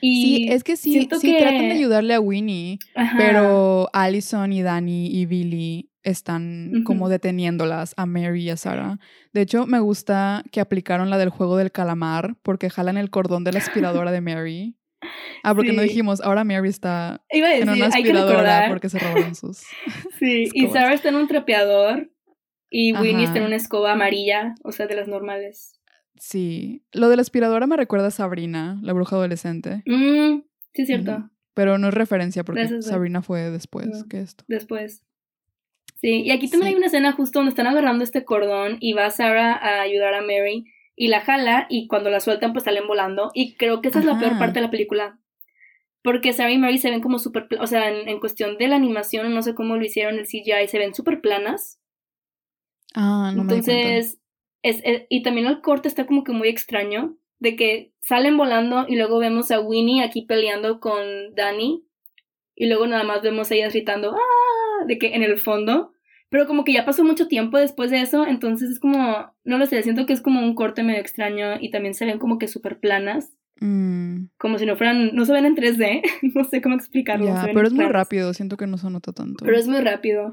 Y 0.00 0.22
sí, 0.22 0.48
es 0.50 0.64
que 0.64 0.76
sí, 0.76 1.08
sí 1.20 1.36
tratan 1.38 1.68
de 1.68 1.72
ayudarle 1.72 2.14
a 2.14 2.20
Winnie, 2.20 2.78
pero 3.18 3.90
Allison 3.92 4.52
y 4.52 4.62
Danny 4.62 5.08
y 5.08 5.26
Billy 5.26 5.90
están 6.02 6.84
como 6.84 7.10
deteniéndolas 7.10 7.92
a 7.98 8.06
Mary 8.06 8.44
y 8.44 8.50
a 8.50 8.56
Sarah. 8.56 8.98
De 9.34 9.42
hecho, 9.42 9.66
me 9.66 9.78
gusta 9.78 10.42
que 10.50 10.60
aplicaron 10.60 11.10
la 11.10 11.18
del 11.18 11.28
juego 11.28 11.58
del 11.58 11.72
calamar 11.72 12.36
porque 12.42 12.70
jalan 12.70 12.96
el 12.96 13.10
cordón 13.10 13.44
de 13.44 13.52
la 13.52 13.58
aspiradora 13.58 14.10
de 14.10 14.20
Mary. 14.22 14.76
Ah, 15.42 15.54
porque 15.54 15.72
no 15.72 15.80
dijimos, 15.80 16.20
ahora 16.20 16.44
Mary 16.44 16.68
está 16.68 17.22
en 17.30 17.68
una 17.68 17.86
aspiradora 17.86 18.66
porque 18.68 18.90
se 18.90 18.98
robaron 18.98 19.34
sus. 19.34 19.62
Sí, 20.18 20.50
y 20.54 20.68
Sarah 20.68 20.92
está 20.92 21.08
en 21.08 21.14
un 21.14 21.28
trapeador 21.28 22.10
y 22.68 22.92
Winnie 22.92 23.24
está 23.24 23.38
en 23.38 23.44
una 23.44 23.56
escoba 23.56 23.92
amarilla, 23.92 24.54
o 24.62 24.72
sea, 24.72 24.86
de 24.86 24.94
las 24.94 25.08
normales. 25.08 25.80
Sí. 26.18 26.84
Lo 26.92 27.08
de 27.08 27.16
la 27.16 27.22
aspiradora 27.22 27.66
me 27.66 27.76
recuerda 27.76 28.08
a 28.08 28.10
Sabrina, 28.10 28.78
la 28.82 28.92
bruja 28.92 29.16
adolescente. 29.16 29.82
Mm, 29.86 30.42
sí, 30.74 30.82
es 30.82 30.86
cierto. 30.86 31.30
Pero 31.54 31.78
no 31.78 31.88
es 31.88 31.94
referencia 31.94 32.44
porque 32.44 32.82
Sabrina 32.82 33.22
fue 33.22 33.50
después 33.50 34.04
que 34.08 34.20
esto. 34.20 34.44
Después. 34.46 35.04
Sí, 35.96 36.22
y 36.22 36.30
aquí 36.30 36.48
también 36.48 36.68
hay 36.68 36.76
una 36.76 36.86
escena 36.86 37.12
justo 37.12 37.38
donde 37.40 37.50
están 37.50 37.66
agarrando 37.66 38.04
este 38.04 38.24
cordón 38.24 38.76
y 38.80 38.92
va 38.92 39.10
Sarah 39.10 39.52
a 39.54 39.80
ayudar 39.82 40.14
a 40.14 40.20
Mary 40.20 40.64
y 41.00 41.08
la 41.08 41.22
jala 41.22 41.66
y 41.70 41.86
cuando 41.86 42.10
la 42.10 42.20
sueltan 42.20 42.52
pues 42.52 42.66
salen 42.66 42.86
volando 42.86 43.30
y 43.32 43.54
creo 43.54 43.80
que 43.80 43.88
esa 43.88 44.00
es 44.00 44.04
la 44.04 44.18
peor 44.18 44.38
parte 44.38 44.56
de 44.56 44.60
la 44.60 44.70
película. 44.70 45.18
Porque 46.02 46.34
Sarah 46.34 46.52
y 46.52 46.58
Mary 46.58 46.76
se 46.76 46.90
ven 46.90 47.00
como 47.00 47.18
súper, 47.18 47.48
o 47.58 47.66
sea, 47.66 47.88
en, 47.88 48.06
en, 48.06 48.20
cuestión 48.20 48.58
de 48.58 48.68
la 48.68 48.76
animación, 48.76 49.32
no 49.32 49.40
sé 49.40 49.54
cómo 49.54 49.76
lo 49.76 49.82
hicieron 49.82 50.18
el 50.18 50.26
CGI, 50.26 50.68
se 50.68 50.78
ven 50.78 50.94
súper 50.94 51.22
planas. 51.22 51.80
Ah, 52.94 53.32
no 53.34 53.42
Entonces, 53.42 54.18
es, 54.62 54.82
y 55.08 55.22
también 55.22 55.46
el 55.46 55.62
corte 55.62 55.88
está 55.88 56.04
como 56.04 56.22
que 56.22 56.32
muy 56.32 56.48
extraño, 56.48 57.16
de 57.38 57.56
que 57.56 57.94
salen 58.00 58.36
volando 58.36 58.84
y 58.86 58.96
luego 58.96 59.20
vemos 59.20 59.50
a 59.50 59.60
Winnie 59.60 60.04
aquí 60.04 60.26
peleando 60.26 60.80
con 60.80 61.34
Danny 61.34 61.82
y 62.54 62.66
luego 62.66 62.86
nada 62.86 63.04
más 63.04 63.22
vemos 63.22 63.50
a 63.50 63.54
ellas 63.54 63.72
gritando, 63.72 64.12
¡ah! 64.12 64.84
de 64.86 64.98
que 64.98 65.14
en 65.14 65.22
el 65.22 65.38
fondo, 65.38 65.94
pero 66.30 66.46
como 66.46 66.64
que 66.64 66.72
ya 66.72 66.84
pasó 66.84 67.04
mucho 67.04 67.26
tiempo 67.26 67.58
después 67.58 67.90
de 67.90 68.00
eso, 68.00 68.24
entonces 68.26 68.70
es 68.70 68.80
como, 68.80 69.34
no 69.44 69.58
lo 69.58 69.66
sé, 69.66 69.82
siento 69.82 70.06
que 70.06 70.12
es 70.12 70.22
como 70.22 70.40
un 70.40 70.54
corte 70.54 70.84
medio 70.84 71.00
extraño 71.00 71.56
y 71.60 71.70
también 71.70 71.92
se 71.92 72.06
ven 72.06 72.18
como 72.18 72.38
que 72.38 72.48
súper 72.48 72.78
planas. 72.78 73.32
Mm. 73.60 74.26
Como 74.38 74.56
si 74.58 74.64
no 74.64 74.76
fueran, 74.76 75.14
no 75.14 75.24
se 75.24 75.32
ven 75.32 75.44
en 75.44 75.56
3D, 75.56 76.02
no 76.34 76.44
sé 76.44 76.62
cómo 76.62 76.76
explicarlo. 76.76 77.34
pero 77.52 77.66
es 77.66 77.72
muy 77.72 77.86
rápido, 77.86 78.32
siento 78.32 78.56
que 78.56 78.68
no 78.68 78.78
se 78.78 78.88
nota 78.88 79.12
tanto. 79.12 79.44
Pero 79.44 79.58
es 79.58 79.66
muy 79.66 79.80
rápido. 79.80 80.32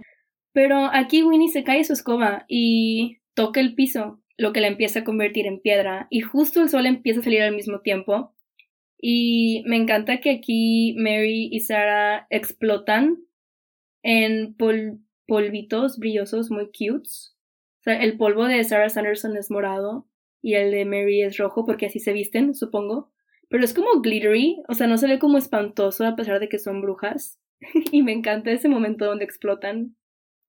Pero 0.54 0.90
aquí 0.94 1.24
Winnie 1.24 1.50
se 1.50 1.64
cae 1.64 1.84
su 1.84 1.94
escoba 1.94 2.46
y 2.48 3.18
toca 3.34 3.60
el 3.60 3.74
piso, 3.74 4.22
lo 4.38 4.54
que 4.54 4.62
la 4.62 4.68
empieza 4.68 5.00
a 5.00 5.04
convertir 5.04 5.48
en 5.48 5.60
piedra. 5.60 6.08
Y 6.12 6.22
justo 6.22 6.62
el 6.62 6.70
sol 6.70 6.86
empieza 6.86 7.22
a 7.22 7.24
salir 7.24 7.42
al 7.42 7.56
mismo 7.56 7.82
tiempo. 7.82 8.34
Y 9.00 9.64
me 9.68 9.78
encanta 9.78 10.20
que 10.20 10.32
aquí 10.32 10.96
Mary 10.98 11.50
y 11.52 11.60
Sarah 11.60 12.28
explotan 12.30 13.18
en 14.04 14.56
polvitos 15.28 15.98
brillosos 15.98 16.50
muy 16.50 16.68
cutes. 16.68 17.36
O 17.82 17.84
sea, 17.84 18.02
el 18.02 18.18
polvo 18.18 18.46
de 18.46 18.64
Sarah 18.64 18.90
Sanderson 18.90 19.38
es 19.38 19.52
morado 19.52 20.08
y 20.42 20.56
el 20.56 20.72
de 20.72 20.86
Mary 20.86 21.22
es 21.22 21.38
rojo 21.38 21.66
porque 21.66 21.86
así 21.86 22.00
se 22.00 22.14
visten, 22.14 22.56
supongo. 22.56 23.12
Pero 23.50 23.64
es 23.64 23.74
como 23.74 24.02
glittery, 24.02 24.62
o 24.68 24.74
sea, 24.74 24.88
no 24.88 24.98
se 24.98 25.08
ve 25.08 25.20
como 25.20 25.38
espantoso 25.38 26.06
a 26.06 26.16
pesar 26.16 26.40
de 26.40 26.50
que 26.50 26.60
son 26.60 26.82
brujas. 26.82 27.40
y 27.92 28.04
me 28.04 28.12
encanta 28.12 28.52
ese 28.52 28.70
momento 28.70 29.06
donde 29.06 29.26
explotan 29.26 29.96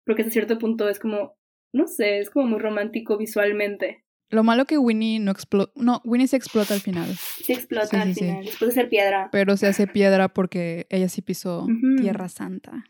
porque 0.06 0.22
hasta 0.22 0.32
cierto 0.32 0.60
punto 0.60 0.88
es 0.88 1.00
como, 1.00 1.38
no 1.74 1.88
sé, 1.88 2.20
es 2.20 2.30
como 2.30 2.48
muy 2.48 2.60
romántico 2.60 3.18
visualmente. 3.18 4.04
Lo 4.30 4.44
malo 4.44 4.66
que 4.66 4.78
Winnie 4.78 5.20
no 5.20 5.32
explota, 5.32 5.72
no, 5.76 6.02
Winnie 6.04 6.28
se 6.28 6.38
explota 6.38 6.74
al 6.74 6.80
final. 6.80 7.16
Se 7.16 7.54
explota 7.54 8.02
al 8.02 8.14
final, 8.14 8.46
después 8.46 8.70
de 8.70 8.82
ser 8.82 8.90
piedra. 8.90 9.30
Pero 9.32 9.56
se 9.58 9.68
hace 9.68 9.88
piedra 9.88 10.30
porque 10.30 10.88
ella 10.90 11.10
sí 11.10 11.22
pisó 11.22 11.68
Tierra 12.00 12.28
Santa. 12.28 12.86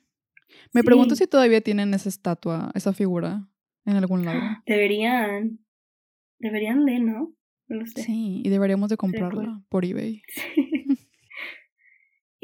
Me 0.76 0.84
pregunto 0.84 1.16
si 1.16 1.26
todavía 1.26 1.62
tienen 1.62 1.94
esa 1.94 2.10
estatua, 2.10 2.72
esa 2.76 2.94
figura 2.94 3.48
en 3.86 3.96
algún 3.96 4.26
lado. 4.26 4.42
Deberían. 4.66 5.60
Deberían 6.40 6.86
de, 6.86 7.00
¿no? 7.00 7.34
No 7.68 7.86
sé. 7.88 8.04
Sí, 8.04 8.42
y 8.44 8.50
deberíamos 8.50 8.90
de 8.90 8.98
comprarla 8.98 9.64
por 9.70 9.86
eBay. 9.86 10.22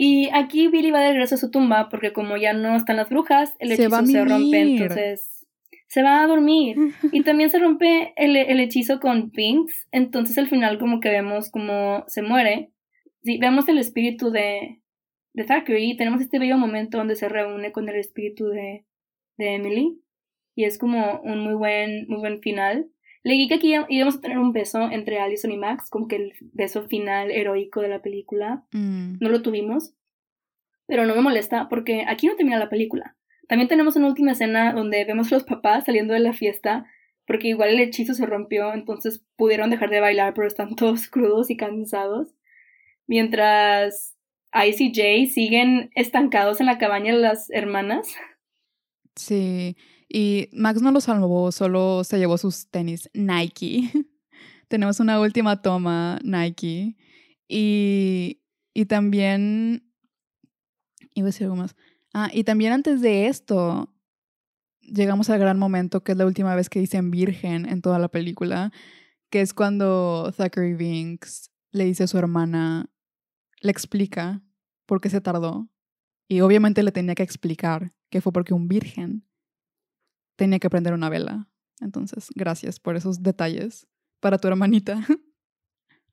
Y 0.03 0.29
aquí 0.33 0.67
Billy 0.67 0.89
va 0.89 1.01
de 1.01 1.11
regreso 1.11 1.35
a 1.35 1.37
su 1.37 1.51
tumba 1.51 1.87
porque 1.89 2.11
como 2.11 2.35
ya 2.35 2.53
no 2.53 2.75
están 2.75 2.95
las 2.95 3.09
brujas, 3.09 3.53
el 3.59 3.71
hechizo 3.71 4.03
se, 4.03 4.25
rompe, 4.25 4.61
entonces 4.61 5.47
se 5.87 6.01
va 6.01 6.23
a 6.23 6.27
dormir. 6.27 6.75
y 7.11 7.21
también 7.23 7.51
se 7.51 7.59
rompe 7.59 8.11
el, 8.15 8.35
hechizo 8.35 8.99
con 8.99 9.29
Pinks, 9.29 9.87
entonces 9.91 10.39
al 10.39 10.47
final 10.47 10.79
como 10.79 11.01
que 11.01 11.09
vemos 11.09 11.51
como 11.51 12.03
se 12.07 12.23
muere. 12.23 12.71
Sí, 13.23 13.37
vemos 13.37 13.69
el 13.69 13.77
espíritu 13.77 14.31
de, 14.31 14.80
de 15.33 15.43
Thackeray 15.43 15.95
tenemos 15.95 16.21
este 16.21 16.39
bello 16.39 16.57
momento 16.57 16.97
donde 16.97 17.15
se 17.15 17.29
reúne 17.29 17.71
con 17.71 17.87
el 17.89 17.95
espíritu 17.95 18.47
de, 18.47 18.85
de 19.37 19.55
Emily. 19.55 20.01
Y 20.55 20.65
es 20.65 20.77
como 20.77 21.21
un 21.21 21.39
muy 21.39 21.53
buen, 21.53 22.07
muy 22.07 22.19
buen 22.19 22.41
final. 22.41 22.89
Leí 23.23 23.47
que 23.47 23.55
aquí 23.55 23.73
íbamos 23.89 24.17
a 24.17 24.21
tener 24.21 24.37
un 24.37 24.51
beso 24.51 24.89
entre 24.91 25.19
Allison 25.19 25.51
y 25.51 25.57
Max, 25.57 25.89
como 25.89 26.07
que 26.07 26.15
el 26.17 26.33
beso 26.53 26.87
final 26.87 27.31
heroico 27.31 27.81
de 27.81 27.87
la 27.87 28.01
película. 28.01 28.65
Mm. 28.71 29.17
No 29.19 29.29
lo 29.29 29.41
tuvimos, 29.41 29.93
pero 30.87 31.05
no 31.05 31.15
me 31.15 31.21
molesta 31.21 31.69
porque 31.69 32.03
aquí 32.07 32.27
no 32.27 32.35
termina 32.35 32.59
la 32.59 32.69
película. 32.69 33.15
También 33.47 33.69
tenemos 33.69 33.95
una 33.95 34.07
última 34.07 34.31
escena 34.31 34.73
donde 34.73 35.05
vemos 35.05 35.31
a 35.31 35.35
los 35.35 35.43
papás 35.43 35.85
saliendo 35.85 36.13
de 36.13 36.19
la 36.19 36.33
fiesta 36.33 36.85
porque 37.25 37.47
igual 37.47 37.69
el 37.69 37.79
hechizo 37.79 38.13
se 38.13 38.25
rompió, 38.25 38.73
entonces 38.73 39.23
pudieron 39.37 39.69
dejar 39.69 39.89
de 39.89 40.01
bailar, 40.01 40.33
pero 40.33 40.47
están 40.47 40.75
todos 40.75 41.07
crudos 41.07 41.49
y 41.49 41.57
cansados. 41.57 42.35
Mientras 43.07 44.17
Ice 44.67 44.83
y 44.83 44.93
Jay 44.93 45.27
siguen 45.27 45.91
estancados 45.95 46.59
en 46.59 46.65
la 46.65 46.77
cabaña 46.77 47.13
de 47.13 47.19
las 47.19 47.49
hermanas. 47.49 48.07
Sí, 49.15 49.75
y 50.09 50.49
Max 50.51 50.81
no 50.81 50.91
lo 50.91 50.99
salvó, 50.99 51.51
solo 51.51 52.03
se 52.03 52.17
llevó 52.17 52.37
sus 52.37 52.69
tenis 52.69 53.09
Nike. 53.13 53.89
Tenemos 54.67 54.99
una 54.99 55.19
última 55.19 55.61
toma 55.61 56.19
Nike. 56.23 56.97
Y, 57.47 58.41
y 58.73 58.85
también... 58.85 59.83
Iba 61.13 61.25
a 61.25 61.31
decir 61.31 61.43
algo 61.45 61.57
más. 61.57 61.75
Ah, 62.13 62.29
y 62.33 62.43
también 62.43 62.73
antes 62.73 63.01
de 63.01 63.27
esto, 63.27 63.93
llegamos 64.81 65.29
al 65.29 65.39
gran 65.39 65.59
momento, 65.59 66.03
que 66.03 66.13
es 66.13 66.17
la 66.17 66.25
última 66.25 66.55
vez 66.55 66.69
que 66.69 66.79
dicen 66.79 67.11
virgen 67.11 67.67
en 67.67 67.81
toda 67.81 67.99
la 67.99 68.07
película, 68.07 68.71
que 69.29 69.41
es 69.41 69.53
cuando 69.53 70.33
Thackeray 70.35 70.73
Binks 70.73 71.51
le 71.71 71.85
dice 71.85 72.03
a 72.03 72.07
su 72.07 72.17
hermana, 72.17 72.89
le 73.61 73.71
explica 73.71 74.41
por 74.85 74.99
qué 74.99 75.09
se 75.09 75.21
tardó. 75.21 75.69
Y 76.27 76.41
obviamente 76.41 76.83
le 76.83 76.91
tenía 76.91 77.15
que 77.15 77.23
explicar 77.23 77.93
que 78.09 78.21
fue 78.21 78.33
porque 78.33 78.53
un 78.53 78.67
virgen 78.67 79.25
tenía 80.35 80.59
que 80.59 80.69
prender 80.69 80.93
una 80.93 81.09
vela. 81.09 81.47
Entonces, 81.79 82.29
gracias 82.35 82.79
por 82.79 82.95
esos 82.95 83.23
detalles 83.23 83.87
para 84.19 84.37
tu 84.37 84.47
hermanita. 84.47 84.99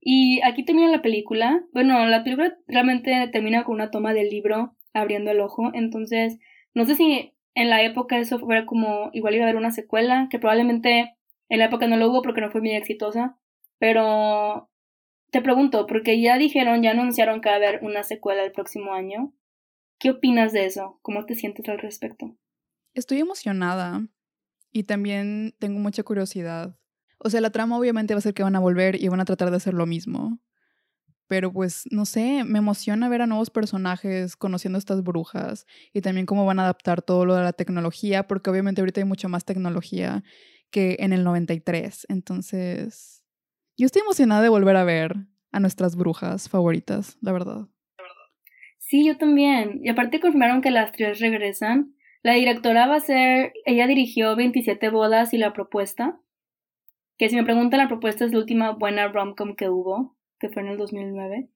Y 0.01 0.41
aquí 0.43 0.65
termina 0.65 0.89
la 0.89 1.03
película. 1.03 1.65
Bueno, 1.73 2.07
la 2.07 2.23
película 2.23 2.57
realmente 2.67 3.29
termina 3.33 3.65
con 3.65 3.75
una 3.75 3.91
toma 3.91 4.15
del 4.15 4.31
libro 4.31 4.77
abriendo 4.95 5.31
el 5.31 5.41
ojo. 5.41 5.71
Entonces, 5.75 6.39
no 6.73 6.85
sé 6.85 6.95
si 6.95 7.35
en 7.55 7.69
la 7.69 7.83
época 7.83 8.19
eso 8.19 8.39
fuera 8.39 8.65
como 8.65 9.11
igual 9.13 9.35
iba 9.35 9.45
a 9.45 9.49
haber 9.49 9.57
una 9.59 9.73
secuela, 9.73 10.29
que 10.31 10.39
probablemente 10.39 11.17
en 11.49 11.59
la 11.59 11.67
época 11.67 11.89
no 11.89 11.97
lo 11.97 12.09
hubo 12.09 12.23
porque 12.23 12.41
no 12.41 12.51
fue 12.51 12.61
muy 12.61 12.71
exitosa. 12.71 13.37
Pero 13.79 14.71
te 15.31 15.43
pregunto, 15.43 15.87
porque 15.87 16.21
ya 16.21 16.39
dijeron, 16.39 16.83
ya 16.83 16.93
anunciaron 16.93 17.41
que 17.41 17.49
va 17.49 17.57
a 17.57 17.59
haber 17.59 17.81
una 17.83 18.03
secuela 18.03 18.45
el 18.45 18.53
próximo 18.53 18.95
año. 18.95 19.35
¿Qué 19.99 20.11
opinas 20.11 20.53
de 20.53 20.65
eso? 20.65 20.99
¿Cómo 21.03 21.25
te 21.27 21.35
sientes 21.35 21.69
al 21.69 21.79
respecto? 21.79 22.37
Estoy 22.95 23.19
emocionada 23.19 24.07
y 24.73 24.85
también 24.85 25.55
tengo 25.59 25.79
mucha 25.81 26.03
curiosidad. 26.03 26.79
O 27.19 27.31
sea, 27.31 27.41
la 27.41 27.51
trama 27.51 27.79
obviamente 27.79 28.15
va 28.15 28.19
a 28.19 28.23
ser 28.23 28.35
que 28.35 28.43
van 28.43 28.57
a 28.57 28.61
volver 28.61 29.03
y 29.03 29.09
van 29.09 29.21
a 29.21 29.25
tratar 29.25 29.51
de 29.51 29.57
hacer 29.57 29.75
lo 29.75 29.87
mismo. 29.87 30.39
Pero 31.27 31.53
pues, 31.53 31.83
no 31.91 32.07
sé, 32.07 32.45
me 32.45 32.59
emociona 32.59 33.09
ver 33.09 33.23
a 33.23 33.27
nuevos 33.27 33.51
personajes 33.51 34.35
conociendo 34.35 34.79
estas 34.79 35.03
brujas 35.03 35.67
y 35.93 36.01
también 36.01 36.27
cómo 36.27 36.47
van 36.47 36.59
a 36.59 36.63
adaptar 36.63 37.03
todo 37.03 37.27
lo 37.27 37.35
de 37.35 37.43
la 37.43 37.53
tecnología, 37.53 38.27
porque 38.27 38.49
obviamente 38.49 38.81
ahorita 38.81 39.03
hay 39.03 39.05
mucho 39.05 39.29
más 39.29 39.45
tecnología 39.45 40.23
que 40.71 40.97
en 41.01 41.13
el 41.13 41.25
93. 41.25 42.07
Entonces, 42.09 43.18
yo 43.79 43.87
estoy 43.87 44.03
emocionada 44.03 44.43
de 44.43 44.49
volver 44.49 44.77
a 44.77 44.85
ver 44.85 45.17
a 45.53 45.61
nuestras 45.61 45.97
brujas 45.97 46.49
favoritas, 46.49 47.17
la 47.23 47.33
verdad. 47.33 47.69
Sí, 48.79 49.07
yo 49.07 49.17
también. 49.17 49.81
Y 49.83 49.89
aparte 49.89 50.21
confirmaron 50.21 50.61
que 50.61 50.71
las 50.71 50.93
tres 50.93 51.21
regresan. 51.21 51.95
La 52.23 52.35
directora 52.35 52.87
va 52.87 52.97
a 52.97 53.01
ser, 53.01 53.53
ella 53.65 53.87
dirigió 53.87 54.35
27 54.35 54.91
bodas 54.91 55.33
y 55.33 55.39
la 55.39 55.53
propuesta. 55.53 56.21
Que 57.17 57.29
si 57.29 57.37
me 57.37 57.45
preguntan, 57.45 57.79
la 57.79 57.89
propuesta 57.89 58.25
es 58.25 58.33
la 58.33 58.39
última 58.39 58.73
buena 58.73 59.09
romcom 59.09 59.57
que 59.57 59.69
hubo 59.69 60.19
que 60.39 60.49
fue 60.49 60.63
en 60.63 60.69
el 60.69 60.79
2009. 60.79 61.49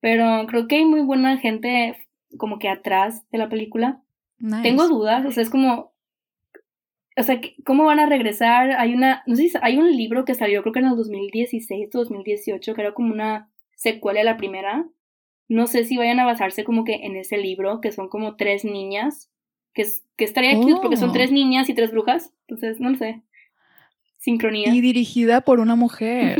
Pero 0.00 0.46
creo 0.48 0.66
que 0.66 0.76
hay 0.76 0.84
muy 0.84 1.02
buena 1.02 1.38
gente 1.38 1.96
como 2.36 2.58
que 2.58 2.68
atrás 2.68 3.28
de 3.30 3.38
la 3.38 3.48
película. 3.48 4.02
Tengo 4.62 4.88
dudas, 4.88 5.24
o 5.24 5.30
sea, 5.30 5.42
es 5.42 5.50
como, 5.50 5.91
o 7.16 7.22
sea, 7.22 7.40
¿cómo 7.64 7.84
van 7.84 8.00
a 8.00 8.06
regresar? 8.06 8.72
Hay 8.72 8.94
una, 8.94 9.22
no 9.26 9.36
sé 9.36 9.48
si 9.48 9.58
hay 9.60 9.76
un 9.76 9.94
libro 9.94 10.24
que 10.24 10.34
salió 10.34 10.62
creo 10.62 10.72
que 10.72 10.78
en 10.80 10.86
el 10.86 10.96
2016 10.96 11.88
o 11.94 11.98
2018, 11.98 12.74
que 12.74 12.80
era 12.80 12.94
como 12.94 13.12
una 13.12 13.50
secuela 13.74 14.20
de 14.20 14.24
la 14.24 14.36
primera. 14.36 14.86
No 15.48 15.66
sé 15.66 15.84
si 15.84 15.98
vayan 15.98 16.20
a 16.20 16.24
basarse 16.24 16.64
como 16.64 16.84
que 16.84 16.94
en 16.94 17.16
ese 17.16 17.36
libro, 17.36 17.80
que 17.80 17.92
son 17.92 18.08
como 18.08 18.36
tres 18.36 18.64
niñas, 18.64 19.30
que, 19.74 19.84
que 20.16 20.24
estaría 20.24 20.56
cute 20.56 20.80
porque 20.80 20.96
son 20.96 21.10
oh. 21.10 21.12
tres 21.12 21.30
niñas 21.30 21.68
y 21.68 21.74
tres 21.74 21.90
brujas, 21.90 22.32
entonces 22.46 22.80
no 22.80 22.90
lo 22.90 22.96
sé. 22.96 23.22
Sincronía. 24.18 24.72
Y 24.72 24.80
dirigida 24.80 25.40
por 25.40 25.60
una 25.60 25.74
mujer. 25.74 26.38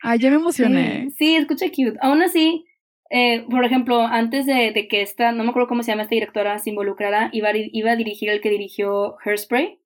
Ay, 0.00 0.18
ya 0.18 0.30
me 0.30 0.36
emocioné. 0.36 1.10
Sí, 1.16 1.36
escucha 1.36 1.66
cute. 1.68 1.98
Aún 2.00 2.22
así, 2.22 2.64
eh, 3.10 3.46
por 3.50 3.64
ejemplo, 3.64 4.00
antes 4.02 4.46
de, 4.46 4.72
de, 4.72 4.88
que 4.88 5.02
esta, 5.02 5.32
no 5.32 5.44
me 5.44 5.50
acuerdo 5.50 5.68
cómo 5.68 5.82
se 5.82 5.92
llama 5.92 6.02
esta 6.02 6.14
directora, 6.14 6.58
se 6.58 6.70
involucrara, 6.70 7.30
iba, 7.32 7.50
iba 7.54 7.92
a 7.92 7.96
dirigir 7.96 8.28
el 8.28 8.40
que 8.40 8.50
dirigió 8.50 9.16
Hairspray, 9.24 9.80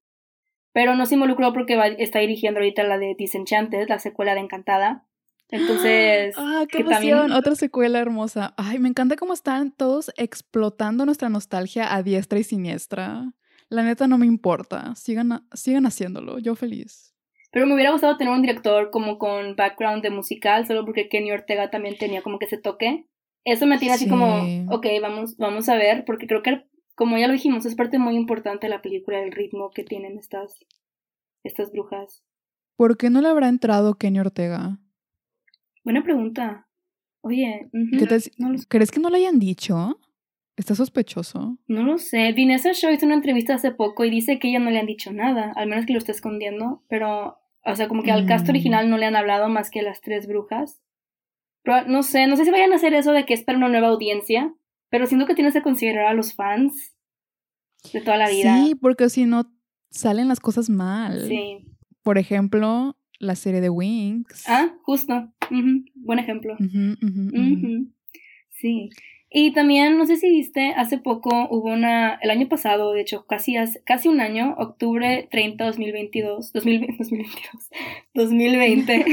pero 0.73 0.95
no 0.95 1.07
se 1.07 1.15
involucró 1.15 1.53
porque 1.53 1.79
está 1.99 2.19
dirigiendo 2.19 2.59
ahorita 2.59 2.83
la 2.83 2.99
de 2.99 3.15
Disenchanted, 3.17 3.89
la 3.89 3.99
secuela 3.99 4.35
de 4.35 4.41
Encantada. 4.41 5.07
Entonces, 5.51 6.35
ah, 6.39 6.65
qué 6.69 6.81
emoción, 6.81 7.31
otra 7.31 7.55
secuela 7.55 8.01
hermosa. 8.01 8.55
Ay, 8.57 8.79
me 8.79 8.89
encanta 8.89 9.17
cómo 9.17 9.35
están 9.35 9.71
todos 9.71 10.11
explotando 10.17 11.05
nuestra 11.05 11.29
nostalgia 11.29 11.95
a 11.95 12.03
diestra 12.03 12.39
y 12.39 12.45
siniestra. 12.45 13.33
La 13.69 13.83
neta 13.83 14.07
no 14.07 14.19
me 14.19 14.27
importa, 14.27 14.95
sigan, 14.97 15.47
sigan 15.53 15.87
haciéndolo, 15.87 16.39
yo 16.39 16.55
feliz. 16.57 17.15
Pero 17.53 17.67
me 17.67 17.75
hubiera 17.75 17.93
gustado 17.93 18.17
tener 18.17 18.33
un 18.33 18.41
director 18.41 18.91
como 18.91 19.19
con 19.19 19.57
background 19.57 20.03
de 20.03 20.11
musical, 20.11 20.67
solo 20.67 20.85
porque 20.87 21.09
Kenny 21.09 21.33
Ortega 21.33 21.71
también 21.71 21.99
tenía 21.99 22.23
como 22.23 22.39
que 22.39 22.47
ese 22.47 22.57
toque. 22.57 23.07
Eso 23.45 23.67
me 23.67 23.79
tiene 23.79 23.95
así 23.95 24.09
como, 24.09 24.43
ok, 24.71 24.87
vamos, 25.01 25.37
vamos 25.37 25.69
a 25.69 25.75
ver, 25.75 26.05
porque 26.05 26.27
creo 26.27 26.43
que, 26.43 26.65
como 26.95 27.19
ya 27.19 27.27
lo 27.27 27.33
dijimos, 27.33 27.67
es 27.67 27.75
parte 27.75 27.99
muy 27.99 28.17
importante 28.17 28.67
de 28.67 28.71
la 28.71 28.83
película, 28.83 29.21
el 29.21 29.33
ritmo 29.33 29.71
que 29.71 29.83
tienen 29.83 30.19
estas, 30.19 30.65
estas 31.43 31.73
brujas. 31.73 32.23
¿Por 32.77 32.97
qué 32.97 33.11
no 33.11 33.21
le 33.21 33.29
habrá 33.29 33.49
entrado 33.49 33.95
Kenny 33.95 34.21
Ortega? 34.21 34.79
Buena 35.85 36.03
pregunta. 36.03 36.69
Oye, 37.21 37.69
¿crees 38.69 38.91
que 38.91 39.01
no 39.01 39.11
le 39.11 39.19
hayan 39.19 39.39
dicho? 39.39 39.99
¿Está 40.57 40.75
sospechoso? 40.75 41.59
No 41.67 41.83
lo 41.83 41.99
sé. 41.99 42.33
Vanessa 42.33 42.73
Shaw 42.73 42.93
hizo 42.93 43.07
una 43.07 43.15
entrevista 43.15 43.55
hace 43.55 43.73
poco 43.73 44.05
y 44.05 44.11
dice 44.11 44.39
que 44.39 44.49
ella 44.49 44.59
no 44.59 44.71
le 44.71 44.79
han 44.79 44.87
dicho 44.87 45.13
nada, 45.13 45.53
al 45.57 45.69
menos 45.69 45.87
que 45.87 45.93
lo 45.93 45.99
está 45.99 46.13
escondiendo, 46.13 46.83
pero 46.89 47.39
o 47.65 47.77
sea, 47.77 47.89
como 47.89 48.03
que 48.03 48.11
al 48.11 48.27
cast 48.27 48.47
mm. 48.47 48.51
original 48.51 48.91
no 48.91 48.99
le 48.99 49.07
han 49.07 49.17
hablado 49.17 49.49
más 49.49 49.71
que 49.71 49.83
las 49.83 50.01
tres 50.01 50.27
brujas. 50.27 50.83
No 51.65 52.03
sé, 52.03 52.27
no 52.27 52.37
sé 52.37 52.45
si 52.45 52.51
vayan 52.51 52.73
a 52.73 52.77
hacer 52.77 52.95
eso 52.95 53.13
de 53.13 53.25
que 53.25 53.35
es 53.35 53.45
para 53.45 53.59
una 53.59 53.69
nueva 53.69 53.89
audiencia, 53.89 54.53
pero 54.89 55.07
siento 55.07 55.27
que 55.27 55.35
tienes 55.35 55.55
que 55.55 55.63
considerar 55.63 56.07
a 56.07 56.15
los 56.15 56.35
fans 56.35 56.95
de 57.93 58.01
toda 58.01 58.17
la 58.17 58.29
vida. 58.29 58.57
Sí, 58.57 58.75
porque 58.75 59.09
si 59.09 59.27
no 59.27 59.51
salen 59.91 60.29
las 60.29 60.41
cosas 60.41 60.71
mal. 60.71 61.27
Sí. 61.29 61.65
Por 62.03 62.19
ejemplo, 62.19 62.97
la 63.19 63.37
serie 63.37 63.61
de 63.61 63.71
Wings. 63.71 64.45
Ah, 64.49 64.75
justo. 64.83 65.33
Buen 65.95 66.19
ejemplo. 66.19 66.57
sí. 68.51 68.91
Y 69.35 69.53
también, 69.53 69.97
no 69.97 70.05
sé 70.05 70.17
si 70.17 70.29
viste, 70.29 70.75
hace 70.77 70.99
poco 70.99 71.49
hubo 71.51 71.73
una, 71.73 72.19
el 72.21 72.31
año 72.31 72.49
pasado, 72.49 72.93
de 72.93 73.01
hecho, 73.01 73.25
casi, 73.27 73.55
casi 73.85 74.09
un 74.09 74.21
año, 74.21 74.55
octubre 74.59 75.27
30, 75.31 75.65
2022, 75.65 76.53
2022, 76.53 77.71
2020, 78.13 79.07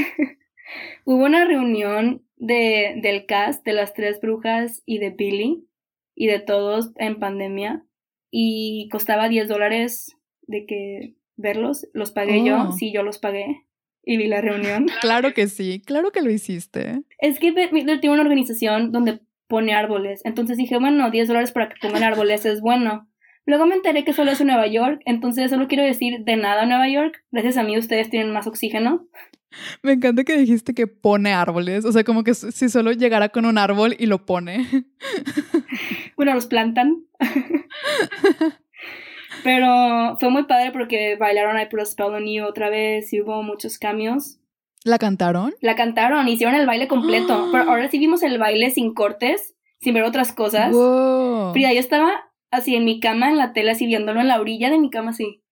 hubo 1.05 1.23
una 1.23 1.45
reunión 1.45 2.21
de, 2.39 2.95
del 3.01 3.25
cast 3.27 3.63
de 3.63 3.73
las 3.73 3.93
tres 3.93 4.19
brujas 4.19 4.81
y 4.85 4.97
de 4.97 5.11
Billy 5.11 5.67
y 6.15 6.27
de 6.27 6.39
todos 6.39 6.91
en 6.95 7.19
pandemia 7.19 7.85
y 8.31 8.89
costaba 8.91 9.29
10 9.29 9.47
dólares 9.47 10.15
de 10.43 10.65
que 10.65 11.15
verlos, 11.35 11.87
los 11.93 12.11
pagué 12.11 12.43
yo, 12.43 12.69
oh. 12.69 12.71
sí, 12.71 12.91
yo 12.91 13.03
los 13.03 13.19
pagué 13.19 13.65
y 14.03 14.17
vi 14.17 14.27
la 14.27 14.41
reunión. 14.41 14.87
Claro 15.01 15.33
que 15.33 15.47
sí, 15.47 15.81
claro 15.85 16.11
que 16.11 16.21
lo 16.21 16.31
hiciste. 16.31 17.03
Es 17.19 17.39
que 17.39 17.51
tiene 17.51 18.09
una 18.09 18.21
organización 18.21 18.91
donde 18.91 19.19
pone 19.47 19.73
árboles. 19.73 20.21
Entonces 20.25 20.57
dije, 20.57 20.77
bueno, 20.77 21.11
10 21.11 21.27
dólares 21.27 21.51
para 21.51 21.69
que 21.69 21.75
pongan 21.81 22.03
árboles 22.03 22.45
es 22.45 22.61
bueno. 22.61 23.08
Luego 23.49 23.65
me 23.65 23.73
enteré 23.73 24.03
que 24.03 24.13
solo 24.13 24.29
es 24.29 24.39
en 24.41 24.45
Nueva 24.45 24.67
York, 24.67 25.01
entonces 25.05 25.49
solo 25.49 25.67
quiero 25.67 25.83
decir 25.83 26.19
de 26.23 26.35
nada 26.35 26.67
Nueva 26.67 26.87
York. 26.87 27.23
Gracias 27.31 27.57
a 27.57 27.63
mí 27.63 27.75
ustedes 27.79 28.11
tienen 28.11 28.31
más 28.31 28.45
oxígeno. 28.45 29.07
Me 29.81 29.93
encanta 29.93 30.23
que 30.23 30.37
dijiste 30.37 30.75
que 30.75 30.85
pone 30.85 31.33
árboles, 31.33 31.83
o 31.83 31.91
sea, 31.91 32.03
como 32.03 32.23
que 32.23 32.35
si 32.35 32.69
solo 32.69 32.91
llegara 32.91 33.29
con 33.29 33.45
un 33.45 33.57
árbol 33.57 33.95
y 33.97 34.05
lo 34.05 34.25
pone. 34.25 34.67
Bueno, 36.15 36.33
los 36.33 36.47
plantan. 36.47 37.05
Pero 39.43 40.17
fue 40.19 40.29
muy 40.29 40.43
padre 40.43 40.71
porque 40.71 41.15
bailaron 41.15 41.57
I 41.57 41.67
Put 41.67 41.79
a 41.79 41.85
Spell 41.85 42.13
on 42.13 42.27
You 42.27 42.43
otra 42.43 42.69
vez 42.69 43.13
y 43.13 43.21
hubo 43.21 43.41
muchos 43.41 43.79
cambios. 43.79 44.37
¿La 44.83 44.99
cantaron? 44.99 45.55
La 45.61 45.75
cantaron, 45.75 46.27
hicieron 46.27 46.55
el 46.55 46.67
baile 46.67 46.89
completo. 46.89 47.47
Pero 47.53 47.63
ahora 47.63 47.89
sí 47.89 47.97
vimos 47.99 48.21
el 48.21 48.37
baile 48.37 48.69
sin 48.69 48.93
cortes, 48.93 49.55
sin 49.79 49.93
ver 49.93 50.03
otras 50.03 50.33
cosas. 50.33 50.75
Frida, 51.53 51.71
yo 51.71 51.79
estaba 51.79 52.28
así 52.51 52.75
en 52.75 52.85
mi 52.85 52.99
cama, 52.99 53.29
en 53.29 53.37
la 53.37 53.53
tele, 53.53 53.71
así 53.71 53.85
viéndolo 53.85 54.21
en 54.21 54.27
la 54.27 54.39
orilla 54.39 54.69
de 54.69 54.79
mi 54.79 54.89
cama, 54.89 55.11
así. 55.11 55.43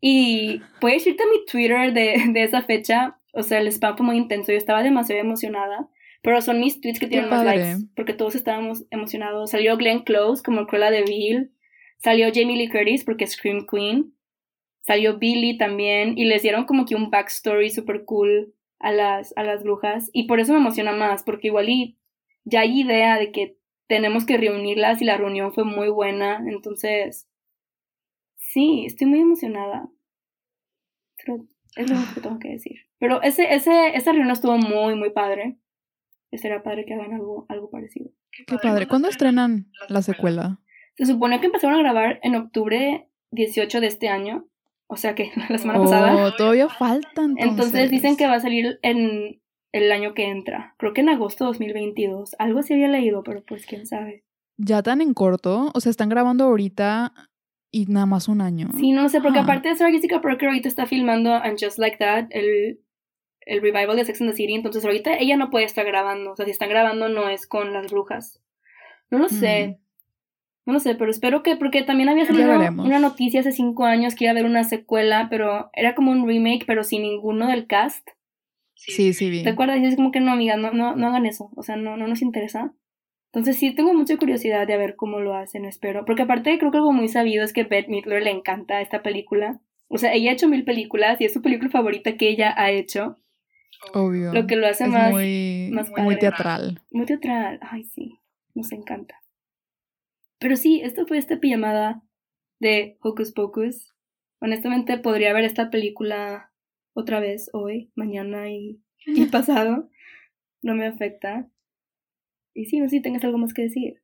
Y 0.00 0.60
puedes 0.80 1.06
irte 1.06 1.22
a 1.22 1.26
mi 1.26 1.44
Twitter 1.44 1.92
de, 1.92 2.22
de 2.32 2.42
esa 2.42 2.62
fecha. 2.62 3.18
O 3.32 3.42
sea, 3.42 3.60
el 3.60 3.68
spam 3.68 3.96
fue 3.96 4.06
muy 4.06 4.16
intenso. 4.16 4.52
Yo 4.52 4.58
estaba 4.58 4.82
demasiado 4.82 5.20
emocionada. 5.20 5.88
Pero 6.22 6.40
son 6.40 6.60
mis 6.60 6.80
tweets 6.80 7.00
que 7.00 7.08
tienen 7.08 7.28
más 7.28 7.44
likes. 7.44 7.86
Porque 7.96 8.14
todos 8.14 8.34
estábamos 8.34 8.84
emocionados. 8.90 9.50
Salió 9.50 9.76
Glenn 9.76 10.04
Close 10.04 10.42
como 10.42 10.66
Cruella 10.66 10.90
de 10.90 11.02
Vil. 11.02 11.52
Salió 11.98 12.28
Jamie 12.32 12.56
Lee 12.56 12.68
Curtis 12.68 13.04
porque 13.04 13.24
es 13.24 13.32
Scream 13.32 13.66
Queen. 13.68 14.14
Salió 14.82 15.18
Billy 15.18 15.58
también 15.58 16.18
y 16.18 16.24
les 16.24 16.42
dieron 16.42 16.64
como 16.64 16.84
que 16.84 16.94
un 16.96 17.10
backstory 17.10 17.70
super 17.70 18.04
cool 18.04 18.54
a 18.78 18.92
las, 18.92 19.32
a 19.36 19.44
las 19.44 19.62
brujas. 19.62 20.10
Y 20.12 20.24
por 20.26 20.40
eso 20.40 20.52
me 20.52 20.58
emociona 20.58 20.92
más, 20.92 21.22
porque 21.22 21.48
igual 21.48 21.68
y 21.68 21.98
ya 22.44 22.60
hay 22.60 22.80
idea 22.80 23.18
de 23.18 23.30
que 23.30 23.56
tenemos 23.86 24.24
que 24.24 24.36
reunirlas 24.36 25.02
y 25.02 25.04
la 25.04 25.16
reunión 25.16 25.52
fue 25.52 25.64
muy 25.64 25.88
buena. 25.88 26.42
Entonces, 26.46 27.28
sí, 28.36 28.84
estoy 28.86 29.06
muy 29.06 29.20
emocionada. 29.20 29.88
Pero 31.16 31.46
es 31.76 31.90
lo 31.90 31.96
único 31.96 32.14
que 32.14 32.20
tengo 32.20 32.38
que 32.38 32.48
decir. 32.48 32.76
Pero 32.98 33.22
ese, 33.22 33.54
ese, 33.54 33.96
esa 33.96 34.12
reunión 34.12 34.30
estuvo 34.30 34.56
muy, 34.58 34.94
muy 34.94 35.10
padre. 35.10 35.58
Estaría 36.30 36.62
padre 36.62 36.86
que 36.86 36.94
hagan 36.94 37.12
algo, 37.12 37.46
algo 37.48 37.70
parecido. 37.70 38.10
Qué 38.30 38.56
padre. 38.56 38.86
¿Cuándo 38.86 39.08
estrenan 39.08 39.70
la 39.88 40.02
secuela? 40.02 40.60
Se 40.96 41.06
supone 41.06 41.40
que 41.40 41.46
empezaron 41.46 41.76
a 41.76 41.82
grabar 41.82 42.20
en 42.22 42.36
octubre 42.36 43.08
18 43.30 43.80
de 43.80 43.86
este 43.86 44.08
año. 44.08 44.46
O 44.86 44.96
sea 44.96 45.14
que 45.14 45.30
la 45.48 45.58
semana 45.58 45.80
pasada. 45.80 46.16
Oh, 46.16 46.34
todavía 46.34 46.68
faltan. 46.68 47.32
Entonces. 47.32 47.50
entonces 47.50 47.90
dicen 47.90 48.16
que 48.16 48.26
va 48.26 48.34
a 48.34 48.40
salir 48.40 48.78
en 48.82 49.41
el 49.72 49.90
año 49.90 50.14
que 50.14 50.28
entra. 50.28 50.74
Creo 50.78 50.92
que 50.92 51.00
en 51.00 51.08
agosto 51.08 51.44
de 51.44 51.48
2022. 51.48 52.36
Algo 52.38 52.62
sí 52.62 52.74
había 52.74 52.88
leído, 52.88 53.22
pero 53.22 53.42
pues 53.42 53.66
quién 53.66 53.86
sabe. 53.86 54.24
Ya 54.58 54.82
tan 54.82 55.00
en 55.00 55.14
corto. 55.14 55.70
O 55.74 55.80
sea, 55.80 55.90
están 55.90 56.10
grabando 56.10 56.44
ahorita 56.44 57.12
y 57.70 57.86
nada 57.86 58.06
más 58.06 58.28
un 58.28 58.42
año. 58.42 58.68
Sí, 58.76 58.92
no 58.92 59.08
sé, 59.08 59.20
porque 59.20 59.38
ah. 59.38 59.42
aparte 59.42 59.70
de 59.70 59.76
Sarah 59.76 59.90
Jessica 59.90 60.20
Parker 60.20 60.48
ahorita 60.48 60.68
está 60.68 60.86
filmando 60.86 61.32
And 61.32 61.58
Just 61.58 61.78
Like 61.78 61.96
That, 61.96 62.26
el, 62.30 62.80
el 63.40 63.62
revival 63.62 63.96
de 63.96 64.04
Sex 64.04 64.20
and 64.20 64.30
the 64.30 64.36
City. 64.36 64.54
Entonces 64.54 64.84
ahorita 64.84 65.16
ella 65.16 65.36
no 65.36 65.50
puede 65.50 65.64
estar 65.64 65.86
grabando. 65.86 66.32
O 66.32 66.36
sea, 66.36 66.44
si 66.44 66.50
están 66.50 66.68
grabando 66.68 67.08
no 67.08 67.28
es 67.28 67.46
con 67.46 67.72
las 67.72 67.90
brujas. 67.90 68.42
No 69.10 69.18
lo 69.18 69.28
sé. 69.28 69.78
No 70.64 70.74
lo 70.74 70.80
sé, 70.80 70.94
pero 70.94 71.10
espero 71.10 71.42
que, 71.42 71.56
porque 71.56 71.82
también 71.82 72.08
había 72.08 72.24
salido 72.24 72.52
una 72.52 73.00
noticia 73.00 73.40
hace 73.40 73.50
cinco 73.50 73.84
años 73.84 74.14
que 74.14 74.24
iba 74.24 74.30
a 74.30 74.32
haber 74.32 74.46
una 74.46 74.62
secuela, 74.62 75.26
pero 75.28 75.70
era 75.72 75.96
como 75.96 76.12
un 76.12 76.26
remake, 76.26 76.64
pero 76.66 76.84
sin 76.84 77.02
ninguno 77.02 77.48
del 77.48 77.66
cast. 77.66 78.08
Sí, 78.86 79.12
sí, 79.12 79.30
bien. 79.30 79.44
¿Te 79.44 79.50
acuerdas? 79.50 79.78
Y 79.80 79.86
es 79.86 79.96
como 79.96 80.10
que 80.10 80.20
no, 80.20 80.32
amiga, 80.32 80.56
no, 80.56 80.72
no, 80.72 80.96
no 80.96 81.06
hagan 81.06 81.26
eso. 81.26 81.50
O 81.56 81.62
sea, 81.62 81.76
no, 81.76 81.96
no 81.96 82.06
nos 82.08 82.22
interesa. 82.22 82.74
Entonces 83.26 83.56
sí, 83.56 83.74
tengo 83.74 83.94
mucha 83.94 84.16
curiosidad 84.18 84.66
de 84.66 84.76
ver 84.76 84.94
cómo 84.96 85.20
lo 85.20 85.34
hacen, 85.34 85.64
espero. 85.64 86.04
Porque 86.04 86.22
aparte 86.22 86.58
creo 86.58 86.70
que 86.70 86.76
algo 86.76 86.92
muy 86.92 87.08
sabido 87.08 87.44
es 87.44 87.52
que 87.52 87.64
Bette 87.64 87.88
Midler 87.88 88.22
le 88.22 88.30
encanta 88.30 88.80
esta 88.82 89.02
película. 89.02 89.60
O 89.88 89.98
sea, 89.98 90.12
ella 90.12 90.30
ha 90.30 90.34
hecho 90.34 90.48
mil 90.48 90.64
películas 90.64 91.20
y 91.20 91.24
es 91.24 91.32
su 91.32 91.40
película 91.40 91.70
favorita 91.70 92.16
que 92.16 92.28
ella 92.28 92.52
ha 92.56 92.70
hecho. 92.70 93.18
Obvio. 93.94 94.32
Lo 94.32 94.46
que 94.46 94.56
lo 94.56 94.66
hace 94.66 94.86
más, 94.86 95.10
muy, 95.10 95.70
más 95.72 95.90
muy 95.90 96.18
teatral. 96.18 96.82
Muy 96.90 97.06
teatral. 97.06 97.58
Ay, 97.62 97.84
sí. 97.84 98.18
Nos 98.54 98.70
encanta. 98.72 99.16
Pero 100.38 100.56
sí, 100.56 100.82
esto 100.82 101.06
fue 101.06 101.18
esta 101.18 101.38
pijamada 101.40 102.02
de 102.58 102.98
Hocus 103.00 103.32
Pocus. 103.32 103.94
Honestamente 104.40 104.98
podría 104.98 105.32
ver 105.32 105.44
esta 105.44 105.70
película 105.70 106.51
otra 106.94 107.20
vez 107.20 107.50
hoy, 107.52 107.90
mañana 107.94 108.50
y, 108.50 108.82
y 109.06 109.26
pasado. 109.26 109.88
No 110.64 110.76
me 110.76 110.86
afecta. 110.86 111.50
Y 112.54 112.66
sí, 112.66 112.78
no 112.78 112.84
sé 112.84 112.90
si 112.90 113.02
tengas 113.02 113.24
algo 113.24 113.36
más 113.36 113.52
que 113.52 113.62
decir. 113.62 114.00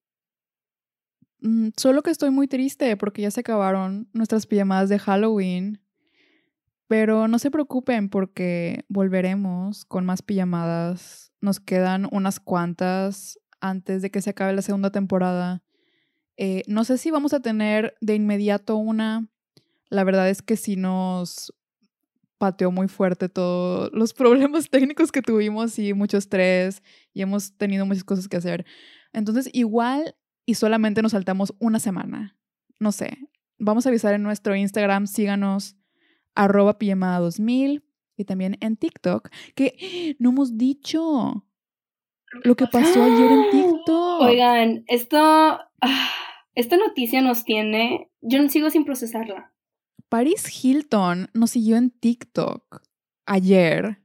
Mm, 1.40 1.69
solo 1.77 2.02
que 2.02 2.10
estoy 2.10 2.31
muy 2.31 2.48
triste 2.48 2.97
porque 2.97 3.23
ya 3.23 3.31
se 3.31 3.40
acabaron 3.40 4.09
nuestras 4.12 4.47
pijamadas 4.47 4.89
de 4.89 4.98
Halloween. 4.98 5.81
Pero 6.89 7.28
no 7.28 7.39
se 7.39 7.51
preocupen 7.51 8.09
porque 8.09 8.85
volveremos 8.89 9.85
con 9.85 10.05
más 10.06 10.23
pijamadas. 10.23 11.32
Nos 11.40 11.60
quedan 11.60 12.09
unas 12.10 12.40
cuantas 12.40 13.39
antes 13.60 14.02
de 14.02 14.10
que 14.10 14.23
se 14.23 14.31
acabe 14.31 14.55
la 14.55 14.62
segunda 14.62 14.90
temporada. 14.90 15.62
Eh, 16.39 16.62
no 16.66 16.85
sé 16.85 16.98
si 16.98 17.10
vamos 17.10 17.35
a 17.35 17.40
tener 17.40 17.94
de 18.01 18.15
inmediato 18.15 18.77
una. 18.77 19.28
La 19.90 20.05
verdad 20.05 20.31
es 20.31 20.40
que 20.40 20.56
sí 20.56 20.77
nos 20.77 21.55
pateó 22.39 22.70
muy 22.70 22.89
fuerte 22.89 23.28
todos 23.28 23.90
los 23.93 24.15
problemas 24.15 24.70
técnicos 24.70 25.12
que 25.12 25.23
tuvimos 25.23 25.78
y 25.78 25.93
mucho 25.93 26.16
estrés 26.16 26.82
y 27.12 27.23
hemos 27.23 27.56
tenido 27.56 27.85
muchas 27.85 28.05
cosas 28.05 28.28
que 28.28 28.36
hacer. 28.36 28.65
Entonces, 29.12 29.51
igual 29.52 30.15
y 30.47 30.55
solamente 30.55 31.02
nos 31.02 31.12
saltamos 31.12 31.55
una 31.59 31.78
semana. 31.78 32.36
No 32.78 32.93
sé. 32.93 33.19
Vamos 33.59 33.86
a 33.86 33.89
avisar 33.89 34.15
en 34.15 34.23
nuestro 34.23 34.55
Instagram, 34.55 35.06
síganos 35.06 35.77
arroba 36.35 36.77
2000 36.81 37.85
y 38.16 38.24
también 38.24 38.56
en 38.60 38.77
TikTok, 38.77 39.28
que 39.55 40.16
no 40.19 40.31
hemos 40.31 40.56
dicho 40.56 41.44
lo 42.44 42.56
que 42.56 42.66
pasó 42.66 43.02
ayer 43.02 43.32
en 43.32 43.51
TikTok. 43.51 44.23
Oigan, 44.23 44.85
esto... 44.86 45.19
Ah, 45.81 46.10
esta 46.59 46.77
noticia 46.77 47.23
nos 47.23 47.44
tiene, 47.44 48.10
yo 48.20 48.48
sigo 48.48 48.69
sin 48.70 48.85
procesarla. 48.85 49.52
Paris 50.09 50.64
Hilton 50.64 51.28
nos 51.35 51.51
siguió 51.51 51.76
en 51.76 51.90
TikTok 51.90 52.82
ayer. 53.26 53.98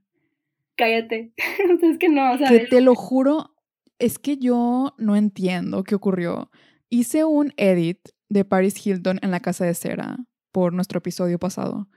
Cállate. 0.76 1.34
es 1.82 1.98
que 1.98 2.10
no, 2.10 2.38
¿sabes? 2.38 2.64
Que 2.64 2.68
te 2.68 2.82
lo 2.82 2.96
juro, 2.96 3.56
es 4.00 4.20
que 4.20 4.38
yo 4.38 4.96
no 4.98 5.16
entiendo 5.16 5.84
qué 5.84 5.96
ocurrió. 5.96 6.50
Hice 6.90 7.24
un 7.24 7.54
edit 7.58 8.00
de 8.30 8.44
Paris 8.44 8.86
Hilton 8.86 9.20
en 9.22 9.32
la 9.32 9.40
casa 9.40 9.66
de 9.66 9.74
cera 9.74 10.18
por 10.52 10.74
nuestro 10.74 10.98
episodio 10.98 11.40
pasado. 11.40 11.90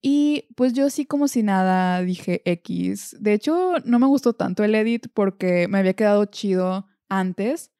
Y 0.00 0.48
pues 0.56 0.72
yo 0.72 0.90
sí 0.90 1.06
como 1.06 1.28
si 1.28 1.42
nada 1.42 2.00
dije 2.02 2.42
X. 2.44 3.16
De 3.20 3.34
hecho, 3.34 3.74
no 3.84 3.98
me 3.98 4.06
gustó 4.06 4.32
tanto 4.32 4.64
el 4.64 4.74
edit 4.74 5.06
porque 5.14 5.68
me 5.68 5.78
había 5.78 5.94
quedado 5.94 6.24
chido 6.24 6.88
antes, 7.08 7.71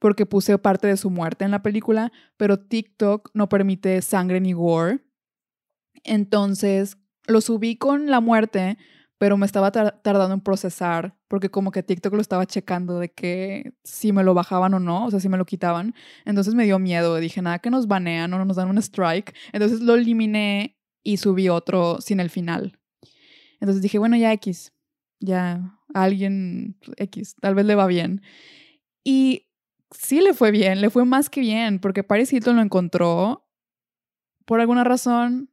porque 0.00 0.26
puse 0.26 0.58
parte 0.58 0.88
de 0.88 0.96
su 0.96 1.10
muerte 1.10 1.44
en 1.44 1.52
la 1.52 1.62
película, 1.62 2.10
pero 2.36 2.58
TikTok 2.58 3.30
no 3.34 3.48
permite 3.48 4.02
sangre 4.02 4.40
ni 4.40 4.52
gore. 4.52 5.04
Entonces 6.02 6.98
lo 7.26 7.40
subí 7.40 7.76
con 7.76 8.06
la 8.10 8.20
muerte, 8.20 8.78
pero 9.18 9.36
me 9.36 9.46
estaba 9.46 9.70
tardando 9.70 10.34
en 10.34 10.40
procesar, 10.40 11.14
porque 11.28 11.50
como 11.50 11.70
que 11.70 11.82
TikTok 11.82 12.14
lo 12.14 12.22
estaba 12.22 12.46
checando 12.46 12.98
de 12.98 13.12
que 13.12 13.74
si 13.84 14.12
me 14.12 14.24
lo 14.24 14.32
bajaban 14.32 14.72
o 14.74 14.80
no, 14.80 15.04
o 15.04 15.10
sea, 15.10 15.20
si 15.20 15.28
me 15.28 15.36
lo 15.36 15.44
quitaban. 15.44 15.94
Entonces 16.24 16.54
me 16.54 16.64
dio 16.64 16.78
miedo, 16.78 17.16
dije, 17.16 17.42
nada 17.42 17.58
que 17.58 17.70
nos 17.70 17.86
banean 17.86 18.32
o 18.32 18.44
nos 18.44 18.56
dan 18.56 18.70
un 18.70 18.78
strike. 18.78 19.34
Entonces 19.52 19.80
lo 19.80 19.94
eliminé 19.94 20.78
y 21.02 21.18
subí 21.18 21.50
otro 21.50 22.00
sin 22.00 22.20
el 22.20 22.30
final. 22.30 22.78
Entonces 23.60 23.82
dije, 23.82 23.98
bueno, 23.98 24.16
ya 24.16 24.32
X, 24.32 24.72
ya 25.20 25.78
alguien 25.92 26.78
X, 26.96 27.36
tal 27.38 27.54
vez 27.54 27.66
le 27.66 27.74
va 27.74 27.86
bien. 27.86 28.22
Y 29.04 29.49
sí 29.90 30.20
le 30.20 30.34
fue 30.34 30.50
bien, 30.50 30.80
le 30.80 30.90
fue 30.90 31.04
más 31.04 31.30
que 31.30 31.40
bien, 31.40 31.78
porque 31.78 32.02
Paris 32.04 32.32
Hilton 32.32 32.56
lo 32.56 32.62
encontró 32.62 33.46
por 34.44 34.60
alguna 34.60 34.84
razón. 34.84 35.50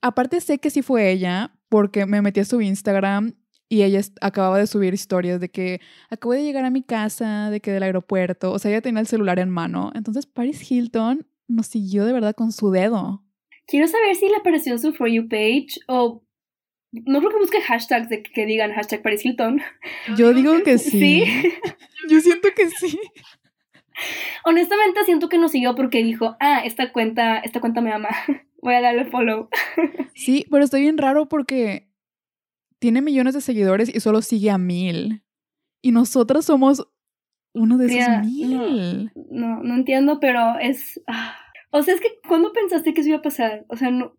Aparte 0.00 0.40
sé 0.40 0.58
que 0.58 0.70
sí 0.70 0.82
fue 0.82 1.10
ella, 1.10 1.56
porque 1.68 2.06
me 2.06 2.22
metí 2.22 2.40
a 2.40 2.44
su 2.44 2.60
Instagram 2.60 3.34
y 3.68 3.82
ella 3.82 4.00
acababa 4.20 4.58
de 4.58 4.66
subir 4.66 4.94
historias 4.94 5.40
de 5.40 5.50
que 5.50 5.80
acabo 6.08 6.32
de 6.32 6.44
llegar 6.44 6.64
a 6.64 6.70
mi 6.70 6.82
casa, 6.82 7.50
de 7.50 7.60
que 7.60 7.72
del 7.72 7.82
aeropuerto, 7.82 8.52
o 8.52 8.58
sea, 8.58 8.70
ella 8.70 8.80
tenía 8.80 9.00
el 9.00 9.06
celular 9.06 9.38
en 9.38 9.50
mano. 9.50 9.90
Entonces 9.94 10.26
Paris 10.26 10.70
Hilton 10.70 11.26
nos 11.48 11.66
siguió 11.66 12.04
de 12.04 12.12
verdad 12.12 12.34
con 12.34 12.52
su 12.52 12.70
dedo. 12.70 13.24
Quiero 13.66 13.88
saber 13.88 14.14
si 14.14 14.28
le 14.28 14.36
apareció 14.36 14.72
en 14.72 14.78
su 14.78 14.92
For 14.92 15.08
You 15.08 15.28
page 15.28 15.80
o 15.88 16.22
no 16.92 17.18
creo 17.18 17.30
que 17.30 17.38
busque 17.38 17.60
hashtags 17.60 18.08
de 18.08 18.22
que 18.22 18.46
digan 18.46 18.72
hashtag 18.72 19.02
Paris 19.02 19.24
Hilton. 19.24 19.60
Yo 20.16 20.32
digo 20.32 20.62
que 20.62 20.78
sí. 20.78 20.90
¿Sí? 21.00 21.24
Yo 22.08 22.20
siento 22.20 22.48
que 22.54 22.70
sí. 22.70 22.98
Honestamente 24.44 25.04
siento 25.04 25.28
que 25.28 25.38
nos 25.38 25.52
siguió 25.52 25.74
porque 25.74 26.02
dijo, 26.02 26.36
ah, 26.40 26.60
esta 26.64 26.92
cuenta, 26.92 27.38
esta 27.38 27.60
cuenta 27.60 27.80
me 27.80 27.92
ama. 27.92 28.08
Voy 28.62 28.74
a 28.74 28.80
darle 28.80 29.04
follow. 29.04 29.48
Sí, 30.14 30.46
pero 30.50 30.64
estoy 30.64 30.80
bien 30.80 30.96
raro 30.96 31.28
porque 31.28 31.90
tiene 32.78 33.02
millones 33.02 33.34
de 33.34 33.42
seguidores 33.42 33.94
y 33.94 34.00
solo 34.00 34.22
sigue 34.22 34.50
a 34.50 34.56
mil. 34.56 35.22
Y 35.82 35.92
nosotras 35.92 36.46
somos 36.46 36.88
uno 37.52 37.76
de 37.76 37.86
esos 37.86 38.24
mil. 38.24 39.12
No, 39.30 39.62
no, 39.62 39.74
entiendo, 39.74 40.18
pero 40.20 40.58
es. 40.58 41.00
Ah, 41.06 41.36
o 41.70 41.82
sea, 41.82 41.94
es 41.94 42.00
que 42.00 42.08
¿cuándo 42.26 42.52
pensaste 42.52 42.94
que 42.94 43.02
eso 43.02 43.10
iba 43.10 43.18
a 43.18 43.22
pasar? 43.22 43.66
O 43.68 43.76
sea, 43.76 43.90
no. 43.90 44.16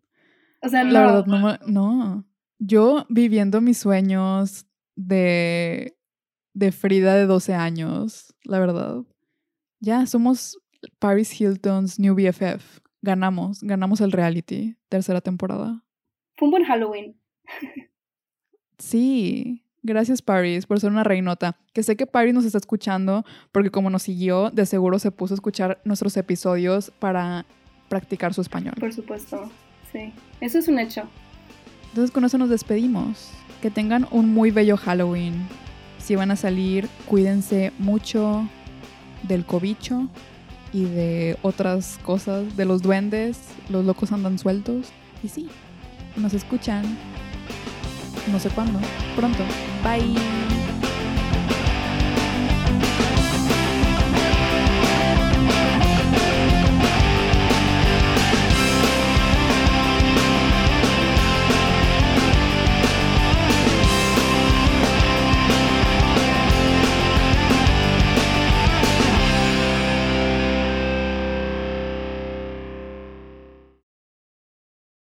O 0.62 0.68
sea, 0.68 0.84
no. 0.84 0.92
La 0.92 1.00
verdad, 1.06 1.26
no, 1.26 1.58
no. 1.66 2.24
Yo 2.58 3.06
viviendo 3.08 3.60
mis 3.60 3.78
sueños 3.78 4.66
de, 4.96 5.96
de 6.54 6.72
Frida 6.72 7.14
de 7.14 7.26
12 7.26 7.54
años, 7.54 8.34
la 8.44 8.60
verdad. 8.60 9.02
Ya, 9.80 10.06
somos 10.06 10.58
Paris 10.98 11.40
Hilton's 11.40 11.98
New 11.98 12.14
BFF. 12.14 12.80
Ganamos, 13.02 13.62
ganamos 13.62 14.00
el 14.00 14.12
reality, 14.12 14.76
tercera 14.88 15.20
temporada. 15.20 15.84
Fue 16.36 16.46
un 16.46 16.50
buen 16.50 16.64
Halloween. 16.64 17.16
sí, 18.78 19.64
gracias 19.82 20.20
Paris 20.20 20.66
por 20.66 20.80
ser 20.80 20.90
una 20.90 21.04
reinota. 21.04 21.56
Que 21.72 21.82
sé 21.82 21.96
que 21.96 22.06
Paris 22.06 22.34
nos 22.34 22.44
está 22.44 22.58
escuchando 22.58 23.24
porque 23.52 23.70
como 23.70 23.88
nos 23.90 24.02
siguió, 24.02 24.50
de 24.50 24.66
seguro 24.66 24.98
se 24.98 25.12
puso 25.12 25.34
a 25.34 25.36
escuchar 25.36 25.80
nuestros 25.84 26.16
episodios 26.16 26.90
para 26.98 27.46
practicar 27.88 28.34
su 28.34 28.40
español. 28.40 28.74
Por 28.78 28.92
supuesto, 28.92 29.50
sí. 29.92 30.12
Eso 30.40 30.58
es 30.58 30.68
un 30.68 30.78
hecho. 30.78 31.08
Entonces 31.88 32.10
con 32.10 32.24
eso 32.24 32.36
nos 32.38 32.50
despedimos. 32.50 33.30
Que 33.62 33.70
tengan 33.70 34.06
un 34.10 34.32
muy 34.32 34.50
bello 34.50 34.76
Halloween. 34.76 35.34
Si 35.98 36.14
van 36.14 36.30
a 36.30 36.36
salir, 36.36 36.88
cuídense 37.06 37.72
mucho, 37.78 38.48
del 39.22 39.44
cobicho 39.44 40.08
y 40.72 40.84
de 40.84 41.38
otras 41.42 41.98
cosas, 42.04 42.56
de 42.56 42.64
los 42.64 42.82
duendes, 42.82 43.38
los 43.68 43.84
locos 43.84 44.12
andan 44.12 44.38
sueltos. 44.38 44.88
Y 45.22 45.28
sí, 45.28 45.48
nos 46.16 46.34
escuchan. 46.34 46.84
No 48.30 48.38
sé 48.38 48.50
cuándo. 48.50 48.78
Pronto. 49.16 49.42
Bye. 49.82 50.57